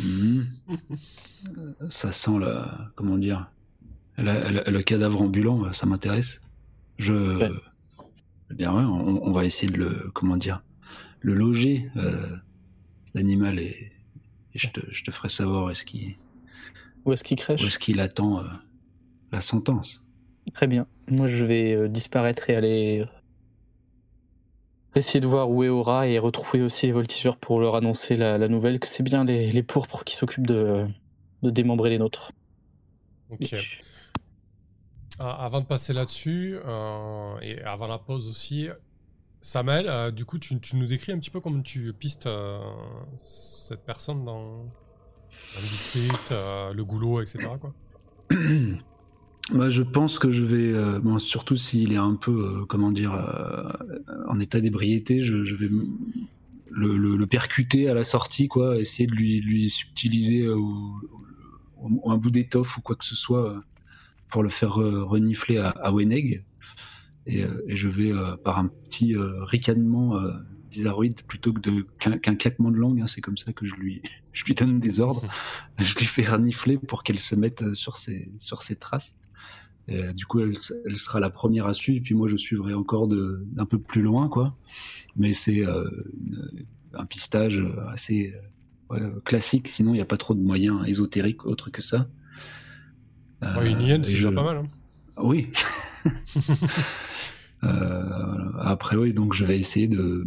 hmm. 0.00 0.42
Ça 1.88 2.12
sent 2.12 2.38
la. 2.40 2.90
Comment 2.94 3.18
dire 3.18 3.50
Le 4.18 4.80
cadavre 4.82 5.22
ambulant, 5.22 5.72
ça 5.72 5.86
m'intéresse. 5.86 6.40
Je. 6.98 7.50
Eh 8.50 8.54
bien, 8.54 8.72
ouais, 8.72 8.84
on, 8.84 9.32
va 9.32 9.44
essayer 9.44 9.72
de 9.72 9.78
le. 9.78 10.10
Comment 10.14 10.36
dire 10.36 10.62
Le 11.20 11.34
loger. 11.34 11.88
L'animal 13.14 13.58
est 13.58 13.92
je 14.56 14.68
te, 14.70 15.10
ferai 15.10 15.28
savoir 15.28 15.70
est-ce 15.70 15.84
qu'il 15.84 16.16
où 17.04 17.12
est-ce 17.12 17.24
qu'il 17.24 17.36
crèche 17.36 17.62
Où 17.62 17.66
est-ce 17.66 17.78
qu'il 17.78 18.00
attend 18.00 18.40
euh, 18.40 18.48
la 19.32 19.40
sentence 19.40 20.02
Très 20.52 20.66
bien. 20.66 20.86
Moi, 21.08 21.28
je 21.28 21.44
vais 21.44 21.74
euh, 21.74 21.88
disparaître 21.88 22.50
et 22.50 22.56
aller 22.56 23.00
euh, 23.00 23.06
essayer 24.96 25.20
de 25.20 25.26
voir 25.26 25.50
où 25.50 25.62
est 25.62 25.68
Aura 25.68 26.08
et 26.08 26.18
retrouver 26.18 26.62
aussi 26.62 26.86
les 26.86 26.92
voltigeurs 26.92 27.36
pour 27.36 27.60
leur 27.60 27.76
annoncer 27.76 28.16
la, 28.16 28.48
nouvelle 28.48 28.80
que 28.80 28.88
c'est 28.88 29.02
bien 29.02 29.24
les, 29.24 29.52
les, 29.52 29.62
pourpres 29.62 30.02
qui 30.04 30.16
s'occupent 30.16 30.46
de, 30.46 30.84
de 31.42 31.50
démembrer 31.50 31.90
les 31.90 31.98
nôtres. 31.98 32.32
Ok. 33.30 33.54
Ah, 35.18 35.44
avant 35.44 35.60
de 35.60 35.66
passer 35.66 35.92
là-dessus, 35.92 36.58
et 37.40 37.62
avant 37.62 37.86
la 37.86 37.98
pause 37.98 38.28
aussi, 38.28 38.68
Samuel, 39.46 39.86
euh, 39.88 40.10
du 40.10 40.24
coup, 40.24 40.40
tu, 40.40 40.58
nous 40.74 40.86
décris 40.86 41.12
un 41.12 41.20
petit 41.20 41.30
peu 41.30 41.38
comment 41.38 41.62
tu 41.62 41.92
pistes 41.92 42.26
euh, 42.26 42.58
cette 43.16 43.84
personne 43.86 44.24
dans, 44.24 44.64
le 45.54 45.68
district, 45.68 46.32
euh, 46.32 46.72
le 46.72 46.84
goulot, 46.84 47.20
etc. 47.20 47.50
Quoi. 47.60 47.72
Bah, 49.52 49.70
je 49.70 49.82
pense 49.82 50.18
que 50.18 50.32
je 50.32 50.44
vais, 50.44 50.98
bon, 50.98 51.20
surtout 51.20 51.54
s'il 51.54 51.92
est 51.92 51.98
un 51.98 52.16
peu, 52.16 52.66
comment 52.68 52.90
dire, 52.90 53.12
en 54.26 54.40
état 54.40 54.60
d'ébriété, 54.60 55.22
je, 55.22 55.54
vais 55.54 55.68
le, 56.68 57.24
percuter 57.26 57.88
à 57.88 57.94
la 57.94 58.02
sortie, 58.02 58.48
quoi, 58.48 58.76
essayer 58.76 59.06
de 59.06 59.14
lui, 59.14 59.40
lui 59.40 59.70
subtiliser 59.70 60.44
un 60.48 62.16
bout 62.16 62.32
d'étoffe 62.32 62.76
ou 62.76 62.80
quoi 62.80 62.96
que 62.96 63.04
ce 63.04 63.14
soit 63.14 63.62
pour 64.28 64.42
le 64.42 64.48
faire 64.48 64.72
renifler 64.72 65.58
à, 65.58 65.68
à 65.68 65.92
Weneg. 65.92 66.42
Et, 67.26 67.44
et, 67.66 67.76
je 67.76 67.88
vais, 67.88 68.12
par 68.44 68.58
un 68.58 68.68
petit 68.68 69.14
ricanement 69.16 70.16
bizarroïde 70.76 71.22
plutôt 71.22 71.52
que 71.52 71.80
qu'un 71.98 72.36
claquement 72.36 72.70
de 72.70 72.76
langue. 72.76 73.00
Hein, 73.00 73.06
c'est 73.06 73.20
comme 73.20 73.36
ça 73.36 73.52
que 73.52 73.64
je 73.64 73.74
lui, 73.74 74.02
je 74.32 74.44
lui 74.44 74.54
donne 74.54 74.78
des 74.78 75.00
ordres. 75.00 75.24
je 75.78 75.94
lui 75.96 76.04
fais 76.04 76.24
renifler 76.24 76.78
pour 76.78 77.02
qu'elle 77.02 77.18
se 77.18 77.34
mette 77.34 77.62
euh, 77.62 77.74
sur 77.74 77.96
ses, 77.96 78.30
sur 78.38 78.62
ses 78.62 78.76
traces. 78.76 79.14
Et, 79.88 80.12
du 80.12 80.26
coup, 80.26 80.40
elle, 80.40 80.54
elle, 80.84 80.96
sera 80.96 81.20
la 81.20 81.30
première 81.30 81.66
à 81.66 81.74
suivre, 81.74 82.02
puis 82.02 82.14
moi 82.14 82.26
je 82.28 82.36
suivrai 82.36 82.74
encore 82.74 83.06
d'un 83.06 83.66
peu 83.66 83.78
plus 83.78 84.02
loin, 84.02 84.28
quoi. 84.28 84.56
Mais 85.14 85.32
c'est 85.32 85.64
euh, 85.64 85.88
un 86.92 87.06
pistage 87.06 87.62
assez 87.92 88.34
euh, 88.90 89.20
classique, 89.20 89.68
sinon 89.68 89.92
il 89.92 89.98
n'y 89.98 90.02
a 90.02 90.06
pas 90.06 90.16
trop 90.16 90.34
de 90.34 90.40
moyens 90.40 90.80
ésotériques 90.88 91.46
autres 91.46 91.70
que 91.70 91.82
ça. 91.82 92.08
une 93.42 93.80
hyène, 93.80 94.02
c'est 94.02 94.10
déjà 94.10 94.32
pas 94.32 94.42
mal. 94.42 94.56
Hein. 94.56 94.68
Oui. 95.22 95.52
après, 98.60 98.96
oui, 98.96 99.12
donc 99.12 99.34
je 99.34 99.44
vais 99.44 99.58
essayer 99.58 99.88
de, 99.88 100.26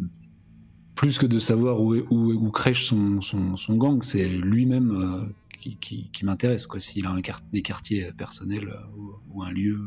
plus 0.99 1.18
que 1.18 1.26
de 1.26 1.40
savoir 1.40 1.80
où, 1.80 1.95
où, 1.95 2.34
où 2.34 2.52
crèche 2.52 2.86
son, 2.86 3.22
son, 3.22 3.56
son 3.56 3.78
gang, 3.78 4.03
c'est 4.03 4.28
lui-même 4.28 4.91
euh, 4.91 5.34
qui, 5.57 5.78
qui, 5.78 6.11
qui 6.11 6.26
m'intéresse. 6.26 6.68
S'il 6.80 7.06
a 7.06 7.11
un 7.11 7.22
des 7.53 7.61
quartiers 7.61 8.11
personnels 8.11 8.68
euh, 8.68 9.16
ou, 9.30 9.41
un 9.41 9.49
lieu 9.49 9.80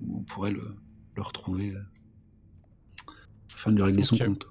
où 0.00 0.18
on 0.18 0.22
pourrait 0.22 0.52
le, 0.52 0.76
le 1.16 1.22
retrouver 1.22 1.74
euh, 1.74 1.80
afin 3.52 3.72
de 3.72 3.78
lui 3.78 3.82
régler 3.82 4.04
son 4.04 4.16
compte. 4.16 4.46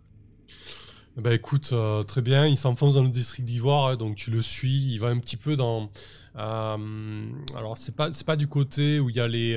Bah 1.17 1.33
écoute, 1.33 1.73
très 2.07 2.21
bien, 2.21 2.45
il 2.45 2.57
s'enfonce 2.57 2.93
dans 2.93 3.01
le 3.01 3.09
district 3.09 3.43
d'Ivoire, 3.43 3.87
hein, 3.87 3.95
donc 3.95 4.15
tu 4.15 4.29
le 4.29 4.41
suis, 4.43 4.93
il 4.93 4.99
va 4.99 5.07
un 5.07 5.17
petit 5.17 5.37
peu 5.37 5.55
dans... 5.55 5.89
alors 6.35 7.75
c'est 7.75 7.95
pas, 7.95 8.11
pas 8.25 8.35
du 8.35 8.47
côté 8.47 8.99
où 8.99 9.09
il 9.09 9.15
y 9.15 9.19
a 9.19 9.27
les, 9.27 9.55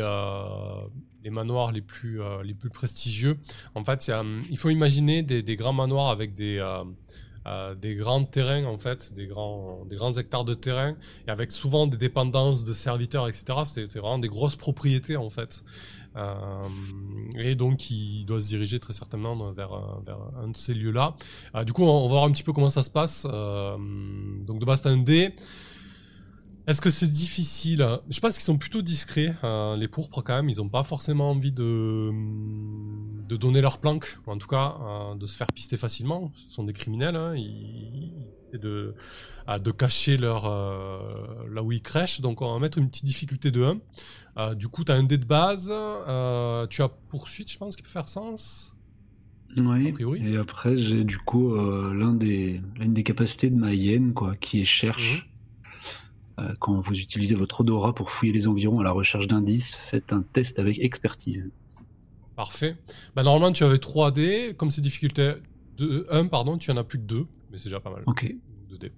les 1.24 1.30
manoirs 1.30 1.72
euh, 2.04 2.42
les 2.42 2.54
plus 2.54 2.70
prestigieux. 2.70 3.38
En 3.74 3.84
fait, 3.84 4.10
il 4.50 4.58
faut 4.58 4.70
imaginer 4.70 5.22
des, 5.22 5.56
grands 5.56 5.72
manoirs 5.72 6.08
avec 6.08 6.34
des, 6.34 6.58
euh, 7.46 7.60
euh, 7.60 7.74
des 7.74 7.94
grands 7.94 8.24
terrains, 8.24 8.64
en 8.64 8.78
fait, 8.78 9.12
des 9.12 9.26
grands, 9.26 9.84
des 9.84 9.96
hectares 10.18 10.44
de 10.44 10.54
terrain, 10.54 10.94
et 11.26 11.30
avec 11.30 11.52
souvent 11.52 11.86
des 11.86 11.96
dépendances 11.96 12.64
de 12.64 12.72
serviteurs, 12.72 13.28
etc. 13.28 13.44
C'est 13.64 13.98
vraiment 13.98 14.18
des 14.18 14.28
grosses 14.28 14.56
propriétés, 14.56 15.16
en 15.16 15.30
fait. 15.30 15.62
et 17.36 17.54
donc, 17.54 17.90
il 17.90 18.24
doit 18.24 18.40
se 18.40 18.48
diriger 18.48 18.78
très 18.78 18.92
certainement 18.92 19.52
vers, 19.52 20.00
vers 20.04 20.18
un 20.42 20.48
de 20.48 20.56
ces 20.56 20.74
lieux-là. 20.74 21.14
du 21.64 21.72
coup, 21.72 21.84
on, 21.84 22.02
va 22.02 22.08
voir 22.08 22.24
un 22.24 22.32
petit 22.32 22.42
peu 22.42 22.52
comment 22.52 22.70
ça 22.70 22.82
se 22.82 22.90
passe. 22.90 23.24
donc, 23.24 24.58
de 24.58 24.64
base, 24.64 24.86
un 24.86 24.98
dé. 24.98 25.34
Est-ce 26.66 26.80
que 26.80 26.90
c'est 26.90 27.08
difficile 27.08 27.86
Je 28.10 28.20
pense 28.20 28.34
qu'ils 28.34 28.42
sont 28.42 28.58
plutôt 28.58 28.82
discrets, 28.82 29.34
euh, 29.44 29.76
les 29.76 29.88
pourpres 29.88 30.22
quand 30.22 30.36
même. 30.36 30.48
Ils 30.48 30.58
n'ont 30.58 30.68
pas 30.68 30.82
forcément 30.82 31.30
envie 31.30 31.52
de, 31.52 32.10
de 33.28 33.36
donner 33.36 33.60
leur 33.60 33.78
planque, 33.78 34.18
ou 34.26 34.30
en 34.30 34.38
tout 34.38 34.46
cas 34.46 34.76
euh, 34.80 35.14
de 35.14 35.26
se 35.26 35.36
faire 35.36 35.48
pister 35.48 35.76
facilement. 35.76 36.30
Ce 36.34 36.50
sont 36.50 36.64
des 36.64 36.72
criminels. 36.72 37.16
Hein. 37.16 37.34
Ils, 37.34 38.12
essaient 38.40 38.58
de, 38.58 38.94
de 39.62 39.70
cacher 39.70 40.16
leur, 40.16 40.46
euh, 40.46 41.48
là 41.50 41.62
où 41.62 41.72
ils 41.72 41.82
crèchent. 41.82 42.20
Donc 42.20 42.42
on 42.42 42.52
va 42.52 42.58
mettre 42.58 42.78
une 42.78 42.88
petite 42.88 43.06
difficulté 43.06 43.50
de 43.50 43.76
1. 44.36 44.54
du 44.54 44.68
coup, 44.68 44.84
tu 44.84 44.92
as 44.92 44.96
un 44.96 45.02
dé 45.04 45.18
de 45.18 45.24
base. 45.24 45.72
tu 46.68 46.82
as 46.82 46.88
poursuite, 47.08 47.50
je 47.50 47.58
pense, 47.58 47.74
qui 47.74 47.82
peut 47.82 47.88
faire 47.88 48.08
sens. 48.08 48.74
Oui, 49.56 49.92
et 50.24 50.36
après 50.36 50.78
j'ai 50.78 51.02
du 51.02 51.18
coup 51.18 51.56
des, 52.14 52.62
l'une 52.76 52.92
des 52.92 53.02
capacités 53.02 53.50
de 53.50 53.56
ma 53.56 53.74
hyène, 53.74 54.12
quoi, 54.12 54.36
qui 54.36 54.60
est 54.60 54.64
cherche. 54.64 55.24
Mhm. 55.24 55.29
Euh, 56.40 56.54
quand 56.58 56.78
vous 56.80 56.98
utilisez 56.98 57.34
votre 57.34 57.60
odorat 57.60 57.94
pour 57.94 58.10
fouiller 58.10 58.32
les 58.32 58.48
environs 58.48 58.80
à 58.80 58.84
la 58.84 58.92
recherche 58.92 59.26
d'indices, 59.26 59.74
faites 59.74 60.12
un 60.12 60.22
test 60.22 60.58
avec 60.58 60.78
expertise. 60.78 61.50
Parfait. 62.36 62.76
Bah, 63.14 63.22
normalement, 63.22 63.52
tu 63.52 63.64
avais 63.64 63.78
3 63.78 64.12
dés. 64.12 64.54
Comme 64.56 64.70
c'est 64.70 64.80
difficulté 64.80 65.34
1, 65.78 66.26
pardon, 66.26 66.56
tu 66.56 66.70
en 66.70 66.76
as 66.76 66.84
plus 66.84 66.98
que 66.98 67.04
2. 67.04 67.26
Mais 67.50 67.58
c'est 67.58 67.64
déjà 67.64 67.80
pas 67.80 67.90
mal. 67.90 68.02
Ok. 68.06 68.34
2 68.70 68.78
dés. 68.78 68.92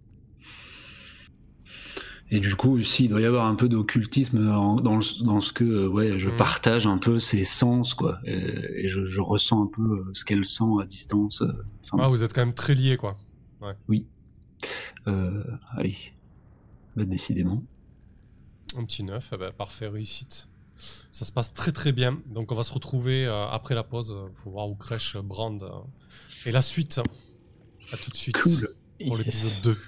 Et 2.31 2.41
du 2.41 2.55
coup, 2.55 2.79
aussi, 2.79 3.05
il 3.05 3.09
doit 3.09 3.21
y 3.21 3.27
avoir 3.27 3.47
un 3.47 3.55
peu 3.55 3.69
d'occultisme 3.69 4.43
dans, 4.43 4.77
dans, 4.77 5.01
ce 5.03 5.53
que 5.53 5.65
euh, 5.65 5.89
ouais, 5.89 6.19
je 6.19 6.31
hmm. 6.31 6.37
partage 6.37 6.87
un 6.87 6.97
peu 6.97 7.19
ses 7.19 7.45
sens, 7.45 7.95
quoi. 7.95 8.19
Et, 8.25 8.89
je, 8.89 9.21
ressens 9.21 9.65
un 9.65 9.67
peu 9.67 9.83
euh, 9.83 10.11
ce 10.15 10.25
qu'elle 10.25 10.45
sent 10.45 10.65
à 10.81 10.87
distance. 10.87 11.43
ah, 11.99 12.09
vous 12.09 12.23
êtes 12.23 12.33
quand 12.33 12.41
même 12.43 12.55
très 12.55 12.75
liés, 12.75 12.97
quoi. 12.97 13.19
Ouais. 13.61 13.75
Oui. 13.89 14.07
allez, 15.05 15.97
bah, 16.97 17.05
décidément. 17.05 17.63
Un 18.77 18.85
petit 18.85 19.03
neuf, 19.03 19.31
eh 19.33 19.37
ben, 19.37 19.53
parfait, 19.53 19.89
réussite. 19.89 20.49
Ça 21.11 21.25
se 21.25 21.33
passe 21.33 21.53
très 21.53 21.73
très 21.73 21.93
bien. 21.93 22.21
Donc 22.27 22.51
on 22.51 22.55
va 22.55 22.65
se 22.65 22.73
retrouver 22.73 23.27
euh, 23.27 23.47
après 23.49 23.75
la 23.75 23.85
pause 23.85 24.17
pour 24.43 24.53
voir 24.53 24.69
où 24.69 24.75
crèche 24.75 25.17
Brand. 25.17 25.63
et 26.47 26.51
la 26.51 26.63
suite. 26.63 27.01
À 27.93 27.97
tout 27.99 28.11
de 28.11 28.17
suite 28.17 28.39
cool. 28.39 28.75
pour 29.07 29.17
l'épisode 29.17 29.63
2. 29.63 29.79